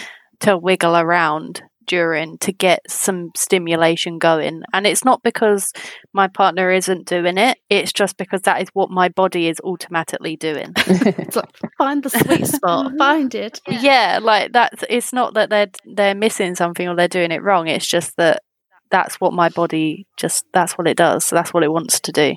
to 0.40 0.56
wiggle 0.56 0.96
around 0.96 1.62
during 1.86 2.38
to 2.38 2.52
get 2.52 2.80
some 2.88 3.30
stimulation 3.36 4.18
going. 4.18 4.62
And 4.72 4.86
it's 4.86 5.04
not 5.04 5.22
because 5.22 5.72
my 6.12 6.28
partner 6.28 6.70
isn't 6.70 7.06
doing 7.06 7.36
it, 7.38 7.58
it's 7.68 7.92
just 7.92 8.16
because 8.16 8.42
that 8.42 8.62
is 8.62 8.68
what 8.72 8.88
my 8.88 9.08
body 9.08 9.48
is 9.48 9.60
automatically 9.64 10.36
doing. 10.36 10.72
It's 10.86 11.36
like 11.36 11.50
find 11.76 12.02
the 12.02 12.10
sweet 12.10 12.46
spot, 12.46 12.92
find 12.98 13.34
it. 13.34 13.60
yeah 13.68 14.20
like 14.22 14.52
that's 14.52 14.84
it's 14.88 15.12
not 15.12 15.34
that 15.34 15.50
they're 15.50 15.70
they're 15.84 16.14
missing 16.14 16.54
something 16.54 16.86
or 16.88 16.94
they're 16.94 17.08
doing 17.08 17.32
it 17.32 17.42
wrong 17.42 17.66
it's 17.68 17.86
just 17.86 18.16
that 18.16 18.42
that's 18.90 19.20
what 19.20 19.32
my 19.32 19.48
body 19.48 20.06
just 20.16 20.44
that's 20.52 20.74
what 20.78 20.86
it 20.86 20.96
does 20.96 21.28
that's 21.30 21.52
what 21.52 21.64
it 21.64 21.72
wants 21.72 21.98
to 22.00 22.12
do 22.12 22.34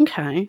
Okay. 0.00 0.48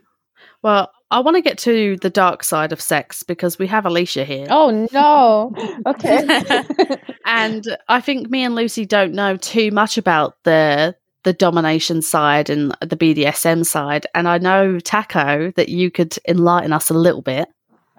Well, 0.62 0.92
I 1.12 1.20
want 1.22 1.36
to 1.38 1.42
get 1.42 1.58
to 1.60 1.98
the 2.02 2.10
dark 2.10 2.44
side 2.44 2.72
of 2.72 2.82
sex 2.82 3.24
because 3.24 3.58
we 3.58 3.66
have 3.68 3.86
Alicia 3.86 4.26
here. 4.26 4.48
Oh 4.50 4.88
no. 4.92 5.54
Okay. 5.86 6.64
And 7.26 7.78
I 7.88 8.02
think 8.02 8.30
me 8.32 8.44
and 8.44 8.56
Lucy 8.56 8.86
don't 8.88 9.14
know 9.14 9.38
too 9.38 9.70
much 9.70 9.98
about 10.00 10.36
the 10.46 10.96
the 11.24 11.34
domination 11.34 12.02
side 12.02 12.50
and 12.50 12.76
the 12.82 12.98
BDSM 12.98 13.66
side. 13.66 14.08
And 14.16 14.28
I 14.28 14.40
know 14.40 14.80
Taco 14.80 15.52
that 15.52 15.70
you 15.70 15.92
could 15.92 16.18
enlighten 16.28 16.74
us 16.74 16.90
a 16.90 16.96
little 16.96 17.22
bit, 17.22 17.48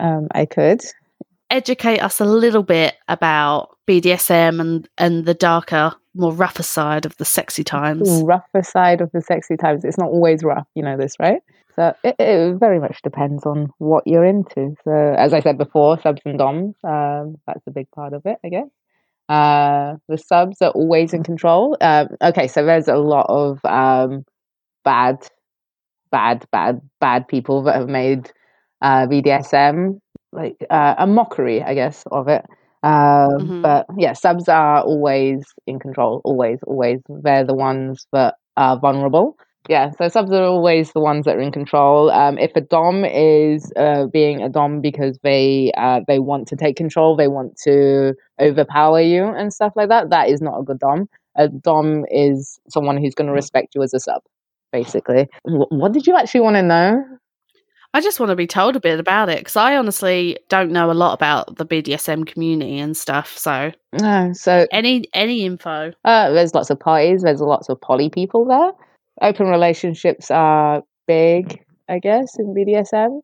um, 0.00 0.26
I 0.32 0.46
could. 0.46 0.80
educate 1.50 1.98
us 2.00 2.18
a 2.20 2.24
little 2.24 2.64
bit 2.64 2.94
about 3.06 3.76
BDSM 3.86 4.60
and 4.60 4.88
and 4.98 5.26
the 5.26 5.34
darker, 5.34 5.92
more 6.14 6.32
rougher 6.32 6.64
side 6.64 7.06
of 7.06 7.16
the 7.18 7.24
sexy 7.24 7.62
times. 7.62 8.08
Rougher 8.24 8.62
side 8.64 9.00
of 9.00 9.12
the 9.12 9.20
sexy 9.20 9.56
times. 9.56 9.84
It's 9.84 9.98
not 9.98 10.08
always 10.08 10.42
rough, 10.42 10.66
you 10.74 10.82
know 10.82 10.96
this, 10.96 11.14
right? 11.20 11.40
So 11.80 11.94
it, 12.04 12.16
it 12.18 12.58
very 12.58 12.78
much 12.78 13.00
depends 13.00 13.46
on 13.46 13.70
what 13.78 14.06
you're 14.06 14.24
into. 14.24 14.74
So 14.84 14.92
as 14.92 15.32
I 15.32 15.40
said 15.40 15.56
before, 15.56 15.98
subs 15.98 16.20
and 16.26 16.38
doms, 16.38 16.74
um, 16.84 17.36
that's 17.46 17.66
a 17.66 17.70
big 17.70 17.90
part 17.92 18.12
of 18.12 18.20
it, 18.26 18.36
I 18.44 18.48
guess. 18.50 18.68
Uh, 19.30 19.94
the 20.06 20.18
subs 20.18 20.60
are 20.60 20.72
always 20.72 21.14
in 21.14 21.22
control. 21.22 21.78
Um, 21.80 22.08
okay, 22.20 22.48
so 22.48 22.66
there's 22.66 22.88
a 22.88 22.96
lot 22.96 23.24
of 23.30 23.64
um, 23.64 24.26
bad, 24.84 25.26
bad, 26.12 26.44
bad, 26.52 26.82
bad 27.00 27.26
people 27.28 27.62
that 27.62 27.76
have 27.76 27.88
made 27.88 28.30
uh, 28.82 29.06
BDSM 29.06 30.00
like 30.32 30.56
uh, 30.68 30.96
a 30.98 31.06
mockery, 31.06 31.62
I 31.62 31.72
guess, 31.72 32.04
of 32.12 32.28
it. 32.28 32.44
Um, 32.82 32.90
mm-hmm. 32.92 33.62
But 33.62 33.86
yeah, 33.96 34.12
subs 34.12 34.50
are 34.50 34.82
always 34.82 35.46
in 35.66 35.78
control. 35.78 36.20
Always, 36.26 36.58
always. 36.66 37.00
They're 37.08 37.44
the 37.44 37.54
ones 37.54 38.06
that 38.12 38.34
are 38.58 38.78
vulnerable. 38.78 39.38
Yeah, 39.68 39.90
so 39.90 40.08
subs 40.08 40.32
are 40.32 40.42
always 40.42 40.92
the 40.92 41.00
ones 41.00 41.26
that 41.26 41.36
are 41.36 41.40
in 41.40 41.52
control. 41.52 42.10
Um, 42.10 42.38
if 42.38 42.50
a 42.56 42.60
dom 42.60 43.04
is 43.04 43.72
uh, 43.76 44.06
being 44.06 44.42
a 44.42 44.48
dom 44.48 44.80
because 44.80 45.18
they 45.22 45.70
uh, 45.76 46.00
they 46.06 46.18
want 46.18 46.48
to 46.48 46.56
take 46.56 46.76
control, 46.76 47.14
they 47.14 47.28
want 47.28 47.56
to 47.64 48.14
overpower 48.40 49.00
you 49.00 49.24
and 49.24 49.52
stuff 49.52 49.72
like 49.76 49.88
that, 49.88 50.10
that 50.10 50.28
is 50.28 50.40
not 50.40 50.58
a 50.58 50.62
good 50.62 50.78
dom. 50.78 51.08
A 51.36 51.48
dom 51.48 52.04
is 52.10 52.58
someone 52.68 52.96
who's 52.96 53.14
going 53.14 53.28
to 53.28 53.34
respect 53.34 53.74
you 53.74 53.82
as 53.82 53.94
a 53.94 54.00
sub, 54.00 54.22
basically. 54.72 55.28
What 55.44 55.92
did 55.92 56.06
you 56.06 56.16
actually 56.16 56.40
want 56.40 56.56
to 56.56 56.62
know? 56.62 57.04
I 57.92 58.00
just 58.00 58.20
want 58.20 58.30
to 58.30 58.36
be 58.36 58.46
told 58.46 58.76
a 58.76 58.80
bit 58.80 59.00
about 59.00 59.28
it 59.28 59.38
because 59.38 59.56
I 59.56 59.76
honestly 59.76 60.38
don't 60.48 60.70
know 60.70 60.90
a 60.90 60.94
lot 60.94 61.12
about 61.12 61.56
the 61.56 61.66
BDSM 61.66 62.24
community 62.26 62.78
and 62.78 62.96
stuff. 62.96 63.36
So 63.36 63.72
no, 63.92 64.32
so 64.32 64.66
any 64.70 65.04
any 65.12 65.44
info? 65.44 65.92
Uh, 66.04 66.30
there's 66.30 66.54
lots 66.54 66.70
of 66.70 66.78
parties. 66.78 67.22
There's 67.22 67.40
lots 67.40 67.68
of 67.68 67.80
poly 67.80 68.08
people 68.08 68.44
there. 68.44 68.72
Open 69.20 69.46
relationships 69.46 70.30
are 70.30 70.82
big, 71.06 71.62
I 71.88 71.98
guess, 71.98 72.38
in 72.38 72.54
BDSM. 72.54 73.20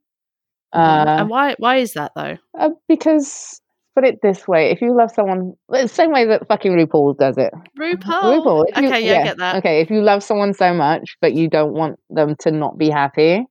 Mm-hmm. 0.74 0.78
Uh, 0.78 1.20
and 1.20 1.30
why 1.30 1.54
why 1.58 1.76
is 1.76 1.94
that 1.94 2.12
though? 2.14 2.36
Uh, 2.58 2.70
because 2.88 3.60
put 3.94 4.04
it 4.04 4.20
this 4.22 4.46
way: 4.46 4.70
if 4.70 4.82
you 4.82 4.96
love 4.96 5.10
someone, 5.14 5.54
the 5.68 5.88
same 5.88 6.12
way 6.12 6.26
that 6.26 6.46
fucking 6.48 6.72
RuPaul 6.72 7.16
does 7.16 7.38
it. 7.38 7.52
RuPaul. 7.78 8.22
RuPaul. 8.22 8.64
You, 8.76 8.88
okay, 8.88 9.04
yeah, 9.04 9.12
yeah, 9.12 9.20
I 9.20 9.24
get 9.24 9.38
that. 9.38 9.56
Okay, 9.56 9.80
if 9.80 9.90
you 9.90 10.02
love 10.02 10.22
someone 10.22 10.52
so 10.52 10.74
much, 10.74 11.16
but 11.20 11.34
you 11.34 11.48
don't 11.48 11.72
want 11.72 11.98
them 12.10 12.36
to 12.40 12.50
not 12.50 12.76
be 12.76 12.90
happy, 12.90 13.46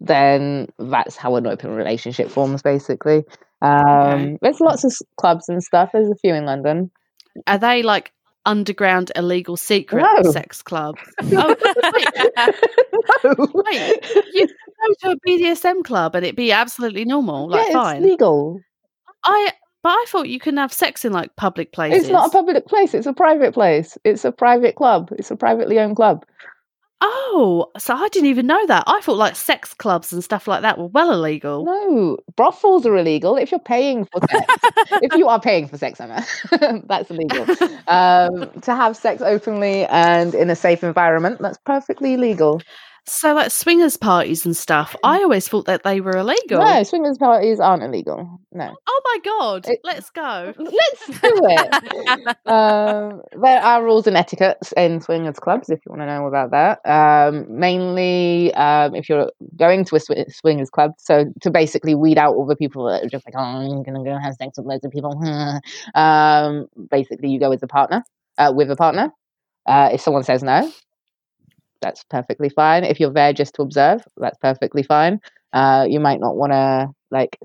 then 0.00 0.68
that's 0.78 1.16
how 1.16 1.36
an 1.36 1.46
open 1.46 1.70
relationship 1.70 2.30
forms 2.30 2.62
basically 2.62 3.24
um, 3.62 3.80
okay. 3.80 4.38
there's 4.42 4.60
lots 4.60 4.84
of 4.84 4.94
clubs 5.18 5.48
and 5.48 5.62
stuff 5.62 5.90
there's 5.92 6.10
a 6.10 6.16
few 6.16 6.34
in 6.34 6.44
london 6.44 6.90
are 7.46 7.58
they 7.58 7.82
like 7.82 8.12
underground 8.48 9.12
illegal 9.14 9.56
secret 9.56 10.04
no. 10.22 10.30
sex 10.32 10.62
club. 10.62 10.96
oh, 11.22 11.56
wait. 11.94 12.54
no. 13.24 13.52
wait 13.54 14.24
you 14.32 14.46
go 14.46 14.94
to 15.00 15.10
a 15.10 15.16
bdsm 15.28 15.84
club 15.84 16.14
and 16.14 16.24
it'd 16.24 16.36
be 16.36 16.50
absolutely 16.50 17.04
normal 17.04 17.48
like 17.48 17.66
yeah, 17.68 17.72
fine 17.72 18.02
legal 18.02 18.60
i 19.24 19.52
but 19.82 19.90
I 19.90 20.04
thought 20.08 20.28
you 20.28 20.40
can 20.40 20.56
have 20.56 20.72
sex 20.72 21.04
in 21.04 21.12
like 21.12 21.34
public 21.36 21.72
places. 21.72 22.00
It's 22.00 22.10
not 22.10 22.28
a 22.28 22.30
public 22.32 22.66
place. 22.66 22.94
It's 22.94 23.06
a 23.06 23.12
private 23.12 23.54
place. 23.54 23.96
It's 24.04 24.24
a 24.24 24.32
private 24.32 24.74
club. 24.74 25.10
It's 25.16 25.30
a 25.30 25.36
privately 25.36 25.78
owned 25.78 25.94
club. 25.94 26.26
Oh, 27.00 27.70
so 27.78 27.94
I 27.94 28.08
didn't 28.08 28.28
even 28.28 28.46
know 28.48 28.66
that. 28.66 28.82
I 28.88 29.00
thought 29.00 29.16
like 29.16 29.36
sex 29.36 29.72
clubs 29.72 30.12
and 30.12 30.24
stuff 30.24 30.48
like 30.48 30.62
that 30.62 30.78
were 30.78 30.86
well 30.86 31.12
illegal. 31.12 31.64
No, 31.64 32.18
brothels 32.34 32.84
are 32.86 32.96
illegal 32.96 33.36
if 33.36 33.52
you're 33.52 33.60
paying 33.60 34.04
for 34.06 34.20
sex. 34.28 34.54
if 35.02 35.14
you 35.16 35.28
are 35.28 35.40
paying 35.40 35.68
for 35.68 35.78
sex, 35.78 36.00
Emma, 36.00 36.26
that's 36.86 37.10
illegal. 37.10 37.46
Um, 37.88 38.50
to 38.62 38.74
have 38.74 38.96
sex 38.96 39.22
openly 39.22 39.84
and 39.86 40.34
in 40.34 40.50
a 40.50 40.56
safe 40.56 40.84
environment, 40.84 41.38
that's 41.40 41.58
perfectly 41.58 42.16
legal. 42.16 42.60
So, 43.08 43.34
like 43.34 43.50
swingers 43.50 43.96
parties 43.96 44.44
and 44.44 44.56
stuff, 44.56 44.94
I 45.02 45.18
always 45.18 45.48
thought 45.48 45.64
that 45.66 45.82
they 45.82 46.00
were 46.00 46.16
illegal. 46.16 46.60
No, 46.60 46.82
swingers 46.82 47.18
parties 47.18 47.58
aren't 47.58 47.82
illegal. 47.82 48.38
No. 48.52 48.74
Oh 48.86 49.00
my 49.04 49.18
god, 49.24 49.68
it, 49.68 49.80
let's 49.84 50.10
go. 50.10 50.52
Let's 50.58 51.06
do 51.06 51.16
it. 51.22 52.36
um, 52.46 53.22
there 53.40 53.62
are 53.62 53.82
rules 53.82 54.06
and 54.06 54.16
etiquettes 54.16 54.72
in 54.76 55.00
swingers 55.00 55.38
clubs 55.38 55.70
if 55.70 55.80
you 55.84 55.90
want 55.90 56.02
to 56.02 56.06
know 56.06 56.26
about 56.26 56.50
that. 56.50 56.80
Um, 56.88 57.46
mainly, 57.48 58.52
um, 58.54 58.94
if 58.94 59.08
you're 59.08 59.30
going 59.56 59.84
to 59.86 59.96
a 59.96 60.00
sw- 60.00 60.30
swingers 60.30 60.70
club, 60.70 60.92
so 60.98 61.24
to 61.40 61.50
basically 61.50 61.94
weed 61.94 62.18
out 62.18 62.34
all 62.34 62.46
the 62.46 62.56
people 62.56 62.84
that 62.86 63.04
are 63.04 63.08
just 63.08 63.26
like, 63.26 63.34
oh, 63.36 63.40
I'm 63.40 63.82
gonna 63.82 64.04
go 64.04 64.18
have 64.18 64.34
sex 64.34 64.58
with 64.58 64.66
loads 64.66 64.84
of 64.84 64.92
people. 64.92 65.18
Um, 65.94 66.66
basically, 66.90 67.30
you 67.30 67.40
go 67.40 67.50
with 67.50 67.62
a 67.62 67.66
partner. 67.66 68.04
Uh, 68.36 68.52
with 68.54 68.70
a 68.70 68.76
partner. 68.76 69.10
Uh, 69.66 69.90
if 69.92 70.00
someone 70.00 70.22
says 70.22 70.42
no, 70.42 70.70
that's 71.80 72.04
perfectly 72.04 72.48
fine. 72.48 72.84
If 72.84 73.00
you're 73.00 73.12
there 73.12 73.32
just 73.32 73.54
to 73.54 73.62
observe, 73.62 74.02
that's 74.16 74.38
perfectly 74.38 74.82
fine. 74.82 75.20
Uh, 75.52 75.86
you 75.88 76.00
might 76.00 76.20
not 76.20 76.36
want 76.36 76.52
to 76.52 76.88
like 77.10 77.38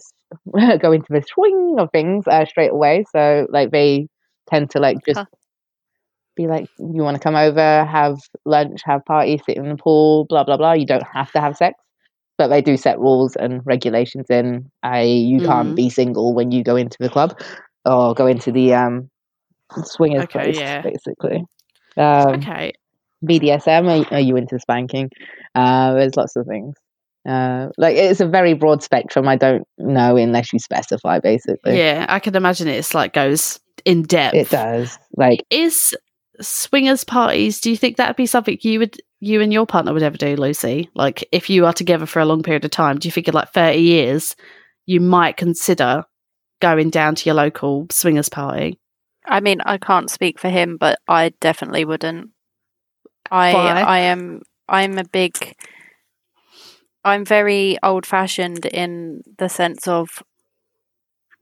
go 0.80 0.92
into 0.92 1.12
the 1.12 1.24
swing 1.34 1.76
of 1.80 1.90
things 1.92 2.28
uh, 2.28 2.46
straight 2.46 2.72
away. 2.72 3.06
So 3.12 3.48
like 3.50 3.72
they 3.72 4.08
tend 4.50 4.70
to 4.72 4.80
like 4.80 4.98
just 5.06 5.20
huh. 5.20 5.26
be 6.36 6.48
like, 6.48 6.68
you 6.78 7.04
want 7.04 7.16
to 7.16 7.24
come 7.24 7.36
over, 7.36 7.86
have 7.86 8.18
lunch, 8.46 8.82
have 8.86 9.06
party, 9.06 9.40
sit 9.46 9.58
in 9.58 9.70
the 9.70 9.76
pool, 9.76 10.26
blah 10.26 10.44
blah 10.44 10.58
blah. 10.58 10.74
You 10.74 10.86
don't 10.86 11.08
have 11.14 11.32
to 11.34 11.42
have 11.42 11.56
sex, 11.56 11.80
but 12.38 12.48
they 12.48 12.62
do 12.62 12.78
set 12.78 13.00
rules 13.00 13.36
and 13.36 13.62
regulations 13.66 14.30
in. 14.30 14.70
I 14.82 15.02
you 15.04 15.40
mm. 15.40 15.46
can't 15.46 15.76
be 15.76 15.90
single 15.90 16.34
when 16.34 16.52
you 16.52 16.64
go 16.64 16.76
into 16.76 16.98
the 17.00 17.10
club 17.10 17.40
or 17.86 18.14
go 18.14 18.28
into 18.28 18.52
the 18.52 18.74
um 18.74 19.10
swingers 19.84 20.24
okay, 20.24 20.40
place, 20.40 20.60
yeah. 20.60 20.82
basically. 20.82 21.44
Um, 21.96 22.36
okay. 22.36 22.74
BDSM? 23.24 24.12
Are, 24.12 24.16
are 24.16 24.20
you 24.20 24.36
into 24.36 24.60
spanking? 24.60 25.10
Uh, 25.56 25.94
there's 25.94 26.16
lots 26.16 26.36
of 26.36 26.46
things. 26.46 26.76
Uh, 27.28 27.70
like 27.78 27.96
it's 27.96 28.20
a 28.20 28.28
very 28.28 28.54
broad 28.54 28.84
spectrum. 28.84 29.28
I 29.28 29.38
don't 29.38 29.66
know 29.78 30.18
unless 30.18 30.52
you 30.52 30.60
specify, 30.60 31.20
basically. 31.20 31.78
Yeah, 31.78 32.06
I 32.10 32.20
can 32.20 32.36
imagine 32.36 32.68
it's 32.68 32.94
like 32.94 33.14
goes 33.14 33.60
in 33.86 34.04
depth. 34.04 34.36
It 34.36 34.50
does. 34.50 34.98
Like, 35.16 35.44
is 35.50 35.96
swingers 36.42 37.04
parties? 37.04 37.62
Do 37.62 37.70
you 37.70 37.78
think 37.78 37.98
that'd 37.98 38.16
be 38.16 38.26
something 38.26 38.58
you 38.62 38.80
would, 38.80 38.98
you 39.20 39.42
and 39.42 39.54
your 39.54 39.66
partner 39.66 39.94
would 39.94 40.04
ever 40.04 40.18
do, 40.18 40.36
Lucy? 40.36 40.90
Like, 40.96 41.28
if 41.32 41.50
you 41.50 41.66
are 41.66 41.74
together 41.74 42.06
for 42.06 42.20
a 42.20 42.26
long 42.26 42.44
period 42.44 42.66
of 42.66 42.72
time, 42.72 43.00
do 43.00 43.08
you 43.08 43.12
think 43.12 43.28
in 43.28 43.34
like 43.34 43.54
thirty 43.54 43.80
years 43.80 44.36
you 44.86 45.00
might 45.00 45.38
consider 45.38 46.04
going 46.62 46.90
down 46.90 47.16
to 47.16 47.26
your 47.30 47.36
local 47.36 47.88
swingers 47.90 48.30
party? 48.30 48.80
I 49.26 49.40
mean, 49.40 49.62
I 49.62 49.78
can't 49.78 50.10
speak 50.10 50.40
for 50.40 50.50
him, 50.50 50.76
but 50.76 51.00
I 51.08 51.30
definitely 51.40 51.86
wouldn't. 51.86 52.32
I 53.32 53.54
Why? 53.54 53.82
I 53.82 54.00
am 54.00 54.42
I'm 54.68 54.98
a 54.98 55.04
big 55.04 55.56
I'm 57.06 57.26
very 57.26 57.78
old 57.84 58.06
fashioned 58.06 58.66
in 58.66 59.24
the 59.38 59.50
sense 59.50 59.88
of 59.88 60.24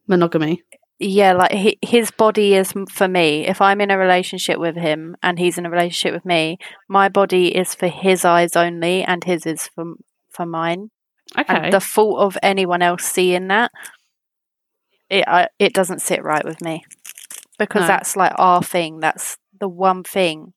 monogamy. 0.08 0.64
Yeah, 1.00 1.34
like 1.34 1.78
his 1.82 2.12
body 2.12 2.54
is 2.54 2.74
for 2.90 3.08
me. 3.08 3.48
If 3.48 3.60
I'm 3.60 3.82
in 3.82 3.90
a 3.90 3.98
relationship 3.98 4.60
with 4.60 4.76
him 4.76 5.16
and 5.24 5.40
he's 5.40 5.58
in 5.58 5.66
a 5.66 5.70
relationship 5.70 6.14
with 6.14 6.26
me, 6.26 6.58
my 6.88 7.10
body 7.10 7.56
is 7.56 7.74
for 7.74 7.88
his 7.88 8.24
eyes 8.24 8.56
only, 8.56 9.04
and 9.04 9.24
his 9.24 9.46
is 9.48 9.68
for 9.68 9.96
for 10.30 10.46
mine. 10.46 10.92
Okay. 11.38 11.54
And 11.56 11.74
the 11.74 11.80
fault 11.80 12.20
of 12.20 12.38
anyone 12.44 12.82
else 12.84 13.04
seeing 13.04 13.48
that, 13.48 13.72
it 15.10 15.28
I, 15.28 15.48
it 15.58 15.74
doesn't 15.74 16.04
sit 16.04 16.24
right 16.24 16.46
with 16.46 16.62
me 16.62 16.84
because 17.58 17.82
no. 17.82 17.88
that's 17.88 18.16
like 18.16 18.34
our 18.38 18.62
thing. 18.62 19.00
That's 19.00 19.38
the 19.60 19.70
one 19.70 20.04
thing 20.04 20.54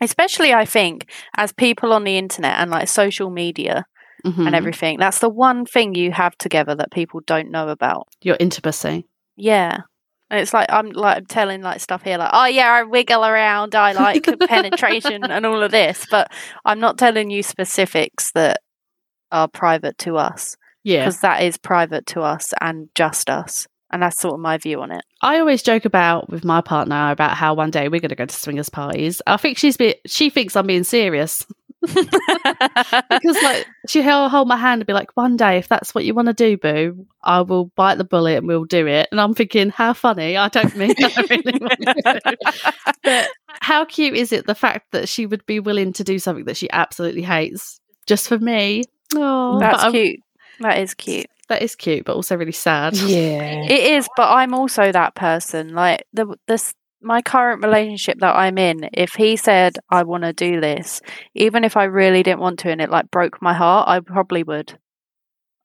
especially 0.00 0.52
I 0.52 0.64
think 0.64 1.10
as 1.36 1.52
people 1.52 1.92
on 1.92 2.04
the 2.04 2.18
internet 2.18 2.58
and 2.58 2.70
like 2.70 2.88
social 2.88 3.30
media 3.30 3.86
mm-hmm. 4.24 4.46
and 4.46 4.54
everything, 4.54 4.98
that's 4.98 5.20
the 5.20 5.28
one 5.28 5.66
thing 5.66 5.94
you 5.94 6.12
have 6.12 6.36
together 6.38 6.74
that 6.74 6.90
people 6.90 7.20
don't 7.26 7.50
know 7.50 7.68
about. 7.68 8.08
Your 8.22 8.36
intimacy. 8.38 9.06
Yeah. 9.36 9.80
And 10.28 10.40
it's 10.40 10.52
like 10.52 10.66
I'm 10.70 10.90
like 10.90 11.18
I'm 11.18 11.26
telling 11.26 11.62
like 11.62 11.80
stuff 11.80 12.02
here 12.02 12.18
like, 12.18 12.30
oh 12.32 12.46
yeah, 12.46 12.70
I 12.72 12.82
wiggle 12.82 13.24
around, 13.24 13.74
I 13.74 13.92
like 13.92 14.26
penetration 14.48 15.24
and 15.24 15.46
all 15.46 15.62
of 15.62 15.70
this, 15.70 16.04
but 16.10 16.32
I'm 16.64 16.80
not 16.80 16.98
telling 16.98 17.30
you 17.30 17.42
specifics 17.42 18.32
that 18.32 18.60
are 19.30 19.48
private 19.48 19.98
to 19.98 20.16
us. 20.16 20.56
Yeah. 20.82 21.00
Because 21.00 21.20
that 21.20 21.42
is 21.42 21.56
private 21.56 22.06
to 22.06 22.22
us 22.22 22.52
and 22.60 22.88
just 22.94 23.30
us. 23.30 23.66
And 23.90 24.02
that's 24.02 24.20
sort 24.20 24.34
of 24.34 24.40
my 24.40 24.58
view 24.58 24.80
on 24.82 24.90
it. 24.90 25.04
I 25.22 25.38
always 25.38 25.62
joke 25.62 25.84
about 25.84 26.28
with 26.28 26.44
my 26.44 26.60
partner 26.60 27.10
about 27.10 27.36
how 27.36 27.54
one 27.54 27.70
day 27.70 27.88
we're 27.88 28.00
going 28.00 28.10
to 28.10 28.16
go 28.16 28.26
to 28.26 28.34
swingers 28.34 28.68
parties. 28.68 29.22
I 29.26 29.36
think 29.36 29.58
she's 29.58 29.76
be, 29.76 29.94
she 30.06 30.28
thinks 30.28 30.56
I'm 30.56 30.66
being 30.66 30.84
serious. 30.84 31.46
because 31.86 33.42
like 33.42 33.66
she'll 33.86 34.28
hold 34.28 34.48
my 34.48 34.56
hand 34.56 34.80
and 34.80 34.86
be 34.86 34.92
like, 34.92 35.16
"One 35.16 35.36
day, 35.36 35.58
if 35.58 35.68
that's 35.68 35.94
what 35.94 36.04
you 36.04 36.14
want 36.14 36.26
to 36.26 36.34
do, 36.34 36.56
boo, 36.56 37.06
I 37.22 37.42
will 37.42 37.66
bite 37.76 37.98
the 37.98 38.04
bullet 38.04 38.38
and 38.38 38.48
we'll 38.48 38.64
do 38.64 38.86
it." 38.86 39.08
And 39.12 39.20
I'm 39.20 39.34
thinking, 39.34 39.70
how 39.70 39.92
funny! 39.92 40.36
I 40.36 40.48
don't 40.48 40.74
mean 40.74 40.94
I 40.98 41.26
really 41.30 41.60
but 43.02 43.28
how 43.60 43.84
cute 43.84 44.14
is 44.14 44.32
it 44.32 44.46
the 44.46 44.54
fact 44.54 44.92
that 44.92 45.08
she 45.08 45.26
would 45.26 45.44
be 45.46 45.60
willing 45.60 45.92
to 45.94 46.04
do 46.04 46.18
something 46.18 46.46
that 46.46 46.56
she 46.56 46.68
absolutely 46.70 47.22
hates 47.22 47.80
just 48.06 48.28
for 48.28 48.38
me? 48.38 48.82
Oh, 49.14 49.58
that's 49.60 49.90
cute. 49.90 50.20
That 50.60 50.78
is 50.78 50.94
cute 50.94 51.26
that 51.48 51.62
is 51.62 51.74
cute, 51.74 52.04
but 52.04 52.16
also 52.16 52.36
really 52.36 52.52
sad. 52.52 52.96
Yeah, 52.96 53.64
it 53.64 53.92
is. 53.92 54.08
But 54.16 54.30
I'm 54.30 54.54
also 54.54 54.90
that 54.90 55.14
person. 55.14 55.74
Like 55.74 56.04
the 56.12 56.36
this 56.46 56.74
my 57.00 57.22
current 57.22 57.62
relationship 57.62 58.18
that 58.20 58.34
I'm 58.34 58.58
in. 58.58 58.88
If 58.92 59.14
he 59.14 59.36
said 59.36 59.78
I 59.90 60.02
want 60.02 60.24
to 60.24 60.32
do 60.32 60.60
this, 60.60 61.00
even 61.34 61.64
if 61.64 61.76
I 61.76 61.84
really 61.84 62.22
didn't 62.22 62.40
want 62.40 62.58
to, 62.60 62.70
and 62.70 62.80
it 62.80 62.90
like 62.90 63.10
broke 63.10 63.40
my 63.40 63.54
heart, 63.54 63.88
I 63.88 64.00
probably 64.00 64.42
would. 64.42 64.78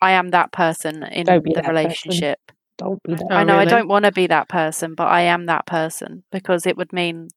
I 0.02 0.12
am 0.12 0.30
that 0.30 0.52
person 0.52 1.04
in 1.04 1.26
the 1.26 1.64
relationship. 1.68 2.40
Person. 2.48 2.58
Don't 2.78 3.04
be 3.04 3.16
that. 3.16 3.28
Oh, 3.30 3.36
I 3.36 3.44
know 3.44 3.58
really? 3.58 3.68
I 3.68 3.70
don't 3.70 3.88
want 3.88 4.06
to 4.06 4.12
be 4.12 4.28
that 4.28 4.50
person, 4.50 4.96
but 4.96 5.08
I 5.08 5.22
am 5.22 5.46
that 5.46 5.66
person 5.68 6.24
because 6.32 6.66
it 6.66 6.78
would 6.78 6.92
mean, 6.92 7.28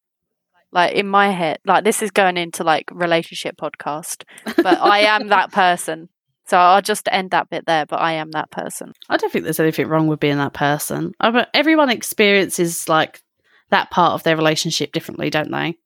like 0.72 0.94
in 0.94 1.06
my 1.06 1.30
head, 1.30 1.58
like 1.66 1.84
this 1.84 2.02
is 2.02 2.10
going 2.10 2.36
into 2.36 2.64
like 2.64 2.88
relationship 2.90 3.56
podcast, 3.56 4.24
but 4.56 4.80
I 4.80 5.00
am 5.00 5.28
that 5.28 5.52
person. 5.52 6.08
So 6.46 6.58
I'll 6.58 6.82
just 6.82 7.08
end 7.10 7.30
that 7.30 7.50
bit 7.50 7.66
there. 7.66 7.86
But 7.86 8.00
I 8.00 8.12
am 8.12 8.30
that 8.32 8.50
person. 8.50 8.92
I 9.08 9.16
don't 9.16 9.32
think 9.32 9.44
there's 9.44 9.60
anything 9.60 9.88
wrong 9.88 10.06
with 10.06 10.20
being 10.20 10.38
that 10.38 10.52
person. 10.52 11.12
I 11.20 11.30
mean, 11.30 11.46
everyone 11.54 11.90
experiences 11.90 12.88
like 12.88 13.22
that 13.70 13.90
part 13.90 14.12
of 14.12 14.22
their 14.22 14.36
relationship 14.36 14.92
differently, 14.92 15.30
don't 15.30 15.50
they? 15.50 15.76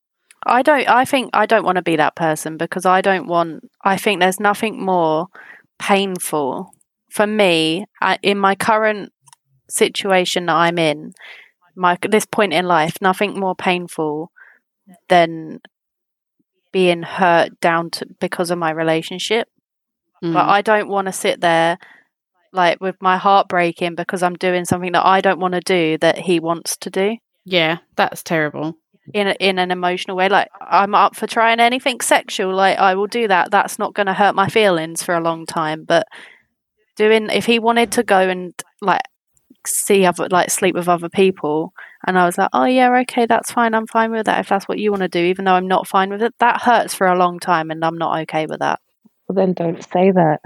I 0.47 0.63
don't. 0.63 0.89
I 0.89 1.05
think 1.05 1.31
I 1.33 1.47
don't 1.47 1.65
want 1.65 1.77
to 1.77 1.83
be 1.83 1.97
that 1.97 2.17
person 2.17 2.57
because 2.57 2.87
I 2.87 3.01
don't 3.01 3.27
want. 3.27 3.69
I 3.85 3.97
think 3.97 4.21
there's 4.21 4.41
nothing 4.41 4.83
more 4.83 5.27
painful 5.79 6.73
for 7.11 7.27
me 7.27 7.87
I, 8.01 8.19
in 8.23 8.39
my 8.39 8.55
current 8.55 9.13
situation 9.69 10.47
that 10.47 10.55
I'm 10.55 10.79
in. 10.79 11.13
My 11.77 11.97
this 12.03 12.27
point 12.27 12.53
in 12.53 12.67
life, 12.67 12.97
nothing 13.01 13.39
more 13.39 13.55
painful 13.55 14.33
than 15.09 15.61
being 16.73 17.03
hurt 17.03 17.61
down 17.61 17.91
to 17.91 18.07
because 18.21 18.51
of 18.51 18.59
my 18.59 18.71
relationship. 18.71 19.49
Mm. 20.23 20.33
But 20.33 20.49
I 20.49 20.63
don't 20.63 20.89
want 20.89 21.07
to 21.07 21.13
sit 21.13 21.41
there 21.41 21.79
like 22.53 22.81
with 22.81 22.97
my 23.01 23.19
heart 23.19 23.49
breaking 23.49 23.95
because 23.95 24.23
I'm 24.23 24.35
doing 24.35 24.65
something 24.65 24.93
that 24.93 25.05
I 25.05 25.21
don't 25.21 25.39
want 25.39 25.55
to 25.55 25.61
do 25.61 25.99
that 25.99 26.19
he 26.19 26.41
wants 26.41 26.77
to 26.79 26.91
do 26.91 27.17
yeah, 27.49 27.79
that's 27.97 28.23
terrible. 28.23 28.77
in 29.15 29.29
a, 29.29 29.37
in 29.41 29.59
an 29.59 29.71
emotional 29.71 30.17
way. 30.17 30.29
Like 30.29 30.51
I'm 30.61 30.95
up 30.95 31.17
for 31.17 31.27
trying 31.27 31.61
anything 31.61 32.01
sexual. 32.01 32.55
Like 32.55 32.79
I 32.79 32.95
will 32.95 33.07
do 33.07 33.27
that. 33.29 33.51
That's 33.51 33.79
not 33.79 33.95
going 33.95 34.07
to 34.07 34.13
hurt 34.13 34.35
my 34.35 34.49
feelings 34.49 35.03
for 35.03 35.15
a 35.15 35.21
long 35.21 35.47
time. 35.47 35.85
But 35.85 36.07
doing 36.97 37.31
if 37.31 37.47
he 37.47 37.59
wanted 37.59 37.91
to 37.93 38.03
go 38.03 38.19
and 38.19 38.53
like 38.83 39.01
see 39.67 40.05
other 40.05 40.29
like 40.31 40.51
sleep 40.51 40.75
with 40.75 40.89
other 40.89 41.09
people, 41.09 41.73
and 42.07 42.19
I 42.19 42.27
was 42.27 42.37
like, 42.37 42.51
oh 42.53 42.67
yeah, 42.67 42.95
okay, 43.01 43.25
that's 43.25 43.51
fine. 43.51 43.75
I'm 43.75 43.87
fine 43.87 44.11
with 44.11 44.27
that 44.27 44.41
if 44.41 44.49
that's 44.49 44.69
what 44.69 44.79
you 44.79 44.91
want 44.91 45.03
to 45.03 45.09
do. 45.09 45.21
Even 45.21 45.47
though 45.47 45.55
I'm 45.55 45.69
not 45.69 45.89
fine 45.89 46.11
with 46.11 46.23
it, 46.23 46.35
that 46.41 46.63
hurts 46.63 46.93
for 46.93 47.07
a 47.07 47.19
long 47.19 47.39
time, 47.41 47.71
and 47.71 47.83
I'm 47.83 47.97
not 47.97 48.21
okay 48.23 48.47
with 48.47 48.61
that. 48.61 48.81
Well, 49.29 49.37
then 49.37 49.53
don't 49.53 49.83
say 49.83 50.11
that. 50.11 50.41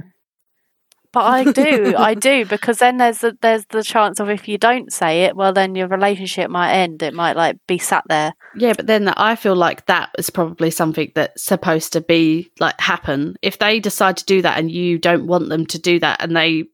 But 1.13 1.25
I 1.25 1.45
do, 1.45 1.95
I 1.99 2.15
do, 2.15 2.47
because 2.47 2.79
then 2.79 2.97
there's 2.97 3.19
the, 3.19 3.37
there's 3.43 3.67
the 3.67 3.83
chance 3.83 4.19
of 4.19 4.31
if 4.31 4.49
you 4.49 4.57
don't 4.57 4.93
say 4.93 5.25
it, 5.25 5.37
well, 5.37 5.53
then 5.53 5.75
your 5.75 5.87
relationship 5.89 6.51
might 6.51 6.73
end. 6.73 7.03
It 7.03 7.15
might 7.15 7.37
like 7.37 7.59
be 7.69 7.79
sat 7.79 8.05
there. 8.09 8.33
Yeah, 8.57 8.73
but 8.75 8.87
then 8.87 9.09
I 9.09 9.37
feel 9.37 9.55
like 9.55 9.87
that 9.87 10.11
is 10.19 10.31
probably 10.31 10.71
something 10.71 11.13
that's 11.15 11.45
supposed 11.45 11.93
to 11.93 12.01
be 12.01 12.51
like 12.59 12.81
happen. 12.81 13.37
If 13.43 13.59
they 13.59 13.79
decide 13.79 14.17
to 14.19 14.25
do 14.25 14.43
that 14.43 14.59
and 14.59 14.71
you 14.71 14.99
don't 14.99 15.27
want 15.27 15.51
them 15.51 15.67
to 15.67 15.79
do 15.79 16.01
that 16.01 16.23
and 16.23 16.35
they 16.35 16.65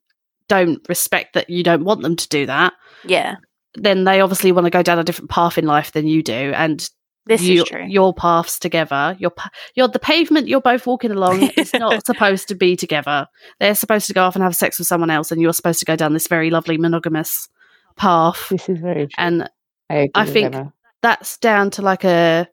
don't 0.49 0.81
respect 0.89 1.35
that 1.35 1.51
you 1.51 1.63
don't 1.63 1.85
want 1.85 2.03
them 2.03 2.17
to 2.17 2.29
do 2.29 2.47
that, 2.47 2.73
Yeah, 3.05 3.37
then 3.75 4.05
they 4.05 4.21
obviously 4.21 4.53
want 4.53 4.67
to 4.67 4.71
go 4.71 4.83
down 4.83 4.99
a 4.99 5.05
different 5.05 5.31
path 5.31 5.59
in 5.59 5.67
life 5.67 5.93
than 5.93 6.07
you 6.07 6.23
do. 6.23 6.53
And 6.55 6.89
this 7.29 7.43
you, 7.43 7.63
is 7.63 7.69
true. 7.69 7.85
your 7.87 8.13
paths 8.15 8.59
together, 8.59 9.17
your 9.19 9.33
your 9.75 9.89
the 9.89 9.99
pavement 9.99 10.49
you're 10.49 10.61
both 10.61 10.87
walking 10.87 11.11
along 11.11 11.43
is 11.57 11.73
not 11.75 12.05
supposed 12.07 12.49
to 12.49 12.55
be 12.55 12.75
together. 12.75 13.27
They're 13.61 13.75
supposed 13.75 14.07
to 14.09 14.15
go 14.15 14.25
off 14.25 14.35
and 14.35 14.43
have 14.43 14.57
sex 14.57 14.79
with 14.79 14.89
someone 14.89 15.11
else, 15.11 15.31
and 15.31 15.41
you're 15.41 15.53
supposed 15.53 15.79
to 15.81 15.85
go 15.85 15.97
down 15.97 16.15
this 16.15 16.27
very 16.27 16.51
lovely 16.51 16.79
monogamous 16.79 17.49
path. 17.97 18.49
This 18.49 18.69
is 18.69 18.79
very 18.79 19.07
true. 19.07 19.15
And 19.19 19.49
I, 19.91 20.09
I 20.15 20.27
think- 20.27 20.57
that's 21.01 21.39
down 21.39 21.71
to 21.73 21.83
like 21.83 22.05
a 22.05 22.49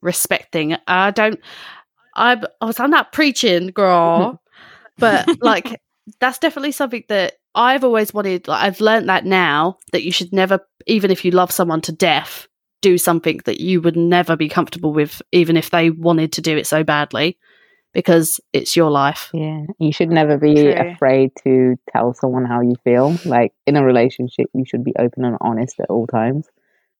respect 0.00 0.52
thing. 0.52 0.76
I 0.86 1.10
don't. 1.10 1.40
I 2.14 2.42
I 2.60 2.64
was 2.64 2.78
I'm 2.80 2.90
not 2.90 3.12
preaching, 3.12 3.68
girl, 3.68 4.40
but 4.98 5.28
like 5.42 5.80
that's 6.20 6.38
definitely 6.38 6.72
something 6.72 7.04
that 7.08 7.34
I've 7.54 7.84
always 7.84 8.14
wanted. 8.14 8.48
Like 8.48 8.64
I've 8.64 8.80
learned 8.80 9.08
that 9.08 9.24
now 9.24 9.78
that 9.92 10.04
you 10.04 10.12
should 10.12 10.32
never, 10.32 10.60
even 10.86 11.10
if 11.10 11.24
you 11.24 11.30
love 11.30 11.50
someone 11.50 11.80
to 11.82 11.92
death, 11.92 12.48
do 12.82 12.98
something 12.98 13.40
that 13.46 13.60
you 13.60 13.80
would 13.80 13.96
never 13.96 14.36
be 14.36 14.48
comfortable 14.48 14.92
with, 14.92 15.22
even 15.32 15.56
if 15.56 15.70
they 15.70 15.88
wanted 15.88 16.32
to 16.32 16.42
do 16.42 16.56
it 16.58 16.66
so 16.66 16.84
badly, 16.84 17.38
because 17.94 18.40
it's 18.52 18.76
your 18.76 18.90
life. 18.90 19.30
Yeah, 19.32 19.62
you 19.78 19.92
should 19.92 20.10
never 20.10 20.36
be 20.36 20.54
True. 20.54 20.74
afraid 20.74 21.30
to 21.44 21.76
tell 21.90 22.12
someone 22.12 22.44
how 22.44 22.60
you 22.60 22.74
feel. 22.84 23.16
Like 23.24 23.54
in 23.66 23.76
a 23.76 23.84
relationship, 23.84 24.50
you 24.52 24.64
should 24.66 24.84
be 24.84 24.94
open 24.98 25.24
and 25.24 25.38
honest 25.40 25.80
at 25.80 25.88
all 25.88 26.06
times. 26.06 26.46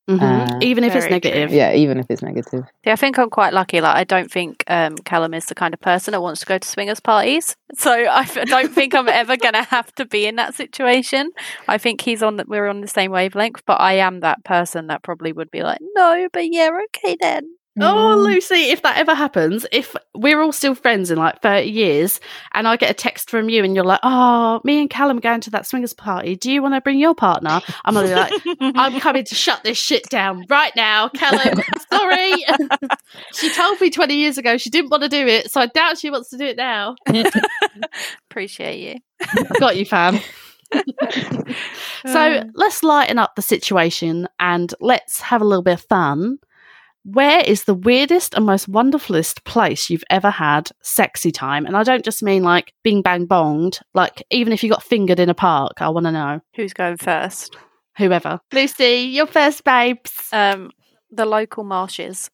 Mhm. 0.08 0.20
Uh, 0.20 0.58
even 0.60 0.82
if 0.84 0.94
it's 0.96 1.06
very 1.06 1.20
true. 1.20 1.30
negative. 1.30 1.52
Yeah, 1.52 1.72
even 1.74 1.98
if 1.98 2.06
it's 2.10 2.22
negative. 2.22 2.64
Yeah, 2.84 2.92
I 2.92 2.96
think 2.96 3.18
I'm 3.18 3.30
quite 3.30 3.52
lucky. 3.52 3.80
Like, 3.80 3.96
I 3.96 4.04
don't 4.04 4.30
think 4.30 4.64
um, 4.66 4.96
Callum 4.98 5.32
is 5.32 5.46
the 5.46 5.54
kind 5.54 5.72
of 5.72 5.80
person 5.80 6.12
that 6.12 6.20
wants 6.20 6.40
to 6.40 6.46
go 6.46 6.58
to 6.58 6.68
swingers 6.68 7.00
parties. 7.00 7.56
So 7.74 7.90
I 7.90 8.20
f- 8.20 8.44
don't 8.48 8.70
think 8.70 8.94
I'm 8.94 9.08
ever 9.08 9.34
going 9.38 9.54
to 9.54 9.62
have 9.62 9.90
to 9.94 10.04
be 10.04 10.26
in 10.26 10.36
that 10.36 10.54
situation. 10.54 11.30
I 11.68 11.78
think 11.78 12.02
he's 12.02 12.22
on. 12.22 12.36
The, 12.36 12.44
we're 12.46 12.66
on 12.68 12.82
the 12.82 12.86
same 12.86 13.10
wavelength. 13.10 13.62
But 13.64 13.80
I 13.80 13.94
am 13.94 14.20
that 14.20 14.44
person 14.44 14.88
that 14.88 15.02
probably 15.02 15.32
would 15.32 15.50
be 15.50 15.62
like, 15.62 15.78
no, 15.94 16.28
but 16.30 16.52
yeah, 16.52 16.68
okay 16.96 17.16
then. 17.18 17.56
Oh, 17.80 18.16
Mm. 18.18 18.24
Lucy, 18.24 18.54
if 18.70 18.82
that 18.82 18.98
ever 18.98 19.14
happens, 19.14 19.64
if 19.72 19.96
we're 20.14 20.42
all 20.42 20.52
still 20.52 20.74
friends 20.74 21.10
in 21.10 21.16
like 21.16 21.40
30 21.40 21.70
years 21.70 22.20
and 22.52 22.68
I 22.68 22.76
get 22.76 22.90
a 22.90 22.94
text 22.94 23.30
from 23.30 23.48
you 23.48 23.64
and 23.64 23.74
you're 23.74 23.84
like, 23.84 24.00
oh, 24.02 24.60
me 24.62 24.78
and 24.82 24.90
Callum 24.90 25.16
are 25.16 25.20
going 25.22 25.40
to 25.40 25.50
that 25.52 25.66
swingers 25.66 25.94
party. 25.94 26.36
Do 26.36 26.52
you 26.52 26.60
want 26.60 26.74
to 26.74 26.82
bring 26.82 26.98
your 26.98 27.14
partner? 27.14 27.60
I'm 27.86 27.94
going 27.94 28.08
to 28.08 28.14
be 28.14 28.20
like, 28.60 28.74
I'm 28.76 29.00
coming 29.00 29.24
to 29.24 29.34
shut 29.34 29.64
this 29.64 29.78
shit 29.78 30.06
down 30.10 30.44
right 30.50 30.72
now, 30.76 31.08
Callum. 31.08 31.62
Sorry. 31.90 32.34
she 33.34 33.50
told 33.54 33.80
me 33.80 33.88
20 33.88 34.16
years 34.16 34.36
ago 34.36 34.58
she 34.58 34.68
didn't 34.68 34.90
want 34.90 35.04
to 35.04 35.08
do 35.08 35.26
it, 35.26 35.50
so 35.50 35.62
I 35.62 35.66
doubt 35.66 35.96
she 35.98 36.10
wants 36.10 36.28
to 36.30 36.36
do 36.36 36.44
it 36.44 36.58
now. 36.58 36.96
Appreciate 38.30 38.80
you. 38.80 39.00
Got 39.58 39.76
you, 39.76 39.86
fam. 39.86 40.18
so 42.06 42.20
Uh, 42.20 42.44
let's 42.54 42.82
lighten 42.82 43.18
up 43.18 43.34
the 43.36 43.42
situation 43.42 44.28
and 44.40 44.74
let's 44.80 45.20
have 45.20 45.40
a 45.40 45.44
little 45.44 45.62
bit 45.62 45.74
of 45.74 45.82
fun. 45.82 46.38
Where 47.04 47.40
is 47.40 47.64
the 47.64 47.74
weirdest 47.74 48.34
and 48.34 48.46
most 48.46 48.70
wonderfulest 48.70 49.44
place 49.44 49.90
you've 49.90 50.04
ever 50.08 50.30
had 50.30 50.70
sexy 50.82 51.32
time? 51.32 51.66
And 51.66 51.76
I 51.76 51.82
don't 51.82 52.04
just 52.04 52.22
mean 52.22 52.42
like 52.44 52.72
bing 52.84 53.02
bang 53.02 53.26
bonged, 53.26 53.80
like 53.92 54.22
even 54.30 54.52
if 54.52 54.62
you 54.62 54.70
got 54.70 54.82
fingered 54.84 55.18
in 55.18 55.28
a 55.28 55.34
park, 55.34 55.80
I 55.80 55.88
want 55.88 56.06
to 56.06 56.12
know. 56.12 56.40
who's 56.54 56.72
going 56.72 56.96
first? 56.98 57.56
Whoever. 57.98 58.40
Lucy, 58.52 59.10
you're 59.12 59.26
first, 59.26 59.64
babes. 59.64 60.12
Um, 60.32 60.70
the 61.10 61.26
local 61.26 61.64
marshes. 61.64 62.30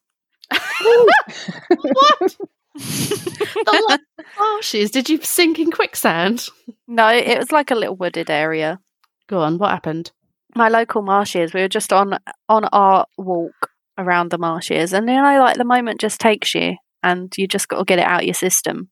what? 0.51 2.37
the 2.75 3.85
lo- 3.89 4.23
marshes. 4.37 4.91
Did 4.91 5.09
you 5.09 5.19
sink 5.21 5.59
in 5.59 5.71
quicksand? 5.71 6.47
No, 6.87 7.09
it 7.09 7.37
was 7.37 7.51
like 7.51 7.71
a 7.71 7.75
little 7.75 7.95
wooded 7.95 8.29
area. 8.29 8.79
Go 9.27 9.39
on, 9.39 9.57
what 9.57 9.71
happened? 9.71 10.11
my 10.55 10.67
local 10.67 11.01
marshes. 11.03 11.53
We 11.53 11.61
were 11.61 11.67
just 11.67 11.93
on 11.93 12.17
on 12.47 12.65
our 12.65 13.05
walk 13.17 13.69
around 13.99 14.31
the 14.31 14.37
marshes, 14.37 14.93
and 14.93 15.07
you 15.09 15.15
know, 15.15 15.39
like 15.39 15.57
the 15.57 15.65
moment 15.65 15.99
just 15.99 16.19
takes 16.19 16.55
you, 16.55 16.75
and 17.03 17.33
you 17.37 17.47
just 17.47 17.67
got 17.67 17.79
to 17.79 17.85
get 17.85 17.99
it 17.99 18.05
out 18.05 18.25
your 18.25 18.33
system. 18.33 18.89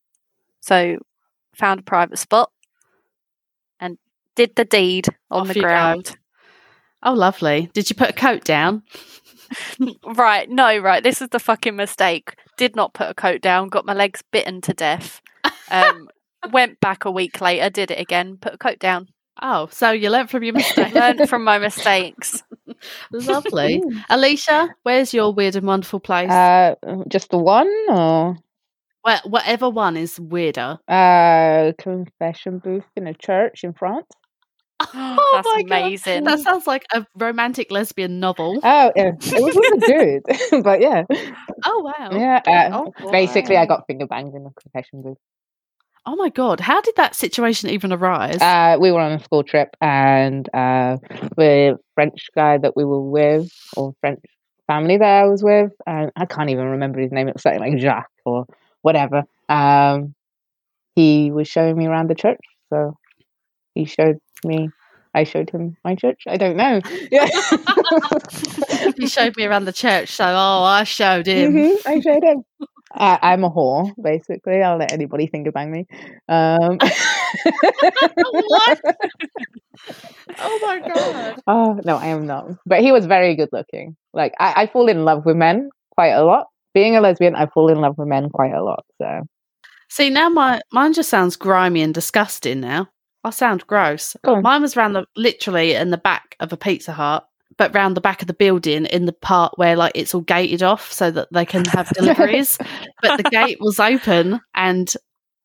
So, 0.61 0.97
found 1.55 1.79
a 1.79 1.83
private 1.83 2.19
spot 2.19 2.51
and 3.79 3.97
did 4.35 4.55
the 4.55 4.65
deed 4.65 5.07
on 5.31 5.41
Off 5.41 5.47
the 5.47 5.55
you 5.55 5.61
go. 5.61 5.67
ground. 5.67 6.17
Oh, 7.03 7.13
lovely. 7.13 7.69
Did 7.73 7.89
you 7.89 7.95
put 7.95 8.09
a 8.09 8.13
coat 8.13 8.43
down? 8.43 8.83
Right, 10.03 10.49
no, 10.49 10.77
right. 10.79 11.01
This 11.01 11.21
is 11.21 11.29
the 11.29 11.39
fucking 11.39 11.77
mistake. 11.77 12.33
Did 12.57 12.75
not 12.75 12.93
put 12.93 13.09
a 13.09 13.13
coat 13.13 13.39
down. 13.39 13.69
Got 13.69 13.85
my 13.85 13.93
legs 13.93 14.21
bitten 14.29 14.59
to 14.61 14.73
death. 14.73 15.21
Um, 15.71 16.09
went 16.51 16.81
back 16.81 17.05
a 17.05 17.11
week 17.11 17.39
later. 17.39 17.69
Did 17.69 17.91
it 17.91 17.99
again. 17.99 18.35
Put 18.41 18.55
a 18.55 18.57
coat 18.57 18.77
down. 18.77 19.07
Oh, 19.41 19.69
so 19.71 19.91
you 19.91 20.09
learnt 20.09 20.29
from 20.31 20.43
your 20.43 20.53
mistake. 20.53 20.93
Learned 20.93 21.29
from 21.29 21.45
my 21.45 21.59
mistakes. 21.59 22.43
Lovely. 23.11 23.81
Alicia, 24.09 24.69
where's 24.83 25.13
your 25.13 25.33
weird 25.33 25.55
and 25.55 25.67
wonderful 25.67 25.99
place? 25.99 26.31
Uh, 26.31 26.75
just 27.07 27.29
the 27.29 27.37
one 27.37 27.71
or 27.89 28.37
Wha- 29.05 29.21
whatever 29.25 29.69
one 29.69 29.95
is 29.97 30.19
weirder. 30.19 30.79
uh, 30.87 31.71
confession 31.77 32.59
booth 32.59 32.83
in 32.95 33.07
a 33.07 33.13
church 33.13 33.63
in 33.63 33.73
France? 33.73 34.07
Oh 34.93 35.31
That's 35.33 35.47
my 35.47 35.63
God. 35.63 36.25
That 36.25 36.39
sounds 36.39 36.67
like 36.67 36.85
a 36.93 37.05
romantic 37.15 37.71
lesbian 37.71 38.19
novel. 38.19 38.59
Oh, 38.63 38.91
yeah, 38.95 39.11
it 39.19 39.41
was 39.41 39.55
really 39.55 39.81
good. 40.51 40.63
but 40.63 40.81
yeah, 40.81 41.03
Oh 41.65 41.79
wow. 41.79 42.11
yeah. 42.11 42.41
Uh, 42.45 42.89
Oh, 43.01 43.11
basically, 43.11 43.57
I 43.57 43.65
got 43.65 43.85
finger 43.87 44.05
banged 44.05 44.35
in 44.35 44.43
the 44.43 44.51
confession 44.51 45.01
booth. 45.01 45.17
Oh 46.07 46.15
my 46.15 46.29
god, 46.29 46.61
how 46.61 46.79
did 46.79 46.95
that 46.95 47.15
situation 47.15 47.69
even 47.69 47.91
arise? 47.91 48.41
Uh, 48.41 48.77
we 48.79 48.93
were 48.93 49.01
on 49.01 49.11
a 49.11 49.19
school 49.21 49.43
trip, 49.43 49.75
and 49.81 50.47
uh, 50.53 50.95
the 51.35 51.77
French 51.95 52.29
guy 52.33 52.57
that 52.59 52.77
we 52.77 52.85
were 52.85 53.01
with, 53.01 53.51
or 53.75 53.93
French 53.99 54.21
family 54.67 54.95
that 54.95 55.05
I 55.23 55.25
was 55.25 55.43
with, 55.43 55.71
and 55.85 56.09
I 56.15 56.25
can't 56.25 56.49
even 56.49 56.67
remember 56.67 57.01
his 57.01 57.11
name. 57.11 57.27
It 57.27 57.35
was 57.35 57.41
something 57.41 57.59
like 57.59 57.77
Jacques 57.79 58.09
or 58.25 58.45
whatever. 58.83 59.23
Um, 59.49 60.15
he 60.95 61.29
was 61.29 61.49
showing 61.49 61.77
me 61.77 61.87
around 61.87 62.09
the 62.09 62.15
church, 62.15 62.39
so 62.69 62.97
he 63.75 63.83
showed 63.83 64.15
me. 64.45 64.69
I 65.13 65.25
showed 65.25 65.49
him 65.49 65.75
my 65.83 65.95
church. 65.95 66.23
I 66.25 66.37
don't 66.37 66.55
know. 66.55 66.79
Yeah, 67.11 67.27
he 68.97 69.07
showed 69.07 69.35
me 69.35 69.43
around 69.43 69.65
the 69.65 69.73
church, 69.73 70.13
so 70.13 70.23
oh, 70.23 70.63
I 70.63 70.85
showed 70.85 71.27
him. 71.27 71.53
Mhm, 71.53 71.77
I 71.85 71.99
showed 71.99 72.23
him. 72.23 72.43
I, 72.91 73.19
I'm 73.21 73.43
a 73.43 73.49
whore, 73.49 73.91
basically. 74.01 74.61
I'll 74.61 74.77
let 74.77 74.93
anybody 74.93 75.27
finger 75.27 75.51
bang 75.51 75.71
me. 75.71 75.85
Um, 76.29 76.77
what? 78.31 78.81
oh 80.39 80.59
my 80.61 80.81
god! 80.93 81.41
Oh 81.47 81.79
no, 81.83 81.97
I 81.97 82.07
am 82.07 82.25
not. 82.25 82.51
But 82.65 82.81
he 82.81 82.91
was 82.91 83.05
very 83.05 83.35
good 83.35 83.49
looking. 83.51 83.95
Like 84.13 84.33
I, 84.39 84.63
I 84.63 84.67
fall 84.67 84.87
in 84.87 85.03
love 85.05 85.25
with 85.25 85.35
men 85.35 85.69
quite 85.91 86.13
a 86.13 86.23
lot. 86.23 86.47
Being 86.73 86.95
a 86.95 87.01
lesbian, 87.01 87.35
I 87.35 87.47
fall 87.47 87.69
in 87.69 87.79
love 87.79 87.97
with 87.97 88.07
men 88.07 88.29
quite 88.29 88.53
a 88.53 88.63
lot. 88.63 88.85
So 89.01 89.23
See, 89.89 90.09
now 90.09 90.29
my 90.29 90.61
mine 90.71 90.93
just 90.93 91.09
sounds 91.09 91.35
grimy 91.35 91.81
and 91.81 91.93
disgusting. 91.93 92.61
Now 92.61 92.89
I 93.23 93.31
sound 93.31 93.67
gross. 93.67 94.15
Mine 94.25 94.61
was 94.61 94.77
around 94.77 94.93
the 94.93 95.05
literally 95.15 95.73
in 95.73 95.89
the 95.91 95.97
back 95.97 96.35
of 96.39 96.53
a 96.53 96.57
Pizza 96.57 96.93
Hut, 96.93 97.26
but 97.57 97.73
round 97.73 97.97
the 97.97 98.01
back 98.01 98.21
of 98.21 98.27
the 98.27 98.33
building 98.33 98.85
in 98.85 99.05
the 99.05 99.13
part 99.13 99.57
where 99.57 99.75
like 99.75 99.93
it's 99.95 100.13
all 100.13 100.21
gated 100.21 100.63
off 100.63 100.91
so 100.91 101.11
that 101.11 101.27
they 101.31 101.45
can 101.45 101.65
have 101.65 101.89
deliveries. 101.89 102.57
but 103.01 103.17
the 103.17 103.29
gate 103.29 103.57
was 103.59 103.79
open 103.79 104.39
and 104.55 104.93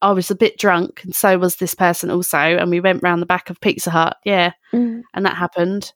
I 0.03 0.11
was 0.11 0.31
a 0.31 0.35
bit 0.35 0.59
drunk, 0.59 1.05
and 1.05 1.15
so 1.15 1.39
was 1.39 1.57
this 1.57 1.75
person 1.75 2.11
also. 2.11 2.37
And 2.37 2.71
we 2.71 2.81
went 2.81 3.05
round 3.05 3.23
the 3.23 3.27
back 3.27 3.51
of 3.51 3.61
Pizza 3.61 3.91
Hut, 3.91 4.17
yeah, 4.25 4.53
mm. 4.73 5.03
and 5.15 5.25
that 5.25 5.37
happened. 5.37 5.93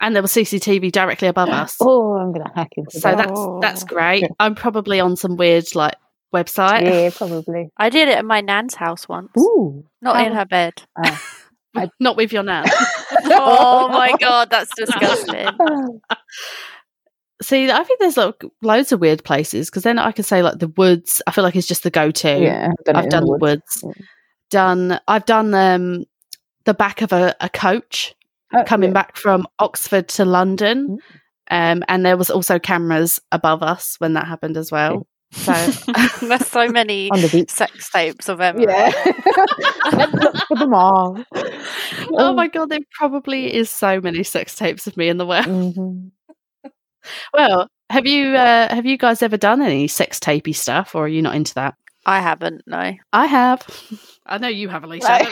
And 0.00 0.14
there 0.14 0.22
was 0.22 0.32
CCTV 0.32 0.90
directly 0.90 1.28
above 1.28 1.50
us. 1.50 1.76
oh, 1.80 2.16
I'm 2.16 2.32
gonna 2.32 2.50
hack 2.54 2.70
into 2.76 2.98
So 2.98 3.10
that. 3.10 3.28
that's 3.28 3.40
that's 3.60 3.84
great. 3.84 4.24
I'm 4.40 4.54
probably 4.54 4.98
on 4.98 5.14
some 5.14 5.36
weird 5.36 5.74
like 5.74 5.94
website. 6.34 6.84
yeah, 6.84 7.10
probably. 7.14 7.68
I 7.76 7.90
did 7.90 8.08
it 8.08 8.16
at 8.16 8.24
my 8.24 8.40
nan's 8.40 8.74
house 8.74 9.06
once. 9.06 9.30
Ooh. 9.38 9.84
Not 10.00 10.24
in 10.24 10.32
oh. 10.32 10.36
her 10.36 10.46
bed. 10.46 10.72
Ah. 10.96 11.22
Not 12.00 12.16
with 12.16 12.32
your 12.32 12.42
nan. 12.42 12.64
Oh 13.26 13.88
my 13.88 14.14
god, 14.20 14.50
that's 14.50 14.70
disgusting. 14.76 15.48
See, 17.42 17.70
I 17.70 17.84
think 17.84 18.00
there's 18.00 18.18
like 18.18 18.42
loads 18.60 18.92
of 18.92 19.00
weird 19.00 19.24
places 19.24 19.70
because 19.70 19.82
then 19.82 19.98
I 19.98 20.12
can 20.12 20.24
say 20.24 20.42
like 20.42 20.58
the 20.58 20.68
woods. 20.68 21.22
I 21.26 21.30
feel 21.30 21.42
like 21.42 21.56
it's 21.56 21.66
just 21.66 21.82
the 21.84 21.90
go-to. 21.90 22.38
yeah, 22.38 22.68
done 22.84 22.96
I've 22.96 23.08
done 23.08 23.24
the 23.24 23.32
the 23.32 23.38
woods. 23.38 23.80
woods. 23.82 23.98
Done. 24.50 25.00
I've 25.08 25.24
done 25.24 25.54
um, 25.54 26.04
the 26.64 26.74
back 26.74 27.00
of 27.02 27.12
a, 27.12 27.34
a 27.40 27.48
coach 27.48 28.14
Oh, 28.52 28.64
coming 28.64 28.90
yeah. 28.90 28.94
back 28.94 29.16
from 29.16 29.46
Oxford 29.60 30.08
to 30.08 30.24
London, 30.24 30.98
um, 31.52 31.84
and 31.86 32.04
there 32.04 32.16
was 32.16 32.30
also 32.30 32.58
cameras 32.58 33.20
above 33.30 33.62
us 33.62 33.94
when 33.98 34.14
that 34.14 34.26
happened 34.26 34.56
as 34.56 34.72
well. 34.72 35.06
So 35.32 35.52
There's 36.26 36.46
so 36.48 36.68
many 36.68 37.08
the 37.10 37.44
sex 37.48 37.90
tapes 37.90 38.28
of 38.28 38.40
Emma. 38.40 38.62
Yeah, 38.62 38.92
look 40.12 40.36
for 40.48 40.56
them 40.56 40.74
all. 40.74 41.24
oh 42.12 42.32
my 42.34 42.48
god, 42.48 42.68
there 42.70 42.80
probably 42.92 43.54
is 43.54 43.70
so 43.70 44.00
many 44.00 44.24
sex 44.24 44.56
tapes 44.56 44.86
of 44.86 44.96
me 44.96 45.08
in 45.08 45.18
the 45.18 45.26
world. 45.26 45.46
Mhm. 45.46 46.10
Well, 47.32 47.66
have 47.88 48.06
you 48.06 48.34
uh, 48.36 48.74
have 48.74 48.84
you 48.84 48.98
guys 48.98 49.22
ever 49.22 49.38
done 49.38 49.62
any 49.62 49.88
sex 49.88 50.18
tapey 50.18 50.54
stuff, 50.54 50.94
or 50.94 51.04
are 51.04 51.08
you 51.08 51.22
not 51.22 51.34
into 51.34 51.54
that? 51.54 51.74
I 52.04 52.20
haven't, 52.20 52.62
no. 52.66 52.92
I 53.12 53.26
have. 53.26 53.66
I 54.26 54.36
know 54.38 54.48
you 54.48 54.68
have, 54.68 54.84
Alicia. 54.84 55.10
I 55.10 55.22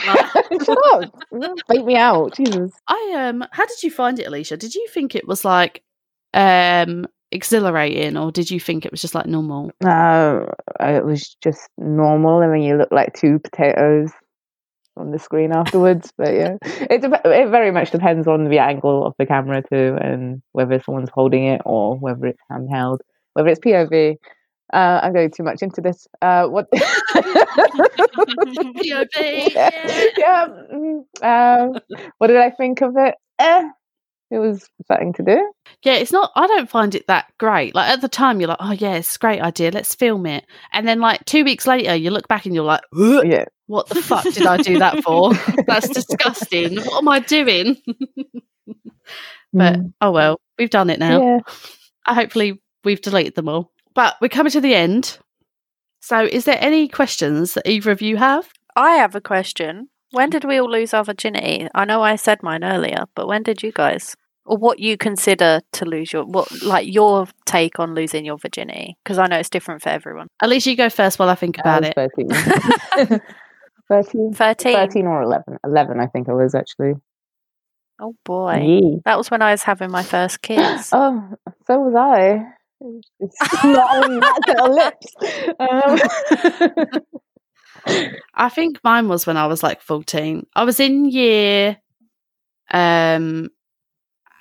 don't. 0.51 0.65
Shut 0.65 0.79
up! 0.93 1.59
Bait 1.69 1.85
me 1.85 1.97
out, 1.97 2.35
Jesus. 2.35 2.73
I 2.89 3.15
um 3.17 3.45
how 3.53 3.67
did 3.67 3.83
you 3.83 3.91
find 3.91 4.19
it, 4.19 4.27
Alicia? 4.27 4.57
Did 4.57 4.75
you 4.75 4.87
think 4.89 5.15
it 5.15 5.27
was 5.29 5.45
like 5.45 5.83
um 6.35 7.07
exhilarating 7.31 8.17
or 8.17 8.33
did 8.33 8.51
you 8.51 8.59
think 8.61 8.85
it 8.85 8.91
was 8.91 9.01
just 9.01 9.15
like 9.15 9.27
normal? 9.27 9.71
No, 9.83 10.51
it 10.81 11.05
was 11.05 11.37
just 11.43 11.69
normal, 11.77 12.39
I 12.43 12.47
mean, 12.47 12.63
you 12.63 12.77
look 12.77 12.91
like 12.93 13.15
two 13.15 13.39
potatoes 13.39 14.11
on 14.97 15.11
the 15.13 15.19
screen 15.19 15.53
afterwards. 15.53 16.13
but 16.19 16.35
yeah, 16.35 16.57
it 16.63 17.03
dep- 17.03 17.23
it 17.25 17.51
very 17.51 17.71
much 17.71 17.91
depends 17.91 18.27
on 18.27 18.49
the 18.49 18.59
angle 18.59 19.07
of 19.07 19.15
the 19.19 19.27
camera 19.27 19.63
too, 19.63 19.97
and 20.01 20.43
whether 20.53 20.81
someone's 20.83 21.11
holding 21.13 21.45
it 21.47 21.61
or 21.65 21.97
whether 21.97 22.27
it's 22.27 22.41
handheld, 22.51 22.99
whether 23.35 23.49
it's 23.49 23.61
POV. 23.61 24.17
Uh, 24.71 25.01
I'm 25.03 25.15
going 25.15 25.31
too 25.31 25.45
much 25.45 25.63
into 25.63 25.81
this. 25.81 26.07
Uh, 26.21 26.47
what? 26.47 26.67
POV, 28.19 29.55
yeah. 29.55 30.05
yeah. 30.19 30.47
mm, 30.75 31.03
Um, 31.23 31.81
what 32.19 32.27
did 32.27 32.37
I 32.37 32.51
think 32.51 32.83
of 32.83 32.95
it? 32.97 33.15
Eh, 33.39 33.69
it 34.31 34.39
was 34.39 34.69
something 34.87 35.13
to 35.15 35.23
do. 35.23 35.53
Yeah, 35.83 35.95
it's 35.95 36.13
not 36.13 36.31
I 36.37 36.47
don't 36.47 36.69
find 36.71 36.95
it 36.95 37.07
that 37.09 37.27
great. 37.39 37.75
Like 37.75 37.91
at 37.91 38.01
the 38.01 38.09
time 38.09 38.41
you're 38.41 38.49
like, 38.49 38.59
Oh 38.61 38.73
yeah, 38.73 38.95
it's 38.95 39.17
a 39.17 39.19
great 39.19 39.41
idea, 39.41 39.71
let's 39.71 39.95
film 39.95 40.27
it. 40.27 40.45
And 40.73 40.87
then 40.87 41.01
like 41.01 41.25
two 41.25 41.45
weeks 41.45 41.67
later 41.67 41.95
you 41.95 42.11
look 42.11 42.29
back 42.29 42.45
and 42.47 42.55
you're 42.55 42.65
like, 42.65 42.83
"Ugh, 42.99 43.25
Yeah. 43.27 43.45
what 43.67 43.89
the 43.89 44.03
fuck 44.03 44.25
did 44.25 44.47
I 44.47 44.59
do 44.59 44.79
that 44.81 45.03
for? 45.03 45.33
That's 45.67 45.89
disgusting. 45.89 46.77
What 46.77 46.99
am 46.99 47.09
I 47.09 47.21
doing? 47.21 47.77
But 49.53 49.77
Mm. 49.79 49.93
oh 50.03 50.11
well, 50.11 50.41
we've 50.59 50.69
done 50.71 50.91
it 50.91 50.99
now. 50.99 51.23
yeah. 51.23 51.39
Hopefully 52.07 52.61
we've 52.85 53.01
deleted 53.01 53.35
them 53.35 53.49
all. 53.49 53.73
But 53.95 54.17
we're 54.21 54.29
coming 54.29 54.51
to 54.53 54.61
the 54.61 54.75
end. 54.75 55.19
So 56.01 56.23
is 56.25 56.45
there 56.45 56.59
any 56.61 56.87
questions 56.87 57.55
that 57.55 57.67
either 57.67 57.91
of 57.91 58.03
you 58.03 58.19
have? 58.19 58.47
I 58.77 58.93
have 58.97 59.15
a 59.15 59.21
question. 59.23 59.89
When 60.11 60.31
did 60.31 60.45
we 60.45 60.59
all 60.59 60.71
lose 60.71 60.95
our 60.95 61.05
virginity? 61.05 61.69
I 61.75 61.85
know 61.85 62.03
I 62.03 62.17
said 62.17 62.43
mine 62.43 62.65
earlier, 62.65 63.05
but 63.15 63.27
when 63.29 63.43
did 63.43 63.63
you 63.63 63.73
guys? 63.73 64.17
Or 64.47 64.57
what 64.57 64.79
you 64.79 64.97
consider 64.97 65.61
to 65.73 65.85
lose 65.85 66.11
your 66.11 66.25
what 66.25 66.49
like 66.63 66.87
your 66.91 67.27
take 67.45 67.79
on 67.79 67.95
losing 67.95 68.25
your 68.25 68.39
virginity? 68.39 68.97
Because 69.05 69.19
I 69.19 69.27
know 69.27 69.37
it's 69.39 69.51
different 69.51 69.83
for 69.83 69.91
everyone. 69.91 70.29
At 70.43 70.49
least 70.49 70.67
you 70.67 70.75
go 70.75 70.89
first 70.89 71.19
while 71.19 71.29
I 71.29 71.35
think 71.35 71.59
about 71.59 71.85
I 71.85 71.89
it. 71.89 71.95
was 71.97 72.11
13. 73.07 73.21
13. 73.89 74.33
13. 74.33 74.73
13 74.75 75.07
or 75.07 75.23
11. 75.23 75.59
11, 75.65 76.01
I 76.01 76.07
think 76.07 76.29
I 76.31 76.33
was 76.33 76.55
actually. 76.55 76.95
Oh 78.01 78.15
boy. 78.25 78.81
Yeah. 78.83 78.97
That 79.05 79.19
was 79.19 79.31
when 79.31 79.43
I 79.43 79.51
was 79.51 79.63
having 79.65 79.91
my 79.91 80.03
first 80.03 80.41
kiss. 80.41 80.91
Oh, 80.95 81.29
so 81.67 81.79
was 81.81 81.95
I. 81.95 82.45
It's 83.21 83.37
not 83.65 84.05
on 84.05 84.21
that 84.21 84.71
lips. 84.71 85.15
Um, 86.89 87.03
I 88.35 88.49
think 88.49 88.79
mine 88.85 89.09
was 89.09 89.27
when 89.27 89.37
I 89.37 89.47
was 89.47 89.63
like 89.63 89.81
14. 89.83 90.47
I 90.55 90.65
was 90.65 90.81
in 90.81 91.05
year 91.07 91.77
um 92.71 93.49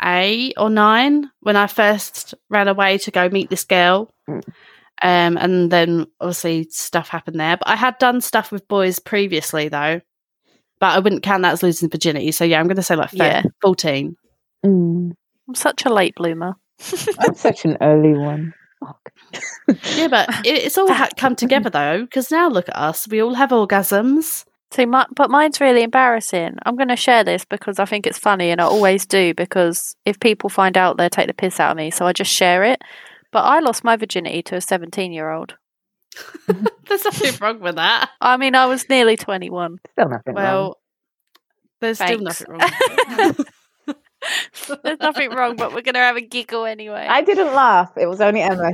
eight 0.03 0.53
or 0.57 0.69
nine 0.69 1.29
when 1.39 1.55
I 1.55 1.67
first 1.67 2.35
ran 2.49 2.67
away 2.67 2.97
to 2.99 3.11
go 3.11 3.29
meet 3.29 3.49
this 3.49 3.63
girl. 3.63 4.09
Mm. 4.29 4.43
Um 5.01 5.37
and 5.37 5.71
then 5.71 6.07
obviously 6.19 6.67
stuff 6.69 7.07
happened 7.09 7.39
there. 7.39 7.57
But 7.57 7.67
I 7.69 7.75
had 7.75 7.97
done 7.97 8.21
stuff 8.21 8.51
with 8.51 8.67
boys 8.67 8.99
previously 8.99 9.69
though. 9.69 10.01
But 10.79 10.95
I 10.95 10.99
wouldn't 10.99 11.23
count 11.23 11.43
that 11.43 11.53
as 11.53 11.63
losing 11.63 11.89
virginity. 11.89 12.31
So 12.31 12.43
yeah, 12.45 12.59
I'm 12.59 12.67
gonna 12.67 12.83
say 12.83 12.95
like 12.95 13.11
thir- 13.11 13.17
Yeah. 13.17 13.41
14. 13.61 14.15
mm, 14.65 15.11
I'm 15.47 15.55
such 15.55 15.85
a 15.85 15.93
late 15.93 16.15
bloomer. 16.15 16.53
I'm 17.19 17.33
such 17.35 17.65
an 17.65 17.77
early 17.81 18.13
one. 18.13 18.53
Yeah, 19.95 20.07
but 20.07 20.29
it, 20.45 20.65
it's 20.65 20.77
all 20.77 20.87
had 20.87 21.15
come 21.17 21.35
together 21.35 21.69
though, 21.69 22.01
because 22.01 22.31
now 22.31 22.49
look 22.49 22.69
at 22.69 22.77
us. 22.77 23.07
We 23.07 23.21
all 23.21 23.33
have 23.33 23.49
orgasms. 23.49 24.45
See, 24.71 24.85
my, 24.85 25.05
but 25.15 25.29
mine's 25.29 25.61
really 25.61 25.81
embarrassing. 25.81 26.57
I'm 26.65 26.75
going 26.75 26.89
to 26.89 26.97
share 26.97 27.23
this 27.23 27.45
because 27.45 27.79
I 27.79 27.85
think 27.85 28.05
it's 28.05 28.19
funny, 28.19 28.49
and 28.51 28.59
I 28.59 28.65
always 28.65 29.05
do. 29.05 29.33
Because 29.33 29.95
if 30.05 30.19
people 30.19 30.49
find 30.49 30.77
out, 30.77 30.97
they'll 30.97 31.09
take 31.09 31.27
the 31.27 31.33
piss 31.33 31.59
out 31.59 31.71
of 31.71 31.77
me. 31.77 31.89
So 31.89 32.05
I 32.05 32.13
just 32.13 32.31
share 32.31 32.63
it. 32.63 32.81
But 33.31 33.41
I 33.41 33.59
lost 33.59 33.83
my 33.83 33.95
virginity 33.95 34.41
to 34.43 34.55
a 34.55 34.61
17 34.61 35.13
year 35.13 35.31
old. 35.31 35.55
There's 36.87 37.05
nothing 37.05 37.33
wrong 37.39 37.59
with 37.59 37.75
that. 37.75 38.09
I 38.19 38.37
mean, 38.37 38.55
I 38.55 38.65
was 38.65 38.89
nearly 38.89 39.15
21. 39.15 39.77
Still 39.91 40.09
nothing 40.09 40.33
wrong. 40.33 40.43
Well, 40.43 40.77
there's 41.79 41.97
still 41.97 42.19
nothing 42.19 42.47
wrong. 42.49 43.35
There's 44.83 44.99
nothing 44.99 45.31
wrong, 45.31 45.55
but 45.55 45.73
we're 45.73 45.81
going 45.81 45.95
to 45.95 45.99
have 45.99 46.17
a 46.17 46.21
giggle 46.21 46.65
anyway. 46.65 47.05
I 47.09 47.21
didn't 47.21 47.53
laugh. 47.53 47.91
It 47.97 48.07
was 48.07 48.21
only 48.21 48.41
Emma. 48.41 48.71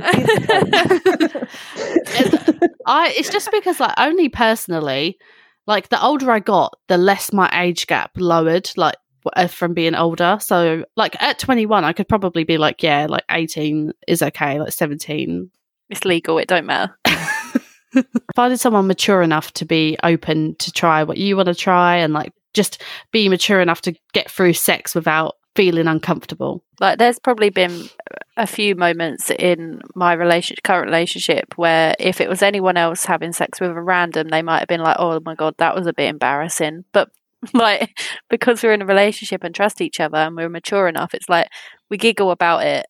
I 2.86 3.14
it's 3.16 3.30
just 3.30 3.50
because 3.50 3.80
like 3.80 3.94
only 3.96 4.28
personally, 4.28 5.18
like 5.66 5.88
the 5.88 6.02
older 6.02 6.30
I 6.30 6.40
got, 6.40 6.78
the 6.88 6.98
less 6.98 7.32
my 7.32 7.48
age 7.52 7.86
gap 7.86 8.12
lowered, 8.16 8.70
like 8.76 8.96
uh, 9.36 9.46
from 9.46 9.74
being 9.74 9.94
older. 9.94 10.38
So 10.40 10.84
like 10.96 11.20
at 11.22 11.38
21, 11.38 11.84
I 11.84 11.92
could 11.92 12.08
probably 12.08 12.44
be 12.44 12.58
like, 12.58 12.82
yeah, 12.82 13.06
like 13.08 13.24
18 13.30 13.92
is 14.06 14.22
okay, 14.22 14.60
like 14.60 14.72
17. 14.72 15.50
it's 15.90 16.04
legal, 16.04 16.38
it 16.38 16.48
don't 16.48 16.66
matter. 16.66 16.96
Finding 18.34 18.58
someone 18.58 18.86
mature 18.86 19.22
enough 19.22 19.52
to 19.54 19.64
be 19.64 19.96
open 20.02 20.56
to 20.56 20.72
try 20.72 21.04
what 21.04 21.16
you 21.16 21.36
want 21.36 21.46
to 21.46 21.54
try 21.54 21.96
and 21.96 22.12
like 22.12 22.32
just 22.52 22.82
be 23.12 23.28
mature 23.28 23.60
enough 23.60 23.80
to 23.82 23.94
get 24.12 24.30
through 24.30 24.52
sex 24.52 24.94
without 24.94 25.36
feeling 25.54 25.86
uncomfortable. 25.86 26.62
Like, 26.80 26.98
there's 26.98 27.18
probably 27.18 27.50
been 27.50 27.88
a 28.36 28.46
few 28.46 28.74
moments 28.74 29.30
in 29.30 29.80
my 29.94 30.12
relation, 30.12 30.56
current 30.64 30.86
relationship 30.86 31.54
where 31.56 31.94
if 31.98 32.20
it 32.20 32.28
was 32.28 32.42
anyone 32.42 32.76
else 32.76 33.04
having 33.04 33.32
sex 33.32 33.60
with 33.60 33.70
a 33.70 33.80
random, 33.80 34.28
they 34.28 34.42
might 34.42 34.58
have 34.58 34.68
been 34.68 34.82
like, 34.82 34.96
"Oh 34.98 35.20
my 35.24 35.34
god, 35.34 35.54
that 35.58 35.74
was 35.74 35.86
a 35.86 35.92
bit 35.92 36.08
embarrassing." 36.08 36.84
But 36.92 37.10
like, 37.54 37.96
because 38.28 38.62
we're 38.62 38.72
in 38.72 38.82
a 38.82 38.86
relationship 38.86 39.44
and 39.44 39.54
trust 39.54 39.80
each 39.80 40.00
other 40.00 40.18
and 40.18 40.36
we're 40.36 40.48
mature 40.48 40.88
enough, 40.88 41.14
it's 41.14 41.28
like 41.28 41.48
we 41.90 41.96
giggle 41.96 42.30
about 42.30 42.64
it 42.64 42.86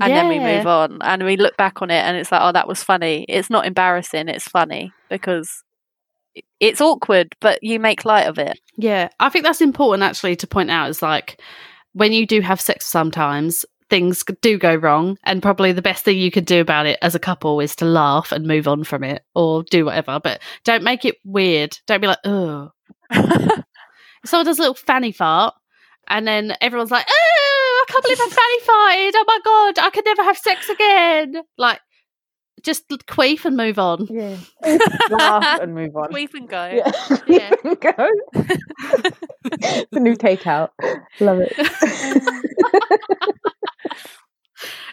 and 0.00 0.14
then 0.14 0.28
we 0.28 0.38
move 0.38 0.66
on 0.66 0.98
and 1.02 1.24
we 1.24 1.36
look 1.36 1.56
back 1.56 1.82
on 1.82 1.90
it 1.90 2.04
and 2.04 2.16
it's 2.16 2.30
like, 2.30 2.42
"Oh, 2.42 2.52
that 2.52 2.68
was 2.68 2.82
funny." 2.82 3.24
It's 3.28 3.50
not 3.50 3.66
embarrassing; 3.66 4.28
it's 4.28 4.46
funny 4.46 4.92
because 5.08 5.64
it's 6.60 6.80
awkward, 6.80 7.34
but 7.40 7.58
you 7.62 7.80
make 7.80 8.04
light 8.04 8.26
of 8.26 8.38
it. 8.38 8.60
Yeah, 8.76 9.08
I 9.18 9.28
think 9.28 9.44
that's 9.44 9.60
important 9.60 10.04
actually 10.04 10.36
to 10.36 10.46
point 10.46 10.70
out 10.70 10.88
is 10.88 11.02
like 11.02 11.40
when 11.98 12.12
you 12.12 12.26
do 12.26 12.40
have 12.40 12.60
sex 12.60 12.86
sometimes 12.86 13.64
things 13.90 14.22
do 14.42 14.58
go 14.58 14.74
wrong 14.74 15.16
and 15.24 15.42
probably 15.42 15.72
the 15.72 15.80
best 15.82 16.04
thing 16.04 16.18
you 16.18 16.30
could 16.30 16.44
do 16.44 16.60
about 16.60 16.86
it 16.86 16.98
as 17.00 17.14
a 17.14 17.18
couple 17.18 17.58
is 17.60 17.74
to 17.74 17.86
laugh 17.86 18.32
and 18.32 18.46
move 18.46 18.68
on 18.68 18.84
from 18.84 19.02
it 19.02 19.22
or 19.34 19.62
do 19.64 19.86
whatever 19.86 20.20
but 20.22 20.40
don't 20.64 20.82
make 20.82 21.04
it 21.06 21.16
weird 21.24 21.78
don't 21.86 22.02
be 22.02 22.06
like 22.06 22.18
oh 22.24 22.70
Someone 24.24 24.46
does 24.46 24.58
a 24.58 24.62
little 24.62 24.74
fanny 24.74 25.12
fart, 25.12 25.54
and 26.08 26.26
then 26.26 26.54
everyone's 26.60 26.90
like, 26.90 27.06
"Oh, 27.08 27.84
I 27.88 27.92
can't 27.92 28.02
believe 28.02 28.20
I 28.20 28.28
fanny 28.28 28.60
farted! 28.60 29.12
Oh 29.14 29.24
my 29.26 29.38
god, 29.44 29.78
I 29.84 29.90
could 29.90 30.04
never 30.04 30.22
have 30.22 30.38
sex 30.38 30.68
again!" 30.68 31.42
Like, 31.56 31.80
just 32.62 32.88
queef 32.88 33.44
and 33.44 33.56
move 33.56 33.78
on. 33.78 34.06
Yeah. 34.10 34.36
Laugh 35.10 35.60
and 35.60 35.74
move 35.74 35.96
on. 35.96 36.12
Weep 36.12 36.34
and 36.34 36.48
go. 36.48 36.66
Yeah. 36.66 36.92
Yeah. 37.26 37.50
Go. 37.62 38.10
the 38.32 40.00
new 40.00 40.16
takeout. 40.16 40.70
Love 41.20 41.40
it. 41.40 41.52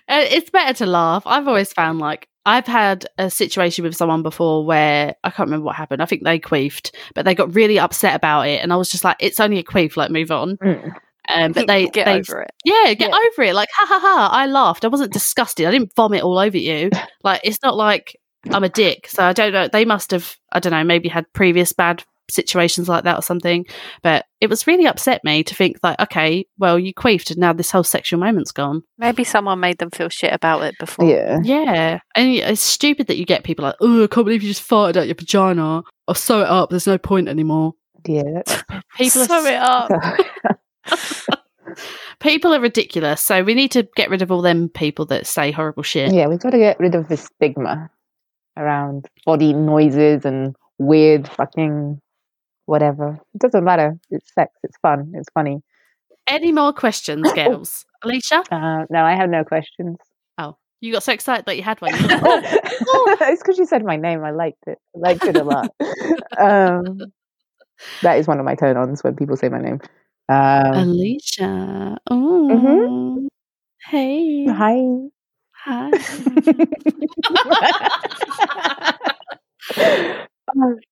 Uh, 0.08 0.24
it's 0.30 0.52
better 0.52 0.72
to 0.72 0.86
laugh. 0.86 1.24
I've 1.26 1.48
always 1.48 1.74
found 1.74 1.98
like 1.98 2.28
I've 2.46 2.68
had 2.68 3.08
a 3.18 3.32
situation 3.32 3.84
with 3.84 3.96
someone 3.96 4.22
before 4.22 4.64
where 4.64 5.16
I 5.24 5.32
can't 5.32 5.48
remember 5.48 5.66
what 5.66 5.76
happened. 5.76 6.04
I 6.04 6.06
think 6.06 6.24
they 6.24 6.38
queefed, 6.40 6.92
but 7.16 7.26
they 7.26 7.34
got 7.34 7.56
really 7.56 7.80
upset 7.80 8.14
about 8.14 8.48
it, 8.48 8.62
and 8.62 8.72
I 8.72 8.76
was 8.76 8.92
just 8.92 9.04
like, 9.04 9.18
"It's 9.20 9.40
only 9.40 9.58
a 9.58 9.64
queef, 9.64 9.98
like 9.98 10.12
move 10.12 10.30
on." 10.30 10.58
Mm. 10.58 10.94
Um, 11.34 11.52
but 11.52 11.68
they 11.68 11.88
get 11.88 12.06
they, 12.06 12.20
over 12.20 12.42
it. 12.42 12.52
Yeah, 12.64 12.94
get 12.94 13.10
Yeah. 13.10 13.18
over 13.18 13.44
it. 13.44 13.56
Like, 13.56 13.70
ha 13.74 13.86
ha 13.88 14.00
ha. 14.00 14.30
I 14.32 14.46
laughed. 14.48 14.86
I 14.86 14.90
wasn't 14.90 15.14
disgusted. 15.14 15.66
I 15.66 15.72
didn't 15.72 15.96
vomit 15.96 16.24
all 16.24 16.38
over 16.38 16.58
you. 16.58 16.90
Like, 17.24 17.42
it's 17.44 17.58
not 17.64 17.76
like 17.76 18.16
I'm 18.52 18.64
a 18.64 18.70
dick. 18.70 19.08
So 19.08 19.24
I 19.24 19.34
don't 19.34 19.52
know. 19.52 19.68
They 19.68 19.84
must 19.84 20.12
have, 20.12 20.36
I 20.52 20.60
don't 20.60 20.72
know, 20.72 20.84
maybe 20.84 21.10
had 21.10 21.26
previous 21.34 21.74
bad 21.74 22.04
situations 22.30 22.88
like 22.88 23.04
that 23.06 23.18
or 23.18 23.24
something. 23.24 23.66
But 24.04 24.26
it 24.42 24.48
was 24.50 24.68
really 24.68 24.86
upset 24.86 25.24
me 25.24 25.44
to 25.44 25.56
think, 25.56 25.78
like, 25.82 26.00
okay, 26.00 26.46
well, 26.60 26.78
you 26.78 26.94
queefed 26.94 27.32
and 27.32 27.40
now 27.40 27.52
this 27.54 27.72
whole 27.72 27.84
sexual 27.84 28.20
moment's 28.20 28.52
gone. 28.52 28.84
Maybe 29.00 29.24
someone 29.24 29.60
made 29.60 29.80
them 29.80 29.90
feel 29.90 30.10
shit 30.10 30.34
about 30.34 30.62
it 30.64 30.76
before. 30.80 31.10
Yeah. 31.10 31.40
Yeah. 31.44 32.00
And 32.16 32.30
it's 32.30 32.62
stupid 32.62 33.08
that 33.08 33.18
you 33.18 33.26
get 33.26 33.44
people 33.44 33.64
like, 33.66 33.76
oh, 33.82 34.04
I 34.04 34.08
can't 34.08 34.26
believe 34.26 34.44
you 34.44 34.50
just 34.50 34.68
farted 34.68 34.98
out 34.98 35.08
your 35.08 35.16
vagina. 35.16 35.82
I'll 36.08 36.14
sew 36.14 36.42
it 36.42 36.48
up. 36.48 36.70
There's 36.70 36.86
no 36.86 37.00
point 37.00 37.28
anymore. 37.28 37.74
Yeah. 38.06 38.44
People 38.98 39.22
are 39.24 39.26
Sew 39.26 39.46
it 39.46 39.56
up. 39.56 39.90
people 42.20 42.54
are 42.54 42.60
ridiculous. 42.60 43.22
So 43.22 43.44
we 43.44 43.54
need 43.54 43.72
to 43.72 43.88
get 43.96 44.10
rid 44.10 44.22
of 44.22 44.32
all 44.32 44.42
them 44.42 44.70
people 44.70 45.06
that 45.08 45.28
say 45.28 45.52
horrible 45.52 45.84
shit. 45.84 46.14
yeah, 46.14 46.28
we've 46.28 46.40
got 46.40 46.52
to 46.52 46.58
get 46.58 46.80
rid 46.80 46.96
of 46.96 47.08
the 47.08 47.18
stigma 47.18 47.90
around 48.58 49.08
body 49.26 49.54
noises 49.54 50.26
and 50.26 50.56
weird 50.78 51.28
fucking 51.28 52.00
whatever. 52.66 53.20
It 53.34 53.42
doesn't 53.42 53.64
matter. 53.64 53.98
It's 54.10 54.34
sex. 54.34 54.52
It's 54.64 54.78
fun. 54.78 55.12
It's 55.16 55.30
funny. 55.34 55.62
Any 56.28 56.52
more 56.52 56.74
questions, 56.74 57.32
girls? 57.36 57.86
Alicia? 58.04 58.44
Uh, 58.52 58.86
no, 58.90 59.04
I 59.04 59.16
have 59.16 59.30
no 59.30 59.44
questions. 59.44 59.98
Oh, 60.38 60.58
you 60.82 60.92
got 60.92 61.04
so 61.04 61.14
excited 61.14 61.46
that 61.46 61.58
you 61.58 61.64
had 61.64 61.80
one. 61.82 61.92
it's 61.96 63.42
because 63.42 63.58
you 63.58 63.66
said 63.66 63.84
my 63.84 63.96
name. 63.96 64.24
I 64.24 64.32
liked 64.32 64.64
it. 64.68 64.80
I 64.96 65.00
liked 65.00 65.24
it 65.26 65.38
a 65.38 65.44
lot. 65.44 65.72
um, 66.38 67.00
that 68.02 68.18
is 68.18 68.28
one 68.28 68.40
of 68.40 68.46
my 68.46 68.56
turn 68.56 68.78
ons 68.78 69.04
when 69.04 69.16
people 69.16 69.36
say 69.36 69.50
my 69.50 69.60
name. 69.60 69.80
Um, 70.28 70.74
Alicia. 70.74 71.98
Oh. 72.10 73.28
Hey. 73.88 74.48
hi. 74.48 74.82
Hi. 75.52 75.92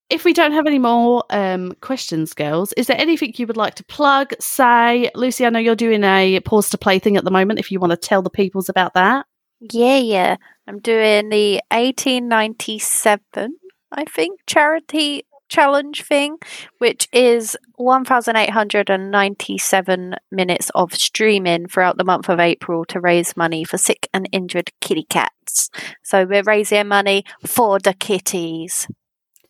if 0.09 0.25
we 0.25 0.33
don't 0.33 0.51
have 0.51 0.67
any 0.67 0.79
more 0.79 1.23
um, 1.29 1.73
questions, 1.81 2.33
girls, 2.33 2.73
is 2.73 2.87
there 2.87 2.99
anything 2.99 3.33
you 3.35 3.47
would 3.47 3.57
like 3.57 3.75
to 3.75 3.85
plug, 3.85 4.33
say? 4.39 5.09
Lucy, 5.15 5.45
I 5.45 5.49
know 5.49 5.59
you're 5.59 5.75
doing 5.75 6.03
a 6.03 6.39
Paws 6.41 6.69
to 6.71 6.77
Play 6.77 6.99
thing 6.99 7.17
at 7.17 7.23
the 7.23 7.31
moment. 7.31 7.59
If 7.59 7.71
you 7.71 7.79
want 7.79 7.91
to 7.91 7.97
tell 7.97 8.21
the 8.21 8.29
peoples 8.29 8.69
about 8.69 8.93
that. 8.93 9.25
Yeah, 9.59 9.97
yeah. 9.97 10.35
I'm 10.67 10.79
doing 10.79 11.29
the 11.29 11.61
1897, 11.71 13.57
I 13.91 14.05
think, 14.05 14.39
charity 14.47 15.25
challenge 15.53 16.03
thing, 16.03 16.37
which 16.79 17.07
is 17.13 17.55
1,897 17.75 20.15
minutes 20.31 20.71
of 20.73 20.93
streaming 20.93 21.67
throughout 21.67 21.97
the 21.97 22.03
month 22.03 22.27
of 22.29 22.39
April 22.39 22.83
to 22.85 22.99
raise 22.99 23.37
money 23.37 23.63
for 23.63 23.77
sick 23.77 24.09
and 24.13 24.27
injured 24.31 24.71
kitty 24.81 25.05
cats. 25.09 25.69
So 26.01 26.25
we're 26.25 26.41
raising 26.43 26.87
money 26.87 27.23
for 27.45 27.77
the 27.79 27.93
kitties, 27.93 28.87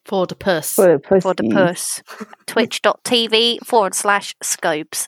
For 0.06 0.28
the 0.28 0.36
puss. 0.36 0.74
For 0.74 0.94
the 0.94 1.00
pussy. 1.00 1.22
for 1.22 1.34
the 1.34 1.50
puss. 1.50 2.04
Twitch.tv 2.48 3.66
forward 3.66 3.96
slash 3.96 4.36
scopes. 4.44 5.08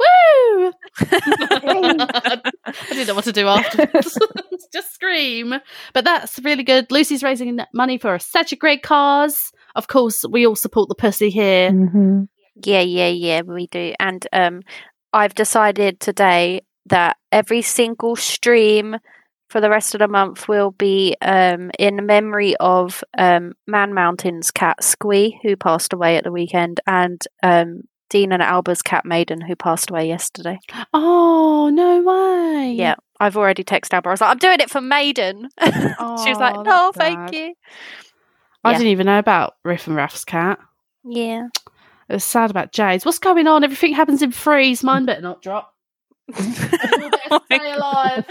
Woo! 0.00 0.72
I 1.00 2.40
didn't 2.88 3.06
know 3.06 3.14
what 3.14 3.24
to 3.24 3.32
do 3.32 3.46
afterwards. 3.46 4.18
Just 4.72 4.92
scream. 4.92 5.54
But 5.92 6.04
that's 6.04 6.40
really 6.40 6.64
good. 6.64 6.90
Lucy's 6.90 7.22
raising 7.22 7.60
money 7.72 7.98
for 7.98 8.18
such 8.18 8.52
a 8.52 8.56
great 8.56 8.82
cause. 8.82 9.52
Of 9.74 9.88
course, 9.88 10.24
we 10.28 10.46
all 10.46 10.56
support 10.56 10.88
the 10.88 10.94
pussy 10.94 11.30
here. 11.30 11.70
Mhm. 11.70 12.28
Yeah, 12.64 12.80
yeah, 12.80 13.08
yeah, 13.08 13.40
we 13.42 13.66
do. 13.66 13.92
And 13.98 14.26
um, 14.32 14.62
I've 15.12 15.34
decided 15.34 16.00
today 16.00 16.60
that 16.86 17.16
every 17.32 17.62
single 17.62 18.14
stream 18.16 18.96
for 19.48 19.60
the 19.60 19.70
rest 19.70 19.94
of 19.94 19.98
the 20.00 20.08
month 20.08 20.48
will 20.48 20.70
be 20.72 21.16
um, 21.22 21.70
in 21.78 22.04
memory 22.06 22.56
of 22.58 23.02
um, 23.18 23.52
Man 23.66 23.94
Mountain's 23.94 24.50
cat 24.50 24.82
Squee, 24.82 25.38
who 25.42 25.56
passed 25.56 25.92
away 25.92 26.16
at 26.16 26.24
the 26.24 26.32
weekend, 26.32 26.80
and 26.86 27.20
um, 27.42 27.82
Dean 28.10 28.32
and 28.32 28.42
Alba's 28.42 28.82
cat 28.82 29.04
Maiden, 29.04 29.40
who 29.40 29.56
passed 29.56 29.90
away 29.90 30.06
yesterday. 30.08 30.58
Oh, 30.92 31.70
no 31.72 32.02
way. 32.02 32.72
Yeah, 32.72 32.94
I've 33.20 33.36
already 33.36 33.64
texted 33.64 33.94
Alba. 33.94 34.08
I 34.08 34.12
was 34.12 34.20
like, 34.20 34.30
I'm 34.30 34.38
doing 34.38 34.60
it 34.60 34.70
for 34.70 34.80
Maiden. 34.80 35.48
she 35.62 35.70
was 36.30 36.38
like, 36.38 36.56
Oh, 36.56 36.62
No, 36.62 36.92
thank 36.94 37.28
sad. 37.30 37.34
you. 37.34 37.54
I 38.64 38.72
Yeah. 38.72 38.78
didn't 38.78 38.90
even 38.92 39.06
know 39.06 39.18
about 39.18 39.54
Riff 39.64 39.86
and 39.86 39.96
Raff's 39.96 40.24
cat. 40.24 40.58
Yeah. 41.04 41.48
It 42.08 42.12
was 42.14 42.24
sad 42.24 42.50
about 42.50 42.72
Jay's. 42.72 43.04
What's 43.04 43.18
going 43.18 43.46
on? 43.46 43.64
Everything 43.64 43.94
happens 43.94 44.22
in 44.22 44.30
freeze. 44.32 44.82
Mine 44.82 45.04
better 45.06 45.22
not 45.22 45.42
drop. 45.42 45.70
Better 46.28 47.40
stay 47.46 47.72
alive. 47.72 48.24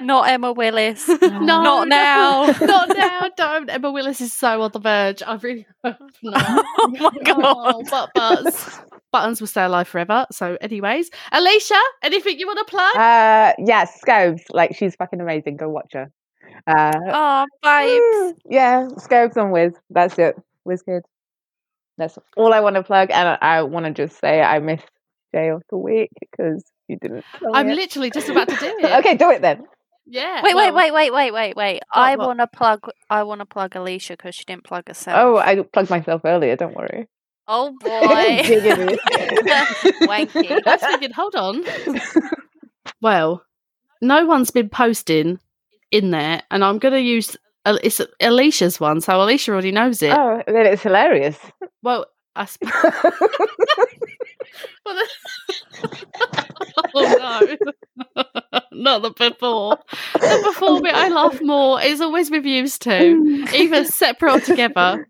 Not 0.00 0.28
Emma 0.28 0.52
Willis. 0.52 1.08
No, 1.22 1.62
Not 1.62 1.88
now. 1.88 2.46
not 2.60 2.88
now. 2.96 3.28
Don't. 3.36 3.68
Emma 3.70 3.90
Willis 3.90 4.20
is 4.20 4.32
so 4.32 4.62
on 4.62 4.70
the 4.72 4.78
verge. 4.78 5.22
I 5.22 5.34
really 5.36 5.66
hope 5.84 5.96
not. 6.22 6.64
oh 6.78 6.88
my 6.88 7.10
god. 7.24 7.40
Oh, 7.42 7.82
but 7.90 8.10
buttons. 8.14 8.80
buttons 9.12 9.40
will 9.40 9.48
stay 9.48 9.64
alive 9.64 9.88
forever. 9.88 10.26
So, 10.30 10.56
anyways, 10.60 11.10
Alicia, 11.32 11.80
anything 12.02 12.38
you 12.38 12.46
want 12.46 12.58
to 12.60 12.70
plug? 12.70 12.94
Uh, 12.96 13.54
yeah, 13.58 13.84
Scobes. 13.84 14.42
Like, 14.50 14.76
she's 14.76 14.94
fucking 14.94 15.20
amazing. 15.20 15.56
Go 15.56 15.68
watch 15.68 15.92
her. 15.94 16.10
Uh, 16.66 16.92
Oh, 17.06 17.46
babes. 17.62 18.40
yeah, 18.48 18.88
Scobes 18.98 19.36
on 19.36 19.50
Wiz. 19.50 19.74
That's 19.90 20.18
it. 20.18 20.36
Wiz 20.64 20.82
Kid. 20.82 21.02
That's 21.98 22.18
all 22.36 22.52
I 22.52 22.60
want 22.60 22.76
to 22.76 22.82
plug. 22.82 23.10
And 23.10 23.28
I, 23.28 23.38
I 23.40 23.62
want 23.62 23.86
to 23.86 23.92
just 23.92 24.18
say 24.20 24.40
I 24.42 24.58
missed 24.58 24.86
Day 25.32 25.48
of 25.50 25.62
the 25.70 25.76
Week 25.78 26.10
because 26.20 26.64
you 26.88 26.96
didn't. 27.00 27.24
tell 27.38 27.54
I'm 27.54 27.68
it. 27.70 27.74
literally 27.76 28.10
just 28.10 28.28
about 28.28 28.48
to 28.48 28.56
do 28.56 28.66
it. 28.80 28.98
okay, 29.00 29.16
do 29.16 29.30
it 29.30 29.42
then. 29.42 29.64
Yeah. 30.06 30.42
Wait, 30.42 30.54
well, 30.54 30.74
wait, 30.74 30.92
wait, 30.92 31.10
wait, 31.12 31.12
wait, 31.12 31.32
wait, 31.32 31.56
wait. 31.56 31.82
I 31.92 32.16
want 32.16 32.40
to 32.40 32.46
plug. 32.46 32.80
I 33.08 33.22
want 33.22 33.40
to 33.40 33.46
plug 33.46 33.74
Alicia 33.76 34.14
because 34.14 34.34
she 34.34 34.44
didn't 34.44 34.64
plug 34.64 34.88
herself. 34.88 35.16
Oh, 35.18 35.36
I 35.38 35.62
plugged 35.62 35.88
myself 35.90 36.22
earlier. 36.24 36.56
Don't 36.56 36.74
worry. 36.76 37.06
oh 37.48 37.70
boy. 37.80 37.88
Giggity. 38.42 38.98
Wanky. 40.02 40.62
I 40.66 40.70
was 40.72 40.80
thinking, 40.80 41.12
hold 41.12 41.34
on. 41.36 41.64
well, 43.00 43.42
no 44.02 44.26
one's 44.26 44.50
been 44.50 44.68
posting 44.68 45.38
in 45.94 46.10
there, 46.10 46.42
and 46.50 46.64
I'm 46.64 46.78
going 46.78 46.94
to 46.94 47.00
use 47.00 47.36
uh, 47.64 47.78
it's 47.82 48.00
Alicia's 48.20 48.80
one, 48.80 49.00
so 49.00 49.22
Alicia 49.22 49.52
already 49.52 49.72
knows 49.72 50.02
it. 50.02 50.12
Oh, 50.12 50.42
then 50.46 50.66
it's 50.66 50.82
hilarious. 50.82 51.38
Well, 51.82 52.06
I 52.36 52.48
well, 54.84 55.06
oh 56.94 57.56
no, 58.16 58.22
not 58.72 59.02
the 59.02 59.10
before. 59.10 59.78
The 60.14 60.42
before 60.44 60.82
bit 60.82 60.94
I 60.94 61.08
laugh 61.08 61.40
more. 61.40 61.80
It's 61.80 62.00
always 62.00 62.30
with 62.30 62.44
yous 62.44 62.78
two, 62.78 63.46
either 63.54 63.84
separate 63.84 64.32
or 64.32 64.40
together. 64.40 65.08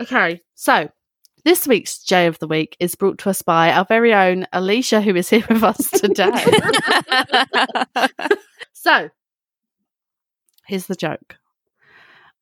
Okay, 0.00 0.42
so 0.54 0.90
this 1.44 1.66
week's 1.66 1.98
J 2.02 2.26
of 2.26 2.38
the 2.40 2.46
Week 2.46 2.76
is 2.78 2.94
brought 2.94 3.18
to 3.18 3.30
us 3.30 3.40
by 3.40 3.72
our 3.72 3.86
very 3.86 4.12
own 4.12 4.46
Alicia, 4.52 5.00
who 5.00 5.16
is 5.16 5.30
here 5.30 5.44
with 5.48 5.62
us 5.62 5.90
today. 5.90 6.30
so, 8.74 9.08
here's 10.66 10.86
the 10.86 10.96
joke 10.96 11.36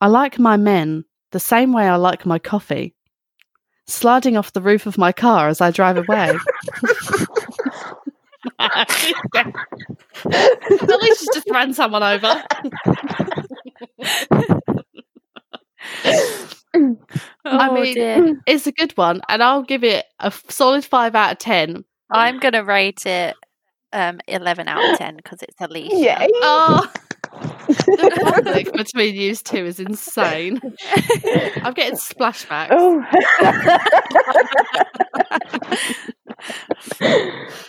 I 0.00 0.08
like 0.08 0.38
my 0.38 0.56
men 0.56 1.04
the 1.32 1.40
same 1.40 1.72
way 1.72 1.88
I 1.88 1.96
like 1.96 2.24
my 2.26 2.38
coffee, 2.38 2.94
sliding 3.86 4.36
off 4.36 4.52
the 4.52 4.60
roof 4.60 4.86
of 4.86 4.96
my 4.98 5.10
car 5.12 5.48
as 5.48 5.60
I 5.60 5.70
drive 5.72 5.96
away. 5.96 6.30
Alicia's 10.28 11.28
just 11.34 11.50
ran 11.50 11.74
someone 11.74 12.02
over. 12.02 12.42
oh 16.74 16.96
I 17.44 17.74
mean- 17.74 17.94
dear. 17.94 18.40
It's 18.46 18.66
a 18.66 18.72
good 18.72 18.96
one, 18.96 19.20
and 19.28 19.42
I'll 19.42 19.62
give 19.62 19.82
it 19.84 20.04
a 20.20 20.32
solid 20.48 20.84
five 20.84 21.14
out 21.14 21.32
of 21.32 21.38
ten. 21.38 21.84
I'm 22.10 22.38
gonna 22.38 22.62
rate 22.64 23.06
it 23.06 23.34
um 23.92 24.20
11 24.28 24.68
out 24.68 24.92
of 24.92 24.98
10 24.98 25.16
because 25.16 25.40
it's 25.42 25.54
Alicia. 25.60 25.96
Yay. 25.96 26.28
Oh, 26.42 26.86
the 27.76 28.20
conflict 28.22 28.72
between 28.72 29.14
you 29.14 29.34
two 29.34 29.64
is 29.64 29.80
insane. 29.80 30.60
I'm 31.62 31.74
getting 31.74 31.98
splashbacks. 31.98 32.68
Oh. 32.70 33.04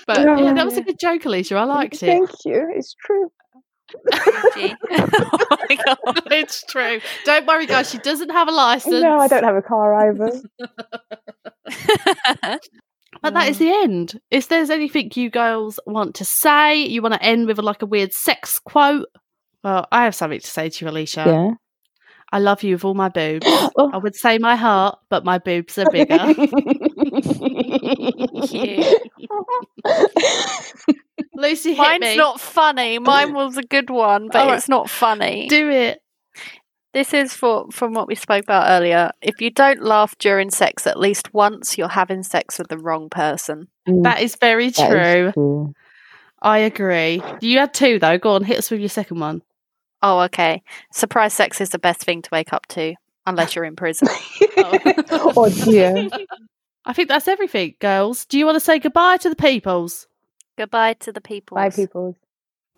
But 0.07 0.19
yeah, 0.19 0.53
that 0.53 0.65
was 0.65 0.77
a 0.77 0.82
oh, 0.82 0.84
good 0.84 0.99
joke, 0.99 1.26
Alicia. 1.26 1.56
I 1.56 1.64
liked 1.64 1.95
it. 1.95 1.99
Thank 1.99 2.30
you. 2.45 2.72
It's 2.76 2.94
true. 2.94 3.32
Oh 4.91 5.57
my 5.69 5.76
god. 5.76 6.22
it's 6.32 6.64
true. 6.64 6.99
Don't 7.23 7.48
worry, 7.48 7.65
guys. 7.65 7.90
She 7.90 7.98
doesn't 7.99 8.30
have 8.30 8.48
a 8.48 8.52
license. 8.52 9.02
No, 9.02 9.19
I 9.19 9.27
don't 9.27 9.44
have 9.44 9.56
a 9.56 9.61
car 9.61 10.10
either. 10.10 10.32
But 13.22 13.34
that 13.34 13.49
is 13.49 13.57
the 13.57 13.69
end. 13.69 14.19
If 14.30 14.49
there's 14.49 14.69
anything 14.69 15.10
you 15.15 15.30
girls 15.30 15.80
want 15.88 16.15
to 16.15 16.26
say, 16.26 16.84
you 16.84 17.02
want 17.02 17.15
to 17.15 17.23
end 17.23 17.48
with 17.48 17.57
like 17.57 17.82
a 17.82 17.88
weird 17.88 18.14
sex 18.14 18.60
quote. 18.60 19.07
Well, 19.66 19.86
I 19.92 20.06
have 20.06 20.16
something 20.16 20.40
to 20.40 20.48
say 20.48 20.70
to 20.70 20.86
you, 20.86 20.92
Alicia. 20.92 21.24
Yeah. 21.26 21.50
I 22.32 22.40
love 22.40 22.64
you 22.64 22.76
with 22.76 22.86
all 22.86 22.94
my 22.94 23.10
boobs. 23.10 23.46
Oh. 23.78 23.92
I 23.92 23.98
would 23.98 24.16
say 24.16 24.38
my 24.38 24.56
heart, 24.56 24.98
but 25.10 25.26
my 25.26 25.38
boobs 25.38 25.78
are 25.78 25.90
bigger. 25.92 26.18
Lucy, 31.36 31.74
hit 31.74 31.78
Mine's 31.80 32.02
me. 32.02 32.18
not 32.18 32.40
funny. 32.40 33.00
Mine 33.00 33.34
was 33.42 33.58
a 33.58 33.64
good 33.64 33.90
one, 33.90 34.28
but 34.28 34.38
All 34.38 34.48
right. 34.48 34.58
it's 34.58 34.70
not 34.70 34.90
funny. 34.90 35.48
Do 35.50 35.70
it. 35.70 36.00
This 36.94 37.14
is 37.14 37.34
for 37.34 37.70
from 37.72 37.94
what 37.94 38.08
we 38.08 38.16
spoke 38.16 38.44
about 38.44 38.70
earlier. 38.70 39.12
If 39.22 39.42
you 39.42 39.52
don't 39.52 39.82
laugh 39.82 40.18
during 40.18 40.50
sex 40.50 40.88
at 40.88 40.98
least 40.98 41.34
once, 41.34 41.78
you're 41.78 41.90
having 41.90 42.24
sex 42.24 42.58
with 42.58 42.70
the 42.70 42.78
wrong 42.78 43.10
person. 43.10 43.68
Mm. 43.88 44.04
That 44.04 44.22
is 44.22 44.38
very 44.38 44.70
That 44.70 44.80
is 44.80 44.88
true. 44.88 45.32
true. 45.34 45.74
I 46.42 46.60
agree. 46.60 47.22
You 47.42 47.60
had 47.60 47.74
two 47.74 48.00
though. 48.00 48.18
Go 48.18 48.32
on, 48.36 48.44
hit 48.46 48.58
us 48.58 48.72
with 48.72 48.80
your 48.80 48.90
second 48.90 49.20
one. 49.20 49.42
Oh, 50.01 50.22
okay. 50.22 50.61
Surprise 50.91 51.34
sex 51.34 51.61
is 51.61 51.69
the 51.69 51.80
best 51.80 52.01
thing 52.01 52.22
to 52.22 52.30
wake 52.31 52.53
up 52.53 52.65
to, 52.67 52.95
unless 53.26 53.55
you're 53.55 53.65
in 53.65 53.76
prison. 53.76 54.07
oh 54.57 55.51
dear. 55.63 56.09
I 56.85 56.93
think 56.93 57.09
that's 57.09 57.27
everything, 57.27 57.76
girls. 57.80 58.26
Do 58.26 58.38
you 58.38 58.45
want 58.45 58.55
to 58.55 58.59
say 58.59 58.80
goodbye 58.80 59.17
to 59.17 59.30
the 59.30 59.35
peoples? 59.35 60.07
Goodbye 60.57 60.93
to 60.93 61.11
the 61.11 61.22
people. 61.22 61.55
Bye, 61.55 61.69
people. 61.69 62.15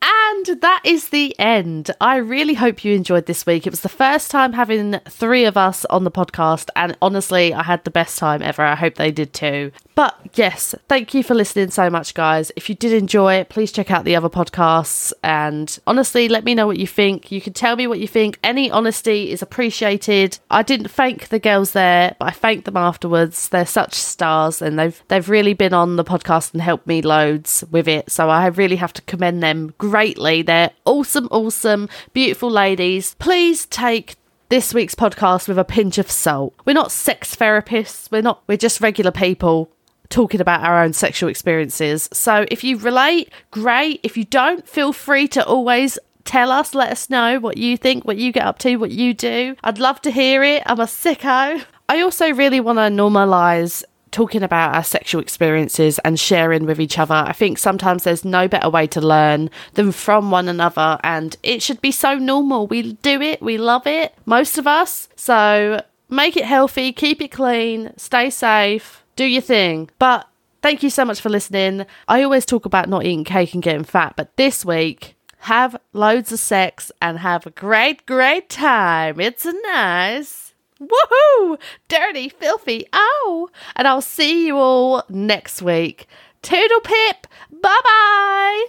And 0.02 0.61
that 0.61 0.82
is 0.84 1.10
the 1.10 1.38
end. 1.40 1.90
I 1.99 2.18
really 2.18 2.53
hope 2.53 2.86
you 2.86 2.94
enjoyed 2.94 3.26
this 3.26 3.45
week. 3.45 3.65
It 3.65 3.72
was 3.72 3.82
the 3.82 3.90
first 3.90 4.30
time 4.30 4.53
having 4.53 4.99
three 5.10 5.45
of 5.45 5.57
us 5.57 5.86
on 5.86 6.03
the 6.03 6.11
podcast, 6.11 6.69
and 6.76 6.95
honestly, 7.02 7.53
I 7.53 7.64
had 7.64 7.84
the 7.84 7.90
best 7.90 8.19
time 8.19 8.44
ever. 8.44 8.61
I 8.61 8.76
hope 8.76 8.95
they 8.95 9.11
did 9.11 9.34
too. 9.34 9.72
But 9.95 10.15
yes, 10.36 10.76
thank 10.88 11.15
you 11.15 11.24
for 11.24 11.34
listening 11.34 11.72
so 11.72 11.90
much, 11.90 12.14
guys. 12.14 12.52
If 12.56 12.69
you 12.69 12.76
did 12.76 12.94
enjoy 12.94 13.36
it, 13.36 13.49
please 13.49 13.72
check 13.72 13.90
out 13.90 14.06
the 14.06 14.15
other 14.15 14.30
podcasts. 14.30 15.11
And 15.24 15.76
honestly, 15.88 16.30
let 16.30 16.44
me 16.44 16.53
know 16.53 16.68
what 16.68 16.78
you 16.78 16.86
think. 16.86 17.32
You 17.32 17.41
can 17.41 17.53
tell 17.53 17.76
me 17.76 17.88
what 17.88 17.99
you 17.99 18.07
think. 18.07 18.38
Any 18.44 18.69
honesty 18.69 19.32
is 19.32 19.41
appreciated. 19.41 20.38
I 20.52 20.61
didn't 20.61 20.90
thank 20.90 21.30
the 21.30 21.40
girls 21.40 21.72
there, 21.72 22.15
but 22.19 22.28
I 22.28 22.32
thanked 22.32 22.65
them 22.65 22.78
afterwards. 22.78 23.49
They're 23.49 23.65
such 23.65 23.95
stars, 23.95 24.61
and 24.61 24.78
they've 24.78 25.02
they've 25.07 25.28
really 25.28 25.56
been 25.56 25.74
on 25.74 25.95
the 25.95 26.03
podcast 26.03 26.53
and 26.53 26.61
helped 26.61 26.86
me 26.86 27.02
loads 27.02 27.64
with 27.72 27.88
it. 27.88 28.11
So 28.11 28.30
I 28.30 28.45
really 28.48 28.76
have 28.76 28.94
to 28.94 29.02
commend 29.02 29.41
them 29.41 29.74
greatly. 29.90 30.42
They're 30.42 30.72
awesome, 30.86 31.28
awesome, 31.32 31.88
beautiful 32.14 32.50
ladies. 32.50 33.16
Please 33.16 33.66
take 33.68 34.16
this 34.50 34.74
week's 34.74 34.96
podcast 34.96 35.48
with 35.48 35.58
a 35.58 35.64
pinch 35.64 35.98
of 35.98 36.12
salt. 36.12 36.54
We're 36.66 36.74
not 36.74 36.92
sex 36.92 37.36
therapists. 37.36 38.12
We're 38.12 38.22
not. 38.22 38.44
We're 38.48 38.58
just 38.58 38.82
regular 38.82 39.12
people 39.12 39.70
talking 40.10 40.42
about 40.42 40.64
our 40.64 40.84
own 40.84 40.94
sexual 40.94 41.30
experiences. 41.30 42.10
So 42.14 42.46
if 42.50 42.64
you 42.64 42.78
relate, 42.78 43.32
great. 43.52 44.00
If 44.04 44.18
you 44.18 44.26
don't, 44.26 44.68
feel 44.68 44.94
free 44.94 45.28
to 45.30 45.46
always 45.46 46.00
tell 46.24 46.52
us, 46.52 46.76
let 46.76 46.92
us 46.92 47.10
know 47.10 47.40
what 47.40 47.58
you 47.58 47.78
think, 47.78 48.06
what 48.06 48.18
you 48.18 48.32
get 48.32 48.46
up 48.46 48.60
to, 48.60 48.76
what 48.78 48.92
you 48.92 49.14
do. 49.14 49.56
I'd 49.64 49.80
love 49.80 50.02
to 50.02 50.12
hear 50.12 50.44
it. 50.44 50.64
I'm 50.66 50.80
a 50.80 50.86
sicko. 50.86 51.64
I 51.90 52.02
also 52.02 52.34
really 52.34 52.60
want 52.60 52.78
to 52.78 52.84
normalize 52.84 53.84
talking 54.18 54.41
about 54.41 54.73
our 54.73 54.84
sexual 54.84 55.22
experiences 55.22 55.99
and 55.99 56.19
sharing 56.19 56.65
with 56.65 56.81
each 56.81 56.98
other. 56.98 57.14
I 57.14 57.34
think 57.34 57.60
sometimes 57.60 58.03
there's 58.03 58.26
no 58.26 58.48
better 58.48 58.68
way 58.68 58.88
to 58.88 58.99
learn 58.99 59.52
than 59.76 59.91
from 59.91 60.31
one 60.31 60.48
another, 60.48 60.98
and 61.03 61.38
it 61.44 61.61
should 61.61 61.81
be 61.81 61.91
so 61.91 62.15
normal. 62.15 62.65
We 62.65 62.94
do 62.94 63.22
it, 63.22 63.44
we 63.44 63.60
love 63.60 63.85
it, 63.85 64.15
most 64.26 64.57
of 64.57 64.65
us. 64.65 65.07
So 65.15 65.84
make 66.10 66.35
it 66.35 66.45
healthy, 66.45 66.91
keep 66.94 67.22
it 67.22 67.31
clean, 67.31 67.94
stay 67.95 68.31
safe, 68.31 69.03
do 69.15 69.23
your 69.23 69.44
thing. 69.44 69.91
But 69.99 70.27
thank 70.64 70.81
you 70.81 70.89
so 70.89 71.06
much 71.06 71.22
for 71.22 71.30
listening. 71.30 71.85
I 72.07 72.23
always 72.23 72.44
talk 72.44 72.65
about 72.65 72.89
not 72.89 73.06
eating 73.06 73.23
cake 73.23 73.53
and 73.53 73.61
getting 73.61 73.84
fat, 73.84 74.15
but 74.18 74.35
this 74.35 74.65
week, 74.65 75.15
have 75.41 75.80
loads 75.94 76.31
of 76.31 76.39
sex 76.39 76.91
and 76.99 77.19
have 77.19 77.45
a 77.45 77.52
great, 77.52 78.07
great 78.07 78.49
time. 78.49 79.19
It's 79.19 79.45
nice. 79.45 80.47
Woohoo! 80.80 81.60
Dirty, 81.88 82.30
filthy, 82.30 82.88
ow! 82.94 83.49
And 83.76 83.88
I'll 83.88 84.02
see 84.02 84.48
you 84.48 84.58
all 84.58 85.04
next 85.10 85.62
week. 85.62 86.08
Toodle 86.41 86.82
pip! 86.82 87.28
Bye 87.52 87.80
bye! 87.84 88.68